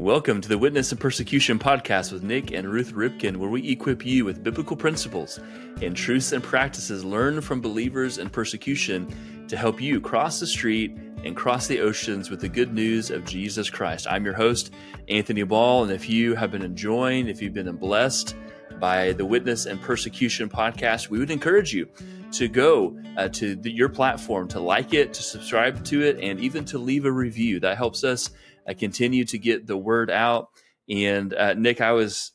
Welcome 0.00 0.40
to 0.40 0.48
the 0.48 0.56
Witness 0.56 0.92
and 0.92 0.98
Persecution 0.98 1.58
podcast 1.58 2.10
with 2.10 2.22
Nik 2.22 2.52
and 2.52 2.66
Ruth 2.66 2.94
Ripken, 2.94 3.36
where 3.36 3.50
we 3.50 3.68
equip 3.68 4.06
you 4.06 4.24
with 4.24 4.42
biblical 4.42 4.74
principles 4.74 5.38
and 5.82 5.94
truths 5.94 6.32
and 6.32 6.42
practices 6.42 7.04
learned 7.04 7.44
from 7.44 7.60
believers 7.60 8.16
in 8.16 8.30
persecution 8.30 9.46
to 9.46 9.58
help 9.58 9.78
you 9.78 10.00
cross 10.00 10.40
the 10.40 10.46
street 10.46 10.96
and 11.22 11.36
cross 11.36 11.66
the 11.66 11.80
oceans 11.80 12.30
with 12.30 12.40
the 12.40 12.48
good 12.48 12.72
news 12.72 13.10
of 13.10 13.26
Jesus 13.26 13.68
Christ. 13.68 14.06
I'm 14.08 14.24
your 14.24 14.32
host, 14.32 14.72
Anthony 15.10 15.42
Ball, 15.42 15.82
and 15.82 15.92
if 15.92 16.08
you 16.08 16.34
have 16.34 16.50
been 16.50 16.62
enjoying, 16.62 17.28
if 17.28 17.42
you've 17.42 17.52
been 17.52 17.70
blessed 17.76 18.34
by 18.80 19.12
the 19.12 19.26
Witness 19.26 19.66
and 19.66 19.78
Persecution 19.82 20.48
podcast, 20.48 21.10
we 21.10 21.18
would 21.18 21.30
encourage 21.30 21.74
you 21.74 21.86
to 22.32 22.48
go 22.48 22.98
uh, 23.18 23.28
to 23.28 23.54
the, 23.54 23.70
your 23.70 23.90
platform 23.90 24.48
to 24.48 24.60
like 24.60 24.94
it, 24.94 25.12
to 25.12 25.22
subscribe 25.22 25.84
to 25.84 26.02
it, 26.02 26.18
and 26.20 26.40
even 26.40 26.64
to 26.64 26.78
leave 26.78 27.04
a 27.04 27.12
review. 27.12 27.60
That 27.60 27.76
helps 27.76 28.02
us 28.02 28.30
uh, 28.68 28.74
continue 28.78 29.24
to 29.26 29.38
get 29.38 29.66
the 29.66 29.76
word 29.76 30.10
out. 30.10 30.50
And 30.88 31.32
uh, 31.34 31.54
Nik, 31.54 31.80
I 31.80 31.92
was 31.92 32.32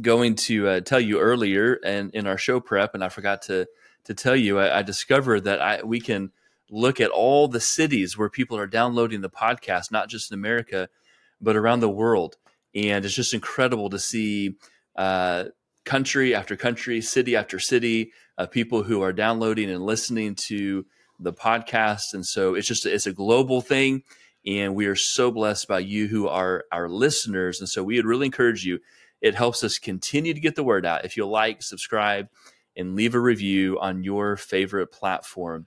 going 0.00 0.36
to 0.36 0.68
uh, 0.68 0.80
tell 0.80 1.00
you 1.00 1.20
earlier, 1.20 1.78
and 1.84 2.14
in 2.14 2.26
our 2.26 2.38
show 2.38 2.60
prep, 2.60 2.94
and 2.94 3.04
I 3.04 3.08
forgot 3.08 3.42
to 3.42 3.66
to 4.04 4.14
tell 4.14 4.36
you, 4.36 4.58
I, 4.58 4.78
I 4.78 4.82
discovered 4.82 5.44
that 5.44 5.60
I, 5.60 5.82
we 5.82 6.00
can 6.00 6.32
look 6.70 7.00
at 7.00 7.10
all 7.10 7.48
the 7.48 7.60
cities 7.60 8.16
where 8.16 8.30
people 8.30 8.56
are 8.56 8.66
downloading 8.66 9.20
the 9.20 9.30
podcast, 9.30 9.90
not 9.90 10.08
just 10.08 10.30
in 10.30 10.38
America, 10.38 10.88
but 11.40 11.56
around 11.56 11.80
the 11.80 11.90
world. 11.90 12.36
And 12.74 13.04
it's 13.04 13.14
just 13.14 13.34
incredible 13.34 13.90
to 13.90 13.98
see 13.98 14.56
uh, 14.96 15.46
country 15.84 16.34
after 16.34 16.56
country, 16.56 17.00
city 17.00 17.36
after 17.36 17.58
city, 17.58 18.12
uh, 18.38 18.46
people 18.46 18.84
who 18.84 19.02
are 19.02 19.12
downloading 19.12 19.70
and 19.70 19.84
listening 19.84 20.34
to 20.34 20.86
the 21.18 21.32
podcast. 21.32 22.14
And 22.14 22.24
so 22.24 22.54
it's 22.54 22.66
just 22.66 22.86
it's 22.86 23.06
a 23.06 23.12
global 23.12 23.60
thing, 23.60 24.04
and 24.46 24.74
we 24.74 24.86
are 24.86 24.96
so 24.96 25.30
blessed 25.30 25.68
by 25.68 25.80
you 25.80 26.08
who 26.08 26.28
are 26.28 26.64
our 26.72 26.88
listeners. 26.88 27.60
And 27.60 27.68
so 27.68 27.82
we 27.82 27.96
would 27.96 28.06
really 28.06 28.26
encourage 28.26 28.64
you. 28.64 28.80
It 29.20 29.34
helps 29.34 29.62
us 29.62 29.78
continue 29.78 30.32
to 30.32 30.40
get 30.40 30.56
the 30.56 30.62
word 30.62 30.86
out. 30.86 31.04
If 31.04 31.16
you'll 31.16 31.30
like, 31.30 31.62
subscribe, 31.62 32.28
and 32.76 32.94
leave 32.94 33.14
a 33.14 33.20
review 33.20 33.78
on 33.80 34.02
your 34.02 34.36
favorite 34.36 34.88
platform. 34.88 35.66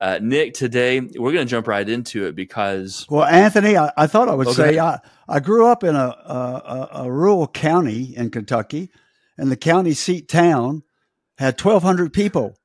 Uh, 0.00 0.18
Nik, 0.20 0.54
today 0.54 1.00
we're 1.00 1.32
going 1.32 1.46
to 1.46 1.50
jump 1.50 1.68
right 1.68 1.88
into 1.88 2.26
it 2.26 2.34
because. 2.34 3.06
Well, 3.08 3.24
Anthony, 3.24 3.76
I, 3.76 3.92
I 3.96 4.06
thought 4.06 4.28
I 4.28 4.34
would 4.34 4.48
say 4.50 4.78
I, 4.78 4.98
I 5.28 5.40
grew 5.40 5.66
up 5.66 5.84
in 5.84 5.94
a, 5.94 6.08
a, 6.08 6.88
a, 6.92 7.12
rural 7.12 7.46
county 7.46 8.14
in 8.16 8.30
Kentucky, 8.30 8.90
and 9.38 9.50
the 9.50 9.56
county 9.56 9.92
seat 9.92 10.28
town 10.28 10.82
had 11.38 11.60
1,200 11.60 12.12
people. 12.12 12.56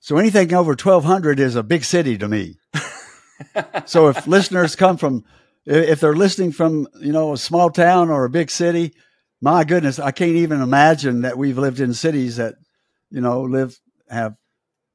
So 0.00 0.16
anything 0.16 0.54
over 0.54 0.70
1,200 0.70 1.40
is 1.40 1.56
a 1.56 1.62
big 1.62 1.84
city 1.84 2.16
to 2.18 2.28
me. 2.28 2.56
so 3.86 4.08
if 4.08 4.26
listeners 4.26 4.76
come 4.76 4.96
from, 4.96 5.24
if 5.64 6.00
they're 6.00 6.14
listening 6.14 6.52
from, 6.52 6.86
you 7.00 7.12
know, 7.12 7.32
a 7.32 7.38
small 7.38 7.70
town 7.70 8.10
or 8.10 8.24
a 8.24 8.30
big 8.30 8.50
city, 8.50 8.94
my 9.40 9.64
goodness, 9.64 9.98
I 9.98 10.10
can't 10.10 10.36
even 10.36 10.62
imagine 10.62 11.22
that 11.22 11.38
we've 11.38 11.58
lived 11.58 11.80
in 11.80 11.94
cities 11.94 12.36
that, 12.36 12.54
you 13.10 13.20
know, 13.20 13.42
live, 13.42 13.78
have 14.08 14.34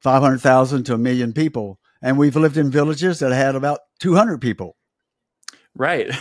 500,000 0.02 0.84
to 0.86 0.94
a 0.94 0.98
million 0.98 1.34
people. 1.34 1.80
And 2.02 2.18
we've 2.18 2.36
lived 2.36 2.58
in 2.58 2.72
villages 2.72 3.20
that 3.20 3.32
had 3.32 3.56
about 3.56 3.80
200 4.00 4.42
people. 4.42 4.76
Right. 5.76 6.12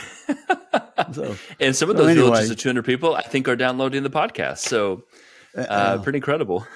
so, 1.12 1.36
and 1.60 1.74
some 1.74 1.90
of 1.90 1.96
those 1.96 2.10
anyway, 2.10 2.26
villages 2.26 2.50
of 2.50 2.58
200 2.58 2.84
people, 2.84 3.14
I 3.14 3.22
think, 3.22 3.48
are 3.48 3.56
downloading 3.56 4.02
the 4.02 4.10
podcast. 4.10 4.58
So, 4.58 5.04
uh, 5.56 5.62
uh, 5.62 6.02
pretty 6.02 6.18
incredible. 6.18 6.66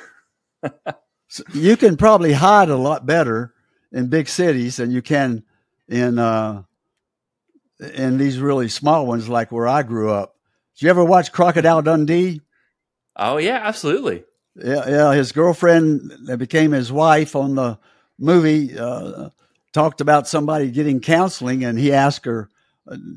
so 1.29 1.45
you 1.53 1.77
can 1.77 1.97
probably 1.97 2.33
hide 2.33 2.71
a 2.71 2.77
lot 2.77 3.07
better 3.07 3.54
in 3.95 4.09
big 4.09 4.29
cities 4.29 4.77
than 4.77 4.91
you 4.91 5.01
can 5.01 5.45
in 5.89 6.19
uh, 6.19 6.65
in 7.95 8.19
these 8.19 8.39
really 8.41 8.69
small 8.69 9.07
ones, 9.07 9.29
like 9.29 9.53
where 9.53 9.69
I 9.69 9.83
grew 9.83 10.11
up. 10.11 10.37
Did 10.75 10.85
you 10.85 10.91
ever 10.91 11.05
watch 11.05 11.33
Crocodile 11.33 11.81
Dundee? 11.81 12.41
Oh 13.17 13.39
yeah, 13.39 13.61
absolutely. 13.63 14.25
Yeah, 14.57 14.89
yeah. 14.89 15.15
His 15.15 15.33
girlfriend 15.33 16.13
that 16.27 16.39
became 16.39 16.73
his 16.73 16.93
wife 16.93 17.37
on 17.37 17.55
the 17.55 17.79
movie 18.19 18.77
uh, 18.77 19.31
talked 19.73 20.01
about 20.01 20.29
somebody 20.29 20.71
getting 20.71 21.01
counseling, 21.01 21.65
and 21.65 21.79
he 21.79 21.93
asked 21.93 22.25
her, 22.25 22.49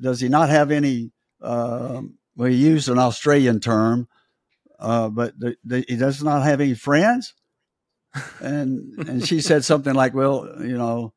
"Does 0.01 0.21
he 0.21 0.29
not 0.29 0.49
have 0.49 0.69
any?" 0.69 1.11
Uh, 1.41 2.03
well, 2.35 2.49
he 2.49 2.55
used 2.55 2.87
an 2.87 2.99
Australian 2.99 3.59
term, 3.59 4.07
uh, 4.79 5.09
but 5.09 5.39
the, 5.39 5.55
the, 5.63 5.83
he 5.87 5.95
does 5.95 6.23
not 6.23 6.43
have 6.43 6.61
any 6.61 6.75
friends. 6.75 7.33
And 8.39 8.93
and 9.07 9.27
she 9.27 9.41
said 9.41 9.63
something 9.65 9.93
like, 9.93 10.13
"Well, 10.13 10.49
you 10.61 10.77
know, 10.77 11.13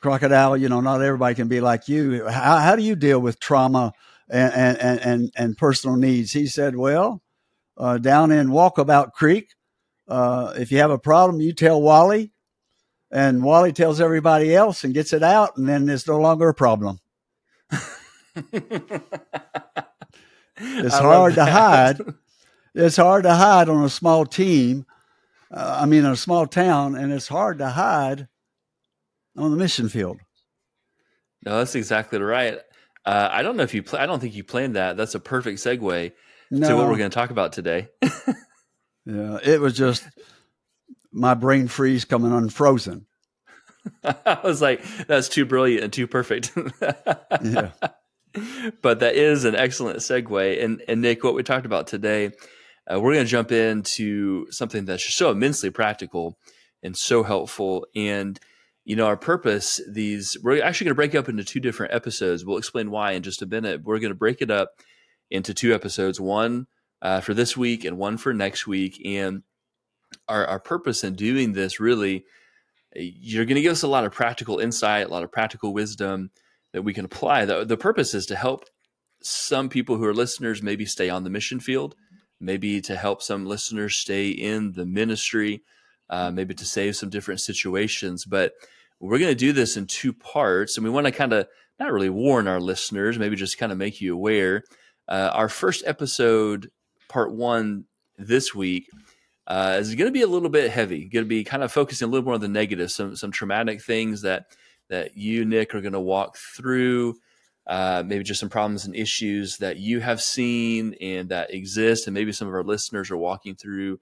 crocodile, 0.00 0.56
you 0.56 0.68
know, 0.68 0.80
not 0.80 1.02
everybody 1.02 1.34
can 1.34 1.48
be 1.48 1.60
like 1.60 1.88
you. 1.88 2.26
How, 2.26 2.58
how 2.58 2.76
do 2.76 2.82
you 2.82 2.96
deal 2.96 3.20
with 3.20 3.40
trauma 3.40 3.92
and 4.28 4.78
and 4.78 5.00
and, 5.00 5.32
and 5.36 5.56
personal 5.56 5.96
needs?" 5.96 6.32
He 6.32 6.46
said, 6.46 6.76
"Well." 6.76 7.22
Uh, 7.80 7.96
down 7.96 8.32
in 8.32 8.48
Walkabout 8.48 9.12
Creek, 9.12 9.54
uh, 10.08 10.52
if 10.56 10.72
you 10.72 10.78
have 10.78 10.90
a 10.90 10.98
problem, 10.98 11.40
you 11.40 11.52
tell 11.52 11.80
Wally, 11.80 12.32
and 13.10 13.42
Wally 13.44 13.72
tells 13.72 14.00
everybody 14.00 14.54
else 14.54 14.84
and 14.84 14.92
gets 14.92 15.12
it 15.12 15.22
out, 15.22 15.56
and 15.56 15.68
then 15.68 15.88
it's 15.88 16.08
no 16.08 16.18
longer 16.18 16.48
a 16.48 16.54
problem. 16.54 16.98
it's 20.56 20.98
hard 20.98 21.34
to 21.34 21.44
hide. 21.44 22.00
It's 22.74 22.96
hard 22.96 23.24
to 23.24 23.34
hide 23.34 23.68
on 23.68 23.84
a 23.84 23.88
small 23.88 24.26
team. 24.26 24.86
Uh, 25.50 25.78
I 25.82 25.86
mean, 25.86 26.04
in 26.04 26.10
a 26.10 26.16
small 26.16 26.46
town, 26.46 26.94
and 26.94 27.12
it's 27.12 27.28
hard 27.28 27.58
to 27.58 27.68
hide 27.70 28.28
on 29.36 29.50
the 29.50 29.56
mission 29.56 29.88
field. 29.88 30.18
No, 31.44 31.58
that's 31.58 31.74
exactly 31.74 32.20
right. 32.20 32.58
Uh, 33.04 33.28
I 33.30 33.42
don't 33.42 33.56
know 33.56 33.62
if 33.62 33.72
you. 33.72 33.82
Pl- 33.82 33.98
I 33.98 34.06
don't 34.06 34.20
think 34.20 34.34
you 34.34 34.44
planned 34.44 34.76
that. 34.76 34.96
That's 34.96 35.14
a 35.14 35.20
perfect 35.20 35.60
segue 35.60 36.12
no. 36.50 36.68
to 36.68 36.76
what 36.76 36.88
we're 36.88 36.98
going 36.98 37.10
to 37.10 37.14
talk 37.14 37.30
about 37.30 37.52
today. 37.52 37.88
yeah, 39.06 39.38
it 39.42 39.60
was 39.60 39.74
just 39.74 40.06
my 41.12 41.34
brain 41.34 41.68
freeze 41.68 42.04
coming 42.04 42.32
unfrozen. 42.32 43.06
I 44.04 44.40
was 44.44 44.60
like, 44.60 44.82
that's 45.06 45.28
too 45.28 45.46
brilliant 45.46 45.84
and 45.84 45.92
too 45.92 46.06
perfect. 46.06 46.52
yeah. 47.42 47.70
But 48.82 49.00
that 49.00 49.16
is 49.16 49.44
an 49.46 49.56
excellent 49.56 49.98
segue. 49.98 50.62
And, 50.62 50.82
and 50.86 51.00
Nik, 51.00 51.24
what 51.24 51.34
we 51.34 51.42
talked 51.42 51.66
about 51.66 51.88
today, 51.88 52.32
uh, 52.90 53.00
we're 53.00 53.14
going 53.14 53.24
to 53.24 53.30
jump 53.30 53.52
into 53.52 54.50
something 54.50 54.84
that's 54.84 55.04
just 55.04 55.18
so 55.18 55.30
immensely 55.30 55.70
practical 55.70 56.38
and 56.82 56.96
so 56.96 57.22
helpful. 57.22 57.86
And, 57.94 58.38
you 58.84 58.96
know, 58.96 59.06
our 59.06 59.16
purpose, 59.16 59.80
these, 59.88 60.36
we're 60.42 60.62
actually 60.62 60.86
going 60.86 60.92
to 60.92 60.96
break 60.96 61.14
it 61.14 61.18
up 61.18 61.28
into 61.28 61.44
two 61.44 61.60
different 61.60 61.92
episodes. 61.92 62.44
We'll 62.44 62.58
explain 62.58 62.90
why 62.90 63.12
in 63.12 63.22
just 63.22 63.42
a 63.42 63.46
minute. 63.46 63.82
We're 63.82 63.98
going 63.98 64.12
to 64.12 64.18
break 64.18 64.40
it 64.40 64.50
up 64.50 64.70
into 65.30 65.52
two 65.52 65.74
episodes, 65.74 66.20
one 66.20 66.66
uh, 67.02 67.20
for 67.20 67.34
this 67.34 67.56
week 67.56 67.84
and 67.84 67.98
one 67.98 68.16
for 68.16 68.32
next 68.32 68.66
week. 68.66 69.02
And 69.04 69.42
our, 70.28 70.46
our 70.46 70.60
purpose 70.60 71.04
in 71.04 71.14
doing 71.14 71.52
this 71.52 71.80
really 71.80 72.24
you're 72.94 73.44
going 73.44 73.56
to 73.56 73.62
give 73.62 73.72
us 73.72 73.82
a 73.82 73.88
lot 73.88 74.04
of 74.04 74.12
practical 74.12 74.58
insight 74.58 75.06
a 75.06 75.10
lot 75.10 75.24
of 75.24 75.32
practical 75.32 75.72
wisdom 75.72 76.30
that 76.72 76.82
we 76.82 76.94
can 76.94 77.04
apply 77.04 77.44
the, 77.44 77.64
the 77.64 77.76
purpose 77.76 78.14
is 78.14 78.26
to 78.26 78.36
help 78.36 78.64
some 79.22 79.68
people 79.68 79.96
who 79.96 80.04
are 80.04 80.14
listeners 80.14 80.62
maybe 80.62 80.86
stay 80.86 81.08
on 81.08 81.24
the 81.24 81.30
mission 81.30 81.60
field 81.60 81.94
maybe 82.40 82.80
to 82.80 82.96
help 82.96 83.22
some 83.22 83.46
listeners 83.46 83.96
stay 83.96 84.28
in 84.28 84.72
the 84.72 84.86
ministry 84.86 85.62
uh, 86.10 86.30
maybe 86.30 86.54
to 86.54 86.64
save 86.64 86.96
some 86.96 87.10
different 87.10 87.40
situations 87.40 88.24
but 88.24 88.52
we're 89.00 89.18
going 89.18 89.30
to 89.30 89.34
do 89.34 89.52
this 89.52 89.76
in 89.76 89.86
two 89.86 90.12
parts 90.12 90.76
and 90.76 90.84
we 90.84 90.90
want 90.90 91.06
to 91.06 91.12
kind 91.12 91.32
of 91.32 91.46
not 91.78 91.92
really 91.92 92.10
warn 92.10 92.48
our 92.48 92.60
listeners 92.60 93.18
maybe 93.18 93.36
just 93.36 93.58
kind 93.58 93.72
of 93.72 93.78
make 93.78 94.00
you 94.00 94.14
aware 94.14 94.62
uh, 95.08 95.30
our 95.32 95.48
first 95.48 95.82
episode 95.86 96.70
part 97.08 97.32
one 97.32 97.84
this 98.18 98.54
week 98.54 98.88
uh, 99.46 99.78
is 99.80 99.94
going 99.94 100.08
to 100.08 100.12
be 100.12 100.22
a 100.22 100.26
little 100.26 100.50
bit 100.50 100.70
heavy. 100.70 101.06
Going 101.06 101.24
to 101.24 101.28
be 101.28 101.42
kind 101.42 101.62
of 101.62 101.72
focusing 101.72 102.06
a 102.06 102.10
little 102.10 102.24
more 102.24 102.34
on 102.34 102.40
the 102.40 102.48
negative, 102.48 102.92
some 102.92 103.16
some 103.16 103.32
traumatic 103.32 103.82
things 103.82 104.22
that 104.22 104.46
that 104.90 105.16
you, 105.16 105.44
Nik, 105.44 105.74
are 105.74 105.80
going 105.80 105.94
to 105.94 106.00
walk 106.00 106.36
through. 106.36 107.16
Uh, 107.68 108.02
maybe 108.06 108.24
just 108.24 108.40
some 108.40 108.48
problems 108.48 108.86
and 108.86 108.96
issues 108.96 109.58
that 109.58 109.76
you 109.76 110.00
have 110.00 110.22
seen 110.22 110.94
and 111.02 111.28
that 111.28 111.52
exist, 111.52 112.06
and 112.06 112.14
maybe 112.14 112.32
some 112.32 112.48
of 112.48 112.54
our 112.54 112.64
listeners 112.64 113.10
are 113.10 113.16
walking 113.16 113.54
through 113.54 114.00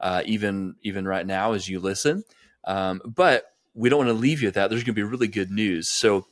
uh, 0.00 0.22
even 0.26 0.74
even 0.82 1.06
right 1.06 1.26
now 1.26 1.52
as 1.52 1.68
you 1.68 1.78
listen. 1.78 2.24
Um, 2.64 3.00
but 3.04 3.44
we 3.74 3.88
don't 3.88 3.98
want 3.98 4.08
to 4.08 4.14
leave 4.14 4.42
you 4.42 4.48
at 4.48 4.54
that. 4.54 4.70
There's 4.70 4.82
going 4.82 4.94
to 4.94 5.00
be 5.00 5.02
really 5.02 5.28
good 5.28 5.50
news. 5.50 5.88
So 5.88 6.26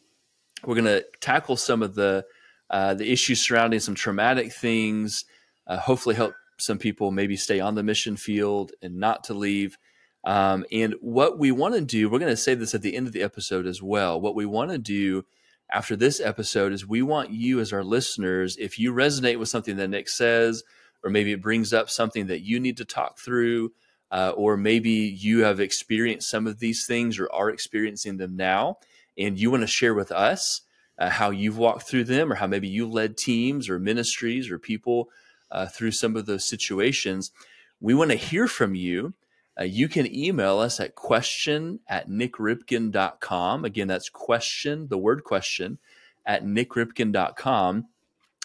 we're 0.64 0.74
going 0.74 0.86
to 0.86 1.04
tackle 1.20 1.56
some 1.56 1.82
of 1.82 1.94
the 1.94 2.24
uh, 2.70 2.94
the 2.94 3.10
issues 3.10 3.40
surrounding 3.40 3.80
some 3.80 3.94
traumatic 3.94 4.52
things. 4.52 5.24
Uh, 5.66 5.76
hopefully, 5.76 6.14
help 6.14 6.34
some 6.58 6.78
people 6.78 7.10
maybe 7.10 7.36
stay 7.36 7.60
on 7.60 7.74
the 7.74 7.82
mission 7.82 8.16
field 8.16 8.72
and 8.82 8.96
not 8.96 9.24
to 9.24 9.34
leave. 9.34 9.78
Um, 10.24 10.64
and 10.72 10.94
what 11.00 11.38
we 11.38 11.52
want 11.52 11.74
to 11.74 11.82
do, 11.82 12.08
we're 12.08 12.18
going 12.18 12.32
to 12.32 12.36
say 12.36 12.54
this 12.54 12.74
at 12.74 12.82
the 12.82 12.96
end 12.96 13.06
of 13.06 13.12
the 13.12 13.22
episode 13.22 13.66
as 13.66 13.82
well. 13.82 14.20
What 14.20 14.34
we 14.34 14.46
want 14.46 14.70
to 14.70 14.78
do 14.78 15.24
after 15.74 15.96
this 15.96 16.20
episode 16.20 16.72
is 16.72 16.86
we 16.86 17.02
want 17.02 17.30
you, 17.30 17.58
as 17.58 17.72
our 17.72 17.82
listeners, 17.82 18.56
if 18.58 18.78
you 18.78 18.92
resonate 18.92 19.40
with 19.40 19.48
something 19.48 19.76
that 19.76 19.88
Nik 19.88 20.08
says, 20.08 20.62
or 21.02 21.10
maybe 21.10 21.32
it 21.32 21.42
brings 21.42 21.72
up 21.72 21.90
something 21.90 22.28
that 22.28 22.42
you 22.42 22.60
need 22.60 22.76
to 22.76 22.84
talk 22.84 23.18
through, 23.18 23.72
uh, 24.12 24.32
or 24.36 24.56
maybe 24.56 24.90
you 24.90 25.40
have 25.40 25.58
experienced 25.58 26.30
some 26.30 26.46
of 26.46 26.60
these 26.60 26.86
things 26.86 27.18
or 27.18 27.28
are 27.32 27.50
experiencing 27.50 28.18
them 28.18 28.36
now, 28.36 28.78
and 29.18 29.36
you 29.36 29.50
want 29.50 29.64
to 29.64 29.66
share 29.66 29.94
with 29.94 30.12
us, 30.12 30.60
uh, 30.96 31.10
how 31.10 31.30
you've 31.30 31.58
walked 31.58 31.82
through 31.82 32.04
them 32.04 32.30
or 32.30 32.36
how 32.36 32.46
maybe 32.46 32.68
you 32.68 32.88
led 32.88 33.16
teams 33.16 33.68
or 33.68 33.80
ministries 33.80 34.52
or 34.52 34.60
people 34.60 35.08
uh, 35.50 35.66
through 35.66 35.90
some 35.90 36.14
of 36.14 36.26
those 36.26 36.44
situations. 36.44 37.32
We 37.80 37.94
want 37.94 38.12
to 38.12 38.16
hear 38.16 38.46
from 38.46 38.76
you. 38.76 39.14
Uh, 39.58 39.64
you 39.64 39.88
can 39.88 40.12
email 40.12 40.58
us 40.58 40.80
at 40.80 40.94
question 40.94 41.80
at 41.88 42.08
nikripken.com. 42.08 43.64
Again, 43.64 43.88
that's 43.88 44.08
question, 44.08 44.88
the 44.88 44.98
word 44.98 45.24
question, 45.24 45.78
at 46.26 46.44
nikripken.com. 46.44 47.86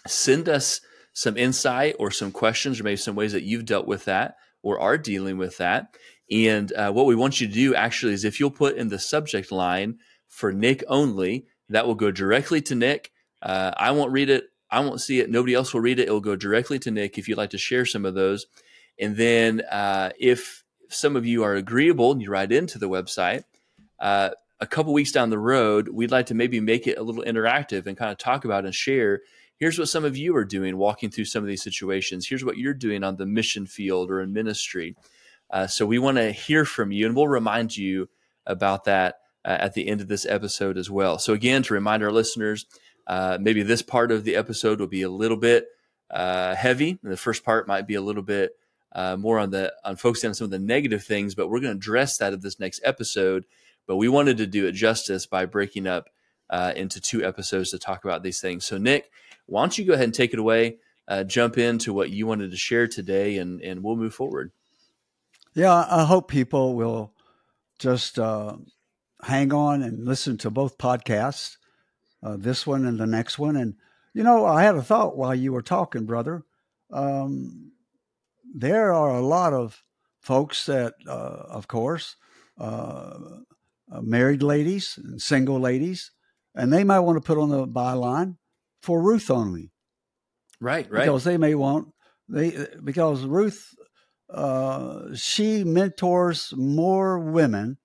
Send 0.06 0.48
us 0.48 0.80
some 1.12 1.36
insight 1.36 1.96
or 1.98 2.10
some 2.10 2.30
questions 2.30 2.80
or 2.80 2.84
maybe 2.84 2.96
some 2.96 3.16
ways 3.16 3.32
that 3.32 3.42
you've 3.42 3.64
dealt 3.64 3.86
with 3.86 4.04
that 4.04 4.36
or 4.62 4.78
are 4.78 4.98
dealing 4.98 5.36
with 5.36 5.56
that. 5.58 5.96
And 6.30 6.72
uh, 6.72 6.92
what 6.92 7.06
we 7.06 7.16
want 7.16 7.40
you 7.40 7.48
to 7.48 7.52
do 7.52 7.74
actually 7.74 8.12
is 8.12 8.24
if 8.24 8.38
you'll 8.38 8.50
put 8.50 8.76
in 8.76 8.88
the 8.88 8.98
subject 8.98 9.50
line 9.50 9.98
for 10.28 10.52
Nik 10.52 10.84
only, 10.86 11.46
that 11.68 11.86
will 11.86 11.96
go 11.96 12.10
directly 12.10 12.60
to 12.62 12.74
Nik. 12.74 13.10
Uh, 13.42 13.72
I 13.76 13.90
won't 13.90 14.12
read 14.12 14.30
it. 14.30 14.44
I 14.70 14.80
won't 14.80 15.00
see 15.00 15.18
it. 15.18 15.30
Nobody 15.30 15.54
else 15.54 15.74
will 15.74 15.80
read 15.80 15.98
it. 15.98 16.04
It'll 16.04 16.20
go 16.20 16.36
directly 16.36 16.78
to 16.80 16.90
Nik 16.90 17.18
if 17.18 17.28
you'd 17.28 17.38
like 17.38 17.50
to 17.50 17.58
share 17.58 17.84
some 17.84 18.04
of 18.04 18.14
those. 18.14 18.46
And 18.98 19.16
then 19.16 19.62
uh, 19.62 20.10
if 20.18 20.59
some 20.90 21.16
of 21.16 21.26
you 21.26 21.42
are 21.44 21.54
agreeable 21.54 22.12
and 22.12 22.20
you 22.20 22.30
write 22.30 22.52
into 22.52 22.78
the 22.78 22.88
website, 22.88 23.44
uh, 23.98 24.30
a 24.60 24.66
couple 24.66 24.92
weeks 24.92 25.12
down 25.12 25.30
the 25.30 25.38
road, 25.38 25.88
we'd 25.88 26.10
like 26.10 26.26
to 26.26 26.34
maybe 26.34 26.60
make 26.60 26.86
it 26.86 26.98
a 26.98 27.02
little 27.02 27.24
interactive 27.24 27.86
and 27.86 27.96
kind 27.96 28.10
of 28.10 28.18
talk 28.18 28.44
about 28.44 28.64
and 28.64 28.74
share. 28.74 29.20
Here's 29.56 29.78
what 29.78 29.88
some 29.88 30.04
of 30.04 30.16
you 30.16 30.36
are 30.36 30.44
doing 30.44 30.76
walking 30.76 31.10
through 31.10 31.26
some 31.26 31.42
of 31.42 31.48
these 31.48 31.62
situations. 31.62 32.26
Here's 32.26 32.44
what 32.44 32.58
you're 32.58 32.74
doing 32.74 33.02
on 33.02 33.16
the 33.16 33.26
mission 33.26 33.66
field 33.66 34.10
or 34.10 34.20
in 34.20 34.32
ministry. 34.32 34.96
Uh, 35.50 35.66
so 35.66 35.86
we 35.86 35.98
want 35.98 36.18
to 36.18 36.30
hear 36.30 36.64
from 36.64 36.92
you, 36.92 37.06
and 37.06 37.16
we'll 37.16 37.28
remind 37.28 37.76
you 37.76 38.08
about 38.46 38.84
that 38.84 39.20
uh, 39.44 39.56
at 39.60 39.74
the 39.74 39.88
end 39.88 40.00
of 40.00 40.08
this 40.08 40.26
episode 40.26 40.78
as 40.78 40.90
well. 40.90 41.18
So, 41.18 41.32
again, 41.32 41.62
to 41.64 41.74
remind 41.74 42.02
our 42.02 42.12
listeners, 42.12 42.66
uh, 43.06 43.38
maybe 43.40 43.62
this 43.62 43.82
part 43.82 44.12
of 44.12 44.24
the 44.24 44.36
episode 44.36 44.80
will 44.80 44.86
be 44.86 45.02
a 45.02 45.10
little 45.10 45.36
bit 45.36 45.66
uh, 46.10 46.54
heavy. 46.54 46.98
The 47.02 47.16
first 47.16 47.44
part 47.44 47.66
might 47.66 47.86
be 47.86 47.94
a 47.94 48.00
little 48.00 48.22
bit 48.22 48.52
uh, 48.92 49.16
more 49.16 49.38
on 49.38 49.50
the 49.50 49.72
on 49.84 49.96
focusing 49.96 50.28
on 50.28 50.34
some 50.34 50.46
of 50.46 50.50
the 50.50 50.58
negative 50.58 51.04
things, 51.04 51.34
but 51.34 51.48
we're 51.48 51.60
going 51.60 51.72
to 51.72 51.78
address 51.78 52.18
that 52.18 52.32
in 52.32 52.40
this 52.40 52.58
next 52.60 52.80
episode. 52.84 53.44
But 53.86 53.96
we 53.96 54.08
wanted 54.08 54.38
to 54.38 54.46
do 54.46 54.66
it 54.66 54.72
justice 54.72 55.26
by 55.26 55.46
breaking 55.46 55.86
up 55.86 56.10
uh, 56.48 56.72
into 56.76 57.00
two 57.00 57.24
episodes 57.24 57.70
to 57.70 57.78
talk 57.78 58.04
about 58.04 58.22
these 58.22 58.40
things. 58.40 58.64
So, 58.64 58.78
Nik, 58.78 59.10
why 59.46 59.62
don't 59.62 59.76
you 59.76 59.84
go 59.84 59.94
ahead 59.94 60.04
and 60.04 60.14
take 60.14 60.32
it 60.32 60.38
away? 60.38 60.78
Uh, 61.08 61.24
jump 61.24 61.58
into 61.58 61.92
what 61.92 62.10
you 62.10 62.26
wanted 62.26 62.50
to 62.50 62.56
share 62.56 62.86
today, 62.86 63.38
and 63.38 63.60
and 63.62 63.82
we'll 63.82 63.96
move 63.96 64.14
forward. 64.14 64.52
Yeah, 65.54 65.74
I 65.74 66.04
hope 66.04 66.28
people 66.28 66.76
will 66.76 67.12
just 67.78 68.18
hang 69.22 69.52
on 69.52 69.82
and 69.82 70.04
listen 70.04 70.36
to 70.38 70.50
both 70.50 70.78
podcasts, 70.78 71.56
uh, 72.22 72.36
this 72.38 72.66
one 72.66 72.86
and 72.86 72.98
the 72.98 73.06
next 73.06 73.38
one. 73.38 73.56
And, 73.56 73.74
you 74.14 74.22
know, 74.22 74.46
I 74.46 74.62
had 74.62 74.76
a 74.76 74.82
thought 74.82 75.16
while 75.16 75.34
you 75.34 75.52
were 75.52 75.62
talking, 75.62 76.06
brother. 76.06 76.44
Um, 76.90 77.69
there 78.54 78.92
are 78.92 79.16
a 79.16 79.20
lot 79.22 79.52
of 79.52 79.82
folks 80.20 80.66
that, 80.66 80.94
uh, 81.06 81.44
of 81.48 81.68
course, 81.68 82.16
uh, 82.58 83.18
uh 83.92 84.00
married 84.02 84.42
ladies 84.42 84.98
and 85.02 85.20
single 85.20 85.58
ladies, 85.58 86.12
and 86.54 86.72
they 86.72 86.84
might 86.84 87.00
want 87.00 87.16
to 87.16 87.26
put 87.26 87.38
on 87.38 87.48
the 87.48 87.66
byline 87.66 88.36
for 88.82 89.02
Ruth 89.02 89.30
only. 89.30 89.72
Right, 90.60 90.90
right. 90.90 91.00
Because 91.04 91.24
they 91.24 91.38
may 91.38 91.54
want 91.54 91.88
they 92.28 92.66
because 92.82 93.24
Ruth 93.24 93.74
uh, 94.32 95.14
she 95.14 95.64
mentors 95.64 96.52
more 96.56 97.18
women 97.18 97.78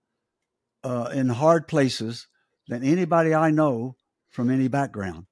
uh, 0.83 1.09
in 1.13 1.29
hard 1.29 1.67
places 1.67 2.27
than 2.67 2.83
anybody 2.83 3.33
I 3.33 3.51
know 3.51 3.95
from 4.29 4.51
any 4.51 4.67
background, 4.67 5.25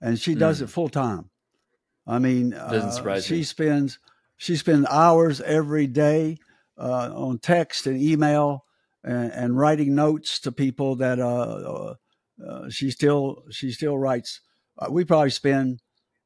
and 0.00 0.18
she 0.18 0.34
does 0.34 0.60
mm. 0.60 0.64
it 0.64 0.70
full 0.70 0.88
time. 0.88 1.30
I 2.06 2.18
mean, 2.18 2.54
uh, 2.54 3.20
she 3.20 3.36
me. 3.36 3.42
spends 3.42 3.98
she 4.38 4.56
spends 4.56 4.86
hours 4.88 5.42
every 5.42 5.86
day 5.86 6.38
uh, 6.78 7.10
on 7.14 7.38
text 7.38 7.86
and 7.86 8.00
email 8.00 8.64
and, 9.04 9.30
and, 9.32 9.58
writing 9.58 9.94
notes 9.94 10.38
to 10.40 10.52
people 10.52 10.96
that 10.96 11.18
uh, 11.18 11.94
uh, 12.46 12.70
she 12.70 12.90
still 12.90 13.44
she 13.50 13.70
still 13.70 13.98
writes. 13.98 14.40
Uh, 14.78 14.86
we 14.90 15.04
probably 15.04 15.30
spend 15.30 15.80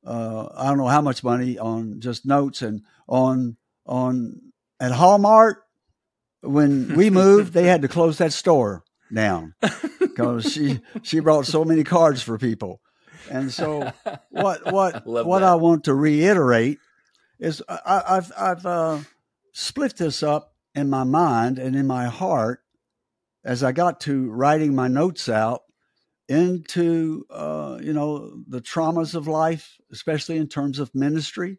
I 0.06 0.66
don't 0.66 0.78
know 0.78 0.88
how 0.88 1.00
much 1.00 1.24
money 1.24 1.58
on 1.58 2.00
just 2.00 2.24
notes 2.26 2.62
and 2.62 2.82
on 3.08 3.56
on 3.86 4.40
at 4.78 4.92
Hallmark 4.92 5.64
when 6.42 6.94
we 6.96 7.10
moved, 7.10 7.52
they 7.52 7.66
had 7.66 7.82
to 7.82 7.88
close 7.88 8.18
that 8.18 8.32
store 8.32 8.84
down 9.12 9.54
because 9.98 10.52
she 10.52 10.80
she 11.02 11.20
brought 11.20 11.46
so 11.46 11.64
many 11.64 11.84
cards 11.84 12.22
for 12.22 12.38
people. 12.38 12.80
And 13.30 13.52
so, 13.52 13.92
what 14.30 14.72
what 14.72 15.06
what 15.06 15.40
that. 15.40 15.48
I 15.48 15.54
want 15.54 15.84
to 15.84 15.94
reiterate 15.94 16.78
is 17.42 17.60
I, 17.68 18.02
have 18.06 18.32
I've 18.38 18.64
uh, 18.64 18.98
split 19.52 19.96
this 19.96 20.22
up 20.22 20.54
in 20.76 20.88
my 20.88 21.02
mind 21.02 21.58
and 21.58 21.74
in 21.74 21.88
my 21.88 22.06
heart 22.06 22.60
as 23.44 23.64
I 23.64 23.72
got 23.72 24.00
to 24.02 24.30
writing 24.30 24.76
my 24.76 24.86
notes 24.86 25.28
out 25.28 25.62
into 26.28 27.26
uh, 27.30 27.78
you 27.82 27.92
know 27.92 28.42
the 28.46 28.60
traumas 28.60 29.16
of 29.16 29.26
life, 29.26 29.76
especially 29.90 30.36
in 30.36 30.46
terms 30.46 30.78
of 30.78 30.94
ministry, 30.94 31.58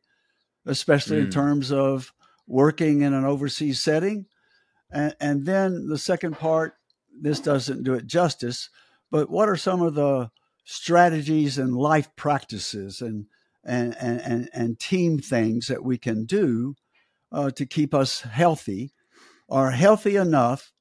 especially 0.65 1.17
mm. 1.17 1.25
in 1.25 1.29
terms 1.29 1.69
of 1.71 2.13
working 2.47 3.01
in 3.01 3.13
an 3.13 3.25
overseas 3.25 3.81
setting, 3.81 4.25
and, 4.89 5.13
and 5.19 5.45
then 5.45 5.87
the 5.87 5.97
second 5.97 6.37
part, 6.37 6.75
this 7.21 7.41
doesn't 7.41 7.83
do 7.83 7.93
it 7.93 8.07
justice, 8.07 8.69
but 9.11 9.29
what 9.29 9.49
are 9.49 9.57
some 9.57 9.81
of 9.81 9.95
the 9.95 10.31
strategies 10.63 11.57
and 11.57 11.75
life 11.75 12.15
practices 12.15 13.01
and 13.01 13.25
and 13.63 13.95
and 13.97 14.49
and, 14.53 14.79
team 14.79 15.19
things 15.19 15.67
that 15.67 15.83
we 15.83 15.97
can 15.97 16.25
do 16.25 16.75
uh, 17.31 17.49
to 17.51 17.65
keep 17.65 17.93
us 17.93 18.21
healthy, 18.21 18.93
are 19.49 19.71
healthy 19.71 20.15
enough 20.15 20.71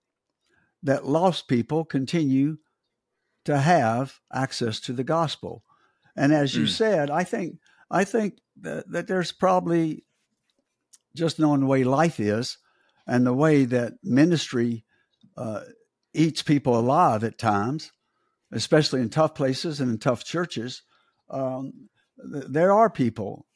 that 0.82 1.06
lost 1.06 1.49
people 1.49 1.84
continue 1.84 2.58
to 3.44 3.58
have 3.58 4.20
access 4.32 4.81
to 4.81 4.93
the 4.93 5.05
gospel. 5.05 5.62
And 6.17 6.32
as 6.32 6.55
you 6.55 6.64
mm. 6.64 6.69
said, 6.69 7.11
I 7.11 7.25
think 7.25 7.58
I 7.90 8.05
think 8.05 8.38
that, 8.61 8.90
that 8.90 9.06
there's 9.06 9.32
probably 9.32 10.05
just 11.14 11.38
knowing 11.38 11.61
the 11.61 11.67
way 11.67 11.84
life 11.84 12.19
is, 12.19 12.58
and 13.06 13.26
the 13.26 13.34
way 13.34 13.64
that 13.64 13.94
ministry 14.02 14.84
uh, 15.37 15.62
eats 16.14 16.43
people 16.43 16.79
alive 16.79 17.25
at 17.25 17.38
times, 17.38 17.93
especially 18.50 19.00
in 19.00 19.11
tough 19.11 19.34
places 19.34 19.81
and 19.81 19.90
in 19.90 19.99
tough 19.99 20.25
churches, 20.25 20.82
um, 21.31 21.88
there 22.22 22.72
are 22.72 22.90
people 22.90 23.46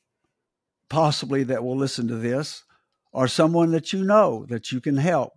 possibly 0.89 1.45
that 1.45 1.65
will 1.65 1.77
listen 1.77 2.09
to 2.09 2.17
this, 2.17 2.65
or 3.13 3.29
someone 3.29 3.71
that 3.73 3.93
you 3.93 4.05
know 4.05 4.47
that 4.49 4.71
you 4.73 4.81
can 4.81 4.97
help 4.97 5.33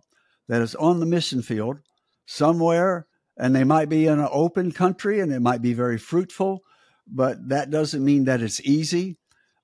that 0.48 0.62
is 0.62 0.74
on 0.74 1.00
the 1.00 1.06
mission 1.06 1.42
field 1.42 1.78
somewhere, 2.26 3.06
and 3.36 3.54
they 3.54 3.64
might 3.64 3.88
be 3.88 4.06
in 4.06 4.18
an 4.18 4.28
open 4.30 4.72
country 4.72 5.20
and 5.20 5.32
it 5.32 5.40
might 5.40 5.62
be 5.62 5.72
very 5.72 5.98
fruitful, 5.98 6.60
but 7.06 7.48
that 7.48 7.70
doesn't 7.70 8.04
mean 8.04 8.24
that 8.24 8.42
it's 8.42 8.60
easy. 8.60 9.16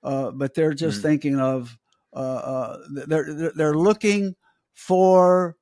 Uh, 0.02 0.30
but 0.30 0.54
they're 0.54 0.75
just 0.75 0.99
mm-hmm. 0.99 1.08
thinking 1.08 1.40
of 1.40 1.76
uh, 2.14 2.18
uh 2.18 2.78
they're 3.06 3.52
they're 3.52 3.75
looking 3.75 4.35
for 4.73 5.56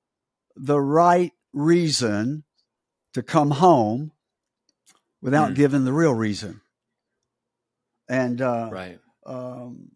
the 0.55 0.79
right 0.79 1.33
reason 1.53 2.45
to 3.15 3.23
come 3.23 3.53
home 3.53 4.13
without 5.23 5.53
mm. 5.53 5.55
giving 5.55 5.85
the 5.85 5.93
real 5.93 6.13
reason. 6.13 6.61
And 8.09 8.41
uh, 8.41 8.69
right. 8.73 8.99
Um, 9.27 9.91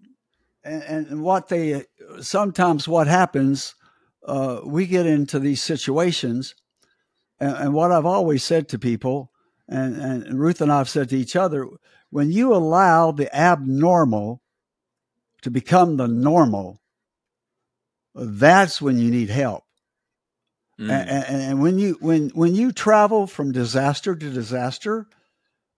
and, 0.65 0.83
and, 0.83 1.23
what 1.23 1.49
they 1.49 1.85
sometimes 2.21 2.89
what 2.89 3.07
happens, 3.07 3.75
uh, 4.27 4.61
we 4.65 4.87
get 4.87 5.07
into 5.07 5.39
these 5.39 5.63
situations, 5.63 6.55
and, 7.39 7.55
and, 7.57 7.75
what 7.75 7.93
I've 7.93 8.07
always 8.07 8.43
said 8.43 8.69
to 8.71 8.79
people, 8.79 9.31
and, 9.69 9.97
and 9.97 10.41
Ruth 10.41 10.61
and 10.61 10.73
I 10.73 10.79
have 10.79 10.89
said 10.89 11.11
to 11.11 11.19
each 11.19 11.37
other, 11.37 11.69
when 12.11 12.33
you 12.33 12.55
allow 12.55 13.13
the 13.13 13.35
abnormal 13.35 14.43
to 15.43 15.51
become 15.51 15.97
the 15.97 16.09
normal, 16.09 16.81
that's 18.15 18.81
when 18.81 18.99
you 18.99 19.11
need 19.11 19.31
help. 19.31 19.65
Mm. 20.81 20.91
And, 20.91 21.11
and, 21.11 21.43
and, 21.43 21.63
when 21.63 21.79
you 21.79 21.99
when 22.01 22.31
when 22.31 22.55
you 22.55 22.73
travel 22.73 23.27
from 23.27 23.53
disaster 23.53 24.15
to 24.15 24.31
disaster, 24.31 25.09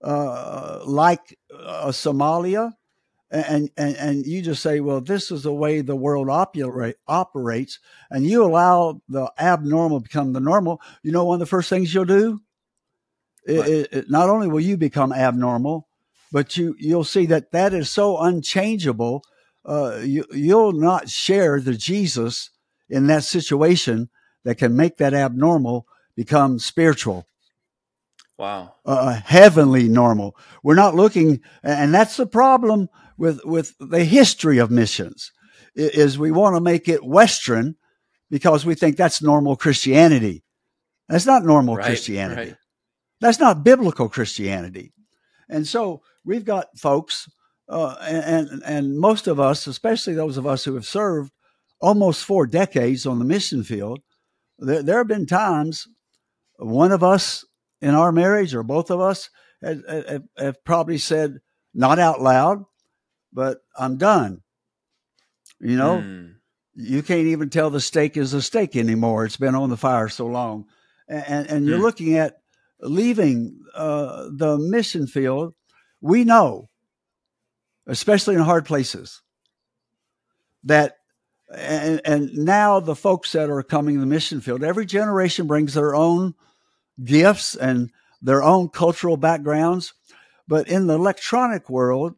uh, 0.03 0.81
like 0.85 1.37
uh, 1.53 1.87
Somalia, 1.87 2.73
and, 3.29 3.69
and 3.77 3.95
and 3.95 4.25
you 4.25 4.41
just 4.41 4.61
say, 4.61 4.79
well, 4.79 4.99
this 5.01 5.31
is 5.31 5.43
the 5.43 5.53
way 5.53 5.81
the 5.81 5.95
world 5.95 6.29
operate, 6.29 6.95
operates, 7.07 7.79
and 8.09 8.25
you 8.25 8.43
allow 8.43 9.01
the 9.07 9.31
abnormal 9.39 10.01
become 10.01 10.33
the 10.33 10.39
normal. 10.39 10.81
You 11.03 11.11
know, 11.11 11.25
one 11.25 11.35
of 11.35 11.39
the 11.39 11.45
first 11.45 11.69
things 11.69 11.93
you'll 11.93 12.05
do, 12.05 12.41
it, 13.45 13.67
it, 13.67 13.93
it, 13.93 14.09
not 14.09 14.29
only 14.29 14.47
will 14.47 14.59
you 14.59 14.75
become 14.75 15.13
abnormal, 15.13 15.87
but 16.31 16.57
you 16.57 16.75
you'll 16.77 17.03
see 17.03 17.25
that 17.27 17.51
that 17.51 17.73
is 17.73 17.89
so 17.89 18.17
unchangeable 18.17 19.23
uh, 19.65 19.99
you, 20.03 20.25
you'll 20.31 20.73
not 20.73 21.09
share 21.09 21.59
the 21.59 21.73
Jesus 21.73 22.49
in 22.89 23.07
that 23.07 23.23
situation 23.23 24.09
that 24.43 24.57
can 24.57 24.75
make 24.75 24.97
that 24.97 25.13
abnormal 25.13 25.85
become 26.15 26.59
spiritual. 26.59 27.25
Wow. 28.41 28.73
Uh, 28.83 29.21
heavenly 29.23 29.87
normal. 29.87 30.35
We're 30.63 30.73
not 30.73 30.95
looking, 30.95 31.41
and 31.61 31.93
that's 31.93 32.17
the 32.17 32.25
problem 32.25 32.89
with, 33.15 33.45
with 33.45 33.75
the 33.79 34.03
history 34.03 34.57
of 34.57 34.71
missions 34.71 35.31
is 35.75 36.17
we 36.17 36.31
want 36.31 36.55
to 36.55 36.59
make 36.59 36.89
it 36.89 37.05
Western 37.05 37.75
because 38.31 38.65
we 38.65 38.73
think 38.73 38.97
that's 38.97 39.21
normal 39.21 39.55
Christianity. 39.55 40.43
That's 41.07 41.27
not 41.27 41.45
normal 41.45 41.75
right, 41.75 41.85
Christianity. 41.85 42.41
Right. 42.41 42.57
That's 43.19 43.39
not 43.39 43.63
biblical 43.63 44.09
Christianity. 44.09 44.91
And 45.47 45.67
so 45.67 46.01
we've 46.25 46.43
got 46.43 46.79
folks, 46.79 47.29
uh, 47.69 47.95
and, 48.01 48.63
and 48.65 48.97
most 48.97 49.27
of 49.27 49.39
us, 49.39 49.67
especially 49.67 50.15
those 50.15 50.37
of 50.37 50.47
us 50.47 50.63
who 50.63 50.73
have 50.73 50.87
served 50.87 51.31
almost 51.79 52.25
four 52.25 52.47
decades 52.47 53.05
on 53.05 53.19
the 53.19 53.25
mission 53.25 53.63
field, 53.63 53.99
there, 54.57 54.81
there 54.81 54.97
have 54.97 55.07
been 55.07 55.27
times 55.27 55.87
one 56.57 56.91
of 56.91 57.03
us 57.03 57.45
in 57.81 57.95
our 57.95 58.11
marriage 58.11 58.53
or 58.53 58.63
both 58.63 58.91
of 58.91 58.99
us 58.99 59.29
have, 59.61 59.81
have, 59.87 60.23
have 60.37 60.63
probably 60.63 60.97
said, 60.97 61.39
not 61.73 61.99
out 61.99 62.21
loud, 62.21 62.65
but 63.33 63.59
I'm 63.77 63.97
done. 63.97 64.41
You 65.59 65.77
know, 65.77 65.97
mm. 65.97 66.33
you 66.75 67.03
can't 67.03 67.27
even 67.27 67.49
tell 67.49 67.69
the 67.69 67.79
steak 67.79 68.17
is 68.17 68.33
a 68.33 68.41
steak 68.41 68.75
anymore. 68.75 69.25
It's 69.25 69.37
been 69.37 69.55
on 69.55 69.69
the 69.69 69.77
fire 69.77 70.09
so 70.09 70.25
long. 70.27 70.65
And, 71.07 71.23
and, 71.27 71.47
and 71.49 71.65
you're 71.65 71.79
mm. 71.79 71.83
looking 71.83 72.15
at 72.15 72.37
leaving 72.79 73.59
uh, 73.75 74.27
the 74.31 74.57
mission 74.57 75.07
field. 75.07 75.53
We 76.01 76.23
know, 76.23 76.69
especially 77.85 78.35
in 78.35 78.41
hard 78.41 78.65
places, 78.65 79.21
that 80.63 80.97
and, 81.53 82.01
and 82.05 82.33
now 82.33 82.79
the 82.79 82.95
folks 82.95 83.33
that 83.33 83.49
are 83.49 83.63
coming 83.63 83.95
to 83.95 83.99
the 83.99 84.05
mission 84.07 84.41
field, 84.41 84.63
every 84.63 84.85
generation 84.85 85.47
brings 85.47 85.73
their 85.73 85.93
own 85.93 86.33
gifts 87.03 87.55
and 87.55 87.91
their 88.21 88.43
own 88.43 88.69
cultural 88.69 89.17
backgrounds. 89.17 89.93
But 90.47 90.67
in 90.67 90.87
the 90.87 90.95
electronic 90.95 91.69
world, 91.69 92.15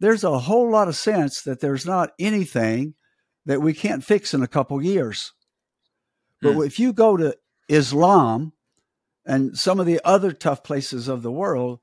there's 0.00 0.24
a 0.24 0.38
whole 0.38 0.70
lot 0.70 0.88
of 0.88 0.96
sense 0.96 1.42
that 1.42 1.60
there's 1.60 1.86
not 1.86 2.12
anything 2.18 2.94
that 3.46 3.62
we 3.62 3.72
can't 3.72 4.04
fix 4.04 4.34
in 4.34 4.42
a 4.42 4.48
couple 4.48 4.82
years. 4.82 5.32
But 6.42 6.54
hmm. 6.54 6.62
if 6.62 6.78
you 6.78 6.92
go 6.92 7.16
to 7.16 7.36
Islam 7.68 8.52
and 9.24 9.56
some 9.56 9.80
of 9.80 9.86
the 9.86 10.00
other 10.04 10.32
tough 10.32 10.62
places 10.62 11.08
of 11.08 11.22
the 11.22 11.32
world, 11.32 11.80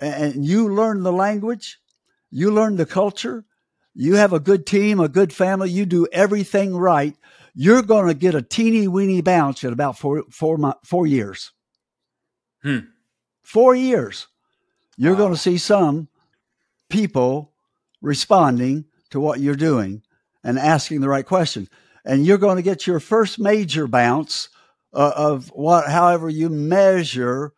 and 0.00 0.44
you 0.44 0.68
learn 0.74 1.02
the 1.02 1.12
language, 1.12 1.78
you 2.30 2.50
learn 2.50 2.76
the 2.76 2.86
culture, 2.86 3.44
you 3.94 4.16
have 4.16 4.32
a 4.32 4.40
good 4.40 4.66
team, 4.66 5.00
a 5.00 5.08
good 5.08 5.32
family, 5.32 5.70
you 5.70 5.86
do 5.86 6.06
everything 6.12 6.76
right, 6.76 7.16
you're 7.58 7.82
going 7.82 8.06
to 8.06 8.14
get 8.14 8.34
a 8.34 8.42
teeny 8.42 8.86
weeny 8.86 9.22
bounce 9.22 9.64
at 9.64 9.72
about 9.72 9.98
four, 9.98 10.24
four, 10.30 10.76
four 10.84 11.06
years. 11.06 11.52
Hmm. 12.62 12.80
Four 13.42 13.74
years. 13.74 14.26
You're 14.98 15.14
wow. 15.14 15.20
going 15.20 15.32
to 15.32 15.40
see 15.40 15.56
some 15.56 16.08
people 16.90 17.52
responding 18.02 18.84
to 19.08 19.18
what 19.18 19.40
you're 19.40 19.56
doing 19.56 20.02
and 20.44 20.58
asking 20.58 21.00
the 21.00 21.08
right 21.08 21.24
question. 21.24 21.66
And 22.04 22.26
you're 22.26 22.36
going 22.36 22.56
to 22.56 22.62
get 22.62 22.86
your 22.86 23.00
first 23.00 23.38
major 23.38 23.88
bounce 23.88 24.50
uh, 24.92 25.12
of 25.16 25.48
what, 25.48 25.88
however 25.88 26.28
you 26.28 26.50
measure 26.50 27.54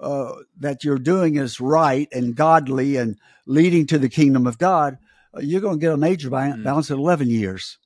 uh, 0.00 0.32
that 0.58 0.84
you're 0.84 0.98
doing 0.98 1.36
is 1.36 1.60
right 1.60 2.08
and 2.12 2.34
godly 2.34 2.96
and 2.96 3.18
leading 3.46 3.86
to 3.88 3.98
the 3.98 4.08
kingdom 4.08 4.46
of 4.46 4.56
God. 4.56 4.96
Uh, 5.36 5.40
you're 5.40 5.60
going 5.60 5.78
to 5.78 5.84
get 5.84 5.92
a 5.92 5.98
major 5.98 6.30
bounce 6.30 6.88
mm. 6.88 6.90
at 6.90 6.98
11 6.98 7.28
years. 7.28 7.78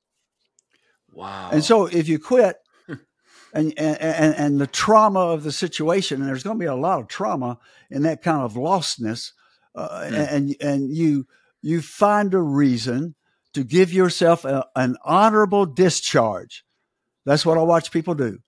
Wow. 1.19 1.51
And 1.51 1.65
so 1.65 1.87
if 1.87 2.07
you 2.07 2.21
quit 2.21 2.59
and, 3.53 3.77
and, 3.77 4.35
and 4.37 4.61
the 4.61 4.69
trauma 4.69 5.19
of 5.19 5.43
the 5.43 5.51
situation, 5.51 6.21
and 6.21 6.29
there's 6.29 6.45
going 6.45 6.57
to 6.57 6.63
be 6.63 6.67
a 6.67 6.77
lot 6.77 7.01
of 7.01 7.09
trauma 7.09 7.59
in 7.91 8.03
that 8.03 8.23
kind 8.23 8.43
of 8.43 8.55
lostness, 8.55 9.33
uh, 9.75 9.89
mm. 9.89 10.33
and, 10.33 10.57
and 10.61 10.95
you, 10.95 11.27
you 11.61 11.83
find 11.83 12.35
a 12.35 12.41
reason 12.41 13.17
to 13.53 13.65
give 13.65 13.93
yourself 13.93 14.45
a, 14.45 14.65
an 14.77 14.97
honorable 15.05 15.67
discharge. 15.67 16.65
That's 17.27 17.45
what 17.45 17.59
I 17.59 17.63
watch 17.63 17.91
people 17.91 18.15
do. 18.15 18.39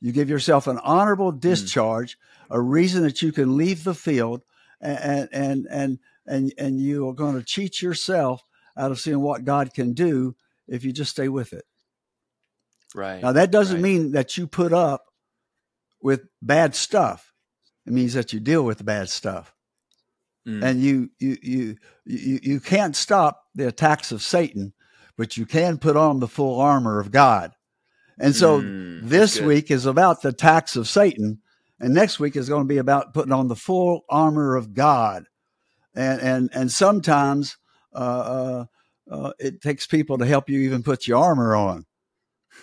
You 0.00 0.10
give 0.10 0.28
yourself 0.28 0.66
an 0.66 0.78
honorable 0.78 1.30
hmm. 1.30 1.38
discharge, 1.38 2.18
mm. 2.18 2.56
a 2.56 2.60
reason 2.60 3.04
that 3.04 3.22
you 3.22 3.30
can 3.30 3.56
leave 3.56 3.84
the 3.84 3.94
field, 3.94 4.42
and 4.80 5.28
and 5.32 5.66
and 5.70 5.98
and 6.26 6.52
and 6.58 6.80
you 6.80 7.08
are 7.08 7.14
going 7.14 7.36
to 7.36 7.42
cheat 7.42 7.80
yourself 7.80 8.42
out 8.76 8.90
of 8.90 9.00
seeing 9.00 9.20
what 9.20 9.44
God 9.44 9.72
can 9.72 9.94
do 9.94 10.34
if 10.68 10.84
you 10.84 10.92
just 10.92 11.12
stay 11.12 11.28
with 11.28 11.54
it. 11.54 11.64
Right. 12.94 13.22
Now 13.22 13.32
that 13.32 13.50
doesn't 13.50 13.76
right. 13.76 13.82
mean 13.82 14.12
that 14.12 14.36
you 14.36 14.46
put 14.46 14.72
up 14.72 15.04
with 16.00 16.22
bad 16.40 16.74
stuff. 16.74 17.32
It 17.86 17.92
means 17.92 18.14
that 18.14 18.32
you 18.32 18.40
deal 18.40 18.62
with 18.62 18.84
bad 18.84 19.08
stuff. 19.08 19.52
Mm. 20.46 20.62
And 20.62 20.80
you, 20.80 21.10
you 21.18 21.36
you 21.42 21.76
you 22.04 22.38
you 22.42 22.60
can't 22.60 22.94
stop 22.94 23.42
the 23.54 23.66
attacks 23.66 24.12
of 24.12 24.22
Satan, 24.22 24.72
but 25.16 25.36
you 25.36 25.44
can 25.44 25.78
put 25.78 25.96
on 25.96 26.20
the 26.20 26.28
full 26.28 26.60
armor 26.60 27.00
of 27.00 27.10
God. 27.10 27.52
And 28.18 28.34
so 28.34 28.62
mm, 28.62 29.02
this 29.02 29.40
week 29.40 29.70
is 29.70 29.86
about 29.86 30.22
the 30.22 30.28
attacks 30.28 30.76
of 30.76 30.88
Satan, 30.88 31.40
and 31.80 31.92
next 31.92 32.20
week 32.20 32.36
is 32.36 32.48
going 32.48 32.62
to 32.62 32.68
be 32.68 32.78
about 32.78 33.12
putting 33.12 33.32
on 33.32 33.48
the 33.48 33.56
full 33.56 34.04
armor 34.08 34.54
of 34.54 34.72
God. 34.72 35.24
And 35.94 36.20
and 36.20 36.50
and 36.52 36.70
sometimes 36.70 37.56
uh, 37.92 37.98
uh, 37.98 38.64
uh, 39.10 39.32
it 39.40 39.60
takes 39.60 39.86
people 39.86 40.18
to 40.18 40.26
help 40.26 40.48
you 40.48 40.60
even 40.60 40.82
put 40.84 41.08
your 41.08 41.22
armor 41.22 41.56
on 41.56 41.86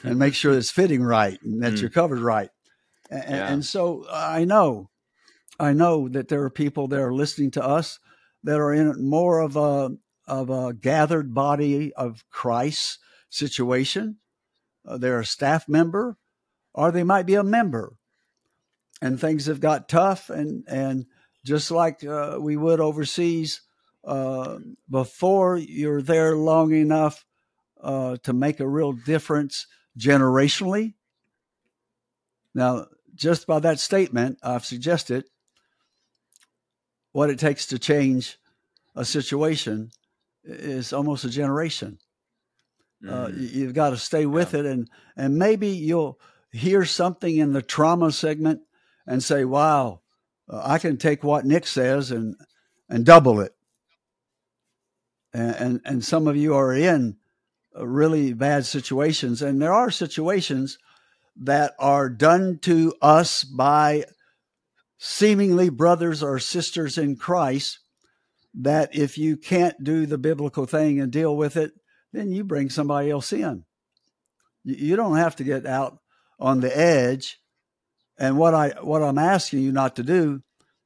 and 0.03 0.17
make 0.17 0.33
sure 0.33 0.53
it's 0.53 0.71
fitting 0.71 1.03
right 1.03 1.41
and 1.43 1.63
that 1.63 1.73
mm. 1.73 1.81
you're 1.81 1.89
covered 1.89 2.19
right. 2.19 2.49
And, 3.09 3.23
yeah. 3.29 3.53
and 3.53 3.65
so 3.65 4.05
I 4.09 4.45
know 4.45 4.89
I 5.59 5.73
know 5.73 6.09
that 6.09 6.27
there 6.27 6.43
are 6.43 6.49
people 6.49 6.87
that 6.89 6.99
are 6.99 7.13
listening 7.13 7.51
to 7.51 7.63
us 7.63 7.99
that 8.43 8.59
are 8.59 8.73
in 8.73 9.07
more 9.07 9.39
of 9.39 9.55
a 9.55 9.91
of 10.25 10.49
a 10.49 10.73
gathered 10.73 11.33
body 11.33 11.93
of 11.93 12.23
Christ 12.29 12.99
situation. 13.29 14.17
Uh, 14.85 14.97
they're 14.97 15.19
a 15.19 15.25
staff 15.25 15.67
member, 15.67 16.17
or 16.73 16.91
they 16.91 17.03
might 17.03 17.25
be 17.25 17.35
a 17.35 17.43
member, 17.43 17.97
and 19.01 19.19
things 19.19 19.45
have 19.45 19.59
got 19.59 19.89
tough. 19.89 20.29
And 20.29 20.63
and 20.67 21.05
just 21.45 21.71
like 21.71 22.03
uh, 22.03 22.37
we 22.39 22.57
would 22.57 22.79
overseas, 22.79 23.61
uh, 24.03 24.57
before 24.89 25.57
you're 25.57 26.01
there 26.01 26.35
long 26.35 26.73
enough 26.73 27.25
uh, 27.81 28.17
to 28.23 28.33
make 28.33 28.59
a 28.59 28.67
real 28.67 28.93
difference 28.93 29.67
generationally. 29.97 30.93
Now, 32.53 32.87
just 33.15 33.47
by 33.47 33.59
that 33.59 33.79
statement, 33.79 34.39
I've 34.43 34.65
suggested 34.65 35.25
what 37.11 37.29
it 37.29 37.39
takes 37.39 37.67
to 37.67 37.79
change 37.79 38.39
a 38.95 39.05
situation 39.05 39.91
is 40.43 40.93
almost 40.93 41.25
a 41.25 41.29
generation. 41.29 41.99
Uh, 43.05 43.11
mm. 43.11 43.25
Uh, 43.25 43.29
you've 43.35 43.73
got 43.73 43.91
to 43.91 43.97
stay 43.97 44.25
with 44.25 44.53
yeah. 44.53 44.61
it, 44.61 44.65
and 44.65 44.89
and 45.15 45.37
maybe 45.37 45.69
you'll 45.69 46.19
hear 46.51 46.85
something 46.85 47.35
in 47.35 47.53
the 47.53 47.61
trauma 47.61 48.11
segment 48.11 48.61
and 49.05 49.23
say, 49.23 49.45
"Wow, 49.45 50.01
uh, 50.49 50.61
I 50.63 50.79
can 50.79 50.97
take 50.97 51.23
what 51.23 51.45
Nik 51.45 51.67
says 51.67 52.11
and 52.11 52.35
and 52.89 53.05
double 53.05 53.41
it." 53.41 53.55
And 55.33 55.55
and, 55.55 55.81
and 55.85 56.05
some 56.05 56.27
of 56.27 56.37
you 56.37 56.55
are 56.55 56.73
in 56.73 57.17
really 57.75 58.33
bad 58.33 58.65
situations, 58.65 59.41
and 59.41 59.61
there 59.61 59.73
are 59.73 59.91
situations 59.91 60.77
that 61.35 61.73
are 61.79 62.09
done 62.09 62.59
to 62.59 62.93
us 63.01 63.43
by 63.43 64.05
seemingly 64.97 65.69
brothers 65.69 66.23
or 66.23 66.39
sisters 66.39 66.97
in 66.97 67.15
Christ 67.15 67.79
that 68.53 68.95
if 68.95 69.17
you 69.17 69.35
can't 69.35 69.83
do 69.83 70.05
the 70.05 70.17
biblical 70.17 70.65
thing 70.65 70.99
and 70.99 71.11
deal 71.11 71.35
with 71.35 71.57
it, 71.57 71.73
then 72.11 72.31
you 72.31 72.43
bring 72.43 72.69
somebody 72.69 73.09
else 73.09 73.33
in. 73.33 73.65
You 74.63 74.95
don't 74.95 75.17
have 75.17 75.35
to 75.37 75.43
get 75.43 75.65
out 75.65 75.97
on 76.39 76.61
the 76.61 76.77
edge. 76.77 77.39
And 78.17 78.37
what 78.37 78.53
I 78.53 78.69
what 78.81 79.01
I'm 79.01 79.17
asking 79.17 79.59
you 79.59 79.71
not 79.71 79.95
to 79.95 80.03
do 80.03 80.41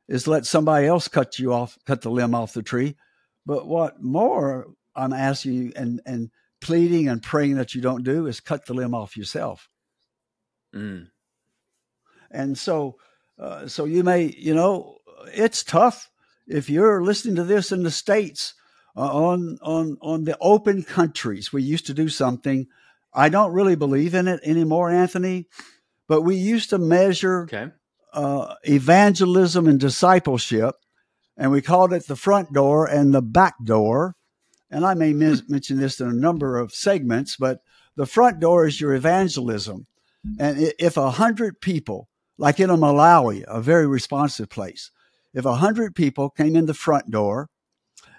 is 0.08 0.28
let 0.28 0.46
somebody 0.46 0.88
else 0.88 1.08
cut 1.10 1.38
you 1.38 1.54
off, 1.54 1.78
cut 1.86 2.02
the 2.02 2.10
limb 2.10 2.34
off 2.34 2.54
the 2.54 2.64
tree. 2.64 2.96
But 3.46 3.68
what 3.68 4.02
more 4.02 4.68
I'm 4.96 5.14
asking 5.14 5.54
you 5.54 5.74
and 5.76 6.02
and 6.06 6.32
pleading 6.62 7.08
and 7.08 7.22
praying 7.22 7.56
that 7.56 7.76
you 7.76 7.82
don't 7.82 8.04
do 8.04 8.28
is 8.28 8.40
cut 8.40 8.66
the 8.66 8.74
limb 8.74 8.96
off 8.96 9.18
yourself. 9.18 9.70
Mm. 10.74 11.08
And 12.32 12.58
so 12.58 12.98
uh, 13.40 13.68
so 13.68 13.86
you 13.86 14.04
may, 14.04 14.34
you 14.38 14.54
know, 14.54 14.98
it's 15.34 15.64
tough 15.64 16.10
if 16.48 16.70
you're 16.70 17.04
listening 17.04 17.36
to 17.36 17.44
this 17.44 17.72
in 17.72 17.84
the 17.84 17.92
states 17.92 18.54
uh, 18.96 19.02
on 19.02 19.58
on 19.62 19.98
on 20.02 20.24
the 20.24 20.38
open 20.42 20.84
countries. 20.84 21.54
We 21.54 21.62
used 21.64 21.86
to 21.88 21.94
do 21.94 22.10
something. 22.10 22.68
I 23.14 23.30
don't 23.30 23.54
really 23.54 23.76
believe 23.76 24.16
in 24.16 24.28
it 24.28 24.40
anymore, 24.44 24.90
Anthony, 24.90 25.48
but 26.08 26.22
we 26.22 26.36
used 26.36 26.70
to 26.72 26.78
measure 26.78 27.44
okay. 27.44 27.72
uh, 28.14 28.56
evangelism 28.64 29.68
and 29.68 29.80
discipleship, 29.80 30.76
and 31.38 31.52
we 31.52 31.62
called 31.62 31.94
it 31.94 32.08
the 32.08 32.16
front 32.16 32.54
door 32.54 32.86
and 32.86 33.14
the 33.14 33.22
back 33.22 33.56
door. 33.64 34.16
And 34.70 34.86
I 34.86 34.94
may 34.94 35.14
mention 35.14 35.78
this 35.78 36.00
in 36.00 36.08
a 36.08 36.14
number 36.14 36.58
of 36.58 36.74
segments, 36.74 37.38
but 37.38 37.60
the 37.96 38.06
front 38.06 38.40
door 38.40 38.68
is 38.68 38.82
your 38.82 38.94
evangelism. 38.94 39.88
And 40.40 40.74
if 40.78 40.98
a 40.98 41.12
hundred 41.12 41.62
people 41.62 42.10
like 42.38 42.60
in 42.60 42.70
a 42.70 42.78
Malawi, 42.78 43.44
a 43.48 43.62
very 43.62 43.88
responsive 43.88 44.50
place. 44.50 44.92
If 45.34 45.46
a 45.46 45.56
hundred 45.56 45.96
people 45.96 46.30
came 46.30 46.56
in 46.56 46.66
the 46.66 46.74
front 46.74 47.12
door 47.12 47.50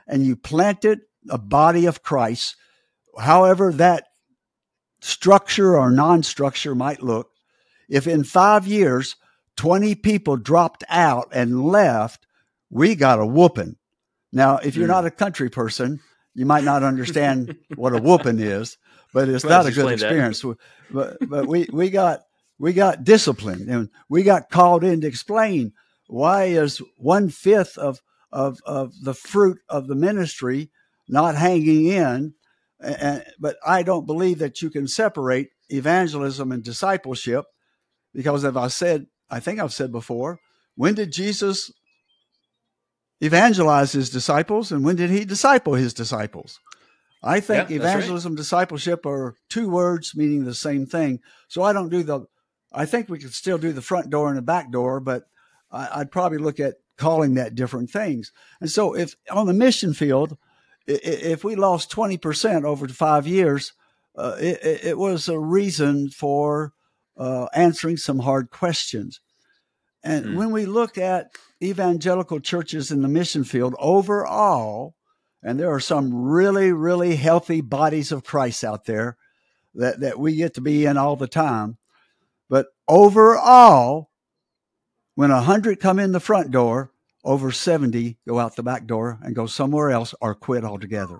and 0.06 0.24
you 0.24 0.36
planted 0.36 1.00
a 1.30 1.38
body 1.38 1.86
of 1.86 2.02
Christ, 2.02 2.56
however 3.18 3.72
that 3.72 4.04
structure 5.00 5.76
or 5.76 5.90
non-structure 5.90 6.74
might 6.74 7.02
look, 7.02 7.30
if 7.88 8.06
in 8.06 8.24
five 8.24 8.66
years 8.66 9.16
20 9.56 9.94
people 9.96 10.36
dropped 10.36 10.84
out 10.88 11.28
and 11.32 11.64
left, 11.64 12.26
we 12.70 12.94
got 12.94 13.18
a 13.18 13.26
whooping. 13.26 13.76
Now, 14.32 14.58
if 14.58 14.76
you're 14.76 14.86
mm. 14.86 14.90
not 14.90 15.06
a 15.06 15.10
country 15.10 15.48
person, 15.48 16.00
you 16.34 16.46
might 16.46 16.64
not 16.64 16.82
understand 16.82 17.56
what 17.74 17.94
a 17.94 17.98
whooping 17.98 18.38
is, 18.40 18.76
but 19.12 19.28
it's 19.28 19.44
not 19.44 19.66
a 19.66 19.72
good 19.72 19.92
experience. 19.92 20.44
But 20.90 21.16
but 21.28 21.46
we 21.46 21.68
we 21.72 21.90
got 21.90 22.20
we 22.58 22.72
got 22.72 23.04
disciplined 23.04 23.68
and 23.68 23.88
we 24.08 24.22
got 24.22 24.50
called 24.50 24.84
in 24.84 25.00
to 25.00 25.06
explain 25.06 25.72
why 26.06 26.44
is 26.44 26.82
one 26.96 27.28
fifth 27.28 27.76
of 27.78 28.00
of 28.32 28.58
of 28.64 28.92
the 29.02 29.14
fruit 29.14 29.58
of 29.68 29.86
the 29.86 29.94
ministry 29.94 30.70
not 31.08 31.34
hanging 31.34 31.86
in. 31.86 32.34
And, 32.80 33.24
but 33.40 33.56
I 33.66 33.82
don't 33.82 34.06
believe 34.06 34.38
that 34.38 34.62
you 34.62 34.70
can 34.70 34.86
separate 34.86 35.48
evangelism 35.68 36.52
and 36.52 36.62
discipleship 36.62 37.44
because, 38.14 38.44
as 38.44 38.56
I 38.56 38.68
said, 38.68 39.06
I 39.30 39.40
think 39.40 39.58
I've 39.58 39.72
said 39.72 39.90
before, 39.90 40.38
when 40.76 40.94
did 40.94 41.12
Jesus 41.12 41.72
evangelize 43.20 43.92
his 43.92 44.10
disciples 44.10 44.70
and 44.72 44.84
when 44.84 44.96
did 44.96 45.10
he 45.10 45.24
disciple 45.24 45.74
his 45.74 45.94
disciples? 45.94 46.60
I 47.22 47.40
think 47.40 47.70
yeah, 47.70 47.76
evangelism, 47.76 48.32
right. 48.32 48.36
discipleship 48.36 49.04
are 49.04 49.34
two 49.48 49.68
words 49.68 50.14
meaning 50.14 50.44
the 50.44 50.54
same 50.54 50.86
thing. 50.86 51.20
So 51.48 51.62
I 51.62 51.72
don't 51.72 51.88
do 51.88 52.02
the, 52.02 52.26
I 52.72 52.86
think 52.86 53.08
we 53.08 53.18
could 53.18 53.34
still 53.34 53.58
do 53.58 53.72
the 53.72 53.82
front 53.82 54.10
door 54.10 54.28
and 54.28 54.38
the 54.38 54.42
back 54.42 54.70
door, 54.70 55.00
but 55.00 55.24
I, 55.70 55.98
would 55.98 56.12
probably 56.12 56.38
look 56.38 56.60
at 56.60 56.76
calling 56.96 57.34
that 57.34 57.54
different 57.54 57.90
things. 57.90 58.32
And 58.60 58.70
so 58.70 58.94
if 58.94 59.16
on 59.30 59.46
the 59.46 59.52
mission 59.52 59.94
field, 59.94 60.36
if 60.86 61.44
we 61.44 61.54
lost 61.54 61.92
20% 61.92 62.64
over 62.64 62.88
five 62.88 63.26
years, 63.26 63.72
uh, 64.16 64.36
it, 64.40 64.84
it, 64.84 64.98
was 64.98 65.28
a 65.28 65.38
reason 65.38 66.08
for 66.08 66.72
uh, 67.16 67.46
answering 67.54 67.96
some 67.96 68.20
hard 68.20 68.50
questions. 68.50 69.20
And 70.02 70.24
mm. 70.24 70.34
when 70.36 70.50
we 70.50 70.66
look 70.66 70.96
at 70.98 71.30
evangelical 71.62 72.40
churches 72.40 72.90
in 72.90 73.02
the 73.02 73.08
mission 73.08 73.44
field 73.44 73.74
overall, 73.78 74.94
and 75.42 75.58
there 75.58 75.70
are 75.70 75.80
some 75.80 76.14
really, 76.14 76.72
really 76.72 77.16
healthy 77.16 77.60
bodies 77.60 78.12
of 78.12 78.24
Christ 78.24 78.64
out 78.64 78.84
there 78.84 79.16
that, 79.74 80.00
that 80.00 80.18
we 80.18 80.36
get 80.36 80.54
to 80.54 80.60
be 80.60 80.86
in 80.86 80.96
all 80.96 81.16
the 81.16 81.28
time. 81.28 81.78
But 82.48 82.66
overall, 82.86 84.10
when 85.14 85.30
a 85.30 85.42
hundred 85.42 85.80
come 85.80 85.98
in 85.98 86.12
the 86.12 86.20
front 86.20 86.50
door, 86.50 86.92
over 87.24 87.50
70 87.50 88.16
go 88.26 88.38
out 88.38 88.56
the 88.56 88.62
back 88.62 88.86
door 88.86 89.18
and 89.22 89.34
go 89.34 89.46
somewhere 89.46 89.90
else 89.90 90.14
or 90.20 90.34
quit 90.34 90.64
altogether. 90.64 91.18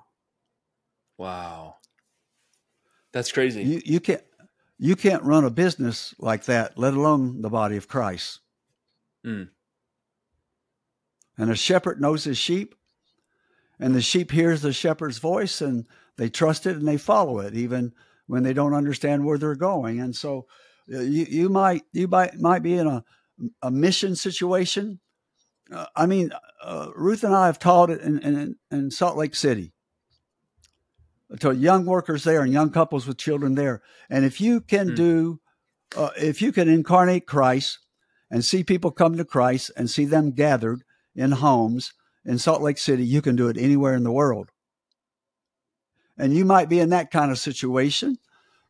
Wow. 1.17 1.75
That's 3.11 3.31
crazy. 3.31 3.63
You, 3.63 3.81
you 3.85 3.99
can't 3.99 4.23
you 4.77 4.95
can't 4.95 5.23
run 5.23 5.43
a 5.43 5.49
business 5.49 6.15
like 6.19 6.45
that, 6.45 6.77
let 6.77 6.93
alone 6.93 7.41
the 7.41 7.49
body 7.49 7.75
of 7.75 7.89
Christ. 7.89 8.39
Mm. 9.25 9.49
And 11.39 11.49
a 11.49 11.55
shepherd 11.55 12.01
knows 12.01 12.25
his 12.25 12.37
sheep, 12.37 12.75
and 13.79 13.95
the 13.95 14.01
sheep 14.01 14.29
hears 14.29 14.61
the 14.61 14.73
shepherd's 14.73 15.19
voice, 15.19 15.61
and 15.61 15.87
they 16.17 16.29
trust 16.29 16.67
it 16.67 16.75
and 16.75 16.87
they 16.87 16.97
follow 16.97 17.39
it, 17.39 17.55
even 17.55 17.93
when 18.27 18.43
they 18.43 18.53
don't 18.53 18.73
understand 18.73 19.25
where 19.25 19.37
they're 19.37 19.55
going. 19.55 20.01
And 20.01 20.13
so, 20.13 20.47
uh, 20.93 20.99
you, 20.99 21.25
you 21.29 21.49
might 21.49 21.83
you 21.93 22.09
might 22.09 22.37
might 22.37 22.61
be 22.61 22.73
in 22.73 22.87
a 22.87 23.05
a 23.61 23.71
mission 23.71 24.17
situation. 24.17 24.99
Uh, 25.71 25.85
I 25.95 26.07
mean, 26.07 26.31
uh, 26.61 26.89
Ruth 26.93 27.23
and 27.23 27.33
I 27.33 27.45
have 27.45 27.57
taught 27.57 27.89
it 27.89 28.01
in, 28.01 28.19
in, 28.19 28.55
in 28.69 28.91
Salt 28.91 29.15
Lake 29.15 29.33
City 29.33 29.71
to 31.39 31.55
young 31.55 31.85
workers 31.85 32.23
there 32.23 32.41
and 32.41 32.51
young 32.51 32.71
couples 32.71 33.07
with 33.07 33.17
children 33.17 33.55
there. 33.55 33.81
And 34.09 34.25
if 34.25 34.41
you 34.41 34.59
can 34.59 34.89
mm. 34.89 34.95
do, 34.95 35.39
uh, 35.95 36.09
if 36.17 36.41
you 36.41 36.51
can 36.51 36.67
incarnate 36.67 37.27
Christ 37.27 37.79
and 38.31 38.43
see 38.43 38.63
people 38.63 38.91
come 38.91 39.15
to 39.15 39.23
Christ 39.23 39.71
and 39.77 39.89
see 39.89 40.05
them 40.05 40.31
gathered 40.31 40.83
in 41.15 41.31
homes 41.31 41.93
in 42.25 42.37
Salt 42.37 42.61
Lake 42.61 42.77
City, 42.77 43.05
you 43.05 43.21
can 43.21 43.35
do 43.35 43.47
it 43.47 43.57
anywhere 43.57 43.95
in 43.95 44.03
the 44.03 44.11
world. 44.11 44.51
And 46.17 46.33
you 46.33 46.45
might 46.45 46.69
be 46.69 46.79
in 46.79 46.89
that 46.89 47.11
kind 47.11 47.31
of 47.31 47.39
situation. 47.39 48.17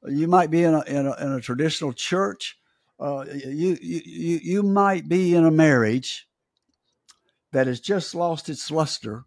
You 0.07 0.27
might 0.27 0.51
be 0.51 0.63
in 0.63 0.73
a, 0.73 0.81
in 0.83 1.07
a, 1.07 1.15
in 1.15 1.31
a 1.33 1.41
traditional 1.41 1.93
church. 1.93 2.57
Uh, 2.99 3.25
you, 3.27 3.77
you, 3.81 4.39
you 4.43 4.63
might 4.63 5.09
be 5.09 5.33
in 5.33 5.45
a 5.45 5.51
marriage 5.51 6.27
that 7.51 7.67
has 7.67 7.79
just 7.79 8.13
lost 8.13 8.49
its 8.49 8.69
luster. 8.69 9.23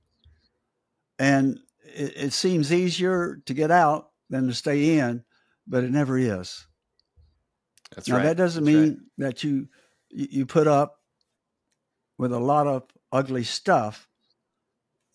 And 1.18 1.58
it, 1.84 2.16
it 2.16 2.32
seems 2.32 2.72
easier 2.72 3.40
to 3.46 3.54
get 3.54 3.70
out 3.70 4.10
than 4.30 4.46
to 4.46 4.54
stay 4.54 4.98
in, 4.98 5.24
but 5.66 5.84
it 5.84 5.90
never 5.90 6.16
is. 6.16 6.66
That's 7.94 8.08
now, 8.08 8.16
right. 8.16 8.24
That 8.24 8.36
doesn't 8.36 8.64
That's 8.64 8.74
mean 8.74 8.88
right. 8.88 8.98
that 9.18 9.44
you 9.44 9.68
you 10.08 10.44
put 10.46 10.66
up 10.66 11.00
with 12.18 12.32
a 12.32 12.38
lot 12.38 12.66
of 12.66 12.84
ugly 13.12 13.44
stuff, 13.44 14.08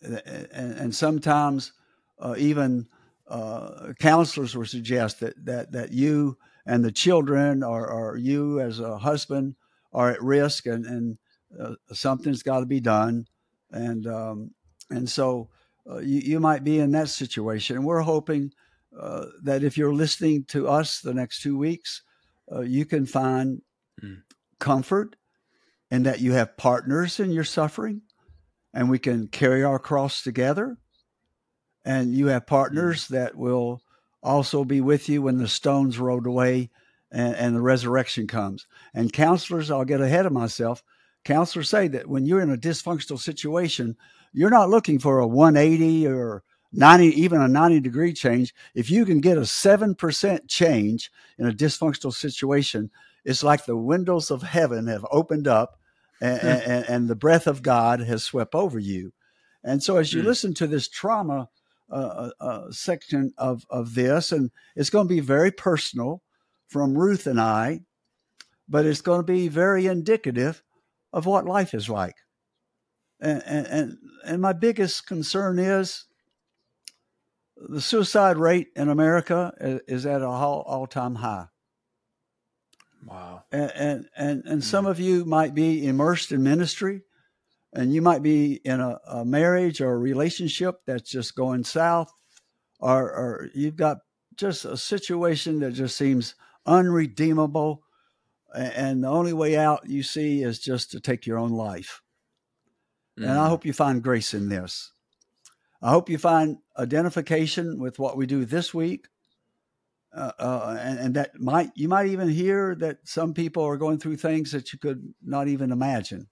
and, 0.01 0.21
and 0.53 0.95
sometimes 0.95 1.73
uh, 2.19 2.35
even 2.37 2.87
uh, 3.27 3.93
counselors 3.99 4.55
will 4.55 4.65
suggest 4.65 5.19
that 5.19 5.33
that 5.45 5.71
that 5.71 5.91
you 5.91 6.37
and 6.65 6.83
the 6.83 6.91
children, 6.91 7.63
or, 7.63 7.87
or 7.87 8.17
you 8.17 8.59
as 8.59 8.79
a 8.79 8.97
husband, 8.97 9.55
are 9.93 10.11
at 10.11 10.21
risk, 10.21 10.65
and 10.65 10.85
and 10.85 11.17
uh, 11.59 11.73
something's 11.91 12.43
got 12.43 12.59
to 12.59 12.65
be 12.65 12.79
done, 12.79 13.25
and 13.71 14.05
um, 14.07 14.51
and 14.89 15.09
so 15.09 15.49
uh, 15.89 15.99
you, 15.99 16.19
you, 16.19 16.39
might 16.39 16.63
be 16.63 16.79
in 16.79 16.91
that 16.91 17.09
situation. 17.09 17.77
And 17.77 17.85
we're 17.85 18.01
hoping 18.01 18.51
uh, 18.97 19.25
that 19.43 19.63
if 19.63 19.77
you're 19.77 19.93
listening 19.93 20.43
to 20.45 20.67
us 20.67 20.99
the 20.99 21.13
next 21.13 21.41
two 21.41 21.57
weeks, 21.57 22.01
uh, 22.51 22.61
you 22.61 22.85
can 22.85 23.05
find 23.05 23.61
mm. 24.01 24.21
comfort 24.59 25.15
and 25.89 26.05
that 26.05 26.19
you 26.19 26.33
have 26.33 26.57
partners 26.57 27.19
in 27.19 27.31
your 27.31 27.43
suffering 27.43 28.01
and 28.73 28.89
we 28.89 28.99
can 28.99 29.27
carry 29.27 29.63
our 29.63 29.79
cross 29.79 30.21
together. 30.21 30.77
And 31.85 32.13
you 32.13 32.27
have 32.27 32.47
partners 32.47 33.05
mm. 33.05 33.09
that 33.09 33.35
will 33.35 33.81
also 34.21 34.63
be 34.63 34.81
with 34.81 35.07
you 35.07 35.21
when 35.21 35.37
the 35.37 35.47
stones 35.47 35.97
rolled 35.97 36.27
away 36.27 36.69
and, 37.11 37.35
and 37.35 37.55
the 37.55 37.61
resurrection 37.61 38.27
comes. 38.27 38.67
And 38.93 39.13
counselors, 39.13 39.71
I'll 39.71 39.85
get 39.85 40.01
ahead 40.01 40.25
of 40.25 40.33
myself. 40.33 40.83
Counselors 41.23 41.69
say 41.69 41.87
that 41.87 42.07
when 42.07 42.25
you're 42.25 42.41
in 42.41 42.51
a 42.51 42.57
dysfunctional 42.57 43.19
situation, 43.19 43.95
you're 44.33 44.49
not 44.49 44.69
looking 44.69 44.99
for 44.99 45.19
a 45.19 45.27
180 45.27 46.07
or 46.07 46.43
90, 46.73 47.21
even 47.21 47.41
a 47.41 47.47
90 47.47 47.79
degree 47.79 48.13
change. 48.13 48.53
If 48.75 48.91
you 48.91 49.05
can 49.05 49.21
get 49.21 49.37
a 49.37 49.41
7% 49.41 50.47
change 50.47 51.11
in 51.37 51.47
a 51.47 51.53
dysfunctional 51.53 52.13
situation, 52.13 52.91
it's 53.23 53.43
like 53.43 53.65
the 53.65 53.77
windows 53.77 54.29
of 54.29 54.43
heaven 54.43 54.87
have 54.87 55.05
opened 55.11 55.47
up 55.47 55.76
and, 56.21 56.41
and, 56.41 56.85
and 56.89 57.07
the 57.07 57.15
breath 57.15 57.47
of 57.47 57.61
God 57.61 57.99
has 58.01 58.23
swept 58.23 58.55
over 58.55 58.79
you. 58.79 59.13
And 59.63 59.83
so 59.83 59.97
as 59.97 60.13
you 60.13 60.21
mm. 60.21 60.25
listen 60.25 60.53
to 60.55 60.67
this 60.67 60.87
trauma 60.87 61.49
uh, 61.91 61.95
uh, 61.95 62.29
uh, 62.39 62.71
section 62.71 63.33
of, 63.37 63.65
of 63.69 63.95
this, 63.95 64.31
and 64.31 64.51
it's 64.75 64.89
going 64.89 65.07
to 65.07 65.13
be 65.13 65.19
very 65.19 65.51
personal 65.51 66.21
from 66.67 66.97
Ruth 66.97 67.27
and 67.27 67.39
I, 67.39 67.81
but 68.67 68.85
it's 68.85 69.01
going 69.01 69.19
to 69.19 69.23
be 69.31 69.47
very 69.47 69.87
indicative 69.87 70.63
of 71.13 71.25
what 71.25 71.45
life 71.45 71.73
is 71.73 71.89
like 71.89 72.15
and, 73.19 73.41
and 73.45 73.97
and 74.25 74.41
my 74.41 74.53
biggest 74.53 75.07
concern 75.07 75.59
is 75.59 76.05
the 77.55 77.81
suicide 77.81 78.37
rate 78.37 78.67
in 78.75 78.89
America 78.89 79.53
is 79.87 80.05
at 80.05 80.21
an 80.21 80.27
all, 80.27 80.63
all-time 80.67 81.15
high. 81.15 81.47
Wow. 83.07 83.43
And 83.51 83.71
and 83.75 84.05
and, 84.15 84.43
and 84.45 84.63
some 84.63 84.85
hmm. 84.85 84.91
of 84.91 84.99
you 84.99 85.25
might 85.25 85.53
be 85.53 85.85
immersed 85.87 86.31
in 86.31 86.43
ministry 86.43 87.03
and 87.73 87.93
you 87.93 88.01
might 88.01 88.21
be 88.21 88.55
in 88.65 88.79
a, 88.79 88.99
a 89.07 89.25
marriage 89.25 89.81
or 89.81 89.93
a 89.93 89.97
relationship 89.97 90.81
that's 90.85 91.09
just 91.09 91.35
going 91.35 91.63
south 91.63 92.11
or 92.79 93.03
or 93.03 93.49
you've 93.53 93.75
got 93.75 93.99
just 94.35 94.65
a 94.65 94.77
situation 94.77 95.59
that 95.59 95.71
just 95.71 95.97
seems 95.97 96.35
unredeemable 96.65 97.83
and 98.53 99.03
the 99.03 99.09
only 99.09 99.33
way 99.33 99.57
out 99.57 99.89
you 99.89 100.03
see 100.03 100.43
is 100.43 100.59
just 100.59 100.91
to 100.91 100.99
take 100.99 101.25
your 101.25 101.37
own 101.37 101.51
life. 101.51 102.01
Mm. 103.19 103.23
And 103.23 103.31
I 103.33 103.45
mm. 103.45 103.49
hope 103.49 103.65
you 103.65 103.73
find 103.73 104.03
grace 104.03 104.33
in 104.33 104.49
this. 104.49 104.91
I 105.81 105.91
hope 105.91 106.09
you 106.09 106.17
find 106.17 106.57
identification 106.77 107.79
with 107.79 107.99
what 107.99 108.17
we 108.17 108.25
do 108.25 108.45
this 108.45 108.73
week. 108.73 109.07
Uh, 110.17 110.31
uh, 110.39 110.77
and, 110.81 110.99
and, 110.99 111.15
that 111.15 111.39
might 111.39 111.69
you 111.75 111.87
might 111.87 112.07
even 112.07 112.27
hear 112.27 112.73
that 112.73 112.97
some 113.03 113.35
people 113.35 113.63
are 113.63 113.77
going 113.77 113.99
through 113.99 114.17
things 114.17 114.51
that 114.51 114.73
you 114.73 114.79
could 114.79 115.13
not 115.23 115.47
even 115.47 115.71
imagine, 115.71 116.27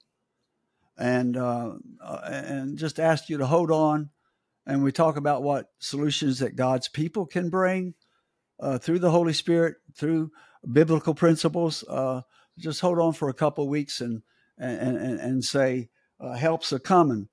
and 0.97 1.37
uh, 1.37 1.73
uh 2.03 2.19
and 2.25 2.79
just 2.79 2.99
ask 2.99 3.29
you 3.29 3.37
to 3.37 3.45
hold 3.45 3.69
on, 3.69 4.09
and 4.65 4.83
we 4.83 4.91
talk 4.91 5.17
about 5.17 5.43
what 5.43 5.69
solutions 5.77 6.39
that 6.39 6.55
God's 6.55 6.87
people 6.87 7.27
can 7.27 7.51
bring 7.51 7.93
uh, 8.59 8.79
through 8.79 8.97
the 8.97 9.11
Holy 9.11 9.33
Spirit, 9.33 9.75
through 9.95 10.31
biblical 10.71 11.13
principles, 11.13 11.83
just 12.57 12.81
hold 12.81 12.97
on 12.97 13.13
for 13.13 13.29
a 13.29 13.35
couple 13.35 13.69
weeks 13.69 14.01
and 14.01 14.23
and 14.57 14.97
and, 14.97 15.19
and 15.19 15.43
say 15.43 15.89
help's 16.35 16.73
are 16.73 16.79
coming. 16.79 17.29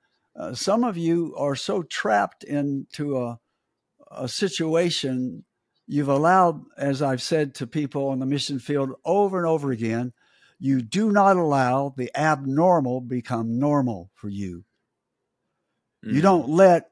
Some 0.53 0.85
of 0.85 0.99
you 0.99 1.35
are 1.39 1.57
so 1.57 1.83
trapped 1.83 2.45
into 2.45 3.17
a 3.17 3.39
a 4.11 4.29
situation 4.29 5.45
you've 5.93 6.09
allowed, 6.09 6.65
as 6.79 7.03
I've 7.03 7.21
said 7.21 7.55
to 7.57 7.67
people 7.67 8.09
on 8.09 8.19
the 8.19 8.27
mission 8.27 8.59
field 8.59 8.93
over 9.05 9.37
and 9.37 9.47
over 9.47 9.71
again, 9.71 10.13
you 10.59 10.81
do 10.81 11.13
not 11.13 11.37
allow 11.37 11.93
the 11.97 12.11
abnormal 12.17 13.03
become 13.03 13.59
normal 13.59 14.11
for 14.15 14.29
you. 14.29 14.65
Mm. 16.05 16.15
You 16.15 16.23
don't 16.23 16.49
let 16.49 16.89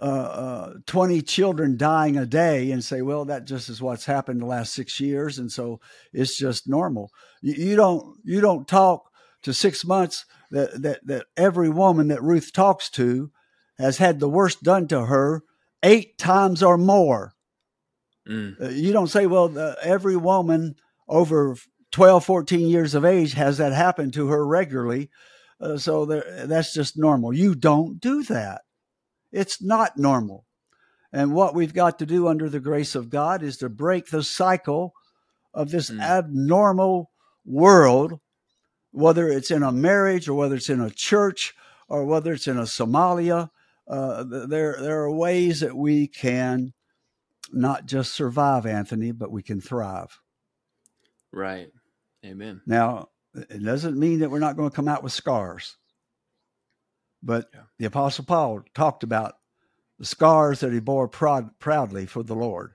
uh, 0.00 0.04
uh, 0.04 0.74
20 0.86 1.20
children 1.22 1.76
dying 1.76 2.16
a 2.16 2.26
day 2.26 2.70
and 2.70 2.84
say, 2.84 3.02
well, 3.02 3.24
that 3.24 3.44
just 3.44 3.68
is 3.68 3.82
what's 3.82 4.04
happened 4.04 4.40
the 4.40 4.46
last 4.46 4.72
six 4.72 5.00
years. 5.00 5.38
And 5.38 5.50
so 5.50 5.80
it's 6.12 6.38
just 6.38 6.68
normal. 6.68 7.10
You, 7.42 7.54
you 7.54 7.76
don't, 7.76 8.18
you 8.22 8.40
don't 8.40 8.68
talk 8.68 9.10
to 9.42 9.52
six 9.52 9.84
months 9.84 10.26
that, 10.52 10.80
that, 10.82 11.06
that 11.06 11.26
every 11.36 11.68
woman 11.68 12.08
that 12.08 12.22
Ruth 12.22 12.52
talks 12.52 12.88
to 12.90 13.32
has 13.78 13.98
had 13.98 14.20
the 14.20 14.28
worst 14.28 14.62
done 14.62 14.86
to 14.88 15.06
her 15.06 15.42
eight 15.82 16.18
times 16.18 16.62
or 16.62 16.78
more. 16.78 17.34
Mm. 18.30 18.60
Uh, 18.60 18.68
you 18.68 18.92
don't 18.92 19.08
say, 19.08 19.26
well, 19.26 19.48
the, 19.48 19.76
every 19.82 20.16
woman 20.16 20.76
over 21.08 21.56
12, 21.90 22.24
14 22.24 22.68
years 22.68 22.94
of 22.94 23.04
age 23.04 23.32
has 23.32 23.58
that 23.58 23.72
happen 23.72 24.10
to 24.12 24.28
her 24.28 24.46
regularly. 24.46 25.10
Uh, 25.60 25.76
so 25.76 26.06
that's 26.06 26.72
just 26.72 26.96
normal. 26.96 27.34
You 27.34 27.54
don't 27.54 28.00
do 28.00 28.22
that. 28.24 28.62
It's 29.32 29.62
not 29.62 29.98
normal. 29.98 30.46
And 31.12 31.34
what 31.34 31.54
we've 31.54 31.74
got 31.74 31.98
to 31.98 32.06
do 32.06 32.28
under 32.28 32.48
the 32.48 32.60
grace 32.60 32.94
of 32.94 33.10
God 33.10 33.42
is 33.42 33.56
to 33.58 33.68
break 33.68 34.06
the 34.06 34.22
cycle 34.22 34.94
of 35.52 35.70
this 35.70 35.90
mm. 35.90 36.00
abnormal 36.00 37.10
world, 37.44 38.20
whether 38.92 39.28
it's 39.28 39.50
in 39.50 39.64
a 39.64 39.72
marriage 39.72 40.28
or 40.28 40.34
whether 40.34 40.54
it's 40.54 40.70
in 40.70 40.80
a 40.80 40.90
church 40.90 41.54
or 41.88 42.04
whether 42.04 42.32
it's 42.32 42.46
in 42.46 42.56
a 42.56 42.62
Somalia. 42.62 43.50
Uh, 43.88 44.22
there, 44.22 44.76
there 44.80 45.00
are 45.02 45.12
ways 45.12 45.60
that 45.60 45.76
we 45.76 46.06
can 46.06 46.72
not 47.52 47.86
just 47.86 48.14
survive, 48.14 48.66
Anthony, 48.66 49.12
but 49.12 49.30
we 49.30 49.42
can 49.42 49.60
thrive. 49.60 50.20
Right. 51.32 51.68
Amen. 52.24 52.60
Now, 52.66 53.08
it 53.34 53.62
doesn't 53.62 53.98
mean 53.98 54.20
that 54.20 54.30
we're 54.30 54.38
not 54.38 54.56
going 54.56 54.70
to 54.70 54.76
come 54.76 54.88
out 54.88 55.02
with 55.02 55.12
scars. 55.12 55.76
But 57.22 57.48
yeah. 57.52 57.60
the 57.78 57.84
Apostle 57.86 58.24
Paul 58.24 58.62
talked 58.74 59.02
about 59.02 59.34
the 59.98 60.06
scars 60.06 60.60
that 60.60 60.72
he 60.72 60.80
bore 60.80 61.08
proud, 61.08 61.50
proudly 61.58 62.06
for 62.06 62.22
the 62.22 62.34
Lord. 62.34 62.72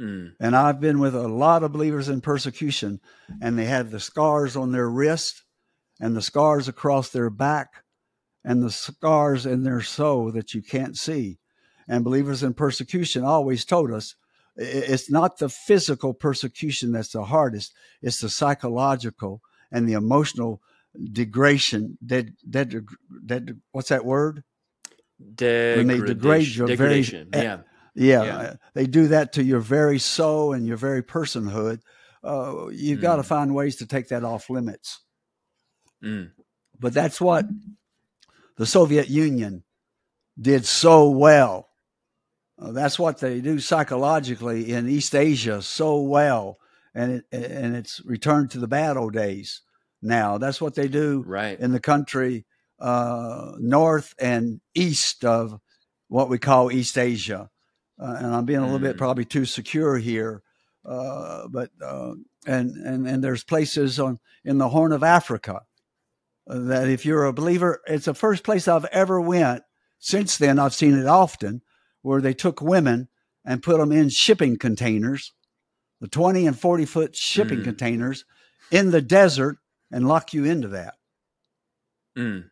Mm. 0.00 0.34
And 0.40 0.56
I've 0.56 0.80
been 0.80 0.98
with 0.98 1.14
a 1.14 1.28
lot 1.28 1.62
of 1.62 1.72
believers 1.72 2.08
in 2.08 2.20
persecution, 2.20 3.00
and 3.40 3.58
they 3.58 3.64
have 3.64 3.90
the 3.90 4.00
scars 4.00 4.56
on 4.56 4.72
their 4.72 4.90
wrist, 4.90 5.44
and 6.00 6.14
the 6.14 6.22
scars 6.22 6.68
across 6.68 7.10
their 7.10 7.30
back, 7.30 7.84
and 8.44 8.62
the 8.62 8.70
scars 8.70 9.46
in 9.46 9.62
their 9.62 9.80
soul 9.80 10.30
that 10.32 10.52
you 10.52 10.62
can't 10.62 10.96
see. 10.96 11.38
And 11.88 12.04
believers 12.04 12.42
in 12.42 12.54
persecution 12.54 13.24
always 13.24 13.64
told 13.64 13.92
us 13.92 14.16
it's 14.56 15.10
not 15.10 15.38
the 15.38 15.48
physical 15.48 16.14
persecution 16.14 16.92
that's 16.92 17.12
the 17.12 17.24
hardest, 17.24 17.74
it's 18.02 18.20
the 18.20 18.30
psychological 18.30 19.42
and 19.70 19.88
the 19.88 19.92
emotional 19.92 20.62
degradation. 21.12 21.98
That, 22.02 22.26
dead, 22.48 22.86
dead, 23.24 23.60
what's 23.72 23.90
that 23.90 24.04
word? 24.04 24.42
Degradation. 25.34 25.86
When 25.88 26.00
they 26.00 26.06
degrade 26.06 26.48
your 26.48 26.66
Degradation. 26.66 27.28
very, 27.30 27.44
yeah. 27.44 27.58
yeah. 27.94 28.24
yeah, 28.24 28.54
they 28.74 28.86
do 28.86 29.08
that 29.08 29.34
to 29.34 29.44
your 29.44 29.60
very 29.60 29.98
soul 29.98 30.52
and 30.52 30.66
your 30.66 30.76
very 30.76 31.02
personhood. 31.02 31.80
Uh, 32.24 32.68
you've 32.72 32.98
mm. 32.98 33.02
got 33.02 33.16
to 33.16 33.22
find 33.22 33.54
ways 33.54 33.76
to 33.76 33.86
take 33.86 34.08
that 34.08 34.24
off 34.24 34.50
limits. 34.50 35.00
Mm. 36.02 36.32
But 36.78 36.92
that's 36.92 37.20
what 37.20 37.46
the 38.56 38.66
Soviet 38.66 39.08
Union 39.08 39.64
did 40.40 40.66
so 40.66 41.08
well. 41.10 41.68
Uh, 42.58 42.72
that's 42.72 42.98
what 42.98 43.18
they 43.18 43.40
do 43.40 43.58
psychologically 43.58 44.72
in 44.72 44.88
East 44.88 45.14
Asia 45.14 45.60
so 45.60 46.00
well, 46.00 46.58
and 46.94 47.22
it, 47.30 47.50
and 47.50 47.76
it's 47.76 48.00
returned 48.04 48.50
to 48.50 48.58
the 48.58 48.68
bad 48.68 48.96
old 48.96 49.12
days 49.12 49.60
now. 50.00 50.38
That's 50.38 50.60
what 50.60 50.74
they 50.74 50.88
do 50.88 51.22
right. 51.26 51.58
in 51.58 51.72
the 51.72 51.80
country 51.80 52.46
uh, 52.78 53.52
north 53.58 54.14
and 54.18 54.60
east 54.74 55.24
of 55.24 55.58
what 56.08 56.28
we 56.28 56.38
call 56.38 56.72
East 56.72 56.96
Asia. 56.96 57.50
Uh, 58.00 58.16
and 58.18 58.34
I'm 58.34 58.44
being 58.44 58.60
a 58.60 58.64
little 58.64 58.78
mm. 58.78 58.82
bit 58.82 58.98
probably 58.98 59.24
too 59.24 59.46
secure 59.46 59.96
here, 59.96 60.42
uh, 60.84 61.48
but 61.48 61.70
uh, 61.82 62.12
and 62.46 62.70
and 62.76 63.06
and 63.06 63.24
there's 63.24 63.44
places 63.44 63.98
on 63.98 64.18
in 64.44 64.58
the 64.58 64.68
Horn 64.68 64.92
of 64.92 65.02
Africa 65.02 65.62
that 66.46 66.88
if 66.88 67.04
you're 67.04 67.24
a 67.24 67.32
believer, 67.32 67.80
it's 67.86 68.04
the 68.04 68.14
first 68.14 68.44
place 68.44 68.68
I've 68.68 68.84
ever 68.86 69.20
went. 69.20 69.62
Since 69.98 70.36
then, 70.36 70.58
I've 70.58 70.74
seen 70.74 70.96
it 70.96 71.06
often 71.06 71.62
where 72.06 72.20
they 72.20 72.32
took 72.32 72.60
women 72.60 73.08
and 73.44 73.64
put 73.64 73.78
them 73.78 73.90
in 73.90 74.08
shipping 74.08 74.56
containers, 74.56 75.32
the 76.00 76.06
20 76.06 76.46
and 76.46 76.56
40 76.56 76.84
foot 76.84 77.16
shipping 77.16 77.58
mm. 77.58 77.64
containers 77.64 78.24
in 78.70 78.92
the 78.92 79.02
desert 79.02 79.58
and 79.90 80.06
lock 80.06 80.32
you 80.32 80.44
into 80.44 80.68
that. 80.68 80.94
Mm. 82.16 82.48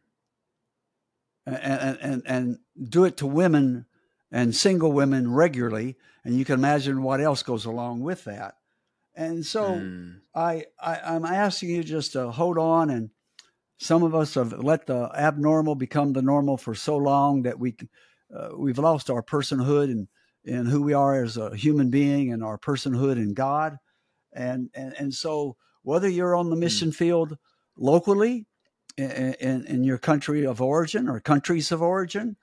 And, 1.47 1.99
and, 2.01 2.23
and 2.27 2.59
do 2.83 3.05
it 3.05 3.17
to 3.19 3.29
women 3.29 3.87
and 4.33 4.57
single 4.57 4.91
women 4.91 5.33
regularly. 5.33 5.99
And 6.25 6.37
you 6.37 6.45
can 6.45 6.57
imagine 6.57 7.05
what 7.05 7.21
else 7.21 7.45
goes 7.45 7.65
along 7.65 8.01
with 8.01 8.25
that. 8.25 8.57
And 9.15 9.47
so 9.47 9.75
mm. 9.75 10.17
I, 10.35 10.65
I, 10.83 10.99
I'm 11.05 11.25
asking 11.25 11.69
you 11.69 11.85
just 11.85 12.15
to 12.15 12.33
hold 12.33 12.59
on. 12.59 12.91
And 12.91 13.11
some 13.79 14.03
of 14.03 14.17
us 14.17 14.35
have 14.35 14.53
let 14.53 14.87
the 14.87 15.13
abnormal 15.15 15.77
become 15.77 16.13
the 16.13 16.23
normal 16.23 16.57
for 16.57 16.75
so 16.75 16.97
long 16.97 17.43
that 17.43 17.61
we, 17.61 17.77
uh, 18.35 18.49
we've 18.57 18.79
lost 18.79 19.11
our 19.11 19.23
personhood 19.23 19.85
and, 19.85 20.09
and 20.47 20.69
who 20.69 20.83
we 20.83 20.93
are 20.93 21.23
as 21.23 21.37
a 21.37 21.55
human 21.55 21.91
being 21.91 22.33
and 22.33 22.43
our 22.43 22.59
personhood 22.59 23.17
in 23.17 23.35
God. 23.35 23.79
And, 24.33 24.71
and, 24.75 24.95
and 24.99 25.15
so 25.15 25.57
whether 25.83 26.09
you're 26.09 26.35
on 26.35 26.51
the 26.51 26.57
hmm. 26.57 26.61
mission 26.61 26.91
mm. 26.91 26.95
field 26.95 27.37
locally 27.77 28.47
in, 28.97 29.35
in, 29.35 29.67
in, 29.67 29.85
your 29.85 29.99
country 29.99 30.47
of 30.47 30.61
origin 30.61 31.09
or 31.09 31.21
countries 31.21 31.73
of 31.73 31.83
origin, 31.83 32.37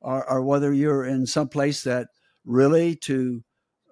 or, 0.00 0.28
or 0.30 0.42
whether 0.42 0.72
you're 0.72 1.04
in 1.04 1.26
some 1.26 1.48
place 1.48 1.82
that 1.82 2.08
really 2.44 2.96
to 2.96 3.42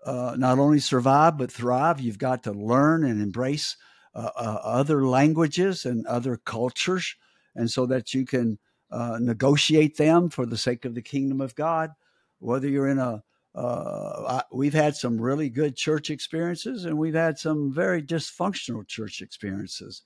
uh, 0.05 0.35
not 0.39 0.59
only 0.59 0.79
survive 0.79 1.37
but 1.37 1.51
thrive, 1.51 2.01
you've 2.01 2.19
got 2.19 2.43
to 2.45 2.53
learn 2.53 3.05
and 3.05 3.21
embrace 3.21 3.77
uh, 4.15 4.31
uh, 4.37 4.59
other 4.63 5.05
languages 5.05 5.85
and 5.85 6.07
other 6.07 6.39
cultures, 6.45 7.17
and 7.55 7.71
so 7.71 7.87
that 7.87 8.15
you 8.15 8.25
can 8.25 8.59
uh, 8.91 9.19
negotiate 9.21 9.97
them 9.97 10.29
for 10.31 10.47
the 10.47 10.57
sake 10.57 10.85
of 10.85 10.95
the 10.95 11.03
kingdom 11.03 11.41
of 11.41 11.55
God. 11.55 11.91
Whether 12.39 12.69
you're 12.69 12.89
in 12.89 12.99
a 12.99 13.23
uh, 13.57 14.43
we've 14.53 14.75
had 14.75 14.95
some 14.95 15.19
really 15.19 15.49
good 15.49 15.75
church 15.77 16.11
experiences 16.11 16.85
and 16.85 16.99
we've 16.99 17.15
had 17.15 17.39
some 17.39 17.73
very 17.73 18.03
dysfunctional 18.03 18.87
church 18.87 19.23
experiences. 19.23 20.03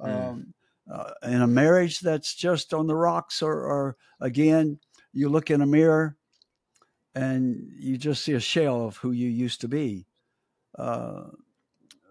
Mm. 0.00 0.30
Um, 0.30 0.54
uh, 0.90 1.10
in 1.24 1.42
a 1.42 1.46
marriage 1.46 1.98
that's 2.00 2.34
just 2.34 2.72
on 2.72 2.86
the 2.86 2.94
rocks, 2.94 3.42
or, 3.42 3.52
or, 3.52 3.96
again, 4.20 4.78
you 5.12 5.28
look 5.28 5.50
in 5.50 5.62
a 5.62 5.66
mirror 5.66 6.16
and 7.14 7.70
you 7.76 7.96
just 7.96 8.24
see 8.24 8.32
a 8.32 8.40
shell 8.40 8.86
of 8.86 8.96
who 8.96 9.10
you 9.12 9.28
used 9.28 9.60
to 9.60 9.68
be. 9.68 10.06
Uh, 10.78 11.24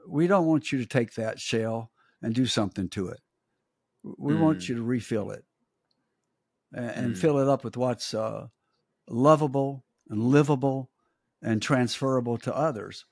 we 0.07 0.27
don't 0.27 0.45
want 0.45 0.71
you 0.71 0.79
to 0.79 0.85
take 0.85 1.13
that 1.15 1.39
shell 1.39 1.91
and 2.21 2.35
do 2.35 2.45
something 2.45 2.89
to 2.89 3.07
it. 3.07 3.19
We 4.03 4.33
mm. 4.33 4.41
want 4.41 4.67
you 4.67 4.75
to 4.75 4.83
refill 4.83 5.31
it 5.31 5.45
and, 6.73 6.89
and 6.89 7.15
mm. 7.15 7.17
fill 7.17 7.39
it 7.39 7.47
up 7.47 7.63
with 7.63 7.77
what's 7.77 8.13
uh, 8.13 8.47
lovable 9.07 9.85
and 10.09 10.21
livable 10.23 10.89
and 11.41 11.61
transferable 11.61 12.37
to 12.37 12.55
others. 12.55 13.05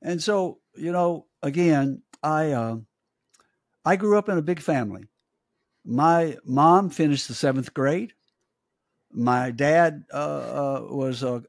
And 0.00 0.22
so, 0.22 0.58
you 0.74 0.92
know, 0.92 1.26
again, 1.42 2.02
I 2.22 2.52
uh, 2.52 2.76
I 3.84 3.96
grew 3.96 4.18
up 4.18 4.28
in 4.28 4.38
a 4.38 4.42
big 4.42 4.60
family. 4.60 5.08
My 5.84 6.36
mom 6.44 6.90
finished 6.90 7.28
the 7.28 7.34
seventh 7.34 7.74
grade. 7.74 8.14
My 9.10 9.50
dad 9.50 10.04
uh, 10.12 10.16
uh, 10.16 10.86
was 10.88 11.22
a, 11.22 11.42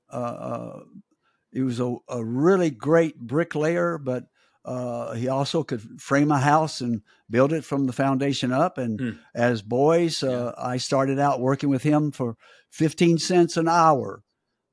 he 1.52 1.62
was 1.62 1.80
a, 1.80 1.96
a, 2.10 2.24
really 2.24 2.72
great 2.72 3.18
bricklayer, 3.18 3.98
but 3.98 4.26
uh, 4.66 5.14
he 5.14 5.28
also 5.28 5.64
could 5.64 6.02
frame 6.02 6.32
a 6.32 6.40
house 6.40 6.82
and 6.82 7.02
build 7.30 7.52
it 7.52 7.66
from 7.66 7.86
the 7.86 7.94
foundation 7.94 8.52
up. 8.52 8.78
And 8.78 9.00
mm. 9.00 9.20
as 9.36 9.62
boys, 9.62 10.24
uh, 10.24 10.54
yeah. 10.58 10.64
I 10.64 10.78
started 10.78 11.20
out 11.20 11.42
working 11.42 11.70
with 11.70 11.84
him 11.84 12.12
for 12.12 12.38
15 12.72 13.18
cents 13.18 13.58
an 13.58 13.68
hour 13.68 14.24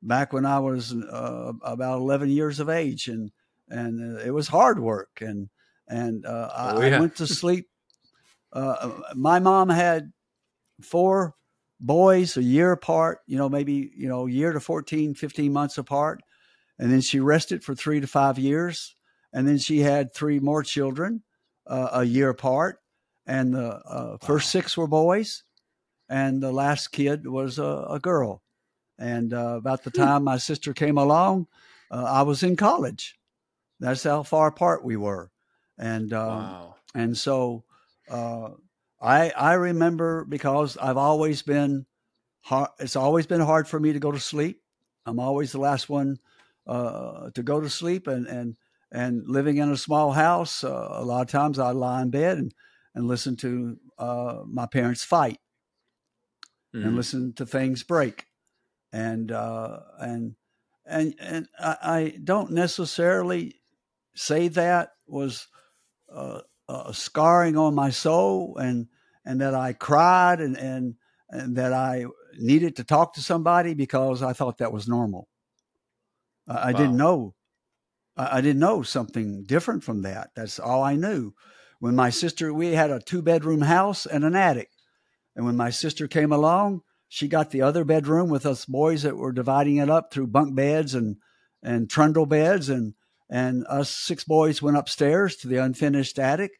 back 0.02 0.32
when 0.32 0.46
I 0.46 0.58
was 0.60 0.94
uh, 0.94 1.52
about 1.62 1.98
11 1.98 2.30
years 2.30 2.60
of 2.60 2.68
age, 2.68 3.08
and 3.08 3.30
and 3.68 4.16
uh, 4.16 4.20
it 4.20 4.30
was 4.30 4.48
hard 4.48 4.78
work, 4.80 5.20
and 5.20 5.48
and 5.88 6.24
uh, 6.24 6.50
oh, 6.56 6.80
yeah. 6.80 6.96
I 6.96 7.00
went 7.00 7.16
to 7.16 7.26
sleep. 7.26 7.68
Uh, 8.52 8.90
my 9.14 9.38
mom 9.38 9.68
had 9.68 10.12
four 10.82 11.34
boys 11.78 12.36
a 12.36 12.42
year 12.42 12.72
apart, 12.72 13.18
you 13.26 13.38
know, 13.38 13.48
maybe 13.48 13.90
you 13.94 14.08
know, 14.08 14.26
year 14.26 14.52
to 14.52 14.60
14, 14.60 15.14
15 15.14 15.52
months 15.52 15.78
apart, 15.78 16.20
and 16.78 16.90
then 16.90 17.00
she 17.00 17.20
rested 17.20 17.62
for 17.62 17.74
three 17.74 18.00
to 18.00 18.06
five 18.06 18.38
years, 18.38 18.96
and 19.32 19.46
then 19.46 19.58
she 19.58 19.80
had 19.80 20.12
three 20.14 20.40
more 20.40 20.62
children. 20.62 21.22
uh, 21.70 21.88
a 21.92 22.04
year 22.04 22.28
apart, 22.28 22.80
and 23.26 23.54
the 23.54 23.76
uh, 23.76 23.80
wow. 23.86 24.18
first 24.20 24.50
six 24.50 24.76
were 24.76 24.88
boys, 24.88 25.44
and 26.08 26.42
the 26.42 26.52
last 26.52 26.88
kid 26.88 27.26
was 27.26 27.58
a, 27.58 27.86
a 27.90 28.00
girl. 28.00 28.42
And 28.98 29.32
uh, 29.32 29.56
about 29.56 29.84
the 29.84 29.90
hmm. 29.90 30.02
time 30.02 30.24
my 30.24 30.36
sister 30.36 30.74
came 30.74 30.98
along, 30.98 31.46
uh, 31.90 32.04
I 32.04 32.22
was 32.22 32.42
in 32.42 32.56
college. 32.56 33.18
That's 33.78 34.02
how 34.02 34.24
far 34.24 34.48
apart 34.48 34.84
we 34.84 34.96
were, 34.96 35.30
and 35.78 36.12
um, 36.12 36.28
wow. 36.28 36.74
and 36.94 37.16
so 37.16 37.64
uh, 38.10 38.50
I 39.00 39.30
I 39.30 39.54
remember 39.54 40.26
because 40.26 40.76
I've 40.76 40.98
always 40.98 41.40
been 41.40 41.86
hard. 42.42 42.70
It's 42.78 42.96
always 42.96 43.26
been 43.26 43.40
hard 43.40 43.66
for 43.68 43.80
me 43.80 43.94
to 43.94 43.98
go 43.98 44.12
to 44.12 44.20
sleep. 44.20 44.60
I'm 45.06 45.18
always 45.18 45.52
the 45.52 45.60
last 45.60 45.88
one 45.88 46.18
uh, 46.66 47.30
to 47.30 47.42
go 47.42 47.60
to 47.60 47.70
sleep, 47.70 48.06
and 48.06 48.26
and 48.26 48.56
and 48.92 49.22
living 49.28 49.58
in 49.58 49.70
a 49.70 49.76
small 49.76 50.12
house, 50.12 50.64
uh, 50.64 50.88
a 50.90 51.04
lot 51.04 51.22
of 51.22 51.28
times 51.28 51.58
I'd 51.58 51.76
lie 51.76 52.02
in 52.02 52.10
bed 52.10 52.38
and 52.38 52.54
and 52.94 53.06
listen 53.06 53.36
to 53.36 53.78
uh, 53.98 54.38
my 54.46 54.66
parents 54.66 55.04
fight, 55.04 55.38
mm. 56.74 56.84
and 56.84 56.96
listen 56.96 57.32
to 57.34 57.46
things 57.46 57.82
break, 57.82 58.26
and 58.92 59.30
uh, 59.30 59.80
and 59.98 60.34
and 60.86 61.14
and 61.20 61.48
I, 61.58 61.76
I, 61.82 62.18
don't 62.22 62.50
necessarily 62.50 63.54
say 64.14 64.48
that 64.48 64.90
was 65.06 65.46
uh, 66.12 66.40
a 66.68 66.92
scarring 66.92 67.56
on 67.56 67.74
my 67.74 67.90
soul, 67.90 68.56
and 68.56 68.88
and 69.24 69.40
that 69.40 69.54
I 69.54 69.72
cried 69.72 70.40
and 70.40 70.56
and 70.56 70.96
and 71.28 71.56
that 71.56 71.72
I 71.72 72.06
needed 72.38 72.76
to 72.76 72.84
talk 72.84 73.14
to 73.14 73.22
somebody 73.22 73.74
because 73.74 74.22
I 74.22 74.32
thought 74.32 74.58
that 74.58 74.72
was 74.72 74.88
normal. 74.88 75.28
I, 76.48 76.54
wow. 76.54 76.62
I 76.64 76.72
didn't 76.72 76.96
know. 76.96 77.34
I, 78.32 78.40
didn't 78.40 78.60
know 78.60 78.82
something 78.82 79.44
different 79.44 79.84
from 79.84 80.02
that. 80.02 80.30
That's 80.34 80.58
all 80.58 80.82
I 80.82 80.96
knew. 80.96 81.32
When 81.78 81.96
my 81.96 82.10
sister, 82.10 82.52
we 82.52 82.72
had 82.72 82.90
a 82.90 83.00
two 83.00 83.22
bedroom 83.22 83.62
house 83.62 84.06
and 84.06 84.24
an 84.24 84.36
attic. 84.36 84.70
And 85.34 85.46
when 85.46 85.56
my 85.56 85.70
sister 85.70 86.08
came 86.08 86.32
along, 86.32 86.82
she 87.08 87.26
got 87.26 87.50
the 87.50 87.62
other 87.62 87.84
bedroom 87.84 88.30
with 88.30 88.46
us 88.46 88.64
boys 88.64 89.02
that 89.02 89.16
were 89.16 89.32
dividing 89.32 89.78
it 89.78 89.90
up 89.90 90.12
through 90.12 90.28
bunk 90.28 90.54
beds 90.54 90.94
and 90.94 91.16
and 91.62 91.90
trundle 91.90 92.24
beds 92.24 92.68
and 92.70 92.94
and 93.28 93.66
us 93.68 93.90
six 93.90 94.24
boys 94.24 94.62
went 94.62 94.76
upstairs 94.76 95.36
to 95.36 95.48
the 95.48 95.56
unfinished 95.56 96.18
attic 96.18 96.52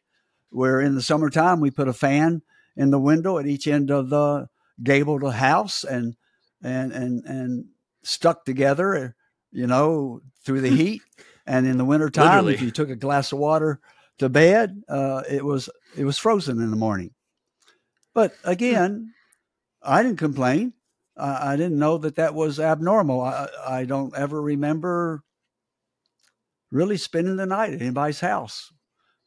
where 0.49 0.79
in 0.79 0.93
the 0.93 1.01
summertime 1.01 1.59
we 1.59 1.71
put 1.71 1.87
a 1.87 1.93
fan 1.93 2.41
in 2.75 2.91
the 2.91 2.99
window 2.99 3.37
at 3.37 3.47
each 3.47 3.67
end 3.67 3.89
of 3.89 4.09
the 4.09 4.47
gabled 4.83 5.33
house 5.33 5.83
and 5.83 6.15
and 6.61 6.91
and 6.91 7.23
and 7.25 7.65
stuck 8.03 8.45
together 8.45 9.15
you 9.51 9.65
know 9.65 10.19
through 10.45 10.61
the 10.61 10.69
heat 10.75 11.01
and 11.45 11.65
in 11.65 11.77
the 11.77 11.85
wintertime 11.85 12.47
if 12.47 12.61
you 12.61 12.71
took 12.71 12.89
a 12.89 12.95
glass 12.95 13.31
of 13.31 13.39
water 13.39 13.79
to 14.19 14.29
bed 14.29 14.81
uh, 14.89 15.23
it 15.29 15.43
was 15.43 15.69
it 15.97 16.05
was 16.05 16.17
frozen 16.17 16.61
in 16.61 16.71
the 16.71 16.77
morning. 16.77 17.11
But 18.13 18.33
again 18.43 19.13
i 19.81 20.03
didn't 20.03 20.19
complain. 20.19 20.73
I, 21.17 21.53
I 21.53 21.55
didn't 21.55 21.79
know 21.79 21.97
that 21.99 22.15
that 22.15 22.35
was 22.35 22.59
abnormal. 22.59 23.21
I, 23.21 23.47
I 23.65 23.85
don't 23.85 24.15
ever 24.15 24.41
remember 24.41 25.23
really 26.71 26.97
spending 26.97 27.35
the 27.35 27.45
night 27.45 27.73
at 27.73 27.81
anybody's 27.81 28.19
house. 28.19 28.71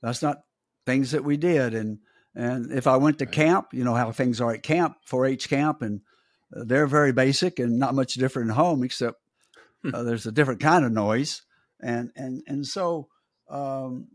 That's 0.03 0.22
not 0.22 0.42
things 0.87 1.11
that 1.12 1.24
we 1.24 1.37
did. 1.37 1.74
And 1.74 1.98
and 2.37 2.72
if 2.72 2.87
I 2.87 2.96
went 2.96 3.20
to 3.20 3.27
camp, 3.27 3.68
you 3.72 3.85
know 3.85 3.94
how 3.94 4.11
things 4.11 4.40
are 4.40 4.53
at 4.53 4.62
camp, 4.62 4.96
4-H 5.09 5.48
camp, 5.48 5.83
and 5.83 6.00
uh, 6.55 6.64
they're 6.64 6.87
very 6.87 7.12
basic 7.12 7.59
and 7.59 7.79
not 7.79 7.94
much 7.94 8.14
different 8.14 8.50
at 8.50 8.57
home, 8.57 8.83
except 8.83 9.18
hmm. 9.83 9.94
uh, 9.94 10.03
there's 10.03 10.27
a 10.27 10.33
different 10.33 10.61
kind 10.61 10.85
of 10.85 10.92
noise. 10.92 11.42
And 11.80 12.10
and 12.16 12.42
and 12.46 12.66
so 12.66 13.08
um, 13.48 14.08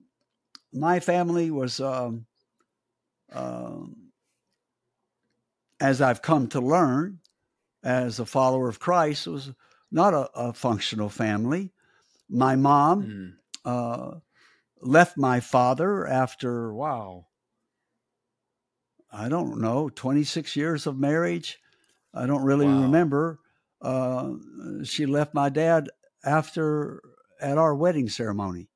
my 0.74 1.00
family 1.00 1.52
was, 1.52 1.80
um, 1.80 2.26
um, 3.32 4.12
as 5.80 6.02
I've 6.02 6.22
come 6.22 6.48
to 6.50 6.62
learn, 6.62 7.20
as 7.84 8.20
a 8.20 8.26
follower 8.26 8.70
of 8.70 8.80
Christ, 8.80 9.28
was 9.28 9.52
not 9.92 10.14
a, 10.14 10.30
a 10.36 10.54
functional 10.54 11.10
family. 11.10 11.72
My 12.30 12.56
mom 12.56 13.04
mm. 13.04 13.34
uh, 13.66 14.20
left 14.82 15.18
my 15.18 15.40
father 15.40 16.08
after 16.08 16.74
wow 16.74 17.26
I 19.12 19.30
don't 19.30 19.60
know, 19.60 19.90
26 19.90 20.56
years 20.56 20.86
of 20.86 21.00
marriage. 21.00 21.60
I 22.14 22.26
don't 22.26 22.44
really 22.44 22.68
wow. 22.68 22.84
remember. 22.84 23.40
Uh, 23.82 24.34
she 24.84 25.06
left 25.06 25.34
my 25.34 25.50
dad 25.50 25.90
after 26.24 27.02
at 27.40 27.58
our 27.58 27.76
wedding 27.76 28.10
ceremony. 28.10 28.70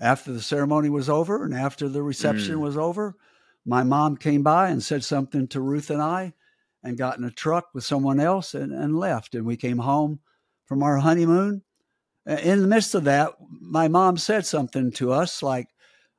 After 0.00 0.32
the 0.32 0.42
ceremony 0.42 0.90
was 0.90 1.08
over 1.08 1.44
and 1.44 1.54
after 1.54 1.88
the 1.88 2.02
reception 2.02 2.56
mm. 2.56 2.60
was 2.60 2.76
over, 2.76 3.16
my 3.64 3.84
mom 3.84 4.16
came 4.16 4.42
by 4.42 4.70
and 4.70 4.82
said 4.82 5.04
something 5.04 5.46
to 5.48 5.60
Ruth 5.60 5.90
and 5.90 6.02
I 6.02 6.34
and 6.82 6.98
got 6.98 7.18
in 7.18 7.24
a 7.24 7.30
truck 7.30 7.68
with 7.72 7.84
someone 7.84 8.18
else 8.18 8.54
and, 8.54 8.72
and 8.72 8.98
left. 8.98 9.34
And 9.34 9.46
we 9.46 9.56
came 9.56 9.78
home 9.78 10.18
from 10.66 10.82
our 10.82 10.98
honeymoon. 10.98 11.62
In 12.26 12.60
the 12.60 12.66
midst 12.66 12.94
of 12.94 13.04
that, 13.04 13.34
my 13.60 13.88
mom 13.88 14.16
said 14.16 14.44
something 14.46 14.90
to 14.92 15.12
us 15.12 15.42
like, 15.42 15.68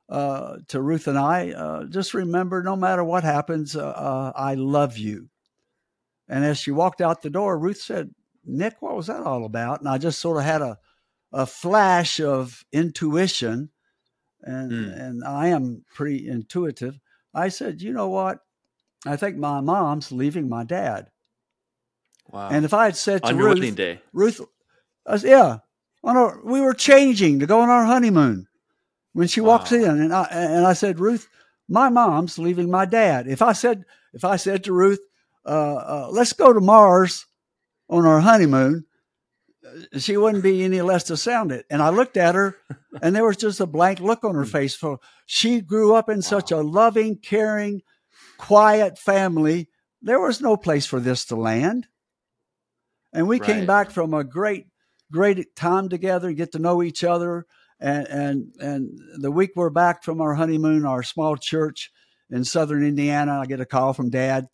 uh, 0.08 0.58
to 0.68 0.80
Ruth 0.82 1.06
and 1.06 1.18
I, 1.18 1.52
uh, 1.52 1.84
just 1.84 2.12
remember 2.12 2.62
no 2.62 2.76
matter 2.76 3.02
what 3.02 3.24
happens, 3.24 3.74
uh, 3.74 3.86
uh, 3.86 4.32
I 4.36 4.54
love 4.54 4.98
you. 4.98 5.30
And 6.28 6.44
as 6.44 6.58
she 6.58 6.70
walked 6.70 7.00
out 7.00 7.22
the 7.22 7.30
door, 7.30 7.58
Ruth 7.58 7.80
said, 7.80 8.14
Nik, 8.44 8.80
what 8.80 8.96
was 8.96 9.06
that 9.06 9.22
all 9.22 9.44
about? 9.44 9.80
And 9.80 9.88
I 9.88 9.98
just 9.98 10.20
sort 10.20 10.36
of 10.38 10.44
had 10.44 10.60
a, 10.62 10.78
a 11.34 11.46
flash 11.46 12.20
of 12.20 12.64
intuition, 12.72 13.70
and, 14.42 14.70
mm. 14.70 15.00
and 15.00 15.24
I 15.24 15.48
am 15.48 15.84
pretty 15.92 16.28
intuitive. 16.28 16.98
I 17.34 17.48
said, 17.48 17.82
you 17.82 17.92
know 17.92 18.08
what? 18.08 18.38
I 19.04 19.16
think 19.16 19.36
my 19.36 19.60
mom's 19.60 20.12
leaving 20.12 20.48
my 20.48 20.62
dad. 20.62 21.10
Wow. 22.30 22.48
And 22.50 22.64
if 22.64 22.72
I 22.72 22.84
had 22.86 22.96
said 22.96 23.22
to 23.24 23.30
on 23.30 23.38
Ruth, 23.38 23.74
day, 23.74 24.00
Ruth, 24.12 24.40
I 25.06 25.16
said, 25.16 25.30
yeah, 25.30 25.58
on 26.04 26.16
our, 26.16 26.40
we 26.44 26.60
were 26.60 26.72
changing 26.72 27.40
to 27.40 27.46
go 27.46 27.60
on 27.60 27.68
our 27.68 27.84
honeymoon 27.84 28.46
when 29.12 29.26
she 29.26 29.40
wow. 29.40 29.48
walks 29.48 29.72
in 29.72 29.84
and 29.84 30.12
I 30.12 30.26
and 30.30 30.66
I 30.66 30.72
said, 30.72 31.00
Ruth, 31.00 31.28
my 31.68 31.88
mom's 31.88 32.38
leaving 32.38 32.70
my 32.70 32.84
dad. 32.84 33.26
If 33.26 33.42
I 33.42 33.52
said 33.52 33.84
if 34.12 34.24
I 34.24 34.36
said 34.36 34.64
to 34.64 34.72
Ruth, 34.72 35.00
uh, 35.44 35.48
uh, 35.74 36.08
let's 36.10 36.32
go 36.32 36.52
to 36.52 36.60
Mars 36.60 37.26
on 37.90 38.06
our 38.06 38.20
honeymoon, 38.20 38.86
she 39.98 40.16
wouldn't 40.16 40.42
be 40.42 40.62
any 40.64 40.80
less 40.82 41.04
to 41.04 41.16
sound 41.16 41.52
it. 41.52 41.66
And 41.70 41.82
I 41.82 41.90
looked 41.90 42.16
at 42.16 42.34
her, 42.34 42.56
and 43.02 43.14
there 43.14 43.24
was 43.24 43.36
just 43.36 43.60
a 43.60 43.66
blank 43.66 44.00
look 44.00 44.24
on 44.24 44.34
her 44.34 44.44
face. 44.44 44.74
For 44.74 44.98
she 45.26 45.60
grew 45.60 45.94
up 45.94 46.08
in 46.08 46.18
wow. 46.18 46.22
such 46.22 46.50
a 46.52 46.58
loving, 46.58 47.16
caring, 47.16 47.82
quiet 48.38 48.98
family. 48.98 49.68
There 50.02 50.20
was 50.20 50.40
no 50.40 50.56
place 50.56 50.86
for 50.86 51.00
this 51.00 51.24
to 51.26 51.36
land. 51.36 51.86
And 53.12 53.28
we 53.28 53.40
right. 53.40 53.46
came 53.46 53.66
back 53.66 53.90
from 53.90 54.12
a 54.12 54.24
great, 54.24 54.66
great 55.10 55.54
time 55.54 55.88
together, 55.88 56.32
get 56.32 56.52
to 56.52 56.58
know 56.58 56.82
each 56.82 57.04
other 57.04 57.46
and 57.80 58.06
and 58.08 58.52
and 58.60 59.00
the 59.16 59.30
week 59.30 59.52
we're 59.56 59.70
back 59.70 60.02
from 60.02 60.20
our 60.20 60.34
honeymoon, 60.34 60.86
our 60.86 61.02
small 61.02 61.36
church 61.36 61.90
in 62.30 62.44
southern 62.44 62.84
Indiana, 62.84 63.40
I 63.40 63.46
get 63.46 63.60
a 63.60 63.66
call 63.66 63.92
from 63.92 64.10
Dad. 64.10 64.46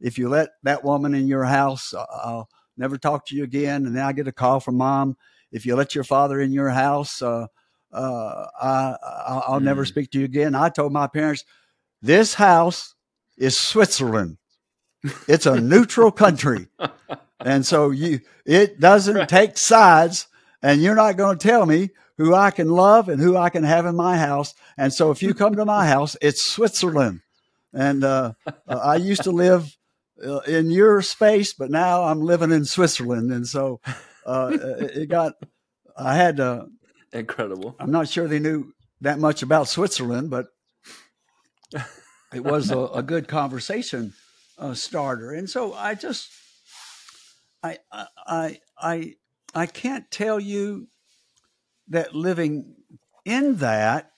If 0.00 0.16
you 0.16 0.28
let 0.28 0.50
that 0.62 0.84
woman 0.84 1.14
in 1.14 1.26
your 1.26 1.44
house, 1.44 1.92
uh, 1.92 2.06
I'll 2.10 2.48
never 2.78 2.98
talk 2.98 3.26
to 3.26 3.36
you 3.36 3.44
again. 3.44 3.86
And 3.86 3.96
then 3.96 4.04
I 4.04 4.12
get 4.12 4.28
a 4.28 4.32
call 4.32 4.60
from 4.60 4.76
Mom. 4.76 5.16
If 5.50 5.66
you 5.66 5.74
let 5.76 5.94
your 5.94 6.04
father 6.04 6.40
in 6.40 6.52
your 6.52 6.68
house, 6.68 7.22
uh, 7.22 7.46
uh, 7.92 8.46
I, 8.60 8.96
I'll 9.46 9.60
mm. 9.60 9.64
never 9.64 9.84
speak 9.84 10.10
to 10.10 10.18
you 10.18 10.24
again. 10.24 10.54
I 10.54 10.68
told 10.68 10.92
my 10.92 11.06
parents, 11.06 11.44
this 12.02 12.34
house 12.34 12.94
is 13.36 13.58
Switzerland. 13.58 14.38
It's 15.26 15.46
a 15.46 15.60
neutral 15.60 16.10
country. 16.10 16.68
And 17.40 17.64
so 17.64 17.90
you, 17.90 18.20
it 18.44 18.80
doesn't 18.80 19.14
right. 19.14 19.28
take 19.28 19.56
sides 19.56 20.26
and 20.60 20.82
you're 20.82 20.96
not 20.96 21.16
going 21.16 21.38
to 21.38 21.48
tell 21.48 21.66
me 21.66 21.90
who 22.16 22.34
I 22.34 22.50
can 22.50 22.68
love 22.68 23.08
and 23.08 23.22
who 23.22 23.36
I 23.36 23.48
can 23.48 23.62
have 23.62 23.86
in 23.86 23.94
my 23.94 24.18
house. 24.18 24.54
And 24.76 24.92
so 24.92 25.12
if 25.12 25.22
you 25.22 25.34
come 25.34 25.54
to 25.54 25.64
my 25.64 25.86
house, 25.86 26.16
it's 26.20 26.42
Switzerland. 26.42 27.20
And 27.72 28.02
uh, 28.02 28.32
uh, 28.46 28.52
I 28.66 28.96
used 28.96 29.22
to 29.22 29.30
live 29.30 29.77
uh, 30.24 30.40
in 30.40 30.70
your 30.70 31.02
space, 31.02 31.52
but 31.52 31.70
now 31.70 32.04
I'm 32.04 32.20
living 32.20 32.52
in 32.52 32.64
Switzerland. 32.64 33.32
And 33.32 33.46
so 33.46 33.80
uh, 34.26 34.50
it 34.80 35.08
got, 35.08 35.34
I 35.96 36.14
had 36.14 36.36
to. 36.38 36.66
Incredible. 37.12 37.74
I'm 37.78 37.90
not 37.90 38.08
sure 38.08 38.28
they 38.28 38.38
knew 38.38 38.72
that 39.00 39.18
much 39.18 39.42
about 39.42 39.68
Switzerland, 39.68 40.30
but 40.30 40.46
it 42.34 42.44
was 42.44 42.70
a, 42.70 42.78
a 42.78 43.02
good 43.02 43.28
conversation 43.28 44.12
uh, 44.58 44.74
starter. 44.74 45.32
And 45.32 45.48
so 45.48 45.72
I 45.72 45.94
just, 45.94 46.30
I, 47.62 47.78
I, 48.26 48.58
I, 48.78 49.14
I 49.54 49.66
can't 49.66 50.10
tell 50.10 50.38
you 50.38 50.88
that 51.88 52.14
living 52.14 52.76
in 53.24 53.56
that 53.56 54.10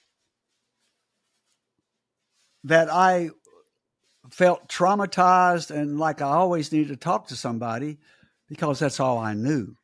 that 2.64 2.92
I 2.92 3.30
felt 4.30 4.68
traumatized 4.68 5.70
and 5.70 5.98
like 5.98 6.22
I 6.22 6.26
always 6.26 6.72
needed 6.72 6.88
to 6.88 6.96
talk 6.96 7.28
to 7.28 7.36
somebody 7.36 7.98
because 8.48 8.78
that's 8.78 9.00
all 9.00 9.18
I 9.18 9.34
knew. 9.34 9.74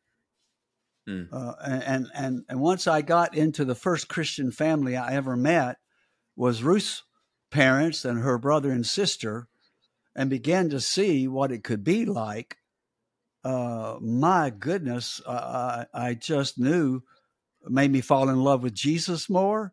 Mm. 1.09 1.29
Uh, 1.33 1.55
and, 1.65 2.09
and 2.15 2.43
and 2.49 2.61
once 2.61 2.87
I 2.87 3.03
got 3.03 3.37
into 3.37 3.65
the 3.65 3.75
first 3.75 4.09
Christian 4.09 4.51
family 4.51 4.97
I 4.97 5.15
ever 5.15 5.37
met, 5.37 5.77
was 6.35 6.63
Ruth's 6.63 7.03
parents 7.51 8.05
and 8.05 8.21
her 8.21 8.39
brother 8.39 8.71
and 8.71 8.85
sister 8.85 9.49
and 10.17 10.29
began 10.29 10.69
to 10.71 10.81
see 10.81 11.29
what 11.29 11.53
it 11.53 11.63
could 11.63 11.85
be 11.85 12.05
like, 12.05 12.57
uh, 13.45 13.99
my 14.01 14.51
goodness, 14.51 15.21
I, 15.29 15.87
I 15.95 16.15
just 16.15 16.59
knew 16.59 17.03
made 17.69 17.91
me 17.93 18.01
fall 18.01 18.29
in 18.29 18.43
love 18.43 18.63
with 18.63 18.75
Jesus 18.75 19.29
more 19.31 19.73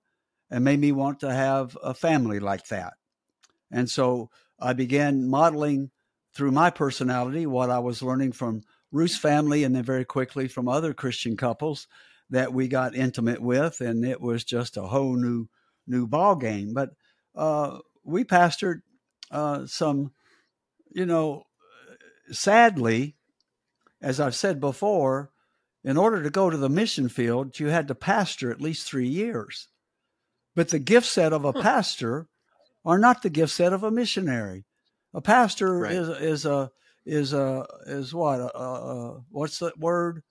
and 0.52 0.64
made 0.64 0.80
me 0.80 0.92
want 0.92 1.20
to 1.22 1.34
have 1.34 1.78
a 1.84 1.94
family 1.94 2.40
like 2.40 2.68
that. 2.68 2.94
And 3.72 3.90
so 3.90 4.30
I 4.60 4.74
began 4.74 5.28
modeling 5.28 5.92
through 6.34 6.52
my 6.52 6.70
personality 6.70 7.46
what 7.46 7.70
I 7.70 7.80
was 7.80 8.02
learning 8.02 8.32
from 8.32 8.64
Ruth's 8.92 9.18
family 9.18 9.64
and 9.64 9.76
then 9.76 9.84
very 9.84 10.06
quickly 10.06 10.48
from 10.48 10.68
other 10.68 10.94
Christian 10.94 11.38
couples 11.38 11.88
that 12.30 12.54
we 12.54 12.68
got 12.68 12.96
intimate 12.96 13.42
with. 13.42 13.82
And 13.82 14.06
it 14.06 14.22
was 14.22 14.44
just 14.44 14.78
a 14.78 14.84
whole 14.84 15.16
new, 15.16 15.48
new 15.88 16.08
ball 16.08 16.36
game. 16.36 16.74
But 16.74 16.92
uh, 17.36 17.80
we 18.04 18.24
pastored 18.24 18.82
uh, 19.32 19.66
some, 19.66 20.12
you 20.92 21.06
know, 21.06 21.44
sadly, 22.32 23.16
as 24.02 24.20
I've 24.20 24.36
said 24.36 24.60
before, 24.60 25.32
in 25.84 25.98
order 25.98 26.24
to 26.24 26.30
go 26.30 26.50
to 26.50 26.58
the 26.58 26.70
mission 26.70 27.10
field, 27.10 27.60
you 27.60 27.68
had 27.68 27.88
to 27.90 27.96
pastor 27.96 28.52
at 28.52 28.62
least 28.62 28.88
three 28.88 29.08
years. 29.08 29.68
But 30.56 30.70
the 30.70 30.80
gift 30.80 31.08
set 31.08 31.34
of 31.34 31.46
a 31.46 31.54
pastor 31.54 32.28
are 32.86 32.98
not 32.98 33.22
the 33.22 33.30
gift 33.30 33.54
set 33.54 33.74
of 33.74 33.84
a 33.84 33.92
missionary. 33.92 34.66
A 35.14 35.22
pastor 35.22 35.80
right. 35.80 35.94
is 35.94 36.10
is 36.10 36.46
a 36.46 36.72
is 37.06 37.34
a 37.34 37.66
is 37.86 38.14
what 38.14 38.40
a, 38.40 38.58
a, 38.58 39.22
what's 39.30 39.60
that 39.60 39.78
word? 39.78 40.24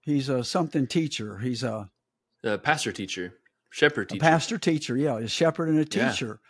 He's 0.00 0.28
a 0.28 0.42
something 0.42 0.86
teacher. 0.86 1.38
He's 1.38 1.62
a, 1.62 1.90
a 2.42 2.58
pastor 2.58 2.92
teacher, 2.92 3.34
shepherd 3.70 4.08
teacher. 4.08 4.24
A 4.24 4.28
pastor 4.28 4.58
teacher, 4.58 4.96
yeah, 4.96 5.18
a 5.18 5.28
shepherd 5.28 5.68
and 5.68 5.78
a 5.78 5.84
teacher. 5.84 6.40
Yeah. 6.40 6.44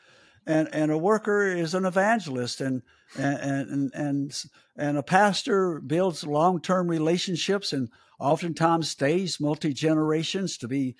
And, 0.47 0.69
and 0.73 0.91
a 0.91 0.97
worker 0.97 1.47
is 1.47 1.75
an 1.75 1.85
evangelist 1.85 2.61
and 2.63 2.83
and 3.17 3.71
and 3.71 3.95
and, 3.95 4.43
and 4.77 4.97
a 4.97 5.03
pastor 5.03 5.81
builds 5.81 6.27
long-term 6.27 6.89
relationships 6.89 7.73
and 7.73 7.91
oftentimes 8.19 8.89
stays 8.89 9.41
multi 9.41 9.73
generations 9.75 10.57
to 10.59 10.69
be 10.69 10.97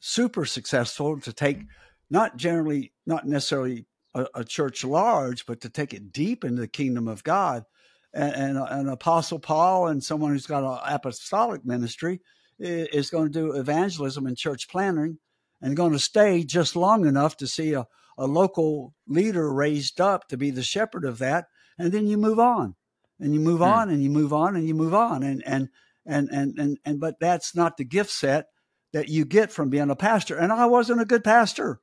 super 0.00 0.44
successful 0.44 1.20
to 1.20 1.32
take 1.32 1.60
mm. 1.60 1.66
Not 2.14 2.36
generally 2.36 2.92
not 3.06 3.26
necessarily 3.26 3.86
a, 4.14 4.26
a, 4.36 4.44
church 4.44 4.84
large, 4.84 5.46
but 5.46 5.60
to 5.62 5.68
take 5.68 5.92
it 5.92 6.12
deep 6.12 6.44
into 6.44 6.60
the 6.60 6.68
kingdom 6.68 7.08
of 7.08 7.24
God. 7.24 7.64
And, 8.12 8.56
and 8.56 8.58
an 8.68 8.88
apostle 8.88 9.40
Paul 9.40 9.88
and 9.88 10.00
someone 10.00 10.30
who's 10.30 10.46
got 10.46 10.62
an 10.62 10.78
apostolic 10.94 11.64
ministry 11.64 12.20
is 12.60 13.10
going 13.10 13.32
to 13.32 13.40
do 13.40 13.56
evangelism 13.56 14.28
and 14.28 14.36
church 14.36 14.68
planting 14.68 15.18
and 15.60 15.76
going 15.76 15.90
to 15.90 15.98
stay 15.98 16.44
just 16.44 16.76
long 16.76 17.04
enough 17.04 17.36
to 17.38 17.48
see 17.48 17.72
a, 17.72 17.84
a 18.16 18.28
local 18.28 18.94
leader 19.08 19.52
raised 19.52 20.00
up 20.00 20.28
to 20.28 20.36
be 20.36 20.52
the 20.52 20.62
shepherd 20.62 21.04
of 21.04 21.18
that. 21.18 21.46
And 21.80 21.90
then 21.90 22.06
you 22.06 22.16
move 22.16 22.38
on 22.38 22.76
and 23.18 23.34
you 23.34 23.40
move 23.40 23.58
hmm. 23.58 23.64
on 23.64 23.90
and 23.90 24.00
you 24.04 24.10
move 24.10 24.32
on 24.32 24.54
and 24.54 24.68
you 24.68 24.74
move 24.74 24.94
on. 24.94 25.24
And, 25.24 25.42
and, 25.44 25.68
and, 26.06 26.28
and, 26.30 26.56
and, 26.60 26.78
and, 26.84 27.00
but 27.00 27.18
that's 27.18 27.56
not 27.56 27.76
the 27.76 27.84
gift 27.84 28.12
set 28.12 28.46
that 28.92 29.08
you 29.08 29.24
get 29.24 29.50
from 29.50 29.68
being 29.68 29.90
a 29.90 29.96
pastor. 29.96 30.36
And 30.36 30.52
I 30.52 30.66
wasn't 30.66 31.00
a 31.00 31.04
good 31.04 31.24
pastor. 31.24 31.80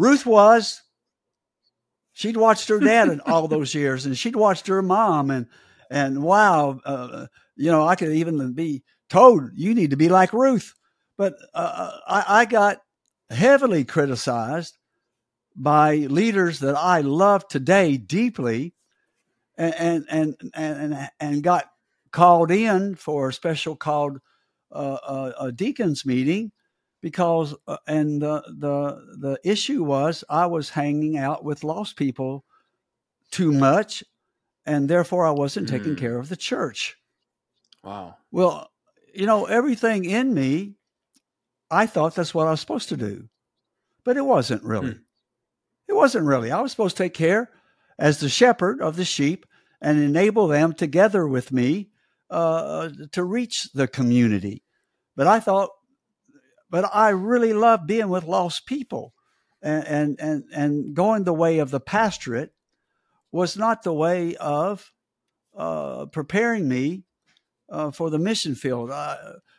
Ruth 0.00 0.24
was. 0.24 0.82
She'd 2.12 2.38
watched 2.38 2.68
her 2.68 2.80
dad 2.80 3.08
in 3.08 3.20
all 3.26 3.48
those 3.48 3.74
years, 3.74 4.06
and 4.06 4.16
she'd 4.16 4.34
watched 4.34 4.66
her 4.66 4.80
mom, 4.80 5.30
and 5.30 5.46
and 5.90 6.22
wow, 6.22 6.80
uh, 6.84 7.26
you 7.56 7.70
know, 7.70 7.86
I 7.86 7.96
could 7.96 8.12
even 8.12 8.54
be 8.54 8.82
told 9.10 9.50
you 9.54 9.74
need 9.74 9.90
to 9.90 9.96
be 9.96 10.08
like 10.08 10.32
Ruth. 10.32 10.74
But 11.18 11.34
uh, 11.52 11.98
I, 12.06 12.24
I 12.40 12.44
got 12.46 12.78
heavily 13.28 13.84
criticized 13.84 14.78
by 15.54 15.96
leaders 15.96 16.60
that 16.60 16.76
I 16.76 17.02
love 17.02 17.46
today 17.46 17.98
deeply, 17.98 18.74
and 19.58 20.06
and 20.08 20.36
and 20.52 20.52
and, 20.54 21.10
and 21.20 21.42
got 21.42 21.66
called 22.10 22.50
in 22.50 22.94
for 22.94 23.28
a 23.28 23.34
special 23.34 23.76
called 23.76 24.18
uh, 24.72 25.32
a, 25.38 25.44
a 25.46 25.52
deacons 25.52 26.06
meeting 26.06 26.52
because 27.00 27.54
uh, 27.66 27.78
and 27.86 28.20
the 28.20 28.42
the 28.46 29.16
the 29.18 29.40
issue 29.44 29.82
was 29.82 30.24
I 30.28 30.46
was 30.46 30.70
hanging 30.70 31.16
out 31.16 31.44
with 31.44 31.64
lost 31.64 31.96
people 31.96 32.44
too 33.30 33.52
much, 33.52 34.04
and 34.66 34.88
therefore 34.88 35.26
I 35.26 35.30
wasn't 35.30 35.68
mm. 35.68 35.70
taking 35.70 35.96
care 35.96 36.18
of 36.18 36.28
the 36.28 36.36
church. 36.36 36.96
Wow. 37.82 38.16
Well, 38.30 38.70
you 39.14 39.26
know 39.26 39.46
everything 39.46 40.04
in 40.04 40.34
me, 40.34 40.74
I 41.70 41.86
thought 41.86 42.14
that's 42.14 42.34
what 42.34 42.46
I 42.46 42.50
was 42.50 42.60
supposed 42.60 42.88
to 42.90 42.96
do, 42.96 43.28
but 44.04 44.16
it 44.16 44.24
wasn't 44.24 44.64
really. 44.64 44.90
Mm. 44.90 45.00
It 45.88 45.94
wasn't 45.94 46.26
really. 46.26 46.52
I 46.52 46.60
was 46.60 46.70
supposed 46.70 46.96
to 46.96 47.02
take 47.02 47.14
care 47.14 47.50
as 47.98 48.20
the 48.20 48.28
shepherd 48.28 48.80
of 48.80 48.96
the 48.96 49.04
sheep 49.04 49.46
and 49.80 49.98
enable 49.98 50.46
them 50.46 50.72
together 50.72 51.26
with 51.26 51.52
me 51.52 51.90
uh, 52.30 52.90
to 53.12 53.24
reach 53.24 53.72
the 53.72 53.88
community. 53.88 54.62
But 55.16 55.26
I 55.26 55.40
thought 55.40 55.70
but 56.70 56.88
I 56.94 57.10
really 57.10 57.52
love 57.52 57.86
being 57.86 58.08
with 58.08 58.24
lost 58.24 58.66
people. 58.66 59.12
And, 59.60 59.86
and, 59.86 60.20
and, 60.20 60.44
and 60.54 60.94
going 60.94 61.24
the 61.24 61.34
way 61.34 61.58
of 61.58 61.70
the 61.70 61.80
pastorate 61.80 62.54
was 63.32 63.56
not 63.56 63.82
the 63.82 63.92
way 63.92 64.36
of 64.36 64.92
uh, 65.56 66.06
preparing 66.06 66.68
me 66.68 67.04
uh, 67.68 67.90
for 67.90 68.08
the 68.08 68.18
mission 68.18 68.54
field. 68.54 68.90
Uh, 68.90 69.16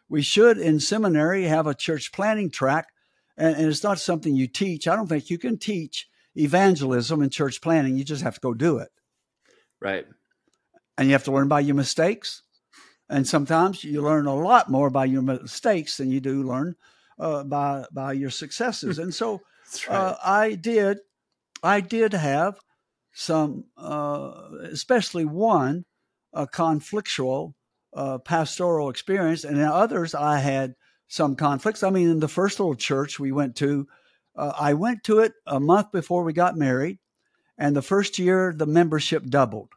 we 0.09 0.21
should, 0.21 0.57
in 0.57 0.79
seminary, 0.79 1.43
have 1.43 1.67
a 1.67 1.75
church 1.75 2.11
planting 2.11 2.49
track, 2.49 2.87
and, 3.37 3.55
and, 3.55 3.67
it's 3.67 3.83
not 3.83 3.99
something 3.99 4.35
you 4.35 4.47
teach. 4.47 4.87
I 4.87 4.95
don't 4.95 5.07
think 5.07 5.29
you 5.29 5.37
can 5.37 5.57
teach 5.57 6.09
evangelism 6.35 7.21
and 7.21 7.31
church 7.31 7.61
planting. 7.61 7.97
You 7.97 8.03
just 8.03 8.23
have 8.23 8.35
to 8.35 8.41
go 8.41 8.53
do 8.53 8.79
it. 8.79 8.89
Right. 9.79 10.05
And 10.97 11.07
you 11.07 11.13
have 11.13 11.23
to 11.25 11.31
learn 11.31 11.47
by 11.47 11.61
your 11.61 11.75
mistakes. 11.75 12.43
And 13.09 13.27
sometimes 13.27 13.83
you 13.83 14.01
learn 14.01 14.25
a 14.25 14.35
lot 14.35 14.69
more 14.69 14.89
by 14.89 15.05
your 15.05 15.21
mistakes 15.21 15.97
than 15.97 16.11
you 16.11 16.19
do 16.19 16.43
learn 16.43 16.75
uh, 17.21 17.43
by 17.43 17.85
by 17.93 18.13
your 18.13 18.31
successes. 18.31 18.99
And 18.99 19.13
so 19.13 19.41
right. 19.87 19.95
uh, 19.95 20.17
I 20.25 20.55
did 20.55 20.97
I 21.63 21.79
did 21.79 22.13
have 22.13 22.59
some, 23.13 23.65
uh, 23.77 24.31
especially 24.71 25.25
one, 25.25 25.85
a 26.33 26.47
conflictual 26.47 27.53
uh, 27.93 28.17
pastoral 28.17 28.89
experience, 28.89 29.43
and 29.43 29.57
in 29.57 29.63
others 29.63 30.15
I 30.15 30.39
had 30.39 30.75
some 31.07 31.35
conflicts. 31.35 31.83
I 31.83 31.91
mean, 31.91 32.09
in 32.09 32.19
the 32.19 32.27
first 32.27 32.59
little 32.59 32.75
church 32.75 33.19
we 33.19 33.31
went 33.31 33.55
to, 33.57 33.87
uh, 34.35 34.53
I 34.57 34.73
went 34.73 35.03
to 35.03 35.19
it 35.19 35.33
a 35.45 35.59
month 35.59 35.91
before 35.91 36.23
we 36.23 36.33
got 36.33 36.57
married, 36.57 36.97
and 37.57 37.75
the 37.75 37.81
first 37.81 38.17
year 38.17 38.53
the 38.55 38.65
membership 38.65 39.25
doubled. 39.25 39.69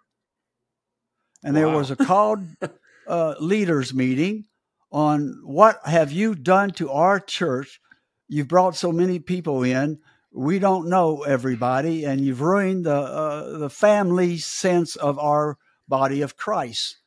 And 1.42 1.54
wow. 1.54 1.60
there 1.60 1.76
was 1.76 1.90
a 1.90 1.96
called 1.96 2.40
uh, 3.06 3.34
leaders 3.38 3.92
meeting 3.92 4.46
on 4.94 5.40
what 5.42 5.80
have 5.84 6.12
you 6.12 6.36
done 6.36 6.70
to 6.70 6.88
our 6.88 7.18
church? 7.18 7.80
You've 8.28 8.46
brought 8.46 8.76
so 8.76 8.92
many 8.92 9.18
people 9.18 9.64
in. 9.64 9.98
We 10.32 10.60
don't 10.60 10.88
know 10.88 11.22
everybody, 11.22 12.04
and 12.04 12.20
you've 12.20 12.40
ruined 12.40 12.86
the 12.86 12.94
uh, 12.94 13.58
the 13.58 13.70
family 13.70 14.38
sense 14.38 14.94
of 14.94 15.18
our 15.18 15.58
body 15.88 16.22
of 16.22 16.36
Christ. 16.36 16.98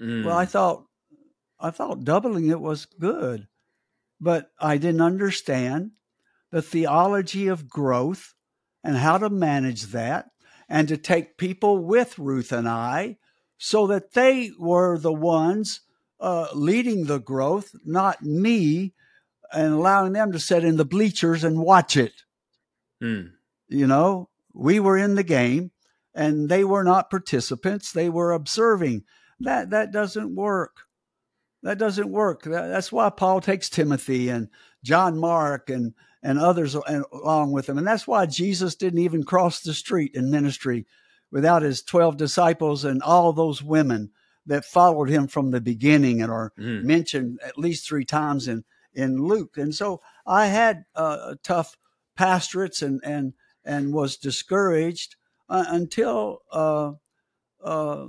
Mm. 0.00 0.26
Well, 0.26 0.36
I 0.36 0.44
thought 0.44 0.84
I 1.58 1.70
thought 1.70 2.04
doubling 2.04 2.48
it 2.48 2.60
was 2.60 2.84
good, 2.84 3.48
but 4.20 4.50
I 4.60 4.76
didn't 4.76 5.00
understand 5.00 5.92
the 6.50 6.62
theology 6.62 7.48
of 7.48 7.70
growth 7.70 8.34
and 8.84 8.98
how 8.98 9.16
to 9.16 9.30
manage 9.30 9.84
that, 9.92 10.26
and 10.68 10.86
to 10.88 10.98
take 10.98 11.38
people 11.38 11.78
with 11.78 12.18
Ruth 12.18 12.52
and 12.52 12.68
I 12.68 13.16
so 13.56 13.86
that 13.86 14.12
they 14.12 14.52
were 14.58 14.98
the 14.98 15.12
ones 15.12 15.80
uh, 16.20 16.48
leading 16.54 17.06
the 17.06 17.20
growth, 17.20 17.70
not 17.84 18.22
me, 18.22 18.94
and 19.52 19.74
allowing 19.74 20.12
them 20.12 20.32
to 20.32 20.38
sit 20.38 20.64
in 20.64 20.76
the 20.76 20.84
bleachers 20.84 21.44
and 21.44 21.58
watch 21.58 21.96
it. 21.96 22.12
Mm. 23.02 23.32
You 23.68 23.86
know, 23.86 24.28
we 24.52 24.80
were 24.80 24.96
in 24.96 25.14
the 25.14 25.22
game 25.22 25.70
and 26.14 26.48
they 26.48 26.64
were 26.64 26.84
not 26.84 27.10
participants, 27.10 27.92
they 27.92 28.08
were 28.08 28.32
observing. 28.32 29.04
That 29.40 29.70
that 29.70 29.92
doesn't 29.92 30.34
work. 30.34 30.78
That 31.62 31.78
doesn't 31.78 32.10
work. 32.10 32.42
That's 32.42 32.90
why 32.90 33.10
Paul 33.10 33.40
takes 33.40 33.68
Timothy 33.68 34.28
and 34.28 34.48
John 34.82 35.18
Mark 35.18 35.70
and 35.70 35.94
and 36.22 36.38
others 36.38 36.74
along 36.74 37.52
with 37.52 37.68
him. 37.68 37.78
And 37.78 37.86
that's 37.86 38.06
why 38.06 38.26
Jesus 38.26 38.74
didn't 38.74 38.98
even 38.98 39.22
cross 39.22 39.60
the 39.60 39.74
street 39.74 40.12
in 40.14 40.30
ministry 40.30 40.86
without 41.30 41.62
his 41.62 41.82
12 41.82 42.16
disciples 42.16 42.84
and 42.84 43.02
all 43.02 43.32
those 43.32 43.62
women 43.62 44.10
that 44.48 44.64
followed 44.64 45.08
him 45.08 45.28
from 45.28 45.50
the 45.50 45.60
beginning 45.60 46.20
and 46.20 46.32
are 46.32 46.52
mm. 46.58 46.82
mentioned 46.82 47.38
at 47.44 47.58
least 47.58 47.86
three 47.86 48.04
times 48.04 48.48
in 48.48 48.64
in 48.94 49.22
Luke. 49.22 49.56
And 49.56 49.74
so 49.74 50.00
I 50.26 50.46
had 50.46 50.84
uh, 50.94 51.36
tough 51.42 51.76
pastorates 52.16 52.82
and 52.82 53.00
and 53.04 53.34
and 53.64 53.92
was 53.92 54.16
discouraged 54.16 55.16
uh, 55.48 55.64
until 55.68 56.40
uh, 56.50 56.92
uh, 57.62 58.06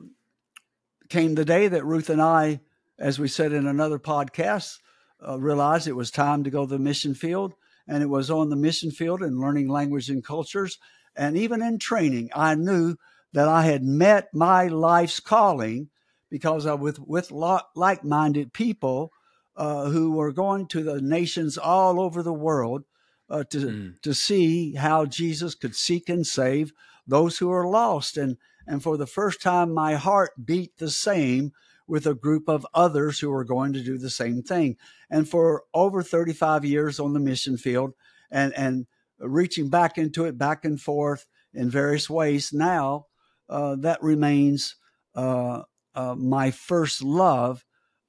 came 1.09 1.35
the 1.35 1.45
day 1.45 1.67
that 1.67 1.85
Ruth 1.85 2.09
and 2.09 2.21
I, 2.21 2.61
as 2.97 3.19
we 3.19 3.27
said 3.27 3.51
in 3.51 3.67
another 3.67 3.99
podcast, 3.99 4.77
uh, 5.25 5.37
realized 5.39 5.87
it 5.87 5.95
was 5.95 6.11
time 6.11 6.43
to 6.43 6.49
go 6.49 6.65
to 6.65 6.69
the 6.69 6.79
mission 6.79 7.13
field. 7.13 7.53
and 7.87 8.03
it 8.03 8.09
was 8.09 8.29
on 8.29 8.49
the 8.49 8.55
mission 8.55 8.91
field 8.91 9.21
and 9.21 9.39
learning 9.39 9.67
language 9.67 10.09
and 10.09 10.23
cultures. 10.23 10.77
And 11.15 11.35
even 11.35 11.61
in 11.63 11.79
training, 11.79 12.29
I 12.35 12.53
knew 12.53 12.95
that 13.33 13.47
I 13.47 13.63
had 13.63 13.83
met 13.83 14.29
my 14.33 14.67
life's 14.67 15.19
calling 15.19 15.89
because 16.29 16.65
I 16.65 16.73
was 16.73 16.99
with 16.99 17.31
like 17.31 18.03
minded 18.03 18.53
people 18.53 19.11
uh, 19.55 19.89
who 19.89 20.11
were 20.11 20.31
going 20.31 20.67
to 20.67 20.83
the 20.83 21.01
nations 21.01 21.57
all 21.57 21.99
over 21.99 22.23
the 22.23 22.33
world 22.33 22.85
uh, 23.29 23.43
to, 23.45 23.57
mm. 23.57 24.01
to 24.01 24.13
see 24.13 24.73
how 24.73 25.05
Jesus 25.05 25.55
could 25.55 25.75
seek 25.75 26.09
and 26.09 26.25
save 26.25 26.71
those 27.05 27.37
who 27.37 27.51
are 27.51 27.67
lost. 27.67 28.17
And, 28.17 28.37
and 28.65 28.81
for 28.81 28.97
the 28.97 29.07
first 29.07 29.41
time, 29.41 29.73
my 29.73 29.95
heart 29.95 30.31
beat 30.45 30.77
the 30.77 30.89
same 30.89 31.51
with 31.87 32.05
a 32.05 32.13
group 32.13 32.47
of 32.47 32.65
others 32.73 33.19
who 33.19 33.31
were 33.31 33.43
going 33.43 33.73
to 33.73 33.83
do 33.83 33.97
the 33.97 34.11
same 34.11 34.43
thing. 34.43 34.77
And 35.09 35.27
for 35.27 35.63
over 35.73 36.03
35 36.03 36.63
years 36.63 36.99
on 36.99 37.13
the 37.13 37.19
mission 37.19 37.57
field 37.57 37.93
and, 38.29 38.53
and 38.53 38.85
reaching 39.19 39.69
back 39.69 39.97
into 39.97 40.25
it, 40.25 40.37
back 40.37 40.63
and 40.63 40.79
forth 40.79 41.25
in 41.53 41.69
various 41.69 42.09
ways, 42.09 42.53
now 42.53 43.07
uh, 43.49 43.75
that 43.79 44.01
remains 44.03 44.75
uh, 45.15 45.63
uh, 45.95 46.15
my 46.15 46.51
first 46.51 47.03
love 47.03 47.65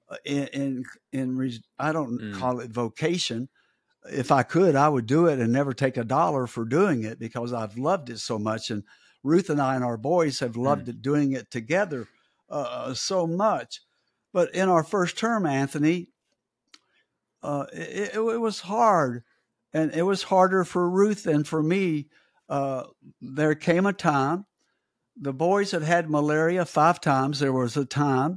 uh, 0.09 0.17
in, 0.25 0.47
in, 0.49 0.85
in 1.13 1.53
I 1.79 1.93
don't 1.93 2.21
mm. 2.21 2.39
call 2.39 2.61
it 2.61 2.71
vocation. 2.71 3.49
If 4.11 4.33
I 4.33 4.43
could, 4.43 4.77
I 4.77 4.89
would 4.89 5.07
do 5.07 5.27
it 5.27 5.39
and 5.39 5.53
never 5.53 5.73
take 5.73 5.97
a 5.97 6.05
dollar 6.05 6.47
for 6.47 6.65
doing 6.65 7.05
it 7.05 7.19
because 7.19 7.53
I've 7.53 7.77
loved 7.77 8.11
it 8.11 8.19
so 8.19 8.39
much. 8.39 8.71
And 8.71 8.85
Ruth 9.23 9.51
and 9.51 9.61
I 9.61 9.75
and 9.75 9.85
our 9.85 9.99
boys 9.99 10.41
have 10.41 10.57
loved 10.57 10.87
mm. 10.87 10.91
it 10.91 11.03
doing 11.03 11.33
it 11.33 11.51
together 11.51 12.09
uh, 12.49 12.95
so 12.95 13.27
much. 13.27 13.81
But 14.33 14.55
in 14.55 14.69
our 14.69 14.85
first 14.85 15.19
term, 15.19 15.47
Anthony, 15.47 16.09
uh, 17.43 17.67
it, 17.73 18.15
it, 18.15 18.17
it, 18.17 18.41
was 18.41 18.61
hard, 18.61 19.25
and 19.73 19.93
it 19.95 20.03
was 20.03 20.25
harder 20.25 20.65
for 20.65 20.89
Ruth 20.89 21.27
and 21.27 21.47
for 21.47 21.63
me. 21.63 22.09
Uh, 22.49 22.85
there 23.21 23.55
came 23.55 23.87
a 23.87 23.93
time 23.93 24.45
the 25.17 25.33
boys 25.33 25.71
had 25.73 25.83
had 25.83 26.11
malaria 26.11 26.65
five 26.65 27.01
times. 27.01 27.41
There 27.41 27.53
was 27.53 27.77
a 27.77 27.85
time 27.85 28.37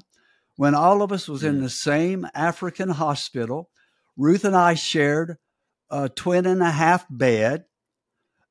when 0.56 0.76
all 0.76 1.02
of 1.02 1.12
us 1.12 1.28
was 1.28 1.44
mm. 1.44 1.50
in 1.50 1.62
the 1.62 1.70
same 1.70 2.28
African 2.34 2.90
hospital. 2.90 3.70
Ruth 4.18 4.46
and 4.46 4.56
I 4.56 4.74
shared 4.76 5.38
a 5.90 6.10
twin 6.10 6.46
and 6.46 6.62
a 6.62 6.72
half 6.72 7.06
bed, 7.10 7.66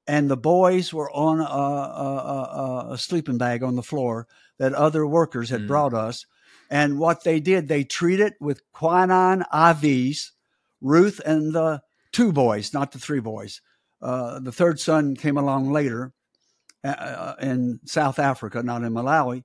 and 0.07 0.31
the 0.31 0.37
boys 0.37 0.93
were 0.93 1.11
on 1.11 1.41
a, 1.41 1.45
a, 1.45 2.87
a, 2.89 2.93
a 2.93 2.99
sleeping 2.99 3.39
bag 3.39 3.63
on 3.63 3.77
the 3.77 3.83
floor 3.83 4.27
that 4.59 4.75
other 4.75 5.07
workers 5.07 5.51
had 5.51 5.63
mm. 5.63 5.69
brought 5.69 5.95
us. 5.95 6.27
And 6.71 6.99
what 6.99 7.25
they 7.25 7.39
did, 7.39 7.69
they 7.69 7.85
treated 7.85 8.35
with 8.41 8.63
quinine 8.73 9.45
IVs. 9.53 10.31
Ruth 10.81 11.21
and 11.25 11.53
the 11.53 11.83
two 12.13 12.33
boys, 12.33 12.73
not 12.73 12.93
the 12.93 12.99
three 12.99 13.21
boys. 13.21 13.61
Uh, 14.01 14.41
the 14.41 14.51
third 14.51 14.81
son 14.81 15.15
came 15.15 15.37
along 15.37 15.71
later 15.71 16.13
uh, 16.85 17.35
in 17.41 17.81
South 17.85 18.19
Africa, 18.19 18.63
not 18.63 18.83
in 18.83 18.93
Malawi, 18.93 19.45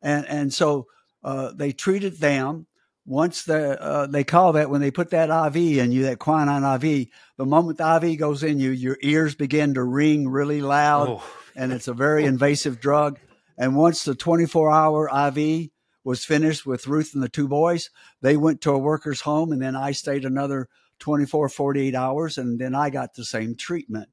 and 0.00 0.26
and 0.26 0.52
so 0.52 0.86
uh, 1.22 1.52
they 1.52 1.72
treated 1.72 2.18
them. 2.18 2.66
Once 3.04 3.42
the 3.42 3.80
uh, 3.80 4.06
they 4.06 4.22
call 4.22 4.52
that 4.52 4.70
when 4.70 4.80
they 4.80 4.90
put 4.90 5.10
that 5.10 5.30
IV 5.46 5.56
in 5.56 5.90
you, 5.90 6.04
that 6.04 6.18
quinine 6.18 6.62
IV. 6.62 7.08
The 7.36 7.46
moment 7.46 7.78
the 7.78 7.96
IV 7.96 8.18
goes 8.18 8.42
in 8.44 8.60
you, 8.60 8.70
your 8.70 8.96
ears 9.02 9.34
begin 9.34 9.74
to 9.74 9.82
ring 9.82 10.28
really 10.28 10.60
loud, 10.60 11.08
oh. 11.08 11.24
and 11.56 11.72
it's 11.72 11.88
a 11.88 11.94
very 11.94 12.24
invasive 12.24 12.80
drug. 12.80 13.18
And 13.58 13.76
once 13.76 14.04
the 14.04 14.14
24 14.14 14.70
hour 14.70 15.28
IV 15.28 15.70
was 16.04 16.24
finished 16.24 16.64
with 16.64 16.86
Ruth 16.86 17.14
and 17.14 17.22
the 17.22 17.28
two 17.28 17.48
boys, 17.48 17.90
they 18.20 18.36
went 18.36 18.60
to 18.62 18.70
a 18.70 18.78
worker's 18.78 19.22
home, 19.22 19.52
and 19.52 19.60
then 19.60 19.76
I 19.76 19.92
stayed 19.92 20.24
another 20.24 20.68
24, 21.00 21.48
48 21.48 21.94
hours, 21.94 22.38
and 22.38 22.60
then 22.60 22.74
I 22.74 22.90
got 22.90 23.14
the 23.14 23.24
same 23.24 23.56
treatment. 23.56 24.08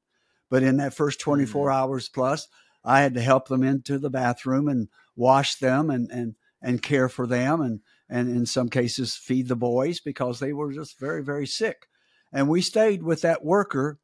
But 0.50 0.62
in 0.62 0.76
that 0.78 0.94
first 0.94 1.20
24 1.20 1.68
mm-hmm. 1.68 1.76
hours 1.76 2.08
plus, 2.08 2.48
I 2.84 3.00
had 3.00 3.14
to 3.14 3.22
help 3.22 3.48
them 3.48 3.62
into 3.62 3.98
the 3.98 4.10
bathroom 4.10 4.68
and 4.68 4.88
wash 5.16 5.56
them 5.56 5.90
and, 5.90 6.10
and, 6.10 6.34
and 6.60 6.82
care 6.82 7.08
for 7.08 7.26
them 7.26 7.60
and, 7.60 7.80
and 8.08 8.28
in 8.28 8.46
some 8.46 8.68
cases 8.68 9.14
feed 9.14 9.48
the 9.48 9.56
boys 9.56 10.00
because 10.00 10.40
they 10.40 10.52
were 10.52 10.72
just 10.72 10.98
very, 10.98 11.22
very 11.22 11.46
sick. 11.46 11.86
And 12.32 12.48
we 12.48 12.60
stayed 12.60 13.02
with 13.02 13.22
that 13.22 13.44
worker 13.44 13.98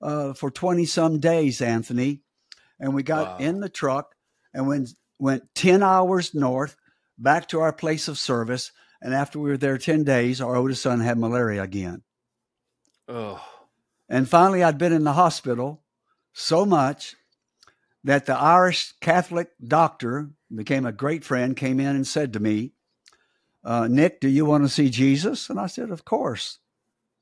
uh, 0.00 0.32
for 0.34 0.50
20 0.50 0.84
some 0.84 1.20
days, 1.20 1.60
Anthony. 1.60 2.22
And 2.80 2.94
we 2.94 3.02
got 3.02 3.40
wow. 3.40 3.46
in 3.46 3.60
the 3.60 3.68
truck 3.68 4.14
and 4.52 4.66
went, 4.66 4.90
went 5.18 5.54
10 5.54 5.82
hours 5.82 6.34
north 6.34 6.76
back 7.16 7.48
to 7.48 7.60
our 7.60 7.72
place 7.72 8.08
of 8.08 8.18
service. 8.18 8.72
And 9.00 9.14
after 9.14 9.38
we 9.38 9.50
were 9.50 9.56
there 9.56 9.78
10 9.78 10.04
days, 10.04 10.40
our 10.40 10.56
oldest 10.56 10.82
son 10.82 11.00
had 11.00 11.18
malaria 11.18 11.62
again. 11.62 12.02
Oh. 13.08 13.44
And 14.08 14.28
finally, 14.28 14.62
I'd 14.62 14.78
been 14.78 14.92
in 14.92 15.04
the 15.04 15.12
hospital 15.12 15.82
so 16.32 16.64
much 16.64 17.16
that 18.04 18.26
the 18.26 18.36
Irish 18.36 18.92
Catholic 19.00 19.50
doctor 19.64 20.30
became 20.54 20.86
a 20.86 20.92
great 20.92 21.24
friend, 21.24 21.56
came 21.56 21.78
in 21.78 21.94
and 21.94 22.06
said 22.06 22.32
to 22.32 22.40
me, 22.40 22.72
uh, 23.64 23.86
Nik, 23.88 24.20
do 24.20 24.28
you 24.28 24.44
want 24.44 24.64
to 24.64 24.68
see 24.68 24.90
Jesus? 24.90 25.48
And 25.48 25.58
I 25.60 25.66
said, 25.66 25.90
Of 25.90 26.04
course. 26.04 26.58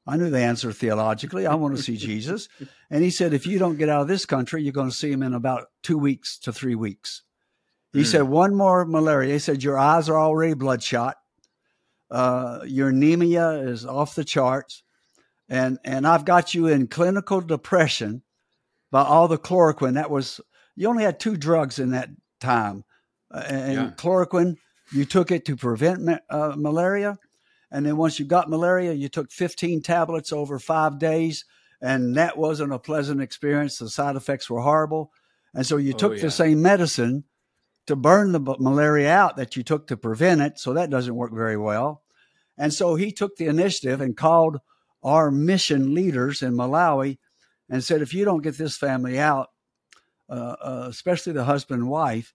I 0.07 0.17
knew 0.17 0.31
the 0.31 0.41
answer 0.41 0.73
theologically. 0.73 1.47
I 1.47 1.55
want 1.55 1.77
to 1.77 1.83
see 1.83 1.97
Jesus. 1.97 2.49
And 2.93 3.05
he 3.05 3.11
said, 3.11 3.33
If 3.33 3.47
you 3.47 3.59
don't 3.59 3.79
get 3.79 3.89
out 3.89 4.03
of 4.03 4.09
this 4.09 4.27
country, 4.27 4.63
you're 4.63 4.73
going 4.73 4.91
to 4.91 4.97
see 4.97 5.13
him 5.13 5.23
in 5.23 5.33
about 5.33 5.69
two 5.83 5.97
weeks 5.97 6.39
to 6.39 6.53
three 6.53 6.75
weeks. 6.75 7.23
He 7.93 8.01
mm. 8.01 8.07
said, 8.07 8.23
One 8.23 8.55
more 8.55 8.85
malaria. 8.85 9.35
He 9.35 9.39
said, 9.39 9.63
Your 9.63 9.79
eyes 9.79 10.09
are 10.09 10.19
already 10.19 10.55
bloodshot. 10.55 11.17
Uh, 12.11 12.61
your 12.67 12.89
anemia 12.89 13.51
is 13.51 13.87
off 13.87 14.17
the 14.17 14.25
charts. 14.25 14.83
And, 15.49 15.79
and 15.85 16.05
I've 16.05 16.25
got 16.25 16.53
you 16.53 16.67
in 16.67 16.89
clinical 16.89 17.41
depression 17.41 18.23
by 18.91 19.03
all 19.03 19.29
the 19.29 19.39
chloroquine. 19.39 19.95
That 19.95 20.11
was 20.11 20.41
you 20.77 20.89
only 20.89 21.05
had 21.05 21.21
two 21.21 21.37
drugs 21.37 21.79
in 21.79 21.91
that 21.91 22.11
time, 22.41 22.85
uh, 23.33 23.45
and 23.47 23.75
yeah. 23.75 23.91
chloroquine. 23.97 24.57
You 24.93 25.05
took 25.05 25.31
it 25.31 25.45
to 25.45 25.57
prevent 25.57 26.03
ma- 26.03 26.19
uh, 26.29 26.55
malaria, 26.57 27.19
and 27.71 27.87
then 27.87 27.97
once 27.97 28.19
you 28.19 28.27
got 28.27 28.51
malaria, 28.51 28.93
you 28.93 29.09
took 29.09 29.31
15 29.31 29.83
tablets 29.83 30.33
over 30.33 30.59
five 30.59 30.99
days, 30.99 31.45
and 31.81 32.17
that 32.17 32.37
wasn't 32.37 32.73
a 32.73 32.79
pleasant 32.79 33.21
experience. 33.21 33.79
The 33.79 33.89
side 33.89 34.17
effects 34.17 34.51
were 34.51 34.61
horrible, 34.61 35.13
and 35.55 35.67
so 35.67 35.77
you 35.77 35.95
oh, 35.95 35.99
took 35.99 36.17
yeah. 36.17 36.23
the 36.23 36.31
same 36.31 36.63
medicine 36.63 37.25
to 37.87 37.97
burn 37.97 38.33
the 38.33 38.41
malaria 38.59 39.11
out 39.11 39.37
that 39.37 39.57
you 39.57 39.63
took 39.63 39.87
to 39.89 39.97
prevent 39.97 40.41
it. 40.41 40.59
So 40.59 40.75
that 40.75 40.91
doesn't 40.91 41.15
work 41.15 41.33
very 41.33 41.57
well. 41.57 42.03
And 42.57 42.73
so 42.73 42.95
he 42.95 43.11
took 43.11 43.37
the 43.37 43.47
initiative 43.47 44.01
and 44.01 44.17
called 44.17 44.59
our 45.03 45.31
mission 45.31 45.95
leaders 45.95 46.43
in 46.43 46.55
Malawi 46.55 47.19
and 47.71 47.83
said, 47.83 48.03
if 48.03 48.13
you 48.13 48.25
don't 48.25 48.43
get 48.43 48.59
this 48.59 48.77
family 48.77 49.19
out, 49.19 49.49
uh, 50.29 50.57
uh, 50.63 50.87
especially 50.89 51.33
the 51.33 51.45
husband 51.45 51.83
and 51.83 51.91
wife, 51.91 52.35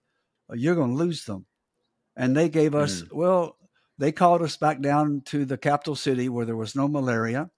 uh, 0.50 0.54
you're 0.54 0.74
going 0.74 0.90
to 0.90 0.96
lose 0.96 1.24
them. 1.24 1.46
And 2.16 2.34
they 2.34 2.48
gave 2.48 2.74
us, 2.74 3.02
mm. 3.02 3.12
well, 3.12 3.56
they 3.98 4.12
called 4.12 4.42
us 4.42 4.56
back 4.56 4.80
down 4.80 5.22
to 5.26 5.44
the 5.44 5.58
capital 5.58 5.94
city 5.94 6.28
where 6.28 6.46
there 6.46 6.56
was 6.56 6.74
no 6.74 6.88
malaria. 6.88 7.50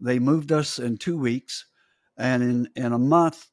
They 0.00 0.18
moved 0.18 0.50
us 0.50 0.78
in 0.78 0.96
two 0.96 1.18
weeks. 1.18 1.66
And 2.16 2.42
in, 2.42 2.68
in 2.74 2.92
a 2.92 2.98
month, 2.98 3.46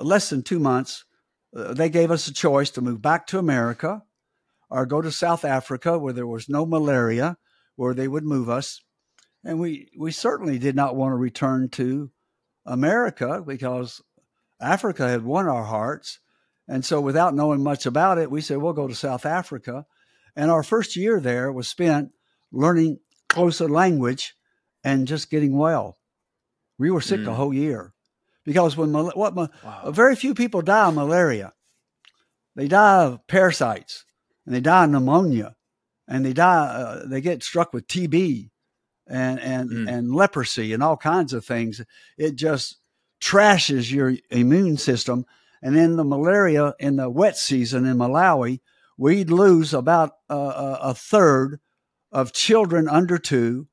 less 0.00 0.30
than 0.30 0.42
two 0.42 0.58
months, 0.58 1.04
they 1.52 1.88
gave 1.88 2.10
us 2.10 2.26
a 2.26 2.34
choice 2.34 2.70
to 2.70 2.82
move 2.82 3.00
back 3.00 3.26
to 3.28 3.38
America 3.38 4.02
or 4.68 4.84
go 4.84 5.00
to 5.00 5.12
South 5.12 5.44
Africa 5.44 5.98
where 5.98 6.12
there 6.12 6.26
was 6.26 6.48
no 6.48 6.66
malaria, 6.66 7.36
where 7.76 7.94
they 7.94 8.08
would 8.08 8.24
move 8.24 8.50
us. 8.50 8.82
And 9.44 9.60
we, 9.60 9.88
we 9.96 10.12
certainly 10.12 10.58
did 10.58 10.74
not 10.74 10.96
want 10.96 11.12
to 11.12 11.16
return 11.16 11.68
to 11.70 12.10
America 12.66 13.42
because 13.46 14.02
Africa 14.60 15.08
had 15.08 15.24
won 15.24 15.46
our 15.46 15.64
hearts. 15.64 16.18
And 16.68 16.84
so, 16.84 17.00
without 17.00 17.34
knowing 17.34 17.62
much 17.62 17.86
about 17.86 18.18
it, 18.18 18.30
we 18.30 18.40
said, 18.40 18.58
we'll 18.58 18.72
go 18.72 18.88
to 18.88 18.94
South 18.94 19.24
Africa. 19.24 19.86
And 20.34 20.50
our 20.50 20.62
first 20.62 20.96
year 20.96 21.20
there 21.20 21.52
was 21.52 21.68
spent 21.68 22.10
learning 22.52 22.98
Xhosa 23.30 23.70
language 23.70 24.34
and 24.82 25.06
just 25.06 25.30
getting 25.30 25.56
well. 25.56 25.98
We 26.78 26.90
were 26.90 27.00
sick 27.00 27.20
mm. 27.20 27.24
the 27.24 27.34
whole 27.34 27.54
year 27.54 27.94
because 28.44 28.76
when 28.76 28.92
what 28.92 29.34
wow. 29.34 29.90
very 29.90 30.14
few 30.14 30.34
people 30.34 30.60
die 30.62 30.88
of 30.88 30.94
malaria, 30.94 31.52
they 32.54 32.68
die 32.68 33.04
of 33.04 33.26
parasites 33.26 34.04
and 34.44 34.54
they 34.54 34.60
die 34.60 34.84
of 34.84 34.90
pneumonia 34.90 35.56
and 36.06 36.24
they 36.24 36.32
die. 36.32 36.66
Uh, 36.66 37.06
they 37.06 37.20
get 37.20 37.42
struck 37.42 37.72
with 37.72 37.86
TB 37.88 38.50
and 39.06 39.40
and 39.40 39.70
mm. 39.70 39.88
and 39.88 40.14
leprosy 40.14 40.72
and 40.72 40.82
all 40.82 40.96
kinds 40.96 41.32
of 41.32 41.44
things. 41.44 41.80
It 42.18 42.36
just 42.36 42.78
trashes 43.20 43.90
your 43.90 44.14
immune 44.30 44.76
system. 44.76 45.26
And 45.62 45.76
in 45.76 45.96
the 45.96 46.04
malaria 46.04 46.74
in 46.78 46.96
the 46.96 47.10
wet 47.10 47.36
season 47.36 47.86
in 47.86 47.96
Malawi, 47.96 48.60
we'd 48.98 49.30
lose 49.30 49.72
about 49.74 50.12
uh, 50.28 50.78
a 50.80 50.94
third 50.94 51.60
of 52.12 52.32
children 52.32 52.88
under 52.88 53.18
two 53.18 53.68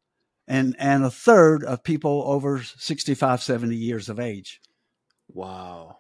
and, 0.48 0.76
and 0.80 1.04
a 1.04 1.12
third 1.12 1.64
of 1.64 1.84
people 1.84 2.24
over 2.26 2.62
65, 2.64 3.42
70 3.42 3.76
years 3.76 4.10
of 4.10 4.20
age. 4.20 4.60
Wow. 5.28 6.00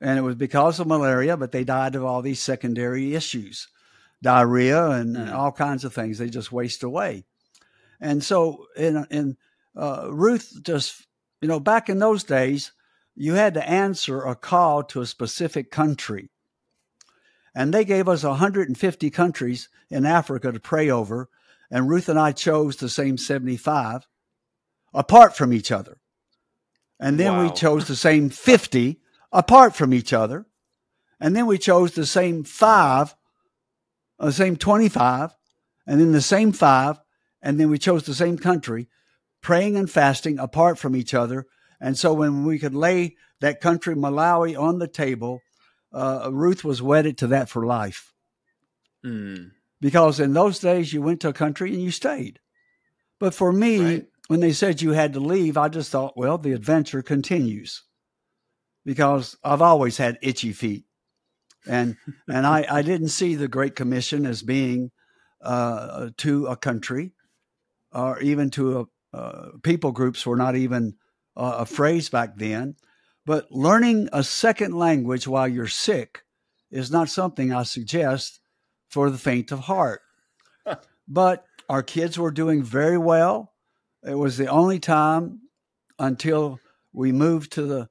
And 0.00 0.18
it 0.18 0.22
was 0.22 0.36
because 0.36 0.80
of 0.80 0.86
malaria, 0.86 1.36
but 1.36 1.52
they 1.52 1.64
died 1.64 1.94
of 1.94 2.04
all 2.04 2.22
these 2.22 2.40
secondary 2.40 3.14
issues 3.14 3.68
diarrhea 4.22 4.90
and, 4.90 5.16
and 5.16 5.30
all 5.30 5.52
kinds 5.52 5.84
of 5.84 5.94
things. 5.94 6.18
They 6.18 6.28
just 6.28 6.52
waste 6.52 6.82
away. 6.82 7.24
And 8.00 8.24
so, 8.24 8.66
in, 8.76 9.06
in 9.10 9.36
uh, 9.76 10.08
Ruth 10.10 10.58
just 10.62 11.06
you 11.40 11.48
know, 11.48 11.60
back 11.60 11.88
in 11.88 11.98
those 11.98 12.22
days, 12.24 12.72
you 13.14 13.34
had 13.34 13.54
to 13.54 13.68
answer 13.68 14.22
a 14.22 14.34
call 14.34 14.82
to 14.84 15.00
a 15.00 15.06
specific 15.06 15.70
country. 15.70 16.30
And 17.54 17.74
they 17.74 17.84
gave 17.84 18.08
us 18.08 18.22
150 18.22 19.10
countries 19.10 19.68
in 19.88 20.06
Africa 20.06 20.52
to 20.52 20.60
pray 20.60 20.90
over. 20.90 21.28
And 21.70 21.88
Ruth 21.88 22.08
and 22.08 22.18
I 22.18 22.32
chose 22.32 22.76
the 22.76 22.88
same 22.88 23.16
75 23.16 24.06
apart 24.92 25.36
from 25.36 25.52
each 25.52 25.72
other. 25.72 25.98
And 26.98 27.18
then 27.18 27.36
wow. 27.36 27.44
we 27.44 27.50
chose 27.50 27.88
the 27.88 27.96
same 27.96 28.30
50 28.30 29.00
apart 29.32 29.74
from 29.74 29.94
each 29.94 30.12
other. 30.12 30.46
And 31.18 31.34
then 31.34 31.46
we 31.46 31.58
chose 31.58 31.92
the 31.92 32.06
same 32.06 32.44
five, 32.44 33.14
uh, 34.18 34.26
the 34.26 34.32
same 34.32 34.56
25, 34.56 35.34
and 35.86 36.00
then 36.00 36.12
the 36.12 36.22
same 36.22 36.52
five. 36.52 37.00
And 37.42 37.58
then 37.58 37.70
we 37.70 37.78
chose 37.78 38.04
the 38.04 38.14
same 38.14 38.38
country, 38.38 38.88
praying 39.40 39.76
and 39.76 39.90
fasting 39.90 40.38
apart 40.38 40.78
from 40.78 40.94
each 40.94 41.14
other. 41.14 41.46
And 41.80 41.98
so 41.98 42.12
when 42.12 42.44
we 42.44 42.58
could 42.58 42.74
lay 42.74 43.16
that 43.40 43.60
country, 43.60 43.94
Malawi, 43.94 44.58
on 44.58 44.78
the 44.78 44.88
table, 44.88 45.40
uh, 45.92 46.28
Ruth 46.30 46.62
was 46.64 46.82
wedded 46.82 47.16
to 47.18 47.26
that 47.28 47.48
for 47.48 47.64
life. 47.64 48.12
Mm. 49.04 49.52
Because 49.80 50.20
in 50.20 50.34
those 50.34 50.58
days, 50.58 50.92
you 50.92 51.00
went 51.00 51.20
to 51.20 51.28
a 51.28 51.34
country 51.34 51.72
and 51.72 51.82
you 51.82 51.90
stayed. 51.90 52.38
But 53.18 53.34
for 53.34 53.52
me, 53.52 53.80
right. 53.80 54.06
when 54.28 54.40
they 54.40 54.52
said 54.52 54.82
you 54.82 54.92
had 54.92 55.14
to 55.14 55.20
leave, 55.20 55.56
I 55.56 55.68
just 55.68 55.90
thought, 55.90 56.16
well, 56.16 56.36
the 56.36 56.52
adventure 56.52 57.02
continues 57.02 57.82
because 58.84 59.36
I've 59.42 59.62
always 59.62 59.96
had 59.96 60.18
itchy 60.22 60.52
feet. 60.52 60.84
And, 61.66 61.96
and 62.28 62.46
I, 62.46 62.66
I 62.70 62.82
didn't 62.82 63.08
see 63.08 63.34
the 63.34 63.48
Great 63.48 63.76
Commission 63.76 64.24
as 64.26 64.42
being 64.42 64.90
uh, 65.42 66.10
to 66.18 66.46
a 66.46 66.56
country 66.56 67.12
or 67.92 68.20
even 68.20 68.50
to 68.50 68.80
a, 68.80 69.16
uh, 69.16 69.48
people 69.62 69.92
groups 69.92 70.24
were 70.24 70.36
not 70.36 70.56
even 70.56 70.94
uh, 71.36 71.56
a 71.58 71.66
phrase 71.66 72.08
back 72.08 72.36
then. 72.36 72.76
But 73.26 73.50
learning 73.50 74.08
a 74.12 74.24
second 74.24 74.74
language 74.74 75.26
while 75.26 75.48
you're 75.48 75.66
sick 75.66 76.22
is 76.70 76.90
not 76.90 77.08
something 77.08 77.52
I 77.52 77.64
suggest 77.64 78.40
for 78.88 79.10
the 79.10 79.18
faint 79.18 79.52
of 79.52 79.60
heart. 79.60 80.00
but 81.08 81.44
our 81.68 81.82
kids 81.82 82.18
were 82.18 82.30
doing 82.30 82.62
very 82.62 82.98
well. 82.98 83.52
It 84.02 84.14
was 84.14 84.36
the 84.36 84.46
only 84.46 84.78
time 84.78 85.40
until 85.98 86.58
we 86.92 87.12
moved 87.12 87.52
to 87.52 87.62
the 87.62 87.88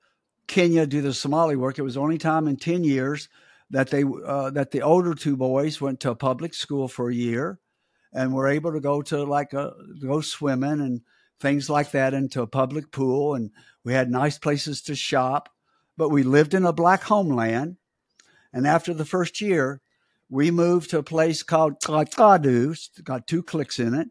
Kenya 0.48 0.82
to 0.82 0.88
do 0.88 1.02
the 1.02 1.14
Somali 1.14 1.56
work. 1.56 1.78
It 1.78 1.84
was 1.84 1.94
the 1.94 2.02
only 2.02 2.18
time 2.18 2.48
in 2.48 2.58
ten 2.58 2.84
years 2.84 3.30
that 3.70 3.90
they 3.90 4.04
uh, 4.04 4.50
that 4.52 4.72
the 4.72 4.82
older 4.82 5.14
two 5.14 5.38
boys 5.38 5.80
went 5.80 6.00
to 6.02 6.12
a 6.12 6.16
public 6.16 6.54
school 6.54 6.88
for 6.88 7.10
a 7.10 7.16
year, 7.16 7.60
and 8.14 8.34
we're 8.34 8.50
able 8.50 8.74
to 8.74 8.80
go 8.80 9.02
to 9.02 9.24
like 9.24 9.54
a 9.54 9.74
go 10.02 10.22
swimming 10.22 10.82
and 10.82 11.02
things 11.40 11.70
like 11.70 11.92
that 11.92 12.14
into 12.14 12.42
a 12.42 12.48
public 12.48 12.92
pool, 12.92 13.36
and 13.36 13.52
we 13.84 13.94
had 13.94 14.10
nice 14.10 14.38
places 14.38 14.82
to 14.84 14.96
shop. 14.96 15.50
But 15.98 16.10
we 16.10 16.24
lived 16.24 16.54
in 16.54 16.66
a 16.66 16.74
black 16.74 17.04
homeland, 17.04 17.78
and 18.54 18.66
after 18.66 18.94
the 18.94 19.06
first 19.06 19.42
year, 19.42 19.82
we 20.30 20.52
moved 20.52 20.92
to 20.92 21.00
a 21.00 21.04
place 21.04 21.44
called 21.44 21.82
Cacadu. 21.82 22.76
got 23.04 23.28
two 23.28 23.44
clicks 23.44 23.80
in 23.80 23.94
it. 23.94 24.10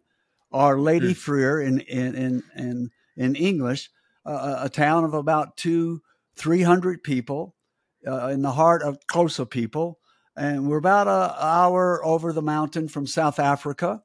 Our 0.52 0.78
Lady 0.78 1.12
mm. 1.12 1.16
Frere 1.16 1.60
in 1.60 1.80
in 1.80 2.14
in 2.14 2.42
in, 2.56 2.90
in 3.16 3.36
English, 3.36 3.90
uh, 4.24 4.60
a 4.60 4.68
town 4.68 5.04
of 5.04 5.14
about 5.14 5.56
two 5.56 6.02
three 6.36 6.62
hundred 6.62 7.02
people 7.02 7.54
uh, 8.06 8.28
in 8.28 8.42
the 8.42 8.52
heart 8.52 8.82
of 8.82 8.98
Xhosa 9.06 9.48
people, 9.48 9.98
and 10.38 10.68
we're 10.68 10.78
about 10.78 11.08
an 11.08 11.34
hour 11.38 12.04
over 12.04 12.32
the 12.32 12.42
mountain 12.42 12.88
from 12.88 13.06
South 13.06 13.38
Africa. 13.40 14.02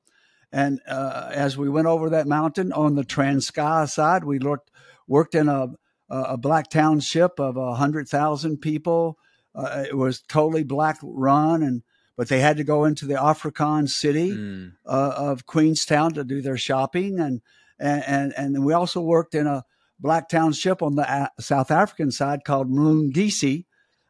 And 0.51 0.81
uh, 0.87 1.29
as 1.31 1.57
we 1.57 1.69
went 1.69 1.87
over 1.87 2.09
that 2.09 2.27
mountain 2.27 2.71
on 2.73 2.95
the 2.95 3.03
Transkei 3.03 3.87
side, 3.87 4.23
we 4.23 4.39
looked, 4.39 4.71
worked 5.07 5.35
in 5.35 5.47
a, 5.47 5.69
a 6.09 6.37
black 6.37 6.69
township 6.69 7.39
of 7.39 7.57
a 7.57 7.75
hundred 7.75 8.07
thousand 8.07 8.57
people. 8.57 9.17
Uh, 9.55 9.83
it 9.87 9.95
was 9.95 10.21
totally 10.21 10.63
black 10.63 10.97
run, 11.03 11.61
and 11.61 11.83
but 12.17 12.27
they 12.27 12.39
had 12.39 12.57
to 12.57 12.63
go 12.63 12.85
into 12.85 13.05
the 13.05 13.15
Afrikaans 13.15 13.89
city 13.89 14.31
mm. 14.31 14.73
uh, 14.85 15.13
of 15.15 15.45
Queenstown 15.45 16.13
to 16.13 16.23
do 16.23 16.41
their 16.41 16.57
shopping, 16.57 17.19
and 17.19 17.41
and 17.79 18.33
and 18.35 18.65
we 18.65 18.73
also 18.73 19.01
worked 19.01 19.35
in 19.35 19.45
a 19.45 19.63
black 19.99 20.29
township 20.29 20.81
on 20.81 20.95
the 20.95 21.03
a- 21.03 21.41
South 21.41 21.69
African 21.71 22.11
side 22.11 22.43
called 22.43 22.69
Mlungisi, 22.69 23.65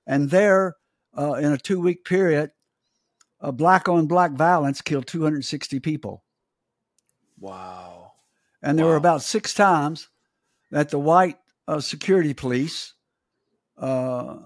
and 0.07 0.29
there 0.29 0.75
uh, 1.17 1.33
in 1.33 1.51
a 1.51 1.57
two 1.57 1.79
week 1.79 2.05
period, 2.05 2.51
a 3.39 3.51
black 3.51 3.89
on 3.89 4.07
black 4.07 4.31
violence 4.31 4.81
killed 4.81 5.07
260 5.07 5.79
people. 5.79 6.23
Wow. 7.39 8.13
And 8.61 8.77
there 8.77 8.85
wow. 8.85 8.91
were 8.91 8.97
about 8.97 9.21
six 9.21 9.53
times 9.53 10.09
that 10.71 10.89
the 10.89 10.99
white 10.99 11.37
uh, 11.67 11.81
security 11.81 12.33
police 12.33 12.93
uh, 13.77 14.37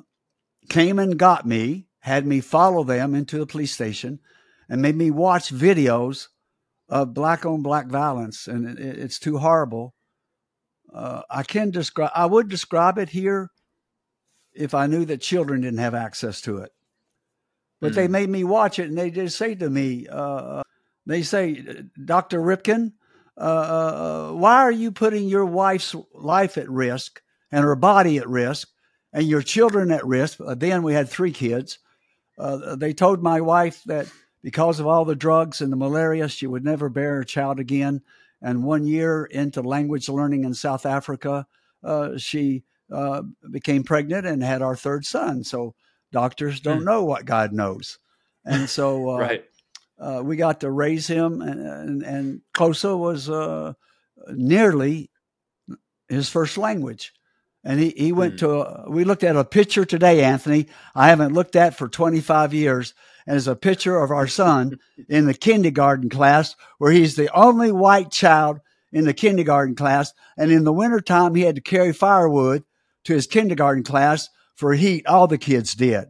came 0.69 0.99
and 0.99 1.17
got 1.17 1.45
me, 1.45 1.87
had 1.99 2.25
me 2.25 2.41
follow 2.41 2.83
them 2.83 3.13
into 3.13 3.37
the 3.37 3.45
police 3.45 3.71
station, 3.71 4.19
and 4.67 4.81
made 4.81 4.95
me 4.95 5.11
watch 5.11 5.53
videos 5.53 6.27
of 6.89 7.13
black 7.13 7.45
on 7.45 7.61
black 7.61 7.87
violence. 7.87 8.47
And 8.47 8.79
it, 8.79 8.79
it's 8.79 9.19
too 9.19 9.37
horrible. 9.37 9.93
Uh, 10.93 11.21
I 11.29 11.43
can 11.43 11.69
describe, 11.69 12.11
I 12.15 12.25
would 12.25 12.49
describe 12.49 12.97
it 12.97 13.09
here 13.09 13.51
if 14.57 14.73
I 14.73 14.87
knew 14.87 15.05
that 15.05 15.21
children 15.21 15.61
didn't 15.61 15.79
have 15.79 15.95
access 15.95 16.41
to 16.41 16.57
it. 16.57 16.71
But 17.79 17.91
mm. 17.91 17.95
they 17.95 18.07
made 18.07 18.29
me 18.29 18.43
watch 18.43 18.79
it 18.79 18.89
and 18.89 18.97
they 18.97 19.11
just 19.11 19.37
say 19.37 19.55
to 19.55 19.69
me, 19.69 20.07
uh, 20.09 20.63
they 21.05 21.23
say, 21.23 21.83
Dr. 22.03 22.41
Ripken, 22.41 22.93
uh, 23.37 23.41
uh, 23.41 24.31
why 24.31 24.55
are 24.55 24.71
you 24.71 24.91
putting 24.91 25.27
your 25.27 25.45
wife's 25.45 25.95
life 26.13 26.57
at 26.57 26.69
risk 26.69 27.21
and 27.51 27.63
her 27.63 27.75
body 27.75 28.17
at 28.17 28.27
risk 28.27 28.67
and 29.13 29.27
your 29.27 29.41
children 29.41 29.91
at 29.91 30.05
risk? 30.05 30.39
Uh, 30.43 30.55
then 30.55 30.81
we 30.83 30.93
had 30.93 31.07
three 31.07 31.31
kids. 31.31 31.79
Uh, 32.37 32.75
they 32.75 32.93
told 32.93 33.21
my 33.21 33.41
wife 33.41 33.83
that 33.85 34.07
because 34.43 34.79
of 34.79 34.87
all 34.87 35.05
the 35.05 35.15
drugs 35.15 35.61
and 35.61 35.71
the 35.71 35.77
malaria, 35.77 36.27
she 36.27 36.47
would 36.47 36.63
never 36.63 36.89
bear 36.89 37.19
a 37.19 37.25
child 37.25 37.59
again. 37.59 38.01
And 38.41 38.63
one 38.63 38.85
year 38.85 39.25
into 39.25 39.61
language 39.61 40.09
learning 40.09 40.43
in 40.43 40.53
South 40.53 40.85
Africa, 40.85 41.47
uh, 41.83 42.17
she 42.17 42.63
uh, 42.91 43.21
became 43.51 43.83
pregnant 43.83 44.25
and 44.25 44.43
had 44.43 44.61
our 44.61 44.75
third 44.75 45.05
son. 45.05 45.43
So 45.43 45.75
doctors 46.11 46.59
don't 46.59 46.79
hmm. 46.79 46.85
know 46.85 47.03
what 47.03 47.25
God 47.25 47.53
knows. 47.53 47.99
And 48.45 48.69
so, 48.69 49.15
right 49.17 49.43
uh, 49.99 50.21
we 50.23 50.35
got 50.35 50.61
to 50.61 50.71
raise 50.71 51.07
him, 51.07 51.41
and 51.41 51.59
and, 51.59 52.03
and 52.03 52.41
Xhosa 52.55 52.97
was 52.97 53.29
uh, 53.29 53.73
nearly 54.29 55.09
his 56.07 56.29
first 56.29 56.57
language. 56.57 57.13
And 57.63 57.79
he, 57.81 57.89
he 57.97 58.11
went 58.13 58.35
mm. 58.35 58.39
to, 58.39 58.61
a, 58.61 58.89
we 58.89 59.03
looked 59.03 59.25
at 59.25 59.35
a 59.35 59.43
picture 59.43 59.83
today, 59.83 60.23
Anthony. 60.23 60.67
I 60.95 61.09
haven't 61.09 61.33
looked 61.33 61.57
at 61.57 61.77
for 61.77 61.89
25 61.89 62.53
years. 62.53 62.93
And 63.25 63.35
it's 63.35 63.47
a 63.47 63.57
picture 63.57 63.97
of 63.97 64.09
our 64.09 64.27
son 64.27 64.79
in 65.09 65.25
the 65.25 65.33
kindergarten 65.33 66.07
class 66.07 66.55
where 66.77 66.91
he's 66.91 67.17
the 67.17 67.33
only 67.35 67.73
white 67.73 68.09
child 68.09 68.61
in 68.93 69.03
the 69.03 69.13
kindergarten 69.13 69.75
class. 69.75 70.13
And 70.37 70.49
in 70.49 70.63
the 70.63 70.71
wintertime, 70.71 71.35
he 71.35 71.41
had 71.41 71.55
to 71.55 71.61
carry 71.61 71.91
firewood 71.91 72.63
to 73.07 73.13
his 73.13 73.25
kindergarten 73.25 73.83
class 73.83 74.29
for 74.53 74.73
heat. 74.73 75.07
All 75.07 75.27
the 75.27 75.37
kids 75.37 75.73
did. 75.73 76.09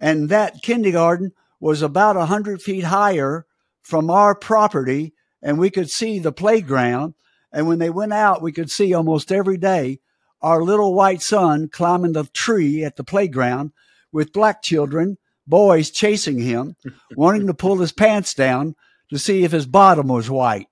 And 0.00 0.30
that 0.30 0.62
kindergarten 0.62 1.32
was 1.60 1.82
about 1.82 2.16
a 2.16 2.24
hundred 2.24 2.62
feet 2.62 2.84
higher 2.84 3.46
from 3.82 4.08
our 4.08 4.34
property 4.34 5.12
and 5.42 5.58
we 5.58 5.68
could 5.68 5.90
see 5.90 6.18
the 6.18 6.32
playground. 6.32 7.12
And 7.52 7.68
when 7.68 7.78
they 7.80 7.90
went 7.90 8.14
out, 8.14 8.40
we 8.40 8.50
could 8.50 8.70
see 8.70 8.94
almost 8.94 9.30
every 9.30 9.58
day 9.58 10.00
our 10.40 10.62
little 10.62 10.94
white 10.94 11.20
son 11.20 11.68
climbing 11.68 12.14
the 12.14 12.24
tree 12.24 12.82
at 12.82 12.96
the 12.96 13.04
playground 13.04 13.72
with 14.10 14.32
black 14.32 14.62
children, 14.62 15.18
boys 15.46 15.90
chasing 15.90 16.38
him, 16.38 16.76
wanting 17.14 17.46
to 17.46 17.54
pull 17.54 17.76
his 17.76 17.92
pants 17.92 18.32
down 18.32 18.74
to 19.10 19.18
see 19.18 19.44
if 19.44 19.52
his 19.52 19.66
bottom 19.66 20.08
was 20.08 20.30
white. 20.30 20.68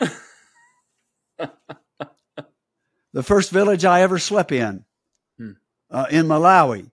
the 3.14 3.22
first 3.22 3.50
village 3.50 3.84
I 3.84 4.02
ever 4.02 4.18
slept 4.18 4.52
in, 4.52 4.84
hmm. 5.38 5.52
uh, 5.88 6.06
in 6.10 6.26
Malawi, 6.26 6.90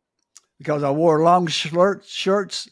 because 0.60 0.84
I 0.84 0.92
wore 0.92 1.24
long 1.24 1.48
shirt, 1.48 2.06
shirts 2.06 2.70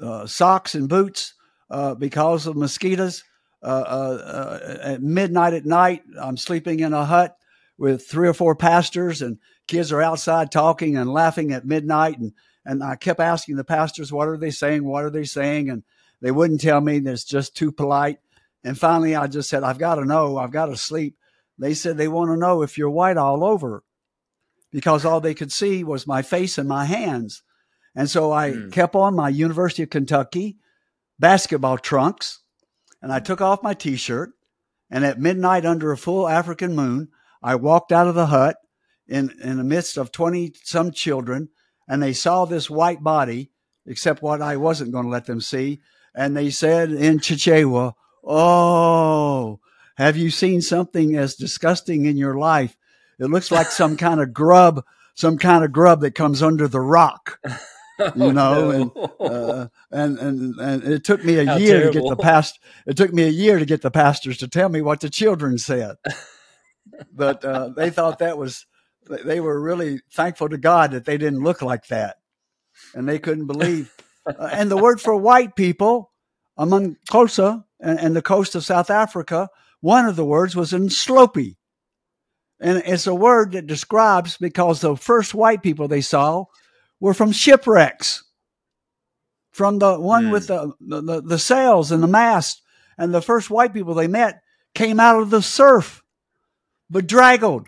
uh, 0.00 0.26
socks 0.26 0.74
and 0.74 0.88
boots 0.88 1.34
uh, 1.68 1.94
because 1.96 2.46
of 2.46 2.56
mosquitoes. 2.56 3.24
Uh, 3.62 3.66
uh, 3.66 4.78
at 4.82 5.02
midnight 5.02 5.52
at 5.52 5.64
night, 5.64 6.02
I'm 6.20 6.36
sleeping 6.36 6.80
in 6.80 6.92
a 6.92 7.04
hut 7.04 7.36
with 7.78 8.06
three 8.06 8.28
or 8.28 8.34
four 8.34 8.56
pastors, 8.56 9.22
and 9.22 9.38
kids 9.68 9.92
are 9.92 10.02
outside 10.02 10.50
talking 10.50 10.96
and 10.96 11.12
laughing 11.12 11.52
at 11.52 11.64
midnight. 11.64 12.18
And, 12.18 12.32
and 12.64 12.82
I 12.82 12.96
kept 12.96 13.20
asking 13.20 13.56
the 13.56 13.64
pastors, 13.64 14.12
What 14.12 14.28
are 14.28 14.36
they 14.36 14.50
saying? 14.50 14.84
What 14.84 15.04
are 15.04 15.10
they 15.10 15.24
saying? 15.24 15.70
And 15.70 15.84
they 16.20 16.30
wouldn't 16.30 16.60
tell 16.60 16.80
me. 16.80 17.00
That's 17.00 17.24
just 17.24 17.56
too 17.56 17.70
polite. 17.70 18.18
And 18.64 18.78
finally, 18.78 19.14
I 19.14 19.26
just 19.28 19.48
said, 19.48 19.62
I've 19.62 19.78
got 19.78 19.96
to 19.96 20.04
know. 20.04 20.38
I've 20.38 20.52
got 20.52 20.66
to 20.66 20.76
sleep. 20.76 21.16
They 21.62 21.74
said 21.74 21.96
they 21.96 22.08
want 22.08 22.30
to 22.30 22.36
know 22.36 22.62
if 22.62 22.76
you're 22.76 22.90
white 22.90 23.16
all 23.16 23.44
over 23.44 23.84
because 24.72 25.04
all 25.04 25.20
they 25.20 25.32
could 25.32 25.52
see 25.52 25.84
was 25.84 26.08
my 26.08 26.20
face 26.20 26.58
and 26.58 26.68
my 26.68 26.86
hands. 26.86 27.44
And 27.94 28.10
so 28.10 28.32
I 28.32 28.50
mm. 28.50 28.72
kept 28.72 28.96
on 28.96 29.14
my 29.14 29.28
University 29.28 29.84
of 29.84 29.90
Kentucky 29.90 30.56
basketball 31.20 31.78
trunks 31.78 32.40
and 33.00 33.12
I 33.12 33.20
took 33.20 33.40
off 33.40 33.62
my 33.62 33.74
t 33.74 33.94
shirt. 33.94 34.32
And 34.90 35.04
at 35.04 35.20
midnight, 35.20 35.64
under 35.64 35.92
a 35.92 35.96
full 35.96 36.28
African 36.28 36.74
moon, 36.74 37.08
I 37.42 37.54
walked 37.54 37.92
out 37.92 38.08
of 38.08 38.16
the 38.16 38.26
hut 38.26 38.56
in, 39.06 39.30
in 39.40 39.56
the 39.56 39.64
midst 39.64 39.96
of 39.96 40.12
20 40.12 40.54
some 40.64 40.90
children, 40.90 41.48
and 41.88 42.02
they 42.02 42.12
saw 42.12 42.44
this 42.44 42.68
white 42.68 43.02
body, 43.02 43.52
except 43.86 44.20
what 44.20 44.42
I 44.42 44.56
wasn't 44.56 44.92
going 44.92 45.04
to 45.04 45.10
let 45.10 45.26
them 45.26 45.40
see. 45.40 45.80
And 46.14 46.36
they 46.36 46.50
said 46.50 46.90
in 46.90 47.20
Chichewa, 47.20 47.94
Oh, 48.24 49.60
have 49.96 50.16
you 50.16 50.30
seen 50.30 50.60
something 50.60 51.16
as 51.16 51.34
disgusting 51.34 52.04
in 52.06 52.16
your 52.16 52.36
life? 52.36 52.76
It 53.18 53.26
looks 53.26 53.50
like 53.50 53.68
some 53.68 53.96
kind 53.96 54.20
of 54.20 54.32
grub, 54.32 54.84
some 55.14 55.38
kind 55.38 55.64
of 55.64 55.72
grub 55.72 56.00
that 56.00 56.14
comes 56.14 56.42
under 56.42 56.68
the 56.68 56.80
rock. 56.80 57.38
You 57.98 58.24
oh, 58.24 58.30
know, 58.32 58.70
no. 58.70 58.70
and, 58.70 58.90
uh, 59.20 59.68
and 59.92 60.18
and 60.18 60.58
and 60.58 60.82
it 60.82 61.04
took 61.04 61.24
me 61.24 61.38
a 61.38 61.44
How 61.44 61.56
year 61.56 61.80
terrible. 61.80 61.92
to 61.92 62.00
get 62.00 62.08
the 62.08 62.22
past. 62.22 62.58
It 62.86 62.96
took 62.96 63.12
me 63.12 63.22
a 63.24 63.28
year 63.28 63.58
to 63.58 63.66
get 63.66 63.82
the 63.82 63.92
pastors 63.92 64.38
to 64.38 64.48
tell 64.48 64.68
me 64.70 64.80
what 64.80 65.00
the 65.00 65.10
children 65.10 65.58
said, 65.58 65.96
but 67.12 67.44
uh, 67.44 67.68
they 67.76 67.90
thought 67.90 68.18
that 68.18 68.38
was. 68.38 68.66
They 69.24 69.40
were 69.40 69.60
really 69.60 70.00
thankful 70.10 70.48
to 70.48 70.58
God 70.58 70.92
that 70.92 71.04
they 71.04 71.18
didn't 71.18 71.44
look 71.44 71.62
like 71.62 71.86
that, 71.88 72.16
and 72.94 73.08
they 73.08 73.18
couldn't 73.18 73.46
believe. 73.46 73.94
Uh, 74.26 74.48
and 74.52 74.70
the 74.70 74.76
word 74.76 75.00
for 75.00 75.16
white 75.16 75.54
people 75.54 76.12
among 76.56 76.96
Xhosa 77.10 77.64
and, 77.80 77.98
and 77.98 78.16
the 78.16 78.22
coast 78.22 78.54
of 78.54 78.64
South 78.64 78.90
Africa, 78.90 79.48
one 79.82 80.06
of 80.06 80.16
the 80.16 80.24
words 80.24 80.56
was 80.56 80.72
in 80.72 80.88
Sloppy. 80.88 81.58
And 82.58 82.82
it's 82.86 83.08
a 83.08 83.14
word 83.14 83.52
that 83.52 83.66
describes 83.66 84.38
because 84.38 84.80
the 84.80 84.96
first 84.96 85.34
white 85.34 85.62
people 85.62 85.88
they 85.88 86.00
saw 86.00 86.44
were 87.00 87.12
from 87.12 87.32
shipwrecks, 87.32 88.24
from 89.50 89.80
the 89.80 89.98
one 89.98 90.26
mm. 90.26 90.30
with 90.30 90.46
the, 90.46 90.72
the, 90.80 91.20
the 91.20 91.38
sails 91.38 91.90
and 91.90 92.02
the 92.02 92.06
mast. 92.06 92.62
And 92.96 93.12
the 93.12 93.20
first 93.20 93.50
white 93.50 93.74
people 93.74 93.94
they 93.94 94.06
met 94.06 94.40
came 94.74 95.00
out 95.00 95.20
of 95.20 95.30
the 95.30 95.42
surf, 95.42 96.02
bedraggled, 96.88 97.66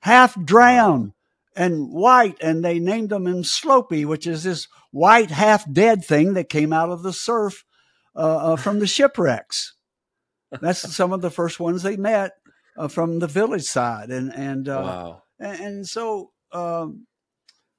half 0.00 0.34
drowned, 0.44 1.12
and 1.54 1.92
white. 1.92 2.38
And 2.40 2.64
they 2.64 2.80
named 2.80 3.10
them 3.10 3.28
in 3.28 3.44
Sloppy, 3.44 4.04
which 4.04 4.26
is 4.26 4.42
this 4.42 4.66
white, 4.90 5.30
half 5.30 5.70
dead 5.72 6.04
thing 6.04 6.34
that 6.34 6.48
came 6.48 6.72
out 6.72 6.90
of 6.90 7.04
the 7.04 7.12
surf 7.12 7.64
uh, 8.16 8.52
uh, 8.52 8.56
from 8.56 8.80
the 8.80 8.86
shipwrecks. 8.88 9.74
That's 10.60 10.94
some 10.94 11.12
of 11.12 11.22
the 11.22 11.30
first 11.30 11.60
ones 11.60 11.82
they 11.82 11.96
met 11.96 12.32
uh, 12.76 12.88
from 12.88 13.18
the 13.18 13.26
village 13.26 13.64
side, 13.64 14.10
and 14.10 14.32
and 14.34 14.68
uh, 14.68 14.82
wow. 14.84 15.22
and, 15.38 15.60
and, 15.60 15.88
so 15.88 16.32
um, 16.52 17.06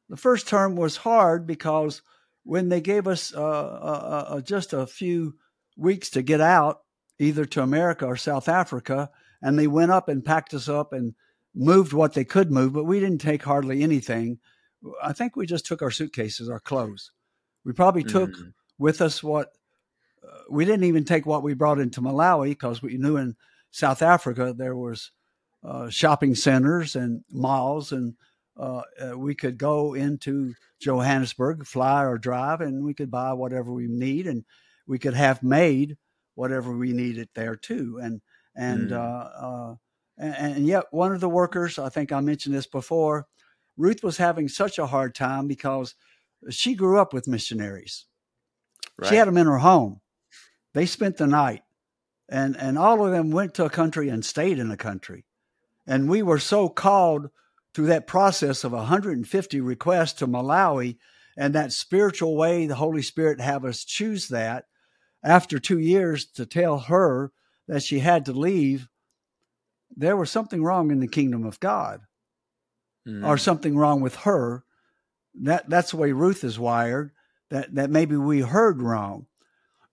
the 0.10 0.18
first 0.18 0.48
term 0.48 0.76
was 0.76 0.98
hard 0.98 1.46
because 1.48 2.02
when 2.44 2.70
they 2.70 2.82
gave 2.82 3.08
us 3.08 3.34
uh, 3.34 3.42
uh, 3.42 4.42
just 4.42 4.74
a 4.74 4.86
few 4.86 5.36
weeks 5.78 6.10
to 6.12 6.22
get 6.22 6.42
out, 6.42 6.82
either 7.20 7.46
to 7.46 7.62
America 7.62 8.06
or 8.06 8.18
South 8.18 8.50
Africa, 8.50 9.10
and 9.42 9.58
they 9.58 9.68
went 9.68 9.92
up 9.92 10.10
and 10.10 10.26
packed 10.26 10.54
us 10.54 10.68
up 10.68 10.94
and 10.94 11.14
moved 11.56 11.94
what 11.94 12.14
they 12.14 12.26
could 12.26 12.52
move, 12.52 12.74
but 12.74 12.86
we 12.86 13.00
didn't 13.00 13.22
take 13.22 13.44
hardly 13.44 13.82
anything. 13.84 14.40
I 15.02 15.14
think 15.14 15.36
we 15.36 15.46
just 15.46 15.66
took 15.66 15.82
our 15.82 15.92
suitcases, 15.92 16.50
our 16.50 16.60
clothes. 16.60 17.12
We 17.64 17.74
probably 17.74 18.04
took 18.04 18.32
mm. 18.32 18.54
with 18.78 19.02
us 19.02 19.24
what 19.24 19.50
we 20.54 20.66
didn't 20.66 20.86
even 20.86 21.04
take 21.04 21.26
what 21.26 21.44
we 21.44 21.54
brought 21.54 21.80
into 21.80 22.02
Malawi 22.02 22.50
because 22.50 22.82
we 22.82 22.98
knew 22.98 23.18
in 23.18 23.36
South 23.72 24.02
Africa 24.02 24.54
there 24.56 24.76
was 24.76 25.12
uh, 25.64 25.90
shopping 25.90 26.36
centers 26.36 26.96
and 26.96 27.24
malls, 27.32 27.92
and 27.92 28.16
uh, 28.58 28.82
uh, 29.02 29.18
we 29.18 29.34
could 29.34 29.58
go 29.58 29.94
into 29.94 30.54
Johannesburg, 30.80 31.66
fly 31.66 32.04
or 32.04 32.18
drive, 32.18 32.62
and 32.62 32.84
we 32.84 32.94
could 32.94 33.10
buy 33.10 33.34
whatever 33.34 33.72
we 33.72 33.88
need, 33.88 34.28
and 34.28 34.46
we 34.86 35.00
could 35.00 35.14
have 35.14 35.42
made 35.42 35.98
whatever 36.36 36.76
we 36.76 36.94
needed 36.94 37.30
there 37.34 37.56
too. 37.56 38.00
And 38.02 38.22
and 38.56 38.92
mm. 38.92 39.74
uh, 39.74 39.76
and, 40.18 40.56
and 40.58 40.68
yet 40.68 40.86
one 40.92 41.14
of 41.14 41.22
the 41.22 41.30
workers, 41.30 41.80
I 41.80 41.90
think 41.90 42.12
I 42.12 42.20
mentioned 42.20 42.54
this 42.54 42.68
before, 42.68 43.28
Ruth 43.78 44.04
was 44.04 44.18
having 44.18 44.48
such 44.48 44.78
a 44.78 44.88
hard 44.88 45.16
time 45.16 45.48
because 45.48 45.96
she 46.50 46.76
grew 46.76 47.00
up 47.00 47.14
with 47.14 47.28
missionaries. 47.28 48.06
Right. 48.98 49.10
She 49.10 49.16
had 49.16 49.28
them 49.28 49.38
in 49.38 49.48
her 49.48 49.60
home. 49.60 50.02
They 50.74 50.86
spent 50.86 51.18
the 51.18 51.28
night, 51.28 51.64
and 52.28 52.58
and 52.58 52.78
all 52.78 53.06
of 53.06 53.12
them 53.12 53.32
went 53.32 53.54
to 53.56 53.66
a 53.66 53.70
country 53.70 54.10
and 54.10 54.26
stayed 54.26 54.60
in 54.60 54.72
a 54.72 54.78
country, 54.78 55.26
and 55.86 56.10
we 56.10 56.24
were 56.24 56.40
so 56.40 56.70
called 56.70 57.30
through 57.74 57.88
that 57.88 58.08
process 58.08 58.64
of 58.64 58.72
150 58.72 59.62
requests 59.62 60.14
to 60.14 60.28
Malawi, 60.28 60.98
and 61.38 61.54
that 61.54 61.72
spiritual 61.72 62.36
way 62.36 62.66
the 62.66 62.76
Holy 62.76 63.02
Spirit 63.02 63.42
have 63.42 63.66
us 63.66 63.84
choose 63.84 64.28
that. 64.28 64.66
After 65.24 65.58
two 65.58 65.80
years, 65.80 66.26
to 66.26 66.46
tell 66.46 66.80
her 66.80 67.32
that 67.68 67.82
she 67.82 68.00
had 68.00 68.26
to 68.26 68.34
leave, 68.34 68.90
there 69.96 70.18
was 70.18 70.30
something 70.30 70.64
wrong 70.64 70.92
in 70.92 71.00
the 71.00 71.08
kingdom 71.08 71.46
of 71.46 71.60
God, 71.60 72.02
mm. 73.08 73.26
or 73.28 73.38
something 73.38 73.78
wrong 73.78 74.02
with 74.02 74.16
her. 74.18 74.64
That 75.42 75.70
that's 75.70 75.92
the 75.92 75.98
way 75.98 76.12
Ruth 76.12 76.44
is 76.44 76.60
wired. 76.60 77.12
That 77.50 77.74
that 77.76 77.90
maybe 77.90 78.16
we 78.16 78.42
heard 78.42 78.82
wrong. 78.82 79.28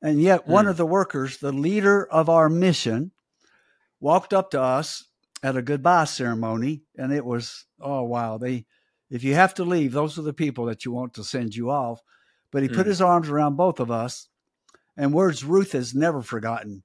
And 0.03 0.21
yet, 0.21 0.49
one 0.49 0.65
hmm. 0.65 0.71
of 0.71 0.77
the 0.77 0.87
workers, 0.87 1.39
the 1.39 1.53
leader 1.53 2.07
of 2.07 2.29
our 2.29 2.49
mission, 2.49 3.13
walked 4.01 4.33
up 4.33 4.51
to 4.51 4.61
us 4.61 5.05
at 5.43 5.57
a 5.57 5.63
goodbye 5.63 6.05
ceremony, 6.05 6.83
and 6.97 7.13
it 7.13 7.25
was 7.25 7.67
oh 7.81 8.03
wow! 8.05 8.39
They, 8.39 8.67
if 9.11 9.23
you 9.23 9.35
have 9.35 9.55
to 9.55 9.65
leave, 9.65 9.93
those 9.93 10.19
are 10.19 10.23
the 10.23 10.33
people 10.33 10.67
that 10.67 10.85
you 10.85 10.93
want 10.93 11.15
to 11.15 11.25
send 11.25 11.55
you 11.55 11.71
off. 11.71 12.01
But 12.51 12.63
he 12.63 12.69
put 12.69 12.87
hmm. 12.87 12.89
his 12.89 13.03
arms 13.03 13.29
around 13.29 13.57
both 13.57 13.79
of 13.79 13.91
us, 13.91 14.29
and 14.97 15.13
words 15.13 15.45
Ruth 15.45 15.73
has 15.73 15.95
never 15.95 16.23
forgotten. 16.23 16.83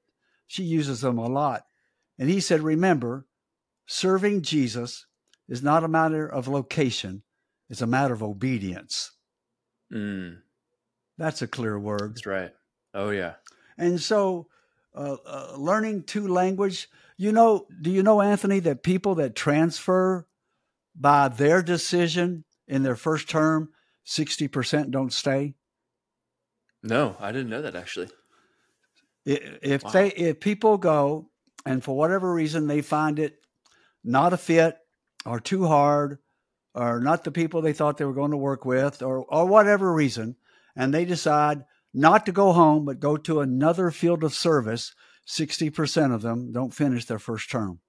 She 0.47 0.63
uses 0.63 1.01
them 1.01 1.17
a 1.17 1.27
lot, 1.27 1.65
and 2.19 2.29
he 2.29 2.39
said, 2.39 2.61
"Remember, 2.61 3.25
serving 3.85 4.41
Jesus 4.41 5.05
is 5.47 5.63
not 5.63 5.83
a 5.83 5.89
matter 5.89 6.27
of 6.27 6.49
location; 6.49 7.23
it's 7.69 7.81
a 7.81 7.87
matter 7.87 8.13
of 8.13 8.23
obedience." 8.23 9.11
Mm. 9.91 10.39
That's 11.17 11.41
a 11.41 11.47
clear 11.47 11.79
word. 11.79 12.15
That's 12.15 12.25
right. 12.25 12.51
Oh 12.95 13.09
yeah. 13.09 13.33
And 13.77 14.01
so, 14.01 14.47
uh, 14.95 15.17
uh, 15.25 15.53
learning 15.57 16.03
two 16.03 16.27
language. 16.27 16.89
You 17.17 17.31
know, 17.31 17.67
do 17.81 17.91
you 17.91 18.01
know 18.01 18.21
Anthony 18.21 18.59
that 18.61 18.83
people 18.83 19.15
that 19.15 19.35
transfer 19.35 20.25
by 20.95 21.27
their 21.27 21.61
decision 21.61 22.45
in 22.67 22.83
their 22.83 22.95
first 22.95 23.29
term, 23.29 23.69
sixty 24.03 24.47
percent 24.47 24.91
don't 24.91 25.13
stay. 25.13 25.55
No, 26.81 27.17
I 27.19 27.31
didn't 27.31 27.49
know 27.49 27.61
that 27.61 27.75
actually. 27.75 28.07
If 29.25 29.83
wow. 29.83 29.89
they 29.91 30.09
if 30.09 30.39
people 30.39 30.77
go 30.77 31.29
and 31.65 31.83
for 31.83 31.97
whatever 31.97 32.31
reason 32.31 32.67
they 32.67 32.81
find 32.81 33.19
it 33.19 33.39
not 34.03 34.33
a 34.33 34.37
fit 34.37 34.77
or 35.25 35.39
too 35.39 35.65
hard 35.65 36.19
or 36.75 36.99
not 36.99 37.23
the 37.23 37.31
people 37.31 37.61
they 37.61 37.73
thought 37.73 37.97
they 37.97 38.05
were 38.05 38.13
going 38.13 38.31
to 38.31 38.37
work 38.37 38.65
with 38.65 39.01
or 39.01 39.25
or 39.25 39.47
whatever 39.47 39.91
reason 39.91 40.35
and 40.75 40.93
they 40.93 41.05
decide 41.05 41.65
not 41.95 42.25
to 42.25 42.31
go 42.31 42.51
home, 42.51 42.83
but 42.85 42.99
go 42.99 43.15
to 43.15 43.39
another 43.39 43.89
field 43.89 44.23
of 44.23 44.33
service, 44.33 44.93
60% 45.25 46.13
of 46.13 46.21
them 46.21 46.51
don't 46.51 46.73
finish 46.73 47.05
their 47.05 47.19
first 47.19 47.49
term. 47.49 47.79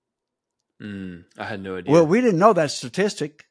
Mm, 0.80 1.24
I 1.36 1.44
had 1.44 1.60
no 1.60 1.76
idea. 1.76 1.92
Well, 1.92 2.06
we 2.06 2.20
didn't 2.20 2.38
know 2.38 2.52
that 2.52 2.70
statistic, 2.70 3.46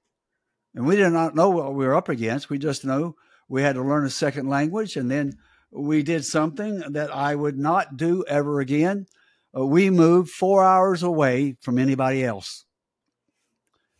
and 0.73 0.87
we 0.87 0.95
did 0.95 1.11
not 1.11 1.35
know 1.35 1.49
what 1.49 1.73
we 1.73 1.85
were 1.85 1.95
up 1.95 2.07
against. 2.07 2.49
We 2.49 2.57
just 2.57 2.85
know 2.85 3.15
we 3.49 3.63
had 3.63 3.75
to 3.75 3.83
learn 3.83 4.05
a 4.05 4.09
second 4.09 4.47
language, 4.47 4.95
and 4.95 5.11
then 5.11 5.33
we 5.71 6.03
did 6.03 6.23
something 6.23 6.79
that 6.91 7.13
I 7.13 7.35
would 7.35 7.57
not 7.57 7.97
do 7.97 8.23
ever 8.27 8.61
again. 8.61 9.07
Uh, 9.55 9.65
we 9.65 9.89
moved 9.89 10.29
four 10.29 10.63
hours 10.63 11.03
away 11.03 11.57
from 11.59 11.77
anybody 11.77 12.23
else. 12.23 12.63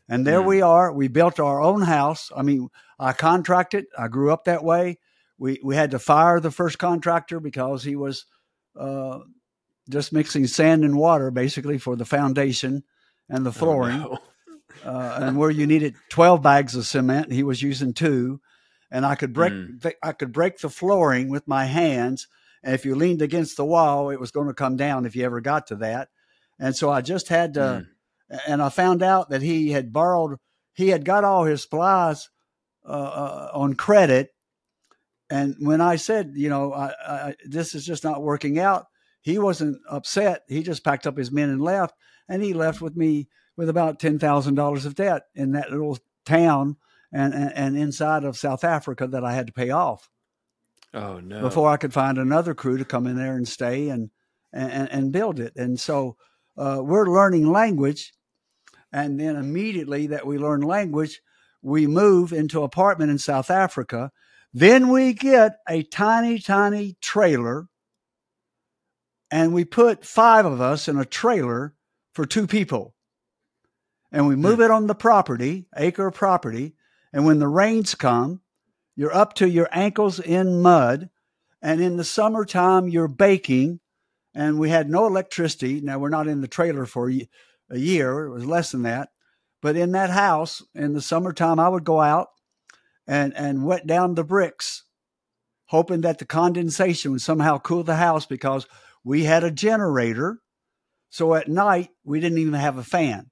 And 0.07 0.25
there 0.25 0.41
mm. 0.41 0.45
we 0.45 0.61
are. 0.61 0.93
We 0.93 1.09
built 1.09 1.39
our 1.39 1.61
own 1.61 1.81
house. 1.81 2.31
I 2.35 2.43
mean, 2.43 2.69
I 2.97 3.11
contracted. 3.11 3.85
I 3.97 4.07
grew 4.07 4.31
up 4.31 4.45
that 4.45 4.63
way 4.63 4.99
we 5.38 5.59
we 5.63 5.75
had 5.75 5.91
to 5.91 5.99
fire 5.99 6.39
the 6.39 6.51
first 6.51 6.77
contractor 6.77 7.39
because 7.39 7.83
he 7.83 7.95
was 7.95 8.25
uh, 8.79 9.19
just 9.89 10.13
mixing 10.13 10.47
sand 10.47 10.83
and 10.83 10.97
water 10.97 11.31
basically 11.31 11.77
for 11.77 11.95
the 11.95 12.05
foundation 12.05 12.83
and 13.29 13.45
the 13.45 13.49
oh, 13.49 13.53
flooring. 13.53 14.01
Oh, 14.01 14.17
no. 14.83 14.91
uh, 14.91 15.19
and 15.21 15.38
where 15.38 15.51
you 15.51 15.67
needed 15.67 15.95
twelve 16.09 16.41
bags 16.41 16.75
of 16.75 16.86
cement, 16.86 17.31
he 17.31 17.43
was 17.43 17.61
using 17.61 17.93
two. 17.93 18.39
And 18.91 19.05
I 19.05 19.15
could 19.15 19.33
break 19.33 19.51
mm. 19.51 19.81
the, 19.81 19.95
I 20.01 20.13
could 20.13 20.31
break 20.31 20.59
the 20.59 20.69
flooring 20.69 21.29
with 21.29 21.47
my 21.47 21.65
hands. 21.65 22.27
And 22.63 22.73
if 22.73 22.86
you 22.86 22.95
leaned 22.95 23.21
against 23.21 23.57
the 23.57 23.65
wall, 23.65 24.09
it 24.09 24.19
was 24.19 24.31
going 24.31 24.47
to 24.47 24.53
come 24.53 24.77
down 24.77 25.05
if 25.05 25.15
you 25.15 25.25
ever 25.25 25.41
got 25.41 25.67
to 25.67 25.75
that. 25.77 26.09
And 26.59 26.75
so 26.75 26.89
I 26.89 27.01
just 27.01 27.27
had 27.27 27.55
to. 27.55 27.59
Mm. 27.59 27.88
And 28.47 28.61
I 28.61 28.69
found 28.69 29.03
out 29.03 29.29
that 29.29 29.41
he 29.41 29.71
had 29.71 29.93
borrowed. 29.93 30.38
He 30.73 30.89
had 30.89 31.05
got 31.05 31.23
all 31.23 31.43
his 31.43 31.61
supplies 31.63 32.29
uh, 32.88 32.91
uh 32.91 33.49
on 33.53 33.73
credit 33.73 34.34
and 35.36 35.55
when 35.59 35.81
I 35.81 35.97
said, 35.97 36.31
you 36.36 36.49
know, 36.49 36.73
I, 36.73 36.88
I, 37.07 37.36
this 37.45 37.75
is 37.75 37.86
just 37.86 38.03
not 38.03 38.21
working 38.21 38.59
out, 38.59 38.86
he 39.21 39.39
wasn't 39.39 39.77
upset. 39.89 40.43
He 40.47 40.63
just 40.63 40.83
packed 40.83 41.07
up 41.07 41.17
his 41.17 41.31
men 41.31 41.49
and 41.49 41.61
left. 41.61 41.95
And 42.27 42.43
he 42.43 42.53
left 42.53 42.81
with 42.81 42.95
me 42.95 43.27
with 43.57 43.69
about 43.69 43.99
ten 43.99 44.19
thousand 44.19 44.55
dollars 44.55 44.86
of 44.86 44.95
debt 44.95 45.23
in 45.33 45.51
that 45.53 45.71
little 45.71 45.97
town 46.25 46.77
and, 47.11 47.33
and, 47.33 47.51
and 47.55 47.77
inside 47.77 48.23
of 48.23 48.38
South 48.38 48.63
Africa 48.63 49.07
that 49.07 49.23
I 49.23 49.33
had 49.33 49.47
to 49.47 49.53
pay 49.53 49.71
off. 49.71 50.09
Oh 50.93 51.19
no! 51.19 51.41
Before 51.41 51.69
I 51.69 51.77
could 51.77 51.93
find 51.93 52.17
another 52.17 52.53
crew 52.53 52.77
to 52.77 52.86
come 52.86 53.07
in 53.09 53.15
there 53.17 53.36
and 53.36 53.47
stay 53.47 53.89
and 53.89 54.09
and, 54.53 54.89
and 54.91 55.11
build 55.11 55.39
it. 55.39 55.53
And 55.55 55.79
so 55.79 56.15
uh, 56.57 56.79
we're 56.81 57.09
learning 57.09 57.51
language, 57.51 58.13
And 58.95 59.19
then 59.19 59.36
immediately 59.36 60.07
that 60.07 60.25
we 60.25 60.38
learn 60.38 60.61
language, 60.61 61.21
we 61.61 61.86
move 61.86 62.31
into 62.31 62.63
apartment 62.63 63.11
in 63.11 63.17
South 63.17 63.51
Africa. 63.51 64.11
Then 64.57 64.87
we 64.87 65.11
get 65.11 65.59
a 65.67 65.83
tiny, 65.83 66.39
tiny 66.39 66.95
trailer 67.01 67.67
and 69.29 69.53
we 69.53 69.65
put 69.65 70.05
five 70.05 70.45
of 70.45 70.61
us 70.61 70.87
in 70.87 70.97
a 70.97 71.03
trailer 71.03 71.75
for 72.13 72.25
two 72.25 72.47
people. 72.47 72.95
And 74.13 74.29
we 74.29 74.37
move 74.37 74.55
hmm. 74.55 74.61
it 74.61 74.71
on 74.71 74.87
the 74.87 74.95
property, 74.95 75.67
acre 75.75 76.09
property. 76.09 76.73
And 77.11 77.25
when 77.25 77.39
the 77.39 77.49
rains 77.49 77.95
come, 77.95 78.39
you're 78.95 79.13
up 79.13 79.33
to 79.35 79.49
your 79.49 79.67
ankles 79.73 80.21
in 80.21 80.61
mud. 80.61 81.09
And 81.61 81.81
in 81.81 81.97
the 81.97 82.05
summertime, 82.05 82.87
you're 82.87 83.09
baking. 83.09 83.81
And 84.33 84.57
we 84.57 84.69
had 84.69 84.89
no 84.89 85.05
electricity. 85.05 85.81
Now, 85.81 85.99
we're 85.99 86.07
not 86.07 86.29
in 86.29 86.39
the 86.39 86.47
trailer 86.47 86.85
for 86.85 87.09
a 87.09 87.77
year, 87.77 88.27
it 88.27 88.31
was 88.31 88.45
less 88.45 88.71
than 88.71 88.83
that. 88.83 89.09
But 89.61 89.75
in 89.75 89.91
that 89.91 90.11
house, 90.11 90.63
in 90.73 90.93
the 90.93 91.01
summertime, 91.01 91.59
I 91.59 91.67
would 91.67 91.83
go 91.83 91.99
out 91.99 92.29
and, 93.07 93.35
and 93.35 93.65
wet 93.65 93.85
down 93.85 94.15
the 94.15 94.23
bricks, 94.23 94.83
hoping 95.67 96.01
that 96.01 96.19
the 96.19 96.25
condensation 96.25 97.11
would 97.11 97.21
somehow 97.21 97.57
cool 97.57 97.83
the 97.83 97.95
house 97.95 98.25
because 98.25 98.67
we 99.03 99.23
had 99.23 99.43
a 99.43 99.51
generator. 99.51 100.39
So 101.09 101.33
at 101.35 101.47
night, 101.47 101.89
we 102.03 102.19
didn't 102.19 102.39
even 102.39 102.53
have 102.53 102.77
a 102.77 102.83
fan. 102.83 103.29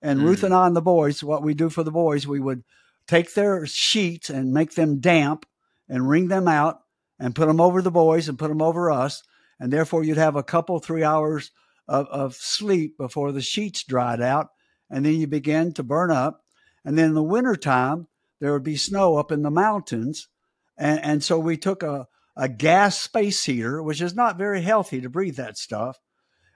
And 0.00 0.20
mm. 0.20 0.24
Ruth 0.24 0.42
and 0.42 0.54
I 0.54 0.66
and 0.66 0.76
the 0.76 0.82
boys, 0.82 1.22
what 1.22 1.42
we 1.42 1.54
do 1.54 1.68
for 1.68 1.82
the 1.82 1.90
boys, 1.90 2.26
we 2.26 2.40
would 2.40 2.62
take 3.06 3.34
their 3.34 3.66
sheets 3.66 4.30
and 4.30 4.52
make 4.52 4.74
them 4.74 5.00
damp 5.00 5.46
and 5.88 6.08
wring 6.08 6.28
them 6.28 6.48
out 6.48 6.80
and 7.18 7.34
put 7.34 7.46
them 7.46 7.60
over 7.60 7.82
the 7.82 7.90
boys 7.90 8.28
and 8.28 8.38
put 8.38 8.48
them 8.48 8.62
over 8.62 8.90
us. 8.90 9.22
And 9.58 9.72
therefore, 9.72 10.04
you'd 10.04 10.18
have 10.18 10.36
a 10.36 10.42
couple, 10.42 10.78
three 10.78 11.02
hours 11.02 11.50
of, 11.88 12.06
of 12.06 12.34
sleep 12.36 12.96
before 12.96 13.32
the 13.32 13.40
sheets 13.40 13.82
dried 13.82 14.20
out. 14.20 14.48
And 14.90 15.04
then 15.04 15.14
you 15.14 15.26
begin 15.26 15.72
to 15.74 15.82
burn 15.82 16.10
up. 16.10 16.42
And 16.84 16.96
then 16.96 17.08
in 17.08 17.14
the 17.14 17.22
wintertime, 17.22 18.06
there 18.40 18.52
would 18.52 18.62
be 18.62 18.76
snow 18.76 19.16
up 19.16 19.32
in 19.32 19.42
the 19.42 19.50
mountains. 19.50 20.28
And, 20.76 21.00
and 21.02 21.24
so 21.24 21.38
we 21.38 21.56
took 21.56 21.82
a, 21.82 22.06
a 22.36 22.48
gas 22.48 22.98
space 22.98 23.44
heater, 23.44 23.82
which 23.82 24.00
is 24.00 24.14
not 24.14 24.38
very 24.38 24.62
healthy 24.62 25.00
to 25.00 25.08
breathe 25.08 25.36
that 25.36 25.58
stuff. 25.58 25.98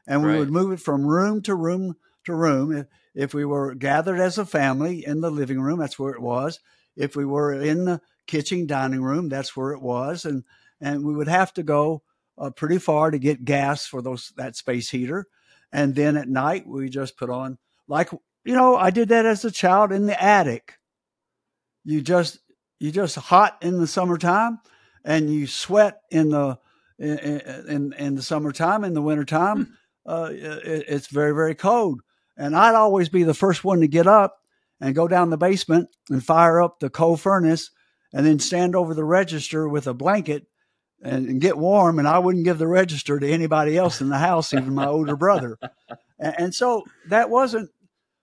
And 0.06 0.22
we 0.24 0.38
would 0.38 0.50
move 0.50 0.72
it 0.72 0.80
from 0.80 1.06
room 1.06 1.42
to 1.42 1.54
room 1.54 1.96
to 2.24 2.34
room. 2.34 2.72
If, 2.72 2.86
if 3.14 3.34
we 3.34 3.44
were 3.44 3.74
gathered 3.74 4.20
as 4.20 4.38
a 4.38 4.46
family 4.46 5.06
in 5.06 5.20
the 5.20 5.30
living 5.30 5.60
room, 5.60 5.78
that's 5.78 5.98
where 5.98 6.12
it 6.12 6.20
was. 6.20 6.60
If 6.96 7.16
we 7.16 7.24
were 7.24 7.52
in 7.52 7.84
the 7.84 8.00
kitchen 8.26 8.66
dining 8.66 9.02
room, 9.02 9.28
that's 9.28 9.56
where 9.56 9.72
it 9.72 9.82
was. 9.82 10.24
And 10.24 10.44
and 10.80 11.04
we 11.04 11.14
would 11.14 11.28
have 11.28 11.52
to 11.54 11.62
go 11.62 12.02
uh, 12.36 12.50
pretty 12.50 12.78
far 12.78 13.10
to 13.10 13.18
get 13.18 13.44
gas 13.44 13.86
for 13.86 14.02
those 14.02 14.32
that 14.36 14.56
space 14.56 14.90
heater. 14.90 15.26
And 15.72 15.94
then 15.94 16.16
at 16.16 16.28
night 16.28 16.66
we 16.66 16.88
just 16.88 17.16
put 17.16 17.30
on 17.30 17.58
like 17.86 18.10
you 18.44 18.54
know 18.54 18.76
I 18.76 18.90
did 18.90 19.08
that 19.10 19.26
as 19.26 19.44
a 19.44 19.50
child 19.50 19.92
in 19.92 20.06
the 20.06 20.22
attic. 20.22 20.78
You 21.84 22.00
just 22.00 22.38
you 22.78 22.90
just 22.90 23.16
hot 23.16 23.58
in 23.62 23.78
the 23.78 23.86
summertime 23.86 24.58
and 25.04 25.30
you 25.32 25.46
sweat 25.46 26.00
in 26.10 26.30
the 26.30 26.58
in 26.98 27.18
in, 27.68 27.92
in 27.92 28.14
the 28.14 28.22
summertime 28.22 28.84
in 28.84 28.94
the 28.94 29.02
wintertime 29.02 29.64
hmm. 29.64 29.72
uh, 30.06 30.28
it, 30.30 30.84
it's 30.88 31.06
very 31.08 31.34
very 31.34 31.54
cold 31.54 32.00
and 32.36 32.56
i'd 32.56 32.74
always 32.74 33.08
be 33.08 33.22
the 33.22 33.34
first 33.34 33.64
one 33.64 33.80
to 33.80 33.88
get 33.88 34.06
up 34.06 34.38
and 34.80 34.94
go 34.94 35.08
down 35.08 35.30
the 35.30 35.38
basement 35.38 35.88
and 36.10 36.24
fire 36.24 36.60
up 36.60 36.80
the 36.80 36.90
coal 36.90 37.16
furnace 37.16 37.70
and 38.12 38.26
then 38.26 38.38
stand 38.38 38.76
over 38.76 38.94
the 38.94 39.04
register 39.04 39.68
with 39.68 39.86
a 39.86 39.94
blanket 39.94 40.46
and, 41.02 41.26
and 41.26 41.40
get 41.40 41.58
warm 41.58 41.98
and 41.98 42.06
i 42.06 42.18
wouldn't 42.18 42.44
give 42.44 42.58
the 42.58 42.68
register 42.68 43.18
to 43.18 43.30
anybody 43.30 43.76
else 43.76 44.00
in 44.00 44.08
the 44.08 44.18
house 44.18 44.52
even 44.52 44.74
my 44.74 44.86
older 44.86 45.16
brother 45.16 45.58
and, 46.18 46.34
and 46.38 46.54
so 46.54 46.84
that 47.08 47.30
wasn't 47.30 47.70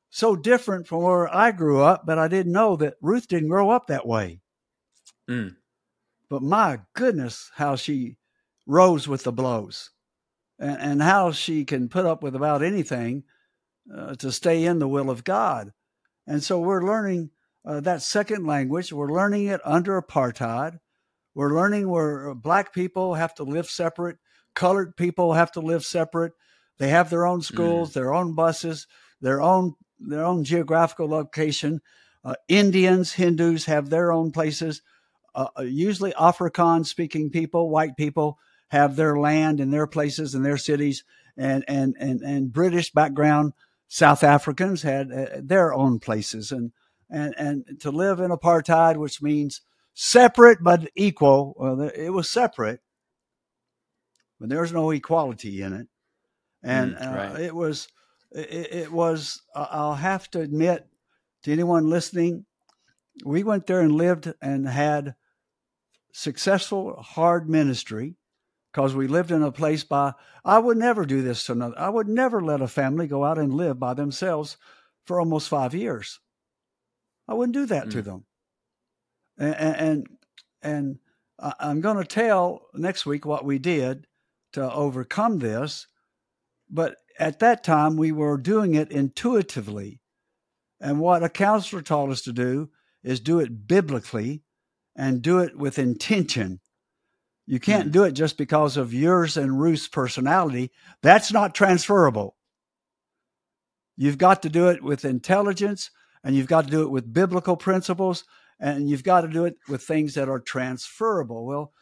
so 0.10 0.36
different 0.36 0.88
from 0.88 1.02
where 1.02 1.34
i 1.34 1.52
grew 1.52 1.82
up 1.82 2.06
but 2.06 2.18
i 2.18 2.28
didn't 2.28 2.52
know 2.52 2.76
that 2.76 2.96
ruth 3.02 3.28
didn't 3.28 3.50
grow 3.50 3.70
up 3.70 3.88
that 3.88 4.08
way 4.08 4.40
mm. 5.30 5.56
But 6.30 6.44
my 6.44 6.82
goodness, 6.94 7.50
how 7.56 7.76
she 7.76 8.18
rose 8.68 9.08
with 9.08 9.24
the 9.24 9.32
blows 9.32 9.90
and, 10.60 10.80
and 10.80 11.02
how 11.02 11.32
she 11.32 11.66
can 11.66 11.90
put 11.90 12.06
up 12.06 12.22
with 12.22 12.36
about 12.36 12.62
anything 12.62 13.24
uh, 13.94 14.14
to 14.16 14.32
stay 14.32 14.64
in 14.64 14.78
the 14.78 14.88
will 14.88 15.10
of 15.10 15.24
God. 15.24 15.74
And 16.28 16.44
so 16.44 16.60
we're 16.60 16.86
learning 16.86 17.32
uh, 17.66 17.80
that 17.82 18.04
second 18.04 18.46
language. 18.46 18.94
We're 18.94 19.12
learning 19.12 19.48
it 19.48 19.62
under 19.66 20.00
apartheid. 20.00 20.80
We're 21.34 21.56
learning 21.56 21.90
where 21.90 22.36
black 22.36 22.74
people 22.74 23.16
have 23.16 23.34
to 23.36 23.44
live 23.44 23.68
separate, 23.68 24.18
colored 24.54 24.96
people 24.96 25.34
have 25.34 25.52
to 25.54 25.62
live 25.62 25.84
separate. 25.84 26.34
They 26.78 26.90
have 26.90 27.10
their 27.10 27.26
own 27.26 27.42
schools, 27.42 27.92
mm. 27.92 27.94
their 27.94 28.14
own 28.14 28.36
buses, 28.36 28.88
their 29.20 29.42
own 29.42 29.74
their 30.00 30.26
own 30.26 30.44
geographical 30.44 31.08
location. 31.08 31.82
Uh, 32.24 32.36
Indians, 32.48 33.14
Hindus 33.14 33.66
have 33.66 33.90
their 33.90 34.12
own 34.12 34.32
places. 34.32 34.82
Uh, 35.36 35.48
uh, 35.58 35.64
usually 35.64 36.12
Afrikaans 36.14 36.88
speaking 36.88 37.30
people, 37.30 37.70
white 37.70 37.96
people, 37.96 38.38
have 38.70 38.96
their 38.96 39.18
land 39.18 39.60
and 39.60 39.74
their 39.74 39.88
places 39.88 40.36
and 40.36 40.46
their 40.46 40.58
cities, 40.58 41.04
and 41.38 41.64
and 41.68 41.96
and 42.00 42.22
and 42.22 42.54
British 42.54 42.92
background 42.92 43.54
South 43.88 44.24
Africans 44.24 44.84
had 44.84 45.12
uh, 45.12 45.26
their 45.42 45.74
own 45.74 46.00
places, 46.00 46.52
and 46.52 46.72
and 47.10 47.34
and 47.38 47.80
to 47.82 47.92
live 47.92 48.20
in 48.20 48.32
apartheid, 48.32 48.98
which 48.98 49.22
means 49.22 49.62
separate 49.94 50.60
but 50.62 50.90
equal. 50.96 51.56
Well, 51.58 51.82
it 51.82 52.10
was 52.10 52.30
separate, 52.30 52.82
but 54.40 54.50
there's 54.50 54.72
no 54.72 54.92
equality 54.92 55.62
in 55.62 55.74
it, 55.74 55.88
and 56.62 56.96
mm, 56.96 57.16
right. 57.16 57.32
uh, 57.32 57.40
it 57.40 57.56
was 57.56 57.88
it, 58.32 58.74
it 58.74 58.92
was. 58.92 59.42
I'll 59.56 59.96
have 59.96 60.30
to 60.32 60.42
admit 60.42 60.88
to 61.44 61.52
anyone 61.52 61.90
listening, 61.90 62.46
we 63.26 63.44
went 63.44 63.68
there 63.68 63.82
and 63.82 63.94
lived 63.94 64.34
and 64.42 64.68
had 64.68 65.16
successful, 66.12 66.96
hard 67.02 67.50
ministry 67.50 68.16
because 68.72 68.96
we 68.96 69.08
lived 69.08 69.32
in 69.32 69.42
a 69.42 69.52
place 69.52 69.84
by, 69.84 70.14
I 70.46 70.60
would 70.60 70.78
never 70.78 71.06
do 71.06 71.22
this 71.22 71.46
to 71.46 71.54
another. 71.54 71.78
I 71.78 71.90
would 71.90 72.08
never 72.08 72.42
let 72.42 72.62
a 72.62 72.68
family 72.68 73.08
go 73.08 73.24
out 73.24 73.38
and 73.38 73.54
live 73.54 73.80
by 73.80 73.94
themselves 73.94 74.58
for 75.06 75.20
almost 75.20 75.50
five 75.50 75.74
years. 75.74 76.20
I 77.28 77.34
wouldn't 77.34 77.56
do 77.56 77.66
that 77.68 77.88
mm. 77.88 77.92
to 77.92 78.02
them. 78.02 78.26
And, 79.38 79.56
and, 79.56 80.08
and 80.62 81.00
I'm 81.40 81.82
going 81.82 81.98
to 81.98 82.04
tell 82.04 82.68
next 82.74 83.06
week 83.06 83.26
what 83.26 83.46
we 83.46 83.60
did 83.60 84.06
to 84.54 84.72
overcome 84.72 85.40
this. 85.40 85.88
But 86.70 86.98
at 87.20 87.40
that 87.40 87.64
time, 87.64 87.98
we 87.98 88.12
were 88.12 88.38
doing 88.38 88.74
it 88.74 88.92
intuitively. 88.92 90.00
And 90.80 91.00
what 91.00 91.24
a 91.24 91.30
counselor 91.30 91.82
taught 91.82 92.10
us 92.10 92.22
to 92.22 92.32
do 92.32 92.70
is 93.04 93.20
do 93.20 93.40
it 93.40 93.68
biblically 93.68 94.44
and 94.96 95.22
do 95.22 95.40
it 95.40 95.58
with 95.58 95.78
intention. 95.78 96.62
You 97.46 97.60
can't 97.60 97.90
mm. 97.90 97.92
do 97.92 98.04
it 98.04 98.12
just 98.12 98.38
because 98.38 98.78
of 98.78 98.94
yours 98.94 99.36
and 99.36 99.60
Ruth's 99.60 99.88
personality. 99.88 100.72
That's 101.02 101.32
not 101.32 101.54
transferable. 101.54 102.36
You've 103.98 104.18
got 104.18 104.42
to 104.44 104.50
do 104.50 104.70
it 104.70 104.82
with 104.82 105.04
intelligence 105.04 105.92
and 106.24 106.36
you've 106.36 106.48
got 106.48 106.66
to 106.66 106.72
do 106.72 106.84
it 106.84 106.92
with 106.92 107.14
biblical 107.14 107.58
principles 107.58 108.24
and 108.60 108.90
you've 108.90 109.04
got 109.04 109.22
to 109.22 109.28
do 109.28 109.46
it 109.46 109.58
with 109.68 109.82
things 109.82 110.14
that 110.14 110.30
are 110.30 110.40
transferable. 110.40 111.46
Well, 111.46 111.74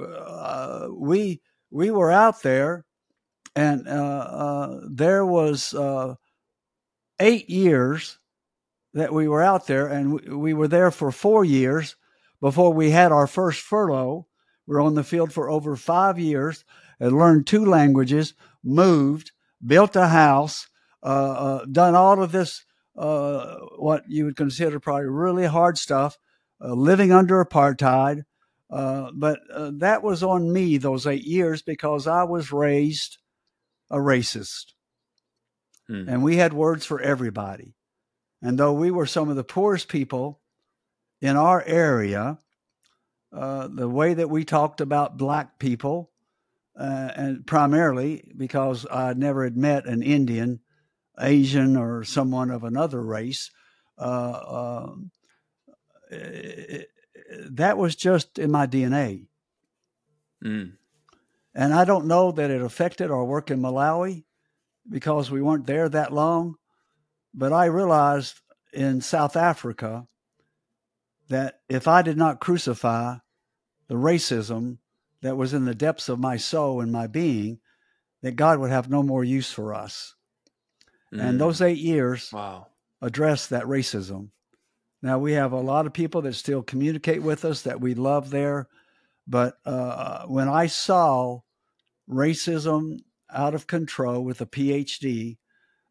uh, 0.00 0.88
we 0.92 1.40
we 1.70 1.90
were 1.90 2.10
out 2.10 2.42
there 2.42 2.84
and 3.56 3.86
uh, 3.88 3.90
uh, 3.90 4.80
there 4.88 5.24
was 5.24 5.74
uh, 5.74 6.14
eight 7.20 7.48
years 7.48 8.18
that 8.92 9.12
we 9.12 9.28
were 9.28 9.42
out 9.42 9.66
there 9.66 9.86
and 9.86 10.14
we, 10.14 10.34
we 10.34 10.54
were 10.54 10.68
there 10.68 10.90
for 10.90 11.12
four 11.12 11.44
years 11.44 11.96
before 12.40 12.72
we 12.72 12.90
had 12.90 13.12
our 13.12 13.26
first 13.26 13.60
furlough. 13.60 14.26
We 14.66 14.74
were 14.74 14.80
on 14.80 14.94
the 14.94 15.04
field 15.04 15.32
for 15.32 15.50
over 15.50 15.76
five 15.76 16.18
years 16.18 16.64
and 16.98 17.18
learned 17.18 17.46
two 17.46 17.64
languages, 17.64 18.34
moved, 18.62 19.32
built 19.64 19.96
a 19.96 20.08
house, 20.08 20.68
uh, 21.02 21.06
uh, 21.06 21.64
done 21.66 21.94
all 21.94 22.22
of 22.22 22.32
this, 22.32 22.64
uh, 22.96 23.56
what 23.78 24.04
you 24.08 24.24
would 24.24 24.36
consider 24.36 24.80
probably 24.80 25.06
really 25.06 25.46
hard 25.46 25.76
stuff, 25.78 26.18
living 26.60 27.12
under 27.12 27.44
apartheid. 27.44 28.22
Uh, 28.70 29.10
but 29.14 29.38
that 29.50 30.02
was 30.02 30.22
on 30.22 30.52
me 30.52 30.78
those 30.78 31.06
eight 31.06 31.24
years 31.24 31.60
because 31.60 32.06
I 32.06 32.24
was 32.24 32.52
raised 32.52 33.18
a 33.90 33.96
racist. 33.96 34.72
Hmm. 35.86 36.08
And 36.08 36.22
we 36.22 36.36
had 36.36 36.52
words 36.52 36.86
for 36.86 37.00
everybody. 37.00 37.74
And 38.42 38.58
though 38.58 38.72
we 38.72 38.90
were 38.90 39.06
some 39.06 39.28
of 39.28 39.36
the 39.36 39.44
poorest 39.44 39.88
people 39.88 40.40
in 41.20 41.36
our 41.36 41.62
area, 41.62 42.38
uh, 43.32 43.68
the 43.68 43.88
way 43.88 44.14
that 44.14 44.30
we 44.30 44.44
talked 44.44 44.80
about 44.80 45.16
black 45.16 45.58
people, 45.58 46.10
uh, 46.78 47.10
and 47.16 47.46
primarily 47.46 48.32
because 48.36 48.86
I 48.90 49.14
never 49.14 49.44
had 49.44 49.56
met 49.56 49.86
an 49.86 50.02
Indian, 50.02 50.60
Asian, 51.18 51.76
or 51.76 52.04
someone 52.04 52.50
of 52.50 52.64
another 52.64 53.00
race, 53.02 53.50
uh, 53.98 54.84
um, 54.88 55.10
it, 56.10 56.88
that 57.50 57.78
was 57.78 57.96
just 57.96 58.38
in 58.38 58.50
my 58.50 58.66
DNA. 58.66 59.26
Mm. 60.44 60.72
And 61.54 61.72
I 61.72 61.84
don't 61.84 62.06
know 62.06 62.32
that 62.32 62.50
it 62.50 62.60
affected 62.60 63.10
our 63.10 63.24
work 63.24 63.50
in 63.50 63.60
Malawi 63.60 64.24
because 64.88 65.30
we 65.30 65.40
weren't 65.40 65.66
there 65.66 65.88
that 65.88 66.12
long. 66.12 66.56
but 67.32 67.52
I 67.52 67.64
realized 67.64 68.40
in 68.72 69.00
South 69.00 69.36
Africa 69.36 70.06
that 71.28 71.60
if 71.68 71.88
I 71.88 72.02
did 72.02 72.16
not 72.16 72.40
crucify 72.40 73.16
the 73.88 73.94
racism 73.94 74.78
that 75.22 75.36
was 75.36 75.54
in 75.54 75.64
the 75.64 75.74
depths 75.74 76.08
of 76.08 76.18
my 76.18 76.36
soul 76.36 76.80
and 76.80 76.92
my 76.92 77.06
being, 77.06 77.58
that 78.22 78.36
God 78.36 78.58
would 78.58 78.70
have 78.70 78.90
no 78.90 79.02
more 79.02 79.24
use 79.24 79.50
for 79.50 79.74
us. 79.74 80.14
Mm. 81.12 81.22
And 81.22 81.40
those 81.40 81.60
eight 81.60 81.78
years 81.78 82.30
wow. 82.32 82.68
addressed 83.00 83.50
that 83.50 83.64
racism. 83.64 84.30
Now 85.02 85.18
we 85.18 85.32
have 85.32 85.52
a 85.52 85.60
lot 85.60 85.86
of 85.86 85.92
people 85.92 86.22
that 86.22 86.34
still 86.34 86.62
communicate 86.62 87.22
with 87.22 87.44
us 87.44 87.62
that 87.62 87.80
we 87.80 87.94
love 87.94 88.30
there, 88.30 88.68
but 89.26 89.56
uh, 89.64 90.24
when 90.26 90.48
I 90.48 90.66
saw 90.66 91.40
racism 92.08 92.98
out 93.32 93.54
of 93.54 93.66
control 93.66 94.22
with 94.24 94.40
a 94.40 94.46
PhD, 94.46 95.38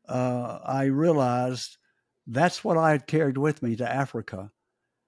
uh, 0.07 0.59
I 0.65 0.85
realized 0.85 1.77
that's 2.27 2.63
what 2.63 2.77
I 2.77 2.91
had 2.91 3.07
carried 3.07 3.37
with 3.37 3.61
me 3.61 3.75
to 3.77 3.91
Africa. 3.91 4.51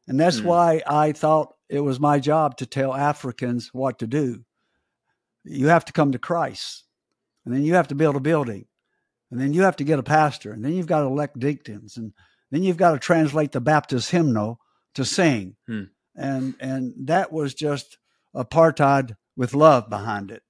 And 0.07 0.19
that's 0.19 0.41
mm. 0.41 0.45
why 0.45 0.81
I 0.85 1.11
thought 1.11 1.55
it 1.69 1.79
was 1.79 1.99
my 1.99 2.19
job 2.19 2.57
to 2.57 2.65
tell 2.65 2.93
Africans 2.93 3.69
what 3.73 3.99
to 3.99 4.07
do. 4.07 4.43
You 5.43 5.67
have 5.67 5.85
to 5.85 5.93
come 5.93 6.11
to 6.11 6.19
Christ, 6.19 6.85
and 7.45 7.53
then 7.53 7.63
you 7.63 7.75
have 7.75 7.87
to 7.89 7.95
build 7.95 8.15
a 8.15 8.19
building, 8.19 8.65
and 9.31 9.39
then 9.39 9.53
you 9.53 9.61
have 9.63 9.75
to 9.77 9.83
get 9.83 9.99
a 9.99 10.03
pastor, 10.03 10.51
and 10.51 10.63
then 10.63 10.73
you've 10.73 10.87
got 10.87 11.01
to 11.01 11.07
elect 11.07 11.39
deacons, 11.39 11.97
and 11.97 12.13
then 12.51 12.63
you've 12.63 12.77
got 12.77 12.91
to 12.91 12.99
translate 12.99 13.51
the 13.51 13.61
Baptist 13.61 14.11
hymnal 14.11 14.59
to 14.95 15.05
sing. 15.05 15.55
Mm. 15.69 15.89
And 16.15 16.55
and 16.59 16.93
that 17.07 17.31
was 17.31 17.53
just 17.53 17.97
apartheid 18.35 19.17
with 19.35 19.53
love 19.53 19.89
behind 19.89 20.31
it. 20.31 20.41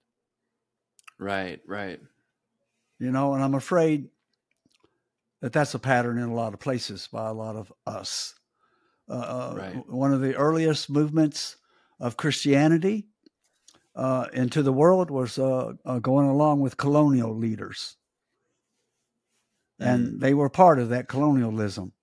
Right, 1.19 1.61
right. 1.65 1.99
You 2.99 3.11
know, 3.11 3.33
and 3.33 3.43
I'm 3.43 3.55
afraid 3.55 4.09
that 5.41 5.53
that's 5.53 5.73
a 5.73 5.79
pattern 5.79 6.17
in 6.17 6.29
a 6.29 6.33
lot 6.33 6.53
of 6.53 6.59
places 6.59 7.07
by 7.11 7.29
a 7.29 7.33
lot 7.33 7.55
of 7.55 7.71
us. 7.85 8.33
Uh, 9.09 9.13
uh, 9.13 9.53
right. 9.57 9.89
One 9.89 10.13
of 10.13 10.21
the 10.21 10.35
earliest 10.35 10.89
movements 10.89 11.57
of 11.99 12.17
Christianity 12.17 13.07
uh, 13.95 14.27
into 14.33 14.61
the 14.61 14.73
world 14.73 15.09
was 15.09 15.37
uh, 15.37 15.73
uh 15.85 15.99
going 15.99 16.27
along 16.27 16.59
with 16.59 16.77
colonial 16.77 17.35
leaders. 17.35 17.95
And 19.79 20.13
mm. 20.13 20.19
they 20.19 20.33
were 20.33 20.49
part 20.49 20.79
of 20.79 20.89
that 20.89 21.07
colonialism 21.07 21.93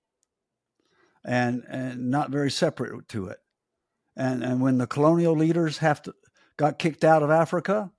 and, 1.25 1.65
and 1.69 2.11
not 2.11 2.31
very 2.31 2.51
separate 2.51 3.09
to 3.09 3.27
it. 3.29 3.39
And, 4.17 4.45
and 4.45 4.61
when 4.61 4.79
the 4.79 4.87
colonial 4.87 5.35
leaders 5.35 5.79
have 5.79 6.03
to, 6.03 6.15
got 6.57 6.79
kicked 6.79 7.05
out 7.05 7.23
of 7.23 7.31
Africa, 7.31 7.91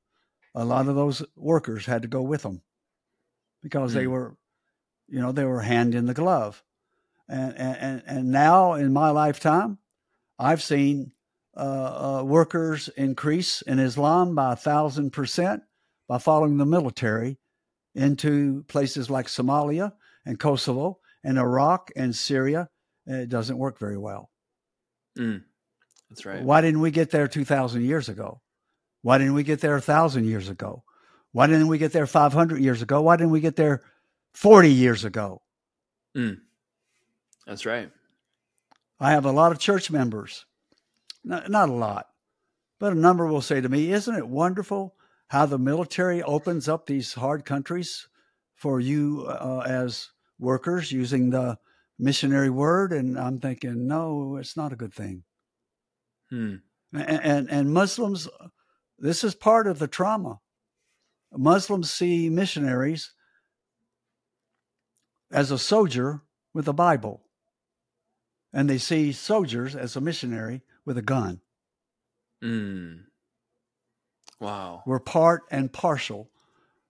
a 0.55 0.65
lot 0.65 0.87
of 0.87 0.95
those 0.95 1.23
workers 1.35 1.85
had 1.85 2.01
to 2.03 2.07
go 2.07 2.21
with 2.21 2.43
them 2.43 2.61
because 3.61 3.91
mm. 3.91 3.95
they 3.95 4.07
were, 4.07 4.35
you 5.07 5.19
know, 5.19 5.31
they 5.31 5.45
were 5.45 5.61
hand 5.61 5.95
in 5.95 6.05
the 6.05 6.13
glove 6.13 6.63
and 7.33 7.57
and 7.57 8.03
and 8.05 8.31
now 8.31 8.73
in 8.73 8.93
my 8.93 9.09
lifetime, 9.09 9.77
I've 10.37 10.61
seen 10.61 11.11
uh, 11.55 12.19
uh, 12.19 12.23
workers 12.23 12.89
increase 12.89 13.61
in 13.61 13.79
Islam 13.79 14.35
by 14.35 14.53
a 14.53 14.57
thousand 14.57 15.11
percent 15.11 15.63
by 16.07 16.17
following 16.17 16.57
the 16.57 16.65
military 16.65 17.39
into 17.95 18.63
places 18.67 19.09
like 19.09 19.27
Somalia 19.27 19.93
and 20.25 20.39
Kosovo 20.39 20.99
and 21.23 21.37
Iraq 21.37 21.91
and 21.95 22.15
Syria. 22.15 22.69
It 23.05 23.29
doesn't 23.29 23.57
work 23.57 23.79
very 23.79 23.97
well. 23.97 24.29
Mm, 25.17 25.43
that's 26.09 26.25
right. 26.25 26.41
Why 26.41 26.61
didn't 26.61 26.81
we 26.81 26.91
get 26.91 27.11
there 27.11 27.27
2,000 27.27 27.83
years 27.83 28.09
ago? 28.09 28.41
Why 29.03 29.17
didn't 29.17 29.35
we 29.35 29.43
get 29.43 29.59
there 29.59 29.73
a 29.73 29.83
1,000 29.83 30.25
years 30.25 30.49
ago? 30.49 30.83
Why 31.33 31.45
didn't 31.45 31.67
we 31.67 31.77
get 31.77 31.91
there 31.91 32.07
500 32.07 32.59
years 32.59 32.81
ago? 32.81 33.01
Why 33.01 33.17
didn't 33.17 33.31
we 33.31 33.41
get 33.41 33.57
there 33.57 33.81
40 34.33 34.71
years 34.71 35.03
ago? 35.03 35.41
Mm. 36.15 36.39
That's 37.45 37.65
right. 37.65 37.91
I 38.99 39.11
have 39.11 39.25
a 39.25 39.31
lot 39.31 39.51
of 39.51 39.59
church 39.59 39.91
members, 39.91 40.45
not, 41.23 41.49
not 41.49 41.69
a 41.69 41.73
lot, 41.73 42.07
but 42.79 42.93
a 42.93 42.95
number 42.95 43.27
will 43.27 43.41
say 43.41 43.59
to 43.59 43.67
me, 43.67 43.91
Isn't 43.91 44.15
it 44.15 44.27
wonderful 44.27 44.95
how 45.27 45.45
the 45.45 45.59
military 45.59 46.23
opens 46.23 46.69
up 46.69 46.85
these 46.85 47.13
hard 47.13 47.43
countries 47.43 48.07
for 48.55 48.79
you 48.79 49.25
uh, 49.27 49.63
as 49.67 50.09
workers 50.39 50.91
using 50.91 51.29
the 51.29 51.57
missionary 51.99 52.49
word? 52.49 52.93
And 52.93 53.19
I'm 53.19 53.39
thinking, 53.39 53.87
No, 53.87 54.37
it's 54.37 54.55
not 54.55 54.71
a 54.71 54.77
good 54.77 54.93
thing. 54.93 55.23
Hmm. 56.29 56.55
And, 56.93 57.21
and, 57.23 57.51
and 57.51 57.73
Muslims, 57.73 58.29
this 59.03 59.23
is 59.23 59.35
part 59.35 59.67
of 59.67 59.79
the 59.79 59.87
trauma. 59.87 60.39
Muslims 61.31 61.91
see 61.91 62.29
missionaries 62.29 63.11
as 65.29 65.51
a 65.51 65.59
soldier 65.59 66.21
with 66.53 66.67
a 66.67 66.73
Bible 66.73 67.23
and 68.53 68.69
they 68.69 68.77
see 68.77 69.11
soldiers 69.11 69.75
as 69.75 69.95
a 69.95 70.01
missionary 70.01 70.61
with 70.85 70.97
a 70.97 71.01
gun. 71.01 71.41
Mm. 72.41 73.01
Wow. 74.39 74.83
We're 74.85 74.99
part 74.99 75.41
and 75.51 75.73
partial 75.73 76.29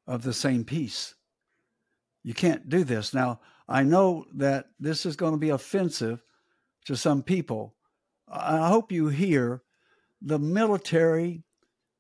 of 0.06 0.22
the 0.22 0.34
same 0.34 0.66
piece. 0.66 1.16
You 2.22 2.36
can't 2.36 2.70
do 2.70 2.84
this. 2.84 3.14
Now, 3.14 3.40
I 3.68 3.84
know 3.84 4.26
that 4.36 4.68
this 4.80 5.06
is 5.06 5.16
going 5.16 5.32
to 5.32 5.40
be 5.40 5.50
offensive 5.50 6.22
to 6.86 6.96
some 6.96 7.24
people. 7.24 7.76
I 8.28 8.68
hope 8.68 8.92
you 8.92 9.08
hear 9.08 9.64
the 10.22 10.40
military, 10.40 11.44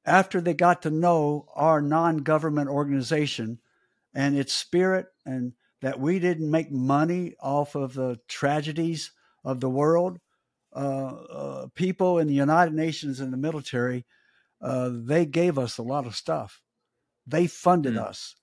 after 0.05 0.41
they 0.41 0.53
got 0.53 0.81
to 0.83 0.89
know 0.89 1.47
our 1.55 1.81
non 1.81 2.17
government 2.17 2.69
organization 2.69 3.59
and 4.13 4.37
its 4.37 4.53
spirit, 4.53 5.07
and 5.25 5.53
that 5.81 5.99
we 5.99 6.19
didn't 6.19 6.49
make 6.49 6.71
money 6.71 7.33
off 7.39 7.75
of 7.75 7.93
the 7.93 8.19
tragedies 8.27 9.11
of 9.43 9.59
the 9.59 9.69
world, 9.69 10.19
uh, 10.75 10.79
uh, 10.79 11.67
people 11.75 12.19
in 12.19 12.27
the 12.27 12.33
United 12.33 12.73
Nations 12.73 13.19
and 13.19 13.31
the 13.31 13.37
military, 13.37 14.05
uh, 14.61 14.89
they 14.91 15.25
gave 15.25 15.57
us 15.57 15.77
a 15.77 15.83
lot 15.83 16.05
of 16.05 16.15
stuff. 16.15 16.61
They 17.27 17.47
funded 17.47 17.95
mm. 17.95 18.03
us. 18.03 18.35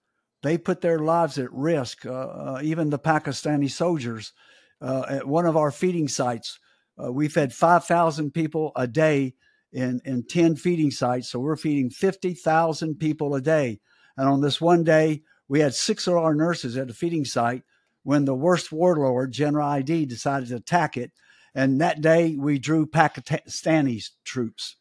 They 0.42 0.58
put 0.58 0.80
their 0.80 0.98
lives 0.98 1.38
at 1.38 1.52
risk. 1.52 2.06
Uh, 2.06 2.12
uh, 2.12 2.60
even 2.62 2.90
the 2.90 2.98
Pakistani 2.98 3.70
soldiers 3.70 4.32
uh, 4.80 5.04
at 5.08 5.26
one 5.26 5.46
of 5.46 5.56
our 5.56 5.70
feeding 5.70 6.08
sites, 6.08 6.58
we 6.98 7.28
fed 7.28 7.54
5,000 7.54 8.32
people 8.32 8.72
a 8.76 8.86
day 8.86 9.34
in, 9.72 10.00
in 10.04 10.24
10 10.26 10.56
feeding 10.56 10.90
sites. 10.90 11.28
So 11.28 11.38
we're 11.38 11.56
feeding 11.56 11.90
50,000 11.90 12.96
people 12.98 13.34
a 13.34 13.40
day. 13.40 13.80
And 14.16 14.28
on 14.28 14.40
this 14.40 14.60
one 14.60 14.84
day, 14.84 15.22
we 15.48 15.60
had 15.60 15.74
six 15.74 16.06
of 16.06 16.14
our 16.14 16.34
nurses 16.34 16.76
at 16.76 16.90
a 16.90 16.94
feeding 16.94 17.24
site 17.24 17.62
when 18.02 18.24
the 18.24 18.34
worst 18.34 18.72
warlord, 18.72 19.32
General 19.32 19.68
Aidid, 19.68 20.08
decided 20.08 20.48
to 20.48 20.56
attack 20.56 20.96
it. 20.96 21.12
And 21.54 21.80
that 21.80 22.00
day 22.00 22.36
we 22.36 22.58
drew 22.58 22.86
Pakistani 22.86 24.02
troops. 24.24 24.76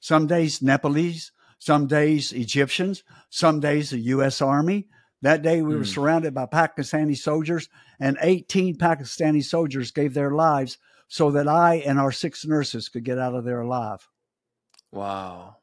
Some 0.00 0.26
days 0.26 0.62
Nepalese, 0.62 1.32
some 1.58 1.86
days 1.86 2.32
Egyptians, 2.32 3.02
some 3.30 3.60
days 3.60 3.90
the 3.90 3.98
U.S. 3.98 4.40
Army. 4.40 4.88
That 5.22 5.42
day 5.42 5.62
we 5.62 5.74
mm. 5.74 5.78
were 5.78 5.84
hmm. 5.84 5.90
surrounded 5.90 6.34
by 6.34 6.46
Pakistani 6.46 7.16
soldiers, 7.16 7.68
and 8.00 8.18
18 8.20 8.76
Pakistani 8.76 9.44
soldiers 9.44 9.92
gave 9.92 10.14
their 10.14 10.32
lives 10.32 10.78
so 11.06 11.30
that 11.30 11.46
I 11.46 11.76
and 11.76 12.00
our 12.00 12.10
six 12.10 12.44
nurses 12.44 12.88
could 12.88 13.04
get 13.04 13.18
out 13.18 13.34
of 13.34 13.44
there 13.44 13.60
alive. 13.60 14.08
Wow. 14.92 15.56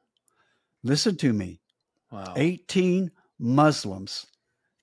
Listen 0.83 1.15
to 1.17 1.31
me. 1.31 1.61
Wow. 2.11 2.33
18 2.35 3.11
Muslims 3.37 4.25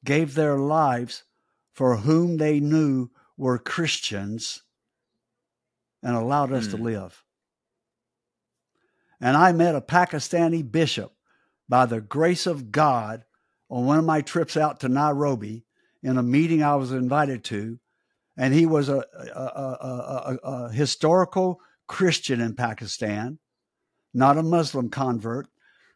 gave 0.05 0.35
their 0.35 0.57
lives 0.57 1.25
for 1.75 1.97
whom 1.97 2.39
they 2.39 2.61
knew 2.61 3.11
were 3.37 3.59
Christians 3.59 4.63
and 6.03 6.17
allowed 6.17 6.53
us 6.53 6.69
mm. 6.69 6.71
to 6.71 6.77
hmm. 6.79 6.85
live. 6.85 7.25
And 9.21 9.37
I 9.37 9.53
met 9.53 9.75
a 9.75 9.81
Pakistani 9.81 10.71
bishop 10.71 11.13
by 11.69 11.87
the 11.87 12.01
grace 12.01 12.47
of 12.47 12.71
God 12.71 13.25
on 13.69 13.87
one 13.87 13.99
of 13.99 14.05
my 14.05 14.21
trips 14.21 14.57
out 14.57 14.81
to 14.81 14.89
Nairobi 14.89 15.65
in 16.03 16.17
a 16.17 16.23
meeting 16.23 16.63
I 16.63 16.77
was 16.77 16.93
invited 16.93 17.45
to. 17.45 17.79
And 18.37 18.55
he 18.55 18.67
was 18.67 18.89
a, 18.89 19.05
a, 19.35 19.41
a, 19.41 20.39
a 20.45 20.73
historical 20.73 21.61
Christian 21.89 22.41
in 22.41 22.55
Pakistan, 22.55 23.39
not 24.17 24.39
a 24.39 24.43
Muslim 24.43 24.89
convert. 24.89 25.49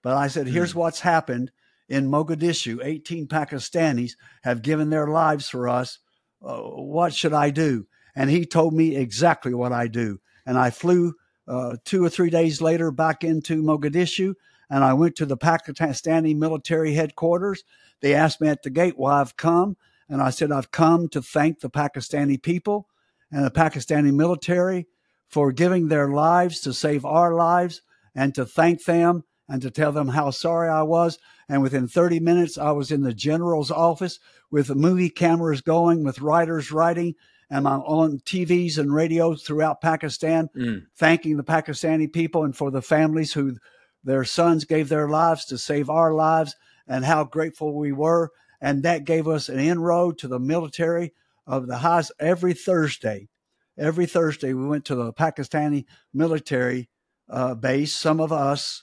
But 0.03 0.17
I 0.17 0.29
said, 0.29 0.47
here's 0.47 0.73
mm. 0.73 0.77
what's 0.77 1.01
happened 1.01 1.51
in 1.89 2.11
Mogadishu, 2.11 2.79
18 2.83 3.27
Pakistanis 3.27 4.13
have 4.45 4.63
given 4.63 4.91
their 4.91 5.09
lives 5.09 5.49
for 5.49 5.69
us. 5.69 5.99
Uh, 6.43 6.59
what 6.59 7.13
should 7.13 7.33
I 7.33 7.51
do? 7.51 7.87
And 8.15 8.31
he 8.31 8.47
told 8.47 8.75
me 8.75 8.97
exactly 8.97 9.55
what 9.55 9.73
I 9.73 9.89
do. 9.89 10.21
And 10.47 10.57
I 10.57 10.71
flew 10.71 11.15
uh, 11.49 11.77
two 11.85 12.05
or 12.05 12.09
three 12.09 12.31
days 12.31 12.61
later 12.61 12.91
back 12.91 13.25
into 13.25 13.63
Mogadishu 13.63 14.35
and 14.71 14.85
I 14.85 14.95
went 14.95 15.17
to 15.17 15.27
the 15.27 15.37
Pakistani 15.37 16.37
military 16.37 16.95
headquarters. 16.95 17.65
They 18.01 18.15
asked 18.15 18.41
me 18.41 18.49
at 18.49 18.63
the 18.63 18.71
gate 18.71 18.97
why 18.97 19.21
I've 19.21 19.37
come. 19.37 19.77
And 20.09 20.23
I 20.23 20.31
said, 20.31 20.53
I've 20.53 20.71
come 20.71 21.09
to 21.09 21.21
thank 21.21 21.61
the 21.61 21.71
Pakistani 21.71 22.41
people 22.41 22.89
and 23.33 23.45
the 23.45 23.51
Pakistani 23.51 24.15
military 24.15 24.87
for 25.29 25.53
giving 25.53 25.89
their 25.89 26.09
lives 26.09 26.61
to 26.61 26.73
save 26.73 27.05
our 27.05 27.35
lives 27.35 27.83
and 28.15 28.35
to 28.35 28.45
thank 28.45 28.85
them 28.85 29.25
and 29.49 29.61
to 29.63 29.71
tell 29.71 29.93
them 29.93 30.09
how 30.09 30.31
sorry 30.31 30.69
I 30.69 30.83
was 30.83 31.19
And 31.49 31.63
within 31.63 31.89
30 31.89 32.21
minutes, 32.21 32.57
I 32.57 32.71
was 32.71 32.93
in 32.93 33.03
the 33.03 33.13
general's 33.13 33.73
office 33.73 34.21
with 34.53 34.69
the 34.69 34.77
movie 34.77 35.11
cameras 35.11 35.61
going, 35.61 36.05
with 36.05 36.21
writers 36.21 36.71
writing, 36.71 37.17
and 37.51 37.67
I'm 37.67 37.81
on 37.81 38.21
TVs 38.21 38.79
and 38.79 38.95
radios 38.95 39.43
throughout 39.43 39.81
Pakistan, 39.81 40.49
mm. 40.57 40.87
thanking 40.97 41.37
the 41.37 41.43
Pakistani 41.43 42.11
people 42.11 42.45
and 42.45 42.57
for 42.57 42.71
the 42.71 42.81
families 42.81 43.33
who 43.33 43.57
their 44.05 44.25
sons 44.25 44.65
gave 44.65 44.89
their 44.89 45.09
lives 45.09 45.45
to 45.47 45.59
save 45.59 45.91
our 45.91 46.15
lives 46.15 46.55
and 46.87 47.05
how 47.05 47.25
grateful 47.25 47.77
we 47.77 47.91
were. 47.91 48.31
And 48.61 48.85
that 48.85 49.05
gave 49.05 49.27
us 49.27 49.49
an 49.49 49.59
inroad 49.59 50.19
to 50.19 50.29
the 50.29 50.39
military 50.39 51.13
of 51.45 51.67
the 51.67 51.79
highest 51.79 52.13
every 52.21 52.55
Thursday. 52.55 53.29
Every 53.77 54.07
Thursday, 54.07 54.55
we 54.55 54.67
went 54.67 54.85
to 54.85 54.95
the 54.95 55.13
Pakistani 55.13 55.87
military 56.15 56.89
uh, 57.31 57.55
base. 57.55 57.95
Some 57.95 58.21
of 58.21 58.33
us 58.33 58.83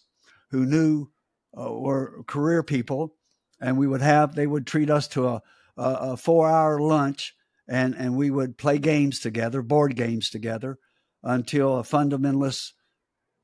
who 0.52 0.66
knew 0.66 1.10
uh, 1.58 1.72
were 1.72 2.24
career 2.28 2.64
people, 2.64 3.16
and 3.60 3.78
we 3.78 3.88
would 3.88 4.02
have, 4.02 4.36
they 4.36 4.48
would 4.48 4.66
treat 4.66 4.90
us 4.90 5.08
to 5.10 5.28
a, 5.28 5.42
a, 5.78 5.84
a 5.84 6.18
four 6.18 6.50
hour 6.50 6.80
lunch 6.80 7.36
and, 7.68 7.96
and 7.96 8.16
we 8.16 8.32
would 8.32 8.58
play 8.58 8.78
games 8.78 9.20
together, 9.20 9.62
board 9.62 9.96
games 9.96 10.30
together, 10.30 10.80
until 11.24 11.80
a 11.80 11.84
fundamentalist 11.84 12.72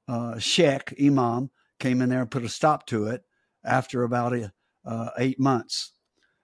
uh, 0.08 0.40
sheikh, 0.40 0.94
imam, 1.02 1.50
came 1.80 2.02
in 2.02 2.10
there 2.10 2.22
and 2.22 2.32
put 2.32 2.46
a 2.46 2.50
stop 2.50 2.86
to 2.88 3.08
it 3.08 3.24
after 3.66 4.04
about 4.04 4.34
a, 4.34 4.54
uh, 4.86 5.10
eight 5.18 5.40
months. 5.40 5.92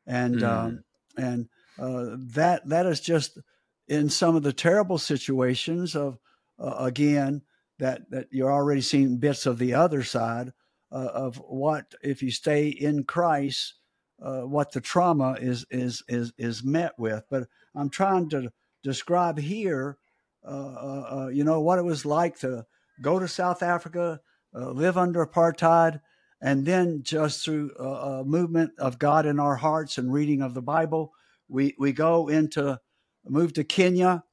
And, 0.06 0.38
mm. 0.38 0.44
um, 0.44 0.84
and 1.18 1.50
uh, 1.78 2.16
that, 2.34 2.68
that 2.68 2.86
is 2.86 3.00
just 3.00 3.40
in 3.88 4.10
some 4.10 4.36
of 4.36 4.44
the 4.44 4.54
terrible 4.54 4.98
situations 4.98 5.96
of, 5.96 6.18
uh, 6.60 6.76
again, 6.80 7.42
that, 7.80 8.10
that 8.12 8.28
you're 8.32 8.52
already 8.52 8.82
seeing 8.82 9.18
bits 9.18 9.46
of 9.46 9.58
the 9.58 9.74
other 9.74 10.04
side 10.04 10.54
uh, 10.92 11.10
of 11.14 11.38
what, 11.38 11.94
if 12.04 12.22
you 12.22 12.32
stay 12.32 12.68
in 12.68 13.04
Christ, 13.04 13.76
uh, 14.22 14.42
what 14.42 14.72
the 14.72 14.82
trauma 14.82 15.38
is 15.40 15.66
is 15.70 16.04
is 16.08 16.34
is 16.38 16.64
met 16.64 16.98
with. 16.98 17.24
But 17.30 17.48
I'm 17.76 17.90
trying 17.90 18.30
to 18.30 18.52
describe 18.84 19.40
here, 19.40 19.98
uh, 20.46 20.50
uh, 20.50 21.10
uh 21.12 21.28
you 21.28 21.44
know, 21.44 21.62
what 21.62 21.80
it 21.80 21.86
was 21.86 22.06
like 22.06 22.40
to 22.40 22.66
go 23.02 23.20
to 23.20 23.28
South 23.28 23.64
Africa, 23.64 24.20
uh, 24.54 24.72
live 24.72 24.98
under 24.98 25.26
apartheid, 25.26 26.02
and 26.42 26.66
then 26.66 27.02
just 27.04 27.46
through 27.46 27.72
a, 27.78 28.24
movement 28.24 28.72
of 28.78 29.00
God 29.00 29.26
in 29.26 29.40
our 29.40 29.56
hearts 29.56 29.98
and 29.98 30.12
reading 30.12 30.42
of 30.42 30.54
the 30.54 30.62
Bible, 30.62 31.14
we 31.48 31.76
we 31.80 31.94
go 31.94 32.28
into 32.28 32.80
move 33.26 33.54
to 33.54 33.64
Kenya, 33.64 34.24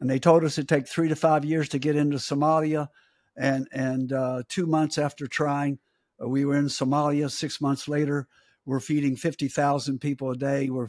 and 0.00 0.08
they 0.08 0.18
told 0.18 0.44
us 0.44 0.58
it'd 0.58 0.68
take 0.68 0.88
three 0.88 1.08
to 1.08 1.16
five 1.16 1.44
years 1.44 1.68
to 1.70 1.78
get 1.78 1.96
into 1.96 2.16
Somalia, 2.16 2.88
and 3.36 3.68
and 3.72 4.12
two 4.48 4.66
months 4.66 4.98
after 4.98 5.26
trying, 5.26 5.78
we 6.18 6.44
were 6.44 6.56
in 6.56 6.66
Somalia. 6.66 7.30
Six 7.30 7.60
months 7.60 7.88
later 7.88 8.28
we're 8.66 8.80
feeding 8.80 9.16
50,000 9.16 9.98
people 10.00 10.30
a 10.30 10.36
day. 10.36 10.70
We're, 10.70 10.88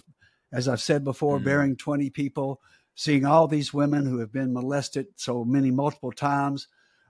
as 0.51 0.67
I've 0.67 0.81
said 0.81 1.03
before, 1.03 1.39
mm. 1.39 1.43
bearing 1.43 1.75
20 1.75 2.09
people, 2.09 2.61
seeing 2.95 3.25
all 3.25 3.47
these 3.47 3.73
women 3.73 4.05
who 4.05 4.19
have 4.19 4.31
been 4.31 4.53
molested 4.53 5.07
so 5.15 5.43
many 5.43 5.71
multiple 5.71 6.11
times. 6.11 6.67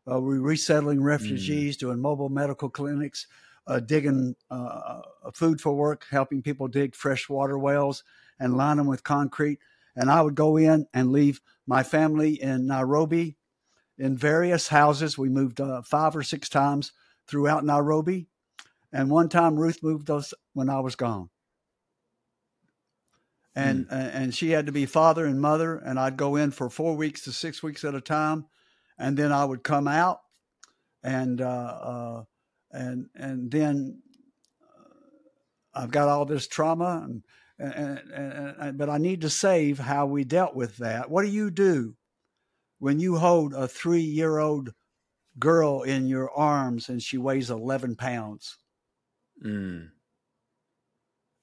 Uh, 0.10 0.20
we're 0.20 0.40
resettling 0.40 1.02
refugees, 1.02 1.76
mm. 1.76 1.80
doing 1.80 2.00
mobile 2.00 2.30
medical 2.30 2.70
clinics, 2.70 3.28
uh, 3.68 3.80
digging 3.80 4.36
uh, 4.50 5.02
food 5.34 5.60
for 5.60 5.74
work, 5.74 6.06
helping 6.10 6.42
people 6.42 6.68
dig 6.68 6.96
fresh 6.96 7.30
water 7.30 7.58
wells 7.58 8.04
and 8.40 8.58
line 8.58 8.78
them 8.78 8.88
with 8.88 9.04
concrete. 9.04 9.60
And 9.96 10.10
I 10.10 10.22
would 10.22 10.36
go 10.36 10.58
in 10.58 10.88
and 10.94 11.12
leave 11.12 11.42
my 11.72 11.84
family 11.84 12.34
in 12.34 12.68
Nairobi 12.68 13.38
in 13.98 14.18
various 14.18 14.68
houses. 14.68 15.18
We 15.18 15.30
moved 15.30 15.62
uh, 15.62 15.82
five 15.84 16.18
or 16.18 16.22
six 16.22 16.50
times 16.50 16.92
throughout 17.28 17.64
Nairobi. 17.64 18.28
And 18.92 19.10
one 19.10 19.30
time 19.30 19.56
Ruth 19.56 19.82
moved 19.82 20.10
us 20.10 20.34
when 20.52 20.70
I 20.70 20.82
was 20.82 20.98
gone. 20.98 21.30
And, 23.56 23.88
mm. 23.88 24.12
and 24.14 24.36
she 24.36 24.50
had 24.50 24.66
to 24.66 24.74
be 24.74 24.86
father 24.86 25.26
and 25.26 25.40
mother, 25.40 25.78
and 25.78 25.98
I'd 25.98 26.18
go 26.18 26.36
in 26.36 26.52
for 26.52 26.70
four 26.70 26.98
weeks 26.98 27.22
to 27.22 27.32
six 27.32 27.64
weeks 27.64 27.86
at 27.86 27.96
a 27.96 28.02
time, 28.02 28.48
and 28.98 29.16
then 29.16 29.32
I 29.32 29.46
would 29.46 29.64
come 29.64 29.88
out, 29.88 30.20
and 31.04 31.40
uh, 31.42 31.74
uh, 31.92 32.24
and 32.72 33.08
and 33.14 33.52
then 33.52 34.02
uh, 34.62 35.82
I've 35.82 35.92
got 35.92 36.08
all 36.08 36.26
this 36.26 36.48
trauma, 36.48 37.02
and, 37.04 37.24
and, 37.62 38.02
and, 38.14 38.56
and 38.60 38.78
but 38.78 38.90
I 38.90 38.98
need 38.98 39.22
to 39.22 39.30
save 39.30 39.80
how 39.80 40.06
we 40.06 40.24
dealt 40.24 40.56
with 40.56 40.78
that. 40.78 41.10
What 41.10 41.24
do 41.24 41.30
you 41.30 41.52
do 41.52 41.96
when 42.80 43.00
you 43.00 43.18
hold 43.18 43.54
a 43.54 43.68
three-year-old 43.68 44.74
girl 45.40 45.84
in 45.84 46.08
your 46.08 46.32
arms 46.32 46.90
and 46.90 47.02
she 47.02 47.18
weighs 47.18 47.50
eleven 47.50 47.96
pounds? 47.96 48.58
Mm. 49.44 49.90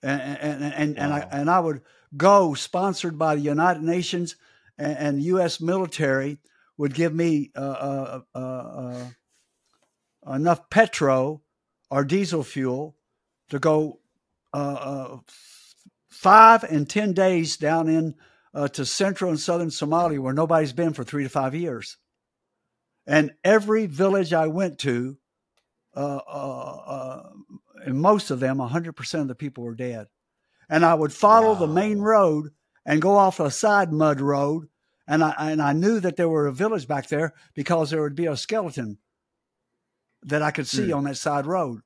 And 0.02 0.20
and 0.22 0.62
and, 0.62 0.96
wow. 0.96 1.04
and 1.04 1.12
I 1.12 1.28
and 1.30 1.50
I 1.50 1.60
would 1.60 1.82
go 2.16 2.54
sponsored 2.54 3.18
by 3.18 3.34
the 3.34 3.42
United 3.42 3.82
Nations 3.82 4.36
and, 4.76 4.98
and 4.98 5.22
U.S. 5.22 5.60
military 5.60 6.38
would 6.76 6.94
give 6.94 7.14
me 7.14 7.50
uh, 7.56 7.60
uh, 7.60 8.20
uh, 8.34 8.38
uh, 8.38 9.06
enough 10.34 10.70
petrol 10.70 11.42
or 11.90 12.04
diesel 12.04 12.44
fuel 12.44 12.96
to 13.50 13.58
go 13.58 13.98
uh, 14.54 14.56
uh, 14.56 15.18
five 16.18 16.64
and 16.64 16.90
ten 16.90 17.12
days 17.12 17.56
down 17.56 17.88
in 17.88 18.14
to 18.72 18.84
central 18.84 19.30
and 19.30 19.38
southern 19.38 19.68
Somalia 19.68 20.18
where 20.18 20.34
nobody's 20.34 20.72
been 20.72 20.92
for 20.92 21.04
three 21.04 21.22
to 21.22 21.28
five 21.28 21.54
years. 21.54 21.96
And 23.06 23.32
every 23.44 23.86
village 23.86 24.32
I 24.32 24.48
went 24.48 24.80
to, 24.80 25.16
uh, 25.94 27.22
and 27.84 28.00
most 28.00 28.30
of 28.30 28.40
them, 28.40 28.58
100% 28.58 29.20
of 29.20 29.28
the 29.28 29.34
people 29.34 29.62
were 29.62 29.76
dead. 29.76 30.08
And 30.68 30.84
I 30.84 30.94
would 30.94 31.12
follow 31.12 31.52
wow. 31.52 31.60
the 31.60 31.68
main 31.68 32.00
road 32.00 32.50
and 32.84 33.00
go 33.00 33.16
off 33.16 33.38
a 33.38 33.50
side 33.50 33.92
mud 33.92 34.20
road. 34.20 34.68
And 35.06 35.22
I, 35.22 35.34
and 35.38 35.62
I 35.62 35.72
knew 35.72 36.00
that 36.00 36.16
there 36.16 36.28
were 36.28 36.48
a 36.48 36.52
village 36.52 36.88
back 36.88 37.08
there 37.08 37.32
because 37.54 37.90
there 37.90 38.02
would 38.02 38.16
be 38.16 38.26
a 38.26 38.36
skeleton 38.36 38.98
that 40.22 40.42
I 40.42 40.50
could 40.50 40.66
see 40.66 40.88
mm. 40.88 40.96
on 40.96 41.04
that 41.04 41.16
side 41.16 41.46
road. 41.46 41.80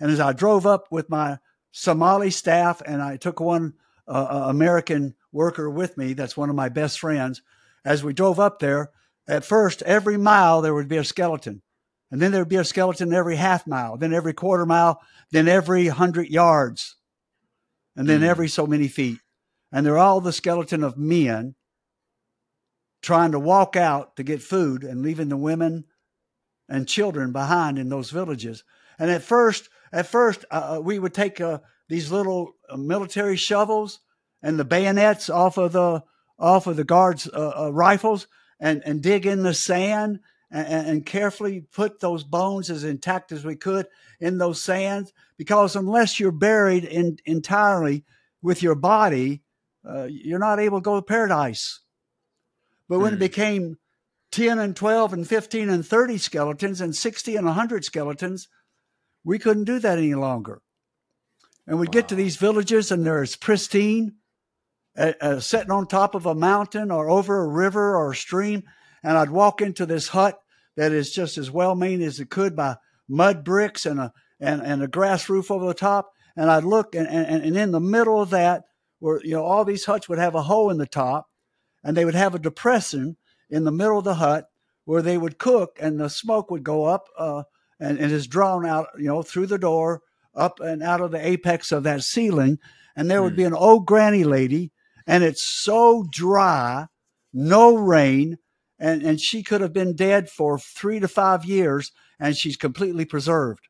And 0.00 0.10
as 0.10 0.20
I 0.20 0.32
drove 0.32 0.64
up 0.64 0.86
with 0.90 1.10
my 1.10 1.38
Somali 1.72 2.30
staff, 2.30 2.80
and 2.84 3.02
I 3.02 3.16
took 3.16 3.40
one 3.40 3.74
uh, 4.06 4.26
uh 4.30 4.46
American 4.48 5.14
worker 5.32 5.68
with 5.68 5.96
me, 5.96 6.14
that's 6.14 6.36
one 6.36 6.50
of 6.50 6.56
my 6.56 6.68
best 6.68 6.98
friends, 6.98 7.42
as 7.84 8.02
we 8.02 8.12
drove 8.12 8.40
up 8.40 8.58
there, 8.58 8.90
at 9.28 9.44
first, 9.44 9.82
every 9.82 10.16
mile 10.16 10.62
there 10.62 10.74
would 10.74 10.88
be 10.88 10.96
a 10.96 11.04
skeleton. 11.04 11.62
And 12.10 12.22
then 12.22 12.32
there'd 12.32 12.48
be 12.48 12.56
a 12.56 12.64
skeleton 12.64 13.12
every 13.12 13.36
half 13.36 13.66
mile, 13.66 13.98
then 13.98 14.14
every 14.14 14.32
quarter 14.32 14.64
mile, 14.64 15.02
then 15.30 15.46
every 15.46 15.88
hundred 15.88 16.28
yards, 16.28 16.96
and 17.94 18.08
then 18.08 18.20
mm. 18.20 18.24
every 18.24 18.48
so 18.48 18.66
many 18.66 18.88
feet. 18.88 19.18
And 19.70 19.84
they're 19.84 19.98
all 19.98 20.22
the 20.22 20.32
skeleton 20.32 20.82
of 20.82 20.96
men 20.96 21.54
trying 23.02 23.32
to 23.32 23.38
walk 23.38 23.76
out 23.76 24.16
to 24.16 24.22
get 24.22 24.42
food 24.42 24.82
and 24.82 25.02
leaving 25.02 25.28
the 25.28 25.36
women 25.36 25.84
and 26.68 26.88
children 26.88 27.32
behind 27.32 27.78
in 27.78 27.90
those 27.90 28.10
villages. 28.10 28.64
And 28.98 29.10
at 29.10 29.22
first, 29.22 29.68
at 29.92 30.06
first, 30.06 30.44
uh, 30.50 30.76
uh 30.76 30.80
we 30.80 30.98
would 30.98 31.14
take 31.14 31.40
uh, 31.40 31.58
these 31.88 32.10
little 32.10 32.54
uh, 32.68 32.76
military 32.76 33.36
shovels 33.36 34.00
and 34.42 34.58
the 34.58 34.64
bayonets 34.64 35.30
off 35.30 35.56
of 35.56 35.72
the 35.72 36.02
off 36.38 36.66
of 36.66 36.76
the 36.76 36.84
guards' 36.84 37.28
uh, 37.28 37.70
rifles 37.72 38.26
and 38.60 38.82
and 38.84 39.02
dig 39.02 39.26
in 39.26 39.42
the 39.42 39.54
sand 39.54 40.20
and, 40.50 40.86
and 40.86 41.06
carefully 41.06 41.60
put 41.60 42.00
those 42.00 42.24
bones 42.24 42.70
as 42.70 42.84
intact 42.84 43.32
as 43.32 43.44
we 43.44 43.56
could 43.56 43.86
in 44.20 44.38
those 44.38 44.60
sands 44.60 45.12
because 45.36 45.76
unless 45.76 46.18
you're 46.18 46.32
buried 46.32 46.84
in, 46.84 47.18
entirely 47.24 48.04
with 48.42 48.62
your 48.62 48.74
body, 48.74 49.42
uh, 49.88 50.04
you're 50.04 50.38
not 50.38 50.60
able 50.60 50.80
to 50.80 50.84
go 50.84 50.96
to 50.96 51.02
paradise. 51.02 51.80
But 52.88 53.00
when 53.00 53.10
mm. 53.10 53.14
it 53.14 53.16
hmm. 53.16 53.20
became 53.20 53.78
10 54.32 54.58
and 54.58 54.76
12 54.76 55.12
and 55.12 55.28
15 55.28 55.68
and 55.68 55.86
30 55.86 56.18
skeletons 56.18 56.80
and 56.80 56.94
60 56.94 57.36
and 57.36 57.46
100 57.46 57.84
skeletons, 57.84 58.48
we 59.24 59.38
couldn't 59.38 59.64
do 59.64 59.78
that 59.78 59.98
any 59.98 60.14
longer. 60.14 60.62
And 61.66 61.78
we'd 61.78 61.88
wow. 61.88 61.92
get 61.92 62.08
to 62.08 62.14
these 62.14 62.36
villages 62.36 62.90
and 62.90 63.04
they're 63.04 63.22
as 63.22 63.36
pristine, 63.36 64.14
uh, 64.96 65.12
uh, 65.20 65.40
sitting 65.40 65.70
on 65.70 65.86
top 65.86 66.14
of 66.14 66.26
a 66.26 66.34
mountain 66.34 66.90
or 66.90 67.10
over 67.10 67.40
a 67.40 67.48
river 67.48 67.96
or 67.96 68.12
a 68.12 68.16
stream 68.16 68.64
and 69.02 69.16
I'd 69.16 69.30
walk 69.30 69.60
into 69.60 69.86
this 69.86 70.08
hut 70.08 70.38
that 70.76 70.92
is 70.92 71.12
just 71.12 71.38
as 71.38 71.50
well 71.50 71.74
made 71.74 72.00
as 72.00 72.20
it 72.20 72.30
could 72.30 72.56
by 72.56 72.76
mud 73.08 73.44
bricks 73.44 73.86
and 73.86 74.00
a 74.00 74.12
and, 74.40 74.62
and 74.62 74.82
a 74.82 74.88
grass 74.88 75.28
roof 75.28 75.50
over 75.50 75.66
the 75.66 75.74
top. 75.74 76.12
And 76.36 76.48
I'd 76.50 76.64
look 76.64 76.94
and, 76.94 77.08
and, 77.08 77.42
and 77.42 77.56
in 77.56 77.72
the 77.72 77.80
middle 77.80 78.20
of 78.20 78.30
that 78.30 78.64
where 79.00 79.20
you 79.24 79.32
know 79.32 79.44
all 79.44 79.64
these 79.64 79.84
huts 79.84 80.08
would 80.08 80.18
have 80.18 80.34
a 80.34 80.42
hole 80.42 80.70
in 80.70 80.78
the 80.78 80.86
top 80.86 81.28
and 81.82 81.96
they 81.96 82.04
would 82.04 82.14
have 82.14 82.34
a 82.34 82.38
depression 82.38 83.16
in 83.50 83.64
the 83.64 83.72
middle 83.72 83.98
of 83.98 84.04
the 84.04 84.14
hut 84.14 84.48
where 84.84 85.02
they 85.02 85.18
would 85.18 85.38
cook 85.38 85.78
and 85.80 85.98
the 85.98 86.08
smoke 86.08 86.50
would 86.50 86.62
go 86.62 86.84
up 86.84 87.06
uh, 87.18 87.42
and, 87.80 87.98
and 87.98 88.12
is 88.12 88.26
drawn 88.26 88.66
out, 88.66 88.88
you 88.98 89.06
know, 89.06 89.22
through 89.22 89.46
the 89.46 89.58
door 89.58 90.02
up 90.34 90.60
and 90.60 90.82
out 90.82 91.00
of 91.00 91.10
the 91.10 91.26
apex 91.26 91.72
of 91.72 91.82
that 91.84 92.02
ceiling. 92.02 92.58
And 92.96 93.10
there 93.10 93.22
would 93.22 93.36
be 93.36 93.42
hmm. 93.42 93.48
an 93.48 93.54
old 93.54 93.86
granny 93.86 94.24
lady 94.24 94.72
and 95.06 95.24
it's 95.24 95.42
so 95.42 96.06
dry, 96.10 96.86
no 97.32 97.74
rain, 97.74 98.36
and, 98.78 99.02
and 99.02 99.18
she 99.18 99.42
could 99.42 99.62
have 99.62 99.72
been 99.72 99.96
dead 99.96 100.28
for 100.28 100.58
three 100.58 101.00
to 101.00 101.08
five 101.08 101.46
years 101.46 101.90
and 102.20 102.36
she's 102.36 102.58
completely 102.58 103.06
preserved. 103.06 103.68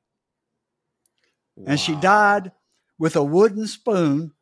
wow. 1.55 1.65
and 1.69 1.81
she 1.81 1.95
died 1.95 2.53
with 2.99 3.15
a 3.15 3.23
wooden 3.23 3.69
spoon 3.69 4.33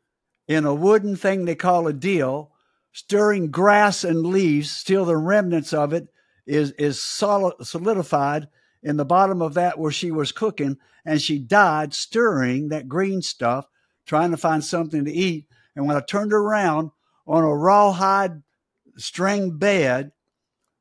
in 0.48 0.64
a 0.64 0.74
wooden 0.74 1.16
thing 1.16 1.44
they 1.44 1.54
call 1.54 1.86
a 1.86 1.92
deal, 1.92 2.52
stirring 2.92 3.50
grass 3.50 4.02
and 4.02 4.26
leaves. 4.26 4.70
Still, 4.70 5.04
the 5.04 5.16
remnants 5.16 5.72
of 5.74 5.92
it 5.92 6.08
is 6.46 6.70
is 6.72 7.02
solid, 7.02 7.54
solidified 7.62 8.48
in 8.82 8.96
the 8.96 9.04
bottom 9.04 9.42
of 9.42 9.54
that 9.54 9.78
where 9.78 9.90
she 9.90 10.10
was 10.10 10.32
cooking, 10.32 10.78
and 11.04 11.20
she 11.20 11.38
died 11.38 11.94
stirring 11.94 12.68
that 12.68 12.88
green 12.88 13.22
stuff, 13.22 13.66
trying 14.06 14.30
to 14.30 14.36
find 14.36 14.64
something 14.64 15.04
to 15.04 15.12
eat. 15.12 15.46
And 15.74 15.86
when 15.86 15.96
I 15.96 16.00
turned 16.00 16.32
around 16.32 16.90
on 17.26 17.42
a 17.42 17.54
rawhide 17.54 18.42
string 18.96 19.58
bed 19.58 20.12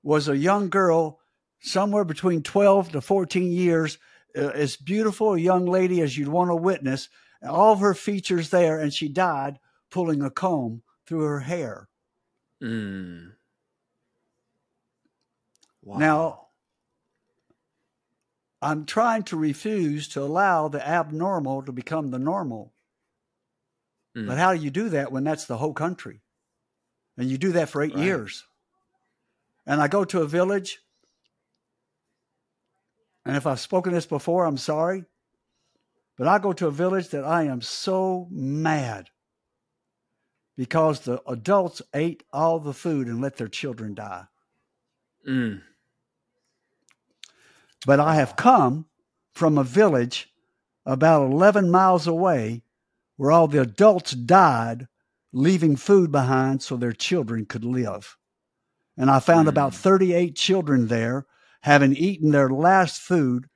was 0.03 0.27
a 0.27 0.37
young 0.37 0.69
girl, 0.69 1.19
somewhere 1.59 2.03
between 2.03 2.43
12 2.43 2.91
to 2.93 3.01
14 3.01 3.51
years, 3.51 3.97
uh, 4.37 4.49
as 4.49 4.75
beautiful 4.75 5.33
a 5.33 5.39
young 5.39 5.65
lady 5.65 6.01
as 6.01 6.17
you'd 6.17 6.27
want 6.27 6.49
to 6.49 6.55
witness, 6.55 7.09
all 7.41 7.73
of 7.73 7.79
her 7.79 7.93
features 7.93 8.49
there, 8.49 8.79
and 8.79 8.93
she 8.93 9.07
died 9.07 9.59
pulling 9.89 10.21
a 10.21 10.29
comb 10.29 10.81
through 11.05 11.23
her 11.23 11.39
hair. 11.39 11.87
Mm. 12.61 13.31
Wow. 15.81 15.97
Now, 15.97 16.44
I'm 18.65 18.85
trying 18.85 19.21
to 19.25 19.37
refuse 19.37 20.07
to 20.09 20.23
allow 20.23 20.69
the 20.69 20.85
abnormal 20.85 21.61
to 21.65 21.71
become 21.71 22.09
the 22.09 22.17
normal. 22.17 22.73
Mm. 24.17 24.25
But 24.25 24.39
how 24.39 24.55
do 24.55 24.59
you 24.59 24.71
do 24.71 24.89
that 24.89 25.11
when 25.11 25.23
that's 25.23 25.45
the 25.45 25.57
whole 25.57 25.73
country? 25.73 26.21
And 27.15 27.29
you 27.29 27.37
do 27.37 27.51
that 27.51 27.69
for 27.69 27.83
eight 27.83 27.93
right. 27.93 28.03
years. 28.03 28.43
And 29.67 29.79
I 29.79 29.87
go 29.87 30.03
to 30.05 30.23
a 30.23 30.27
village, 30.27 30.79
and 33.23 33.37
if 33.37 33.45
I've 33.45 33.59
spoken 33.59 33.93
this 33.93 34.07
before, 34.07 34.45
I'm 34.45 34.57
sorry. 34.57 35.05
But 36.17 36.27
I 36.27 36.39
go 36.39 36.51
to 36.53 36.65
a 36.65 36.71
village 36.71 37.09
that 37.09 37.23
I 37.23 37.43
am 37.43 37.61
so 37.61 38.27
mad 38.31 39.11
because 40.57 41.01
the 41.01 41.21
adults 41.27 41.83
ate 41.93 42.23
all 42.33 42.57
the 42.57 42.73
food 42.73 43.05
and 43.05 43.21
let 43.21 43.37
their 43.37 43.47
children 43.47 43.93
die. 43.93 44.25
Mm. 45.27 45.61
But 47.85 47.99
I 47.99 48.15
have 48.15 48.35
come 48.35 48.85
from 49.33 49.57
a 49.57 49.63
village 49.63 50.33
about 50.85 51.31
11 51.31 51.69
miles 51.69 52.07
away 52.07 52.63
where 53.17 53.31
all 53.31 53.47
the 53.47 53.61
adults 53.61 54.11
died, 54.11 54.87
leaving 55.31 55.75
food 55.75 56.11
behind 56.11 56.61
so 56.61 56.75
their 56.75 56.91
children 56.91 57.45
could 57.45 57.63
live. 57.63 58.17
And 58.97 59.09
I 59.09 59.19
found 59.19 59.47
mm. 59.47 59.49
about 59.49 59.73
38 59.73 60.35
children 60.35 60.87
there 60.87 61.25
having 61.61 61.95
eaten 61.95 62.31
their 62.31 62.49
last 62.49 63.01
food, 63.01 63.47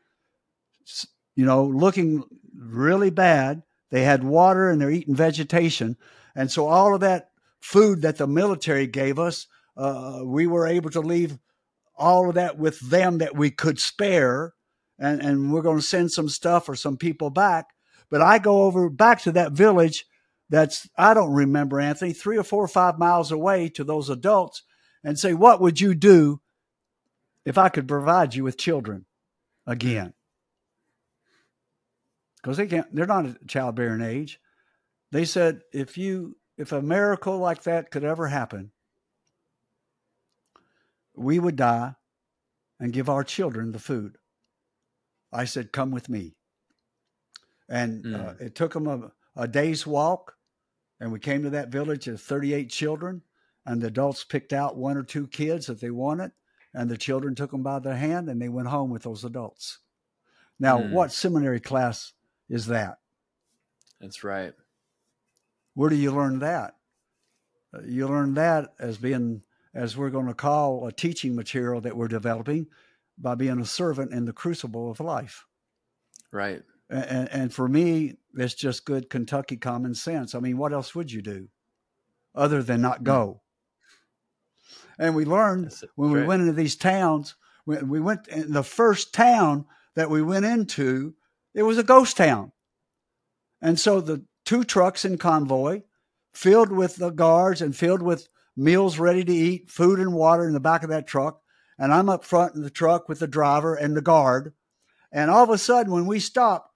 you 1.36 1.46
know, 1.46 1.64
looking 1.64 2.24
really 2.56 3.10
bad. 3.10 3.64
They 3.92 4.04
had 4.04 4.24
water 4.24 4.70
and 4.70 4.82
they're 4.82 4.90
eating 4.90 5.16
vegetation. 5.16 5.98
And 6.36 6.52
so 6.52 6.68
all 6.68 6.94
of 6.94 7.02
that 7.02 7.32
food 7.60 8.02
that 8.02 8.18
the 8.18 8.28
military 8.28 8.88
gave 8.88 9.20
us, 9.20 9.48
uh, 9.78 10.22
we 10.24 10.48
were 10.48 10.68
able 10.68 10.90
to 10.92 11.02
leave 11.02 11.38
all 12.00 12.30
of 12.30 12.36
that 12.36 12.58
with 12.58 12.80
them 12.80 13.20
that 13.20 13.36
we 13.36 13.52
could 13.52 13.80
spare. 13.80 14.54
And, 14.97 15.22
and 15.22 15.54
we're 15.54 15.62
going 15.62 15.78
to 15.78 15.84
send 15.84 16.12
some 16.12 16.30
stuff 16.30 16.68
or 16.68 16.76
some 16.76 16.97
people 16.97 17.30
back. 17.30 17.68
But 18.10 18.22
I 18.22 18.39
go 18.39 18.64
over 18.64 18.89
back 18.89 19.22
to 19.24 19.32
that 19.34 19.52
village 19.52 20.06
that's, 20.50 20.89
I 20.97 21.14
don't 21.14 21.34
remember, 21.34 21.80
Anthony, 21.80 22.12
three 22.12 22.38
or 22.38 22.43
four 22.43 22.64
or 22.64 22.68
five 22.68 22.97
miles 22.97 23.32
away 23.32 23.70
to 23.70 23.84
those 23.84 24.10
adults 24.10 24.64
and 25.04 25.18
say, 25.18 25.34
What 25.34 25.62
would 25.62 25.80
you 25.80 25.93
do 25.93 26.41
if 27.45 27.58
I 27.58 27.70
could 27.70 27.88
provide 27.88 28.34
you 28.34 28.43
with 28.43 28.58
children 28.58 29.06
again? 29.68 30.14
Because 32.41 32.58
they 32.58 32.68
can't, 32.68 32.93
they're 32.93 33.06
not 33.06 33.26
at 33.26 33.47
childbearing 33.47 34.02
age. 34.02 34.39
They 35.12 35.26
said, 35.26 35.62
if 35.74 35.97
you, 35.97 36.38
if 36.58 36.72
a 36.72 36.82
miracle 36.82 37.38
like 37.38 37.64
that 37.64 37.91
could 37.91 38.04
ever 38.04 38.28
happen, 38.28 38.72
we 41.20 41.39
would 41.39 41.55
die 41.55 41.95
and 42.80 42.93
give 42.93 43.09
our 43.09 43.24
children 43.24 43.72
the 43.72 43.80
food. 43.80 44.17
I 45.32 45.45
said, 45.45 45.72
Come 45.72 45.91
with 45.91 46.09
me. 46.09 46.36
And 47.67 48.03
mm. 48.03 48.28
uh, 48.30 48.34
it 48.39 48.55
took 48.55 48.74
them 48.74 48.88
a, 48.88 49.11
a, 49.36 49.47
day's 49.47 49.86
walk. 49.86 50.36
And 50.99 51.11
we 51.11 51.20
came 51.20 51.43
to 51.43 51.49
that 51.51 51.70
village 51.70 52.07
of 52.07 52.20
38 52.20 52.70
children. 52.70 53.22
And 53.65 53.82
the 53.82 53.88
adults 53.88 54.24
picked 54.24 54.53
out 54.53 54.78
one 54.78 54.97
or 54.97 55.03
two 55.03 55.28
kids 55.28 55.67
that 55.67 55.80
they 55.80 55.91
wanted. 55.91 56.32
And 56.74 56.89
the 56.89 56.97
children 56.97 57.36
took 57.36 57.51
them 57.51 57.63
by 57.63 57.80
the 57.80 57.95
hand 57.95 58.30
and 58.30 58.41
they 58.41 58.49
went 58.49 58.67
home 58.67 58.89
with 58.89 59.03
those 59.03 59.24
adults. 59.24 59.80
Now, 60.59 60.80
mm. 60.80 60.91
what 60.91 61.11
seminary 61.11 61.59
class 61.59 62.13
is 62.49 62.67
that? 62.67 62.97
That's 64.01 64.24
right. 64.24 64.53
Where 65.74 65.89
do 65.89 65.95
you 65.95 66.11
learn 66.11 66.39
that? 66.39 66.76
Uh, 67.74 67.82
you 67.86 68.07
learn 68.07 68.34
that 68.36 68.74
as 68.80 68.97
being, 68.97 69.43
as 69.74 69.95
we're 69.95 70.09
going 70.09 70.28
to 70.28 70.34
call 70.34 70.86
a 70.86 70.91
teaching 70.91 71.36
material 71.36 71.82
that 71.82 71.95
we're 71.95 72.07
developing 72.07 72.67
by 73.17 73.36
being 73.36 73.59
a 73.59 73.65
servant 73.65 74.13
in 74.13 74.26
the 74.26 74.34
crucible 74.34 74.89
of 74.89 74.99
life. 74.99 75.45
Right. 76.32 76.63
And, 76.89 77.30
and 77.30 77.53
for 77.53 77.67
me, 77.67 78.17
it's 78.36 78.53
just 78.53 78.86
good 78.86 79.09
Kentucky 79.09 79.57
common 79.57 79.93
sense. 79.93 80.34
I 80.34 80.39
mean, 80.39 80.57
what 80.57 80.74
else 80.74 80.95
would 80.95 81.11
you 81.11 81.22
do 81.22 81.49
other 82.34 82.63
than 82.63 82.82
not 82.82 83.03
go? 83.03 83.41
And 84.97 85.15
we 85.15 85.26
learned 85.26 85.74
when 85.95 86.11
we 86.11 86.24
went 86.24 86.41
into 86.41 86.53
these 86.53 86.76
towns, 86.76 87.36
when 87.65 87.88
we 87.88 87.99
went 87.99 88.28
in 88.28 88.51
the 88.51 88.63
first 88.63 89.13
town 89.13 89.65
that 89.95 90.09
we 90.09 90.22
went 90.22 90.45
into, 90.45 91.15
it 91.53 91.63
was 91.63 91.78
a 91.78 91.84
ghost 91.84 92.17
town. 92.17 92.51
And 93.61 93.80
so 93.80 94.01
the 94.01 94.26
two 94.45 94.63
trucks 94.63 95.05
in 95.05 95.17
convoy 95.17 95.84
filled 96.34 96.72
with 96.72 96.97
the 96.97 97.11
guards 97.11 97.61
and 97.61 97.76
filled 97.76 98.01
with 98.01 98.28
meals 98.60 98.99
ready 98.99 99.24
to 99.24 99.34
eat, 99.34 99.70
food 99.70 99.99
and 99.99 100.14
water 100.14 100.45
in 100.45 100.53
the 100.53 100.60
back 100.60 100.84
of 100.84 100.89
that 100.89 101.07
truck. 101.07 101.41
And 101.78 101.93
I'm 101.93 102.10
up 102.10 102.26
front 102.26 102.55
in 102.55 102.62
the 102.62 102.70
truck 102.70 103.07
with 103.07 103.20
the 103.20 103.28
driver 103.28 103.74
and 103.74 103.95
the 103.95 104.01
guard. 104.01 104.53
And 105.12 105.32
all 105.32 105.43
of 105.43 105.49
a 105.49 105.57
sudden, 105.57 105.93
when 105.93 106.05
we 106.05 106.20
stopped, 106.20 106.72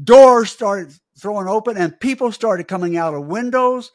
doors 0.00 0.50
started 0.50 0.92
throwing 1.18 1.48
open 1.48 1.76
and 1.76 1.98
people 1.98 2.30
started 2.32 2.68
coming 2.68 2.96
out 2.96 3.14
of 3.14 3.26
windows. 3.26 3.90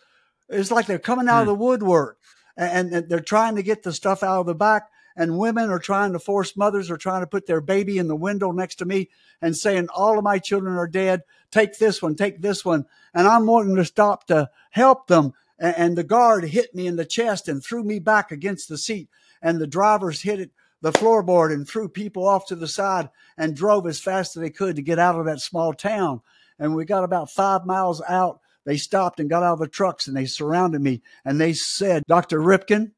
It's 0.50 0.72
like 0.72 0.86
they're 0.86 1.00
coming 1.00 1.30
out 1.30 1.42
of 1.42 1.48
hmm. 1.48 1.54
the 1.54 1.66
woodwork 1.66 2.18
and, 2.58 2.94
and 2.94 3.10
they're 3.10 3.22
trying 3.22 3.56
to 3.56 3.64
get 3.64 3.84
the 3.84 3.94
stuff 3.94 4.22
out 4.22 4.42
of 4.42 4.46
the 4.46 4.56
back. 4.56 4.90
And 5.16 5.38
women 5.38 5.70
are 5.70 5.80
trying 5.80 6.14
to 6.14 6.20
force 6.20 6.56
mothers 6.56 6.90
are 6.90 6.98
trying 6.98 7.22
to 7.22 7.28
put 7.28 7.46
their 7.46 7.60
baby 7.60 7.98
in 7.98 8.08
the 8.08 8.16
window 8.16 8.52
next 8.52 8.76
to 8.76 8.86
me 8.86 9.10
and 9.42 9.56
saying, 9.56 9.88
All 9.94 10.18
of 10.18 10.24
my 10.24 10.40
children 10.40 10.78
are 10.78 10.88
dead. 10.88 11.24
Take 11.52 11.78
this 11.78 12.02
one, 12.02 12.16
take 12.16 12.42
this 12.42 12.64
one. 12.64 12.86
And 13.14 13.28
I'm 13.28 13.46
wanting 13.46 13.76
to 13.76 13.86
stop 13.86 14.28
to 14.28 14.50
help 14.70 15.08
them. 15.08 15.34
And, 15.60 15.76
and 15.78 15.98
the 15.98 16.04
guard 16.04 16.46
hit 16.46 16.74
me 16.74 16.88
in 16.88 16.96
the 16.96 17.06
chest 17.06 17.48
and 17.48 17.64
threw 17.64 17.84
me 17.84 18.00
back 18.00 18.32
against 18.32 18.70
the 18.70 18.78
seat. 18.78 19.10
And 19.42 19.60
the 19.60 19.68
drivers 19.68 20.22
hit 20.22 20.40
it 20.40 20.52
the 20.82 20.92
floorboard 20.92 21.54
and 21.54 21.68
threw 21.68 21.90
people 21.90 22.28
off 22.28 22.48
to 22.48 22.56
the 22.56 22.68
side 22.68 23.10
and 23.38 23.56
drove 23.56 23.86
as 23.88 24.00
fast 24.00 24.36
as 24.36 24.42
they 24.42 24.50
could 24.50 24.76
to 24.76 24.82
get 24.82 25.00
out 25.00 25.20
of 25.20 25.26
that 25.26 25.42
small 25.42 25.74
town. 25.74 26.22
And 26.58 26.76
we 26.76 26.86
got 26.86 27.04
about 27.04 27.30
five 27.30 27.66
miles 27.66 28.02
out. 28.08 28.40
They 28.66 28.78
stopped 28.78 29.20
and 29.20 29.30
got 29.30 29.44
out 29.44 29.54
of 29.54 29.60
the 29.60 29.68
trucks 29.68 30.08
and 30.08 30.16
they 30.16 30.26
surrounded 30.26 30.82
me 30.82 31.02
and 31.26 31.40
they 31.40 31.54
said, 31.54 32.04
Dr. 32.08 32.40
Ripken, 32.40 32.92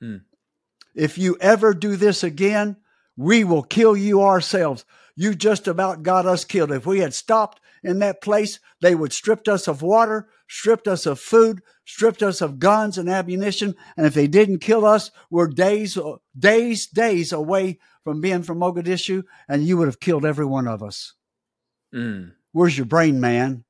hmm. 0.00 0.16
if 0.94 1.18
you 1.18 1.36
ever 1.40 1.72
do 1.74 1.96
this 1.96 2.22
again, 2.22 2.76
we 3.16 3.44
will 3.44 3.62
kill 3.62 3.96
you 3.96 4.22
ourselves. 4.22 4.84
You 5.14 5.34
just 5.34 5.68
about 5.68 6.02
got 6.02 6.26
us 6.26 6.44
killed. 6.44 6.72
If 6.72 6.86
we 6.86 7.00
had 7.00 7.14
stopped 7.14 7.60
in 7.82 7.98
that 7.98 8.20
place, 8.20 8.60
they 8.80 8.94
would 8.94 9.12
stripped 9.12 9.48
us 9.48 9.66
of 9.66 9.82
water, 9.82 10.28
stripped 10.48 10.86
us 10.86 11.06
of 11.06 11.18
food, 11.18 11.62
stripped 11.84 12.22
us 12.22 12.40
of 12.40 12.58
guns 12.58 12.96
and 12.96 13.08
ammunition. 13.08 13.74
And 13.96 14.06
if 14.06 14.14
they 14.14 14.26
didn't 14.26 14.58
kill 14.58 14.84
us, 14.84 15.10
we're 15.30 15.48
days, 15.48 15.98
days, 16.38 16.86
days 16.86 17.32
away 17.32 17.78
from 18.04 18.20
being 18.20 18.42
from 18.42 18.58
Mogadishu, 18.58 19.24
and 19.48 19.64
you 19.64 19.76
would 19.76 19.88
have 19.88 20.00
killed 20.00 20.24
every 20.24 20.46
one 20.46 20.68
of 20.68 20.82
us. 20.82 21.14
Mm. 21.94 22.32
Where's 22.52 22.76
your 22.76 22.86
brain, 22.86 23.20
man? 23.20 23.64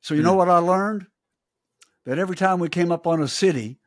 So 0.00 0.14
you 0.14 0.20
mm. 0.20 0.24
know 0.24 0.34
what 0.34 0.48
I 0.48 0.58
learned? 0.58 1.06
That 2.06 2.18
every 2.18 2.36
time 2.36 2.58
we 2.58 2.68
came 2.68 2.90
up 2.90 3.06
on 3.06 3.22
a 3.22 3.28
city 3.28 3.78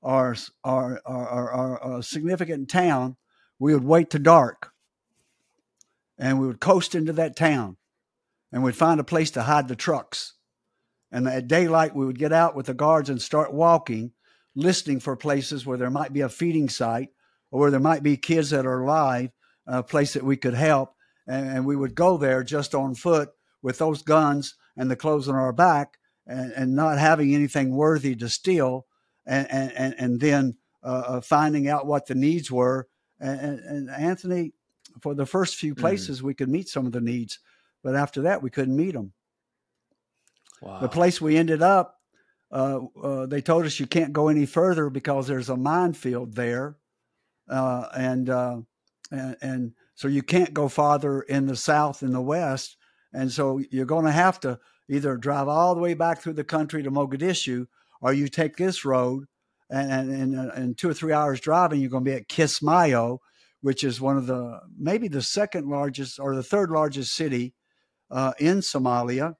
or, 0.00 0.36
or, 0.62 1.00
or, 1.04 1.52
or 1.52 1.98
a 1.98 2.02
significant 2.02 2.68
town, 2.68 3.16
we 3.58 3.74
would 3.74 3.84
wait 3.84 4.10
to 4.10 4.18
dark 4.18 4.72
and 6.18 6.38
we 6.38 6.46
would 6.46 6.60
coast 6.60 6.94
into 6.94 7.12
that 7.14 7.36
town 7.36 7.76
and 8.54 8.62
we'd 8.62 8.76
find 8.76 9.00
a 9.00 9.04
place 9.04 9.32
to 9.32 9.42
hide 9.42 9.66
the 9.66 9.74
trucks. 9.74 10.34
And 11.10 11.26
at 11.26 11.48
daylight, 11.48 11.92
we 11.92 12.06
would 12.06 12.18
get 12.18 12.32
out 12.32 12.54
with 12.54 12.66
the 12.66 12.74
guards 12.74 13.10
and 13.10 13.20
start 13.20 13.52
walking, 13.52 14.12
listening 14.54 15.00
for 15.00 15.16
places 15.16 15.66
where 15.66 15.76
there 15.76 15.90
might 15.90 16.12
be 16.12 16.20
a 16.20 16.28
feeding 16.28 16.68
site 16.68 17.08
or 17.50 17.58
where 17.58 17.72
there 17.72 17.80
might 17.80 18.04
be 18.04 18.16
kids 18.16 18.50
that 18.50 18.64
are 18.64 18.84
alive, 18.84 19.30
a 19.66 19.82
place 19.82 20.12
that 20.12 20.22
we 20.22 20.36
could 20.36 20.54
help. 20.54 20.94
And, 21.26 21.48
and 21.48 21.66
we 21.66 21.74
would 21.74 21.96
go 21.96 22.16
there 22.16 22.44
just 22.44 22.76
on 22.76 22.94
foot 22.94 23.30
with 23.60 23.78
those 23.78 24.02
guns 24.02 24.54
and 24.76 24.88
the 24.88 24.94
clothes 24.94 25.28
on 25.28 25.34
our 25.34 25.52
back 25.52 25.98
and, 26.24 26.52
and 26.52 26.76
not 26.76 26.96
having 26.96 27.34
anything 27.34 27.74
worthy 27.74 28.14
to 28.14 28.28
steal. 28.28 28.86
And, 29.26 29.50
and, 29.50 29.94
and 29.98 30.20
then 30.20 30.58
uh, 30.84 31.02
uh 31.06 31.20
finding 31.22 31.68
out 31.68 31.86
what 31.86 32.06
the 32.06 32.14
needs 32.14 32.52
were. 32.52 32.86
And, 33.18 33.58
and, 33.58 33.90
Anthony, 33.90 34.52
for 35.00 35.14
the 35.14 35.26
first 35.26 35.56
few 35.56 35.74
mm. 35.74 35.80
places, 35.80 36.20
mm. 36.20 36.24
we 36.24 36.34
could 36.34 36.48
meet 36.48 36.68
some 36.68 36.86
of 36.86 36.92
the 36.92 37.00
needs 37.00 37.40
but 37.84 37.94
after 37.94 38.22
that 38.22 38.42
we 38.42 38.50
couldn't 38.50 38.74
meet 38.74 38.94
them. 38.94 39.12
Wow. 40.60 40.80
The 40.80 40.88
place 40.88 41.20
we 41.20 41.36
ended 41.36 41.60
up, 41.62 42.00
uh, 42.50 42.80
uh, 43.00 43.26
they 43.26 43.42
told 43.42 43.66
us 43.66 43.78
you 43.78 43.86
can't 43.86 44.14
go 44.14 44.28
any 44.28 44.46
further 44.46 44.88
because 44.88 45.26
there's 45.26 45.50
a 45.50 45.56
minefield 45.56 46.34
there, 46.34 46.76
uh, 47.48 47.88
and, 47.94 48.30
uh, 48.30 48.60
and 49.10 49.36
and 49.42 49.72
so 49.94 50.08
you 50.08 50.22
can't 50.22 50.54
go 50.54 50.68
farther 50.68 51.20
in 51.20 51.46
the 51.46 51.56
south 51.56 52.02
and 52.02 52.14
the 52.14 52.22
west, 52.22 52.76
and 53.12 53.30
so 53.30 53.60
you're 53.70 53.84
going 53.84 54.06
to 54.06 54.12
have 54.12 54.40
to 54.40 54.58
either 54.88 55.16
drive 55.16 55.48
all 55.48 55.74
the 55.74 55.80
way 55.80 55.94
back 55.94 56.20
through 56.20 56.32
the 56.32 56.44
country 56.44 56.82
to 56.82 56.90
Mogadishu, 56.90 57.66
or 58.00 58.12
you 58.12 58.28
take 58.28 58.56
this 58.56 58.84
road, 58.84 59.26
and 59.68 59.90
and 59.92 60.34
in, 60.34 60.50
in 60.56 60.74
two 60.74 60.88
or 60.88 60.94
three 60.94 61.12
hours 61.12 61.40
driving, 61.40 61.80
you're 61.80 61.90
going 61.90 62.04
to 62.04 62.10
be 62.10 62.16
at 62.16 62.28
Kismayo, 62.28 63.18
which 63.60 63.84
is 63.84 64.00
one 64.00 64.16
of 64.16 64.26
the 64.26 64.60
maybe 64.78 65.08
the 65.08 65.22
second 65.22 65.68
largest 65.68 66.18
or 66.18 66.34
the 66.34 66.42
third 66.42 66.70
largest 66.70 67.14
city 67.14 67.52
uh, 68.10 68.32
in 68.38 68.58
Somalia, 68.58 69.36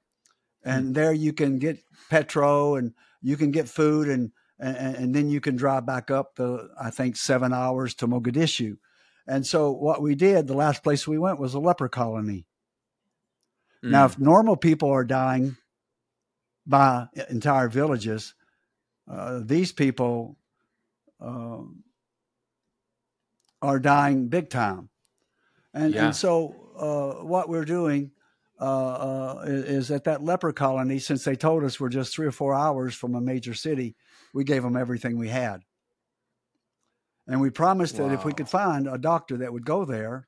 and 0.63 0.85
mm-hmm. 0.85 0.93
there 0.93 1.13
you 1.13 1.33
can 1.33 1.59
get 1.59 1.79
petrol 2.09 2.75
and 2.75 2.93
you 3.21 3.37
can 3.37 3.51
get 3.51 3.67
food 3.67 4.07
and, 4.07 4.31
and 4.59 4.95
and 4.95 5.15
then 5.15 5.29
you 5.29 5.41
can 5.41 5.55
drive 5.55 5.85
back 5.85 6.11
up 6.11 6.35
the 6.35 6.69
I 6.79 6.89
think 6.89 7.17
seven 7.17 7.53
hours 7.53 7.93
to 7.95 8.07
Mogadishu, 8.07 8.77
and 9.27 9.45
so 9.45 9.71
what 9.71 10.01
we 10.01 10.15
did 10.15 10.47
the 10.47 10.53
last 10.53 10.83
place 10.83 11.07
we 11.07 11.17
went 11.17 11.39
was 11.39 11.53
a 11.53 11.59
leper 11.59 11.89
colony. 11.89 12.45
Mm. 13.83 13.91
Now, 13.91 14.05
if 14.05 14.19
normal 14.19 14.55
people 14.55 14.89
are 14.89 15.03
dying 15.05 15.57
by 16.65 17.07
entire 17.29 17.69
villages, 17.69 18.33
uh, 19.09 19.41
these 19.43 19.71
people. 19.71 20.37
Um, 21.21 21.85
are 23.65 23.79
dying 23.79 24.27
big 24.27 24.49
time. 24.49 24.89
And, 25.73 25.93
yeah. 25.93 26.05
and 26.05 26.15
so 26.15 26.55
uh, 26.77 27.25
what 27.25 27.49
we're 27.49 27.65
doing 27.65 28.11
uh, 28.59 28.63
uh, 28.63 29.43
is 29.45 29.91
at 29.91 30.05
that 30.05 30.23
leper 30.23 30.53
colony, 30.53 30.99
since 30.99 31.23
they 31.23 31.35
told 31.35 31.63
us 31.63 31.79
we're 31.79 31.89
just 31.89 32.13
three 32.13 32.27
or 32.27 32.31
four 32.31 32.53
hours 32.53 32.95
from 32.95 33.15
a 33.15 33.21
major 33.21 33.53
city, 33.53 33.95
we 34.33 34.43
gave 34.43 34.63
them 34.63 34.77
everything 34.77 35.17
we 35.17 35.29
had. 35.29 35.61
And 37.27 37.41
we 37.41 37.49
promised 37.49 37.97
wow. 37.97 38.07
that 38.07 38.13
if 38.13 38.25
we 38.25 38.33
could 38.33 38.49
find 38.49 38.87
a 38.87 38.97
doctor 38.97 39.37
that 39.37 39.51
would 39.51 39.65
go 39.65 39.85
there, 39.85 40.27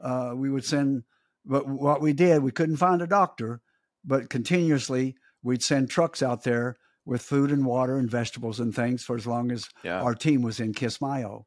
uh, 0.00 0.32
we 0.34 0.50
would 0.50 0.64
send. 0.64 1.04
But 1.44 1.66
what 1.66 2.00
we 2.00 2.12
did, 2.12 2.42
we 2.42 2.50
couldn't 2.50 2.76
find 2.76 3.00
a 3.00 3.06
doctor, 3.06 3.60
but 4.04 4.28
continuously 4.28 5.16
we'd 5.42 5.62
send 5.62 5.90
trucks 5.90 6.22
out 6.22 6.44
there 6.44 6.76
with 7.06 7.22
food 7.22 7.50
and 7.50 7.64
water 7.64 7.96
and 7.96 8.10
vegetables 8.10 8.60
and 8.60 8.74
things 8.74 9.02
for 9.02 9.16
as 9.16 9.26
long 9.26 9.50
as 9.50 9.68
yeah. 9.82 10.02
our 10.02 10.14
team 10.14 10.42
was 10.42 10.60
in 10.60 10.74
Kismayo 10.74 11.44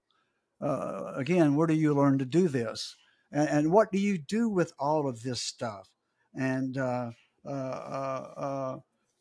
uh, 0.64 1.12
again, 1.16 1.56
where 1.56 1.68
do 1.68 1.74
you 1.74 1.94
learn 1.94 2.18
to 2.20 2.26
do 2.26 2.48
this? 2.48 2.96
And, 3.32 3.50
and, 3.50 3.72
what 3.72 3.92
do 3.92 4.00
you 4.00 4.18
do 4.18 4.48
with 4.48 4.72
all 4.80 5.08
of 5.08 5.22
this 5.22 5.42
stuff? 5.42 5.90
And, 6.36 6.78
uh, 6.78 7.12
uh, 7.46 7.50
uh, 7.50 8.34
uh 8.38 8.78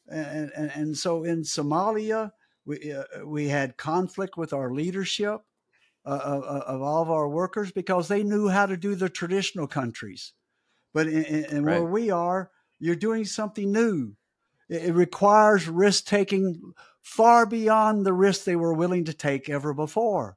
and, 0.08 0.50
and, 0.56 0.70
and, 0.74 0.96
so 0.96 1.24
in 1.24 1.42
Somalia, 1.42 2.32
we, 2.64 2.92
uh, 2.92 3.04
we 3.24 3.48
had 3.48 3.76
conflict 3.76 4.36
with 4.36 4.52
our 4.52 4.72
leadership 4.72 5.40
of, 6.04 6.42
of, 6.44 6.82
all 6.82 7.02
of 7.02 7.10
our 7.10 7.28
workers 7.28 7.70
because 7.70 8.08
they 8.08 8.22
knew 8.22 8.48
how 8.48 8.66
to 8.66 8.76
do 8.76 8.94
the 8.94 9.08
traditional 9.08 9.66
countries. 9.66 10.32
But 10.92 11.06
in, 11.06 11.44
in 11.44 11.64
right. 11.64 11.80
where 11.80 11.88
we 11.88 12.10
are, 12.10 12.50
you're 12.78 12.96
doing 12.96 13.24
something 13.24 13.70
new. 13.70 14.16
It, 14.68 14.86
it 14.86 14.92
requires 14.92 15.68
risk 15.68 16.06
taking 16.06 16.74
far 17.00 17.46
beyond 17.46 18.04
the 18.04 18.12
risk 18.12 18.44
they 18.44 18.56
were 18.56 18.74
willing 18.74 19.04
to 19.04 19.14
take 19.14 19.48
ever 19.48 19.72
before 19.72 20.36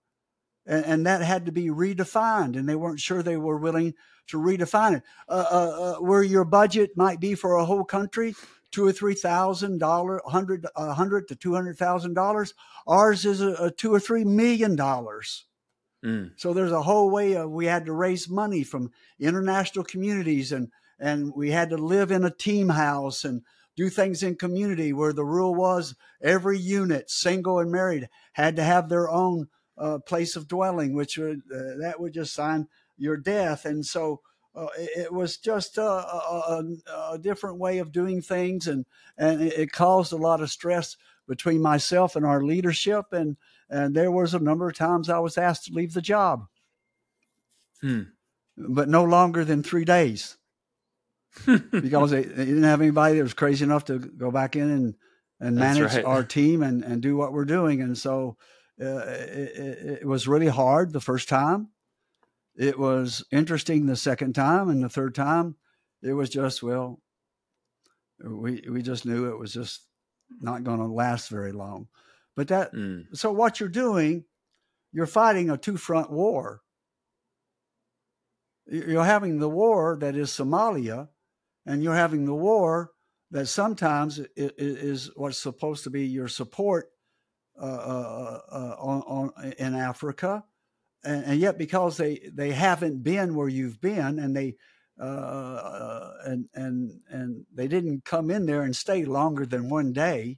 and, 0.66 0.86
and, 0.86 1.06
that 1.06 1.22
had 1.22 1.46
to 1.46 1.52
be 1.52 1.68
redefined, 1.68 2.58
and 2.58 2.68
they 2.68 2.76
weren't 2.76 3.00
sure 3.00 3.22
they 3.22 3.38
were 3.38 3.58
willing 3.58 3.94
to 4.28 4.38
redefine 4.38 4.98
it. 4.98 5.04
Uh, 5.30 5.46
uh, 5.52 5.56
uh, 5.56 5.96
where 6.02 6.24
your 6.24 6.46
budget 6.46 6.92
might 6.96 7.20
be 7.20 7.36
for 7.36 7.56
a 7.56 7.66
whole 7.66 7.84
country, 7.84 8.34
two 8.72 8.86
or 8.86 8.92
three 8.92 9.14
thousand 9.14 9.80
dollar, 9.80 10.22
hundred, 10.26 10.66
a 10.76 10.94
hundred 10.94 11.28
to 11.28 11.36
two 11.36 11.54
hundred 11.54 11.78
thousand 11.78 12.14
dollars. 12.14 12.54
Ours 12.88 13.26
is 13.26 13.42
a, 13.42 13.52
a, 13.66 13.72
two 13.72 13.94
or 13.94 14.00
three 14.00 14.24
million 14.24 14.76
dollars. 14.76 15.46
Mm. 16.04 16.32
So 16.38 16.54
there's 16.54 16.72
a 16.72 16.84
whole 16.84 17.10
way 17.10 17.34
of, 17.34 17.50
we 17.50 17.66
had 17.66 17.86
to 17.86 17.94
raise 17.94 18.30
money 18.30 18.64
from 18.64 18.92
international 19.20 19.86
communities, 19.86 20.52
and 20.52 20.72
and 21.00 21.34
we 21.36 21.52
had 21.52 21.70
to 21.70 21.78
live 21.78 22.12
in 22.12 22.24
a 22.24 22.32
team 22.32 22.70
house 22.70 23.26
and 23.26 23.42
do 23.76 23.90
things 23.90 24.24
in 24.24 24.36
community 24.36 24.94
where 24.94 25.14
the 25.14 25.26
rule 25.26 25.54
was 25.54 25.96
every 26.22 26.58
unit, 26.58 27.10
single 27.10 27.60
and 27.60 27.72
married, 27.72 28.08
had 28.34 28.56
to 28.56 28.64
have 28.64 28.88
their 28.88 29.10
own 29.10 29.48
uh, 29.78 30.00
place 30.00 30.36
of 30.36 30.48
dwelling, 30.48 30.94
which 30.94 31.18
would 31.18 31.42
uh, 31.54 31.78
that 31.80 32.00
would 32.00 32.14
just 32.14 32.34
sign 32.34 32.68
your 32.98 33.18
death. 33.18 33.66
And 33.66 33.86
so 33.86 34.22
uh, 34.56 34.68
it, 34.78 34.90
it, 34.98 35.14
was 35.14 35.38
just 35.38 35.78
a, 35.78 35.84
a, 35.84 36.64
a, 37.12 37.18
different 37.20 37.58
way 37.58 37.80
of 37.80 37.92
doing 37.92 38.22
things, 38.22 38.68
and 38.68 38.86
and 39.18 39.42
it 39.42 39.72
caused 39.72 40.14
a 40.14 40.18
lot 40.18 40.42
of 40.42 40.50
stress 40.50 40.96
between 41.28 41.62
myself 41.62 42.16
and 42.16 42.26
our 42.26 42.42
leadership. 42.42 43.08
And 43.12 43.36
and 43.70 43.96
there 43.96 44.12
was 44.12 44.34
a 44.34 44.40
number 44.40 44.68
of 44.68 44.76
times 44.76 45.10
I 45.10 45.20
was 45.20 45.38
asked 45.38 45.66
to 45.66 45.74
leave 45.74 45.94
the 45.94 46.02
job, 46.02 46.48
hmm. 47.82 48.04
but 48.58 48.88
no 48.88 49.04
longer 49.04 49.44
than 49.44 49.64
three 49.64 49.86
days. 49.86 50.38
because 51.72 52.12
they, 52.12 52.24
they, 52.24 52.46
didn't 52.46 52.64
have 52.64 52.80
anybody 52.80 53.18
that 53.18 53.24
was 53.24 53.34
crazy 53.34 53.66
enough 53.66 53.84
to 53.84 54.00
go 54.00 54.32
back 54.32 54.56
in 54.56 54.72
and 54.72 54.96
and 55.42 55.58
manage 55.58 55.94
right. 55.94 56.06
our 56.06 56.24
team 56.24 56.64
and, 56.64 56.82
and 56.84 57.02
do 57.02 57.18
what 57.18 57.34
we're 57.34 57.44
doing. 57.44 57.82
And 57.82 57.98
so 57.98 58.38
uh, 58.82 59.06
it, 59.08 60.00
it, 60.02 60.06
was 60.06 60.28
really 60.28 60.48
hard 60.48 60.92
the 60.92 61.00
first 61.00 61.30
time. 61.30 61.70
It 62.58 62.78
was 62.78 63.24
interesting 63.32 63.86
the 63.86 63.96
second 63.96 64.34
time, 64.34 64.70
and 64.70 64.84
the 64.84 64.90
third 64.90 65.16
time, 65.16 65.56
it 66.02 66.14
was 66.14 66.30
just 66.30 66.62
well, 66.62 67.02
we 68.24 68.64
we 68.70 68.82
just 68.82 69.06
knew 69.06 69.30
it 69.30 69.40
was 69.40 69.54
just 69.54 69.88
not 70.42 70.64
going 70.64 70.80
to 70.80 70.88
last 70.88 71.30
very 71.30 71.54
long. 71.54 71.88
But 72.36 72.50
that 72.50 72.74
mm. 72.74 73.06
so 73.14 73.32
what 73.32 73.60
you're 73.60 73.70
doing, 73.70 74.26
you're 74.92 75.06
fighting 75.06 75.50
a 75.50 75.58
two 75.58 75.78
front 75.78 76.12
war. 76.12 76.62
You're 78.68 79.06
having 79.06 79.40
the 79.40 79.50
war 79.50 79.98
that 80.02 80.16
is 80.16 80.32
Somalia, 80.32 81.10
and 81.66 81.84
you're 81.84 81.96
having 81.96 82.26
the 82.26 82.34
war 82.34 82.92
that 83.32 83.48
sometimes 83.48 84.20
is 84.36 85.12
what's 85.16 85.38
supposed 85.38 85.84
to 85.86 85.90
be 85.90 86.06
your 86.06 86.28
support 86.28 86.90
Uh, 87.58 87.64
uh, 87.64 88.42
uh, 88.52 88.76
on, 88.80 89.02
on, 89.08 89.54
in 89.58 89.76
Africa, 89.76 90.44
and, 91.06 91.24
and, 91.24 91.40
yet 91.40 91.58
because 91.58 91.96
they 91.96 92.30
they 92.34 92.52
haven't 92.52 93.02
been 93.02 93.34
where 93.34 93.48
you've 93.48 93.80
been, 93.80 94.20
and 94.20 94.36
they 94.36 94.58
uh, 95.00 96.12
and 96.26 96.50
and 96.54 97.00
and 97.10 97.46
they 97.54 97.70
didn't 97.70 98.04
come 98.04 98.30
in 98.30 98.46
there 98.46 98.64
and 98.64 98.76
stay 98.76 99.06
longer 99.06 99.46
than 99.46 99.70
one 99.70 99.94
day. 99.94 100.38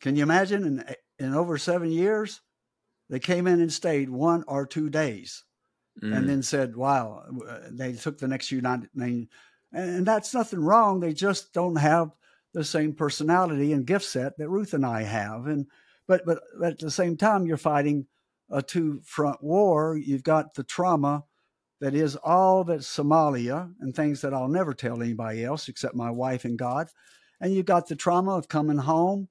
Can 0.00 0.16
you 0.16 0.24
imagine? 0.24 0.64
In 0.64 0.84
in 1.20 1.34
over 1.34 1.56
seven 1.56 1.92
years, 1.92 2.40
they 3.08 3.20
came 3.20 3.46
in 3.46 3.60
and 3.60 3.72
stayed 3.72 4.10
one 4.10 4.42
or 4.48 4.66
two 4.66 4.90
days, 4.90 5.44
mm. 6.02 6.16
and 6.16 6.28
then 6.28 6.42
said, 6.42 6.74
"Wow!" 6.74 7.22
They 7.70 7.92
took 7.92 8.18
the 8.18 8.26
next 8.26 8.50
United, 8.50 8.88
and 8.96 10.04
that's 10.04 10.34
nothing 10.34 10.64
wrong. 10.64 10.98
They 10.98 11.12
just 11.12 11.52
don't 11.52 11.76
have 11.76 12.10
the 12.52 12.64
same 12.64 12.92
personality 12.92 13.72
and 13.72 13.86
gift 13.86 14.04
set 14.04 14.36
that 14.38 14.48
Ruth 14.48 14.74
and 14.74 14.84
I 14.84 15.02
have. 15.02 15.46
And 15.46 15.66
but 16.06 16.24
but 16.26 16.40
at 16.64 16.78
the 16.78 16.90
same 16.90 17.16
time, 17.16 17.46
you're 17.46 17.56
fighting 17.56 18.06
a 18.50 18.62
two 18.62 19.00
front 19.04 19.42
war. 19.42 19.96
You've 19.96 20.22
got 20.22 20.54
the 20.54 20.64
trauma 20.64 21.24
that 21.80 21.94
is 21.94 22.16
all 22.16 22.64
that 22.64 22.80
Somalia 22.80 23.72
and 23.80 23.94
things 23.94 24.20
that 24.20 24.34
I'll 24.34 24.48
never 24.48 24.74
tell 24.74 25.02
anybody 25.02 25.44
else 25.44 25.68
except 25.68 25.94
my 25.94 26.10
wife 26.10 26.44
and 26.44 26.58
God. 26.58 26.88
And 27.40 27.52
you've 27.52 27.66
got 27.66 27.88
the 27.88 27.96
trauma 27.96 28.36
of 28.36 28.46
coming 28.48 28.78
home 28.78 29.28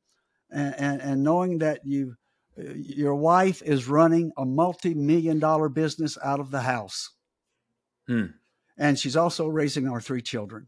and, 0.50 0.76
and, 0.78 1.02
and 1.02 1.24
knowing 1.24 1.60
that 1.60 1.82
you 1.86 2.16
your 2.58 3.16
wife 3.16 3.62
is 3.62 3.88
running 3.88 4.34
a 4.38 4.46
multi-million 4.46 5.40
dollar 5.40 5.70
business 5.70 6.18
out 6.24 6.40
of 6.40 6.52
the 6.52 6.62
house. 6.62 7.12
Hmm. 8.08 8.26
And 8.78 9.00
she's 9.00 9.16
also 9.16 9.48
raising 9.48 9.88
our 9.88 10.02
three 10.02 10.22
children 10.22 10.68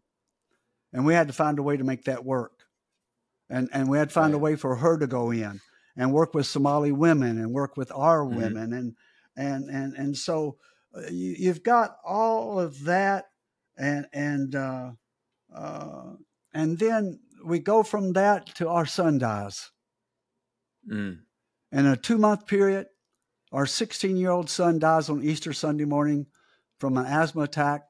and 0.93 1.05
we 1.05 1.13
had 1.13 1.27
to 1.27 1.33
find 1.33 1.59
a 1.59 1.63
way 1.63 1.75
to 1.75 1.83
make 1.83 2.05
that 2.05 2.23
work. 2.23 2.51
And 3.49 3.69
and 3.73 3.89
we 3.89 3.97
had 3.97 4.09
to 4.09 4.13
find 4.13 4.33
right. 4.33 4.37
a 4.37 4.41
way 4.41 4.55
for 4.55 4.75
her 4.77 4.97
to 4.97 5.07
go 5.07 5.31
in 5.31 5.59
and 5.97 6.13
work 6.13 6.33
with 6.33 6.47
Somali 6.47 6.91
women 6.91 7.37
and 7.37 7.51
work 7.51 7.75
with 7.75 7.91
our 7.93 8.23
mm-hmm. 8.23 8.37
women 8.37 8.73
and 8.73 8.95
and 9.35 9.69
and 9.69 9.93
and 9.95 10.17
so 10.17 10.57
uh, 10.95 11.09
you, 11.09 11.47
have 11.47 11.63
got 11.63 11.97
all 12.05 12.59
of 12.59 12.83
that 12.85 13.25
and 13.77 14.07
and 14.13 14.55
uh, 14.55 14.91
uh, 15.53 16.13
and 16.53 16.79
then 16.79 17.19
we 17.43 17.59
go 17.59 17.83
from 17.83 18.13
that 18.13 18.47
to 18.55 18.69
our 18.69 18.85
son 18.85 19.17
dies. 19.17 19.71
Mm. 20.89 21.19
In 21.71 21.85
a 21.85 21.97
two 21.97 22.17
month 22.17 22.47
period, 22.47 22.87
our 23.51 23.65
16 23.65 24.17
year 24.17 24.31
old 24.31 24.49
son 24.49 24.79
dies 24.79 25.09
on 25.09 25.23
Easter 25.23 25.53
Sunday 25.53 25.85
morning 25.85 26.27
from 26.79 26.97
an 26.97 27.05
asthma 27.05 27.43
attack. 27.43 27.83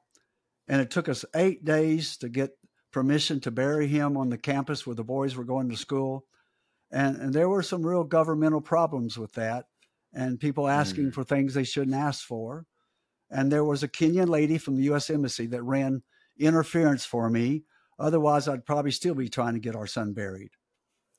And 0.66 0.80
it 0.80 0.90
took 0.90 1.08
us 1.08 1.24
eight 1.34 1.64
days 1.64 2.16
to 2.18 2.28
get 2.28 2.52
permission 2.94 3.40
to 3.40 3.50
bury 3.50 3.88
him 3.88 4.16
on 4.16 4.30
the 4.30 4.38
campus 4.38 4.86
where 4.86 4.94
the 4.94 5.02
boys 5.02 5.34
were 5.34 5.44
going 5.44 5.68
to 5.68 5.76
school. 5.76 6.24
And, 6.92 7.16
and 7.16 7.34
there 7.34 7.48
were 7.48 7.62
some 7.62 7.84
real 7.84 8.04
governmental 8.04 8.60
problems 8.60 9.18
with 9.18 9.32
that 9.32 9.64
and 10.12 10.38
people 10.38 10.68
asking 10.68 11.06
mm. 11.06 11.12
for 11.12 11.24
things 11.24 11.54
they 11.54 11.64
shouldn't 11.64 11.96
ask 11.96 12.24
for. 12.24 12.66
And 13.28 13.50
there 13.50 13.64
was 13.64 13.82
a 13.82 13.88
Kenyan 13.88 14.28
lady 14.28 14.58
from 14.58 14.76
the 14.76 14.84
U.S. 14.84 15.10
Embassy 15.10 15.46
that 15.46 15.62
ran 15.64 16.04
interference 16.38 17.04
for 17.04 17.28
me. 17.28 17.64
Otherwise, 17.98 18.46
I'd 18.46 18.64
probably 18.64 18.92
still 18.92 19.16
be 19.16 19.28
trying 19.28 19.54
to 19.54 19.60
get 19.60 19.74
our 19.74 19.88
son 19.88 20.12
buried, 20.12 20.50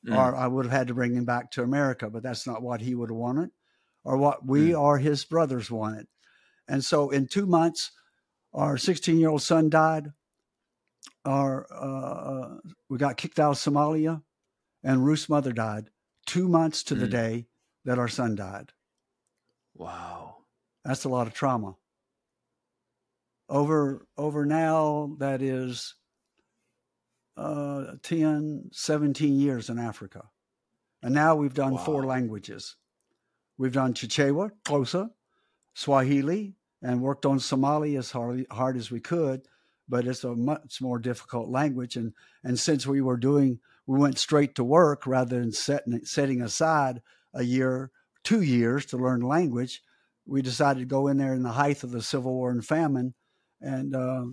mm. 0.07 0.15
or 0.15 0.34
I 0.34 0.47
would 0.47 0.64
have 0.65 0.72
had 0.72 0.88
to 0.88 0.93
bring 0.93 1.14
him 1.14 1.26
back 1.26 1.52
to 1.52 1.64
America. 1.64 2.10
But 2.10 2.23
that's 2.23 2.47
not 2.47 2.61
what 2.61 2.80
he 2.80 2.95
would 2.95 3.10
have 3.10 3.18
wanted, 3.18 3.49
or 4.06 4.15
what 4.15 4.45
we 4.45 4.69
mm. 4.69 4.80
or 4.80 4.97
his 4.97 5.26
brothers 5.26 5.69
wanted. 5.69 6.07
And 6.69 6.85
so, 6.85 7.10
in 7.10 7.27
two 7.27 7.45
months, 7.45 7.91
our 8.53 8.77
16 8.77 9.19
year 9.19 9.30
old 9.30 9.41
son 9.41 9.69
died. 9.69 10.14
Our 11.23 11.65
uh, 11.72 11.76
uh, 11.76 12.57
we 12.90 12.98
got 12.98 13.18
kicked 13.18 13.40
out 13.40 13.52
of 13.52 13.57
Somalia, 13.57 14.22
and 14.84 15.06
Ruth's 15.06 15.30
mother 15.30 15.52
died 15.52 15.90
two 16.26 16.48
months 16.48 16.84
to 16.84 16.95
mm. 16.95 16.99
the 16.99 17.07
day 17.07 17.48
that 17.86 17.99
our 17.99 18.07
son 18.07 18.36
died. 18.36 18.72
Wow, 19.76 20.38
that's 20.84 21.03
a 21.03 21.10
lot 21.10 21.27
of 21.27 21.34
trauma. 21.34 21.76
Over 23.49 24.06
over 24.18 24.45
now, 24.45 25.15
that 25.19 25.41
is 25.41 25.95
uh, 27.38 27.94
10, 28.02 28.69
17 28.72 29.40
years 29.40 29.69
in 29.69 29.77
Africa, 29.77 30.30
and 31.03 31.14
now 31.14 31.36
we've 31.36 31.53
done 31.53 31.73
wow. 31.73 31.84
four 31.84 32.06
languages. 32.06 32.76
We've 33.57 33.73
done 33.73 33.94
Chichewa, 33.94 34.52
Xhosa, 34.65 35.10
Swahili, 35.73 36.56
and 36.82 37.02
worked 37.02 37.26
on 37.26 37.40
Somali 37.40 37.95
as 37.95 38.11
hard, 38.11 38.45
hard 38.52 38.77
as 38.77 38.91
we 38.91 38.99
could, 38.99 39.48
but 39.88 40.07
it's 40.07 40.24
a 40.24 40.36
much 40.36 40.82
more 40.82 40.99
difficult 40.99 41.49
language. 41.49 41.95
And 41.95 42.14
and 42.44 42.60
since 42.60 42.88
we 42.88 43.02
were 43.02 43.18
doing, 43.18 43.60
we 43.86 43.99
went 43.99 44.18
straight 44.18 44.56
to 44.56 44.64
work 44.64 45.06
rather 45.06 45.40
than 45.40 45.52
setting 45.52 46.03
setting 46.06 46.41
aside 46.41 47.02
a 47.34 47.44
year, 47.44 47.91
two 48.24 48.41
years 48.41 48.86
to 48.88 48.98
learn 48.98 49.22
language. 49.22 49.82
We 50.26 50.41
decided 50.41 50.80
to 50.80 50.86
go 50.86 51.07
in 51.07 51.18
there 51.18 51.34
in 51.34 51.44
the 51.44 51.52
height 51.52 51.84
of 51.84 51.91
the 51.91 52.02
Civil 52.02 52.34
War 52.34 52.52
and 52.52 52.66
famine, 52.66 53.14
and 53.62 53.95
uh, 53.95 54.26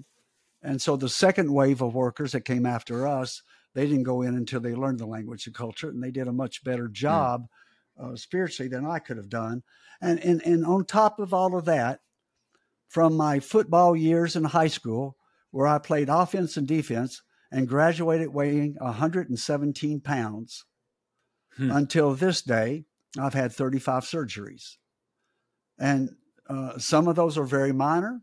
and 0.63 0.81
so 0.81 0.97
the 0.97 1.09
second 1.09 1.53
wave 1.53 1.83
of 1.83 1.95
workers 1.95 2.33
that 2.33 2.45
came 2.45 2.65
after 2.65 3.07
us, 3.07 3.43
they 3.75 3.87
didn't 3.87 4.05
go 4.05 4.23
in 4.23 4.35
until 4.35 4.61
they 4.61 4.75
learned 4.75 5.01
the 5.01 5.07
language 5.07 5.47
and 5.47 5.55
culture, 5.55 5.91
and 5.91 6.03
they 6.03 6.11
did 6.11 6.29
a 6.29 6.33
much 6.33 6.65
better 6.65 6.87
hmm. 6.87 6.93
job 6.93 7.47
mm. 8.01 8.13
uh, 8.13 8.17
spiritually 8.17 8.69
than 8.69 8.87
I 8.87 8.99
could 8.99 9.19
have 9.19 9.29
done. 9.29 9.63
And 10.01 10.19
and 10.21 10.41
and 10.47 10.65
on 10.65 10.87
top 10.87 11.19
of 11.19 11.35
all 11.35 11.57
of 11.57 11.67
that, 11.67 12.01
from 12.89 13.17
my 13.17 13.41
football 13.41 13.95
years 13.95 14.37
in 14.37 14.45
high 14.45 14.69
school, 14.69 15.17
where 15.53 15.69
I 15.69 15.79
played 15.79 16.09
offense 16.09 16.57
and 16.57 16.67
defense 16.67 17.23
and 17.53 17.69
graduated 17.69 18.29
weighing 18.29 18.75
117 18.81 20.01
pounds. 20.01 20.65
Hmm. 21.57 21.71
Until 21.71 22.15
this 22.15 22.43
day, 22.43 22.87
I've 23.19 23.35
had 23.35 23.53
35 23.53 24.05
surgeries. 24.05 24.77
And 25.79 26.11
uh, 26.49 26.79
some 26.79 27.07
of 27.09 27.15
those 27.15 27.39
are 27.39 27.45
very 27.45 27.73
minor. 27.73 28.23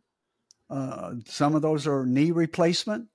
Uh, 0.70 1.14
some 1.26 1.56
of 1.56 1.62
those 1.62 1.88
are 1.88 2.06
knee 2.06 2.32
replacement, 2.32 3.08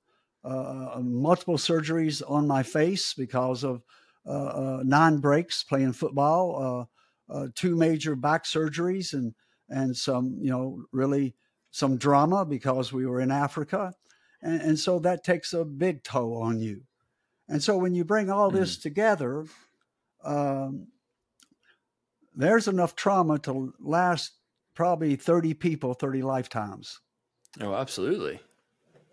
uh, 0.45 1.01
multiple 1.03 1.57
surgeries 1.57 2.23
on 2.29 2.47
my 2.47 2.63
face 2.63 3.15
because 3.15 3.65
of 3.65 3.83
uh, 4.27 4.31
uh, 4.31 4.83
nine 4.85 5.19
breaks 5.19 5.63
playing 5.63 5.93
football, 5.93 6.89
uh, 7.31 7.47
two 7.55 7.77
major 7.77 8.17
back 8.17 8.45
surgeries, 8.45 9.13
and 9.13 9.35
and 9.69 9.97
some 9.97 10.39
you 10.41 10.51
know 10.51 10.83
really 10.93 11.35
some 11.75 11.97
drama 11.97 12.45
because 12.45 12.93
we 12.93 13.05
were 13.05 13.21
in 13.21 13.33
Africa. 13.33 13.93
And, 14.41 14.63
and 14.63 14.79
so 14.79 15.01
that 15.01 15.25
takes 15.25 15.53
a 15.53 15.65
big 15.65 16.05
toll 16.05 16.41
on 16.41 16.61
you. 16.61 16.83
And 17.49 17.61
so 17.61 17.77
when 17.77 17.97
you 17.97 18.05
bring 18.05 18.31
all 18.31 18.49
this 18.49 18.79
mm. 18.79 18.83
together, 18.83 19.45
um, 20.23 20.87
there's 22.33 22.69
enough 22.69 22.95
trauma 22.95 23.41
to 23.41 23.75
last 23.81 24.35
probably 24.77 25.17
30 25.17 25.55
people 25.55 25.95
30 25.95 26.23
lifetimes. 26.23 27.01
Oh, 27.61 27.75
absolutely. 27.75 28.39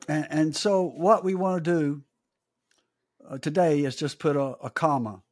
And, 0.07 0.27
and 0.29 0.55
so 0.55 0.83
what 0.83 1.23
we 1.23 1.33
want 1.33 1.63
to 1.63 1.71
do 1.71 2.03
uh, 3.27 3.39
today 3.39 3.79
is 3.79 3.95
just 3.95 4.19
put 4.19 4.35
a, 4.35 4.55
a, 4.61 4.69
comma 4.69 5.23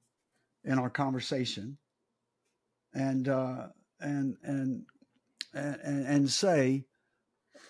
in 0.63 0.79
our 0.79 0.89
conversation 0.89 1.77
and, 2.91 3.29
uh, 3.29 3.67
and, 3.99 4.35
and, 4.43 4.85
and, 5.53 6.07
and 6.07 6.29
say, 6.29 6.85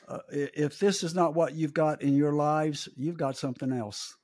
uh, 0.10 0.20
if 0.32 0.80
this 0.80 1.04
is 1.04 1.14
not 1.14 1.36
what 1.36 1.54
you've 1.54 1.74
got 1.74 2.02
in 2.02 2.16
your 2.16 2.34
lives, 2.34 2.90
you've 2.98 3.18
got 3.18 3.38
something 3.38 3.72
else. 3.72 4.18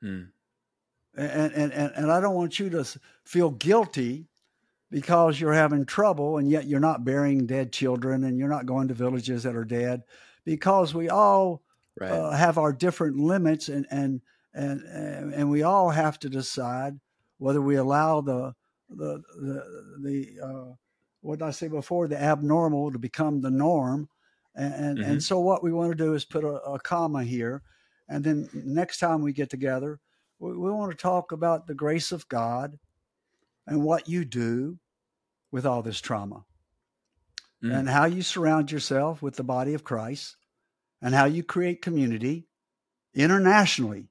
Hmm. 0.00 0.22
And, 1.14 1.52
and, 1.52 1.72
and, 1.72 1.92
and 1.94 2.10
I 2.10 2.20
don't 2.20 2.34
want 2.34 2.58
you 2.58 2.70
to 2.70 2.86
feel 3.24 3.50
guilty 3.50 4.26
because 4.90 5.38
you're 5.38 5.52
having 5.52 5.84
trouble 5.84 6.38
and 6.38 6.48
yet 6.48 6.66
you're 6.66 6.80
not 6.80 7.04
burying 7.04 7.46
dead 7.46 7.72
children 7.72 8.24
and 8.24 8.38
you're 8.38 8.48
not 8.48 8.66
going 8.66 8.88
to 8.88 8.94
villages 8.94 9.42
that 9.42 9.54
are 9.54 9.64
dead 9.64 10.02
because 10.44 10.94
we 10.94 11.10
all 11.10 11.62
right. 12.00 12.10
uh, 12.10 12.30
have 12.30 12.56
our 12.56 12.72
different 12.72 13.16
limits 13.16 13.68
and, 13.68 13.86
and, 13.90 14.22
and, 14.54 14.82
and 15.34 15.50
we 15.50 15.62
all 15.62 15.90
have 15.90 16.18
to 16.20 16.30
decide 16.30 16.98
whether 17.38 17.60
we 17.60 17.76
allow 17.76 18.20
the, 18.20 18.54
the, 18.88 19.22
the, 19.36 19.96
the 20.02 20.44
uh, 20.44 20.74
what 21.20 21.40
did 21.40 21.44
I 21.44 21.50
say 21.50 21.68
before, 21.68 22.08
the 22.08 22.20
abnormal 22.20 22.92
to 22.92 22.98
become 22.98 23.40
the 23.40 23.50
norm 23.50 24.08
and 24.54 24.74
and, 24.74 24.98
mm-hmm. 24.98 25.10
and, 25.10 25.22
so 25.22 25.40
what 25.40 25.62
we 25.62 25.72
want 25.72 25.92
to 25.92 25.96
do 25.96 26.14
is 26.14 26.24
put 26.24 26.44
a, 26.44 26.54
a, 26.62 26.78
comma 26.78 27.24
here, 27.24 27.62
and 28.08 28.24
then 28.24 28.48
next 28.52 28.98
time 28.98 29.22
we 29.22 29.32
get 29.32 29.50
together, 29.50 30.00
we, 30.38 30.56
we 30.56 30.70
want 30.70 30.90
to 30.90 30.96
talk 30.96 31.32
about 31.32 31.66
the 31.66 31.74
grace 31.74 32.12
of 32.12 32.28
God 32.28 32.78
and 33.66 33.82
what 33.82 34.08
you 34.08 34.24
do 34.24 34.78
with 35.52 35.66
all 35.66 35.82
this 35.82 36.00
trauma, 36.00 36.44
mm. 37.62 37.74
and 37.74 37.88
how 37.88 38.06
you 38.06 38.22
surround 38.22 38.72
yourself 38.72 39.22
with 39.22 39.36
the 39.36 39.44
body 39.44 39.74
of 39.74 39.84
Christ, 39.84 40.36
and 41.00 41.14
how 41.14 41.26
you 41.26 41.42
create 41.42 41.82
community 41.82 42.46
internationally. 43.14 44.08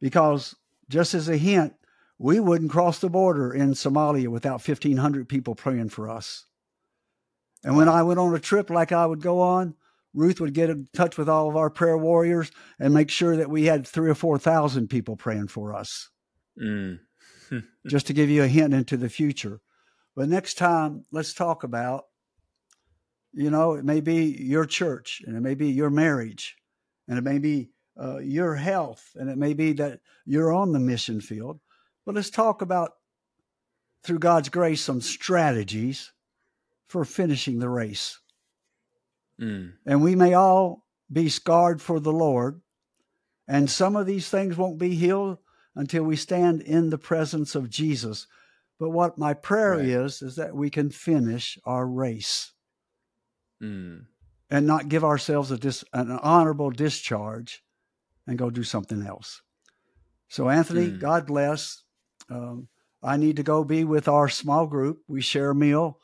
Because 0.00 0.56
just 0.88 1.14
as 1.14 1.28
a 1.28 1.36
hint, 1.36 1.74
we 2.18 2.38
wouldn't 2.38 2.70
cross 2.70 2.98
the 2.98 3.08
border 3.08 3.52
in 3.52 3.72
Somalia 3.72 4.28
without 4.28 4.66
1,500 4.66 5.28
people 5.28 5.54
praying 5.54 5.88
for 5.88 6.08
us. 6.08 6.46
And 7.62 7.76
when 7.76 7.88
I 7.88 8.02
went 8.02 8.18
on 8.18 8.34
a 8.34 8.38
trip 8.38 8.70
like 8.70 8.92
I 8.92 9.06
would 9.06 9.20
go 9.20 9.40
on, 9.40 9.74
Ruth 10.14 10.40
would 10.40 10.54
get 10.54 10.70
in 10.70 10.88
touch 10.92 11.16
with 11.16 11.28
all 11.28 11.48
of 11.48 11.56
our 11.56 11.70
prayer 11.70 11.96
warriors 11.96 12.50
and 12.78 12.92
make 12.92 13.10
sure 13.10 13.36
that 13.36 13.50
we 13.50 13.66
had 13.66 13.86
three 13.86 14.10
or 14.10 14.14
4,000 14.14 14.88
people 14.88 15.16
praying 15.16 15.48
for 15.48 15.74
us. 15.74 16.08
Mm. 16.60 17.00
Just 17.86 18.06
to 18.08 18.12
give 18.12 18.28
you 18.28 18.42
a 18.42 18.48
hint 18.48 18.74
into 18.74 18.96
the 18.96 19.08
future. 19.08 19.60
But 20.16 20.28
next 20.28 20.54
time, 20.54 21.04
let's 21.12 21.32
talk 21.32 21.62
about, 21.62 22.04
you 23.32 23.50
know, 23.50 23.74
it 23.74 23.84
may 23.84 24.00
be 24.00 24.36
your 24.40 24.64
church 24.64 25.22
and 25.24 25.36
it 25.36 25.40
may 25.40 25.54
be 25.54 25.70
your 25.70 25.90
marriage 25.90 26.56
and 27.06 27.16
it 27.16 27.22
may 27.22 27.38
be 27.38 27.70
uh, 28.00 28.18
your 28.18 28.56
health 28.56 29.10
and 29.14 29.30
it 29.30 29.38
may 29.38 29.54
be 29.54 29.72
that 29.74 30.00
you're 30.24 30.52
on 30.52 30.72
the 30.72 30.80
mission 30.80 31.20
field. 31.20 31.60
But 32.04 32.14
let's 32.16 32.30
talk 32.30 32.62
about, 32.62 32.92
through 34.02 34.18
God's 34.18 34.48
grace, 34.48 34.80
some 34.80 35.00
strategies 35.00 36.10
for 36.90 37.04
finishing 37.04 37.60
the 37.60 37.68
race. 37.68 38.18
Mm. 39.40 39.74
And 39.86 40.02
we 40.02 40.16
may 40.16 40.34
all 40.34 40.84
be 41.10 41.28
scarred 41.28 41.80
for 41.80 42.00
the 42.00 42.12
Lord. 42.12 42.60
And 43.46 43.70
some 43.70 43.94
of 43.94 44.06
these 44.06 44.28
things 44.28 44.56
won't 44.56 44.78
be 44.78 44.96
healed 44.96 45.38
until 45.76 46.02
we 46.02 46.16
stand 46.16 46.62
in 46.62 46.90
the 46.90 46.98
presence 46.98 47.54
of 47.54 47.70
Jesus. 47.70 48.26
But 48.80 48.90
what 48.90 49.18
my 49.18 49.34
prayer 49.34 49.76
right. 49.76 49.84
is, 49.84 50.20
is 50.20 50.34
that 50.36 50.54
we 50.54 50.68
can 50.68 50.90
finish 50.90 51.58
our 51.64 51.86
race 51.86 52.52
mm. 53.62 54.04
and 54.50 54.66
not 54.66 54.88
give 54.88 55.04
ourselves 55.04 55.52
a 55.52 55.58
dis- 55.58 55.84
an 55.92 56.10
honorable 56.10 56.70
discharge 56.70 57.62
and 58.26 58.36
go 58.36 58.50
do 58.50 58.64
something 58.64 59.06
else. 59.06 59.42
So, 60.28 60.48
Anthony, 60.48 60.88
mm. 60.88 60.98
God 60.98 61.26
bless. 61.26 61.84
Um, 62.28 62.66
I 63.00 63.16
need 63.16 63.36
to 63.36 63.44
go 63.44 63.62
be 63.62 63.84
with 63.84 64.08
our 64.08 64.28
small 64.28 64.66
group. 64.66 65.02
We 65.06 65.20
share 65.20 65.50
a 65.50 65.54
meal 65.54 66.00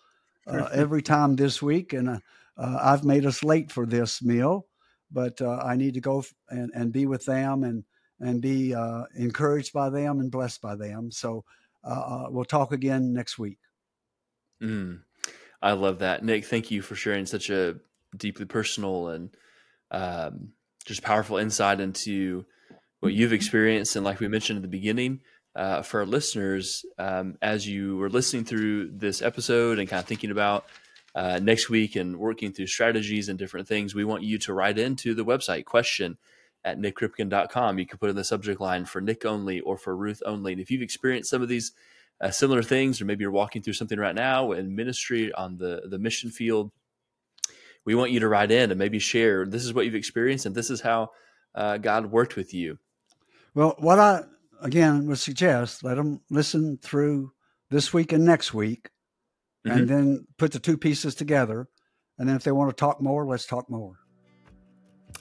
uh, 0.46 0.68
every 0.72 1.02
time 1.02 1.36
this 1.36 1.60
week, 1.60 1.92
and 1.92 2.08
uh, 2.08 2.18
uh, 2.56 2.78
I've 2.80 3.04
made 3.04 3.26
us 3.26 3.42
late 3.42 3.70
for 3.70 3.86
this 3.86 4.22
meal, 4.22 4.66
but 5.10 5.40
uh, 5.40 5.60
I 5.64 5.76
need 5.76 5.94
to 5.94 6.00
go 6.00 6.24
and, 6.48 6.70
and 6.74 6.92
be 6.92 7.06
with 7.06 7.24
them 7.24 7.64
and 7.64 7.84
and 8.18 8.40
be 8.40 8.74
uh, 8.74 9.02
encouraged 9.14 9.74
by 9.74 9.90
them 9.90 10.20
and 10.20 10.30
blessed 10.30 10.62
by 10.62 10.74
them. 10.74 11.10
So 11.10 11.44
uh, 11.84 12.24
we'll 12.30 12.46
talk 12.46 12.72
again 12.72 13.12
next 13.12 13.38
week. 13.38 13.58
Mm, 14.62 15.00
I 15.60 15.72
love 15.72 15.98
that, 15.98 16.24
Nik. 16.24 16.46
Thank 16.46 16.70
you 16.70 16.80
for 16.80 16.94
sharing 16.94 17.26
such 17.26 17.50
a 17.50 17.76
deeply 18.16 18.46
personal 18.46 19.08
and 19.08 19.36
um, 19.90 20.52
just 20.86 21.02
powerful 21.02 21.36
insight 21.36 21.80
into 21.80 22.46
what 23.00 23.12
you've 23.12 23.34
experienced, 23.34 23.96
and 23.96 24.04
like 24.04 24.20
we 24.20 24.28
mentioned 24.28 24.56
at 24.56 24.62
the 24.62 24.68
beginning 24.68 25.20
uh, 25.56 25.80
for 25.80 26.00
our 26.00 26.06
listeners, 26.06 26.84
um, 26.98 27.38
as 27.40 27.66
you 27.66 27.96
were 27.96 28.10
listening 28.10 28.44
through 28.44 28.90
this 28.90 29.22
episode 29.22 29.78
and 29.78 29.88
kind 29.88 30.00
of 30.00 30.06
thinking 30.06 30.30
about 30.30 30.66
uh, 31.14 31.40
next 31.42 31.70
week 31.70 31.96
and 31.96 32.18
working 32.18 32.52
through 32.52 32.66
strategies 32.66 33.30
and 33.30 33.38
different 33.38 33.66
things, 33.66 33.94
we 33.94 34.04
want 34.04 34.22
you 34.22 34.38
to 34.38 34.52
write 34.52 34.78
into 34.78 35.14
the 35.14 35.24
website 35.24 35.64
question 35.64 36.18
at 36.62 36.78
nikripken.com. 36.78 37.78
You 37.78 37.86
can 37.86 37.98
put 37.98 38.10
in 38.10 38.16
the 38.16 38.24
subject 38.24 38.60
line 38.60 38.84
for 38.84 39.00
Nik 39.00 39.24
only 39.24 39.60
or 39.60 39.78
for 39.78 39.96
Ruth 39.96 40.22
only. 40.26 40.52
And 40.52 40.60
if 40.60 40.70
you've 40.70 40.82
experienced 40.82 41.30
some 41.30 41.40
of 41.40 41.48
these 41.48 41.72
uh, 42.20 42.30
similar 42.30 42.62
things, 42.62 43.00
or 43.00 43.06
maybe 43.06 43.22
you're 43.22 43.30
walking 43.30 43.62
through 43.62 43.72
something 43.72 43.98
right 43.98 44.14
now 44.14 44.52
in 44.52 44.76
ministry 44.76 45.32
on 45.32 45.56
the, 45.56 45.82
the 45.88 45.98
mission 45.98 46.30
field, 46.30 46.70
we 47.86 47.94
want 47.94 48.10
you 48.10 48.20
to 48.20 48.28
write 48.28 48.50
in 48.50 48.70
and 48.70 48.78
maybe 48.78 48.98
share 48.98 49.46
this 49.46 49.64
is 49.64 49.72
what 49.72 49.86
you've 49.86 49.94
experienced 49.94 50.44
and 50.44 50.54
this 50.54 50.68
is 50.68 50.82
how 50.82 51.12
uh, 51.54 51.78
God 51.78 52.06
worked 52.10 52.36
with 52.36 52.52
you. 52.52 52.78
Well, 53.54 53.74
what 53.78 53.98
I 53.98 54.24
again 54.60 55.06
would 55.06 55.18
suggest 55.18 55.84
let 55.84 55.96
them 55.96 56.20
listen 56.30 56.78
through 56.82 57.32
this 57.70 57.92
week 57.92 58.12
and 58.12 58.24
next 58.24 58.54
week, 58.54 58.90
mm-hmm. 59.66 59.76
and 59.76 59.88
then 59.88 60.26
put 60.38 60.52
the 60.52 60.58
two 60.58 60.76
pieces 60.76 61.14
together. 61.14 61.68
And 62.18 62.28
then 62.28 62.36
if 62.36 62.44
they 62.44 62.52
want 62.52 62.70
to 62.70 62.76
talk 62.76 63.00
more, 63.00 63.26
let's 63.26 63.46
talk 63.46 63.68
more. 63.68 63.96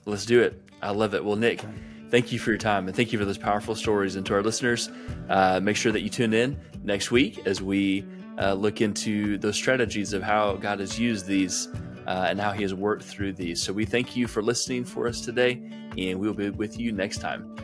Let's 0.06 0.26
do 0.26 0.42
it. 0.42 0.62
I 0.82 0.92
love 0.92 1.14
it. 1.14 1.24
Well, 1.24 1.36
Nik, 1.36 1.62
thank 2.10 2.32
you 2.32 2.40
for 2.40 2.52
your 2.52 2.58
time 2.58 2.88
and 2.88 2.96
thank 2.96 3.12
you 3.12 3.20
for 3.20 3.26
those 3.26 3.38
powerful 3.38 3.76
stories. 3.76 4.16
And 4.16 4.26
to 4.28 4.34
our 4.36 4.44
listeners, 4.44 4.90
uh, 5.30 5.60
make 5.62 5.76
sure 5.76 5.92
that 5.92 6.02
you 6.02 6.10
tune 6.10 6.34
in 6.34 6.60
next 6.84 7.12
week 7.12 7.46
as 7.46 7.62
we 7.62 8.06
uh, 8.38 8.54
look 8.54 8.82
into 8.82 9.38
those 9.38 9.56
strategies 9.56 10.14
of 10.14 10.22
how 10.22 10.54
God 10.54 10.80
has 10.80 11.00
used 11.00 11.26
these 11.26 11.68
uh, 12.08 12.28
and 12.30 12.40
how 12.40 12.52
He 12.52 12.62
has 12.62 12.74
worked 12.74 13.04
through 13.04 13.34
these. 13.34 13.62
So 13.62 13.74
we 13.74 13.86
thank 13.86 14.16
you 14.16 14.28
for 14.28 14.42
listening 14.42 14.86
for 14.86 15.08
us 15.08 15.22
today, 15.22 15.62
and 15.98 16.20
we'll 16.20 16.34
be 16.34 16.50
with 16.50 16.80
you 16.80 16.92
next 16.92 17.20
time. 17.20 17.56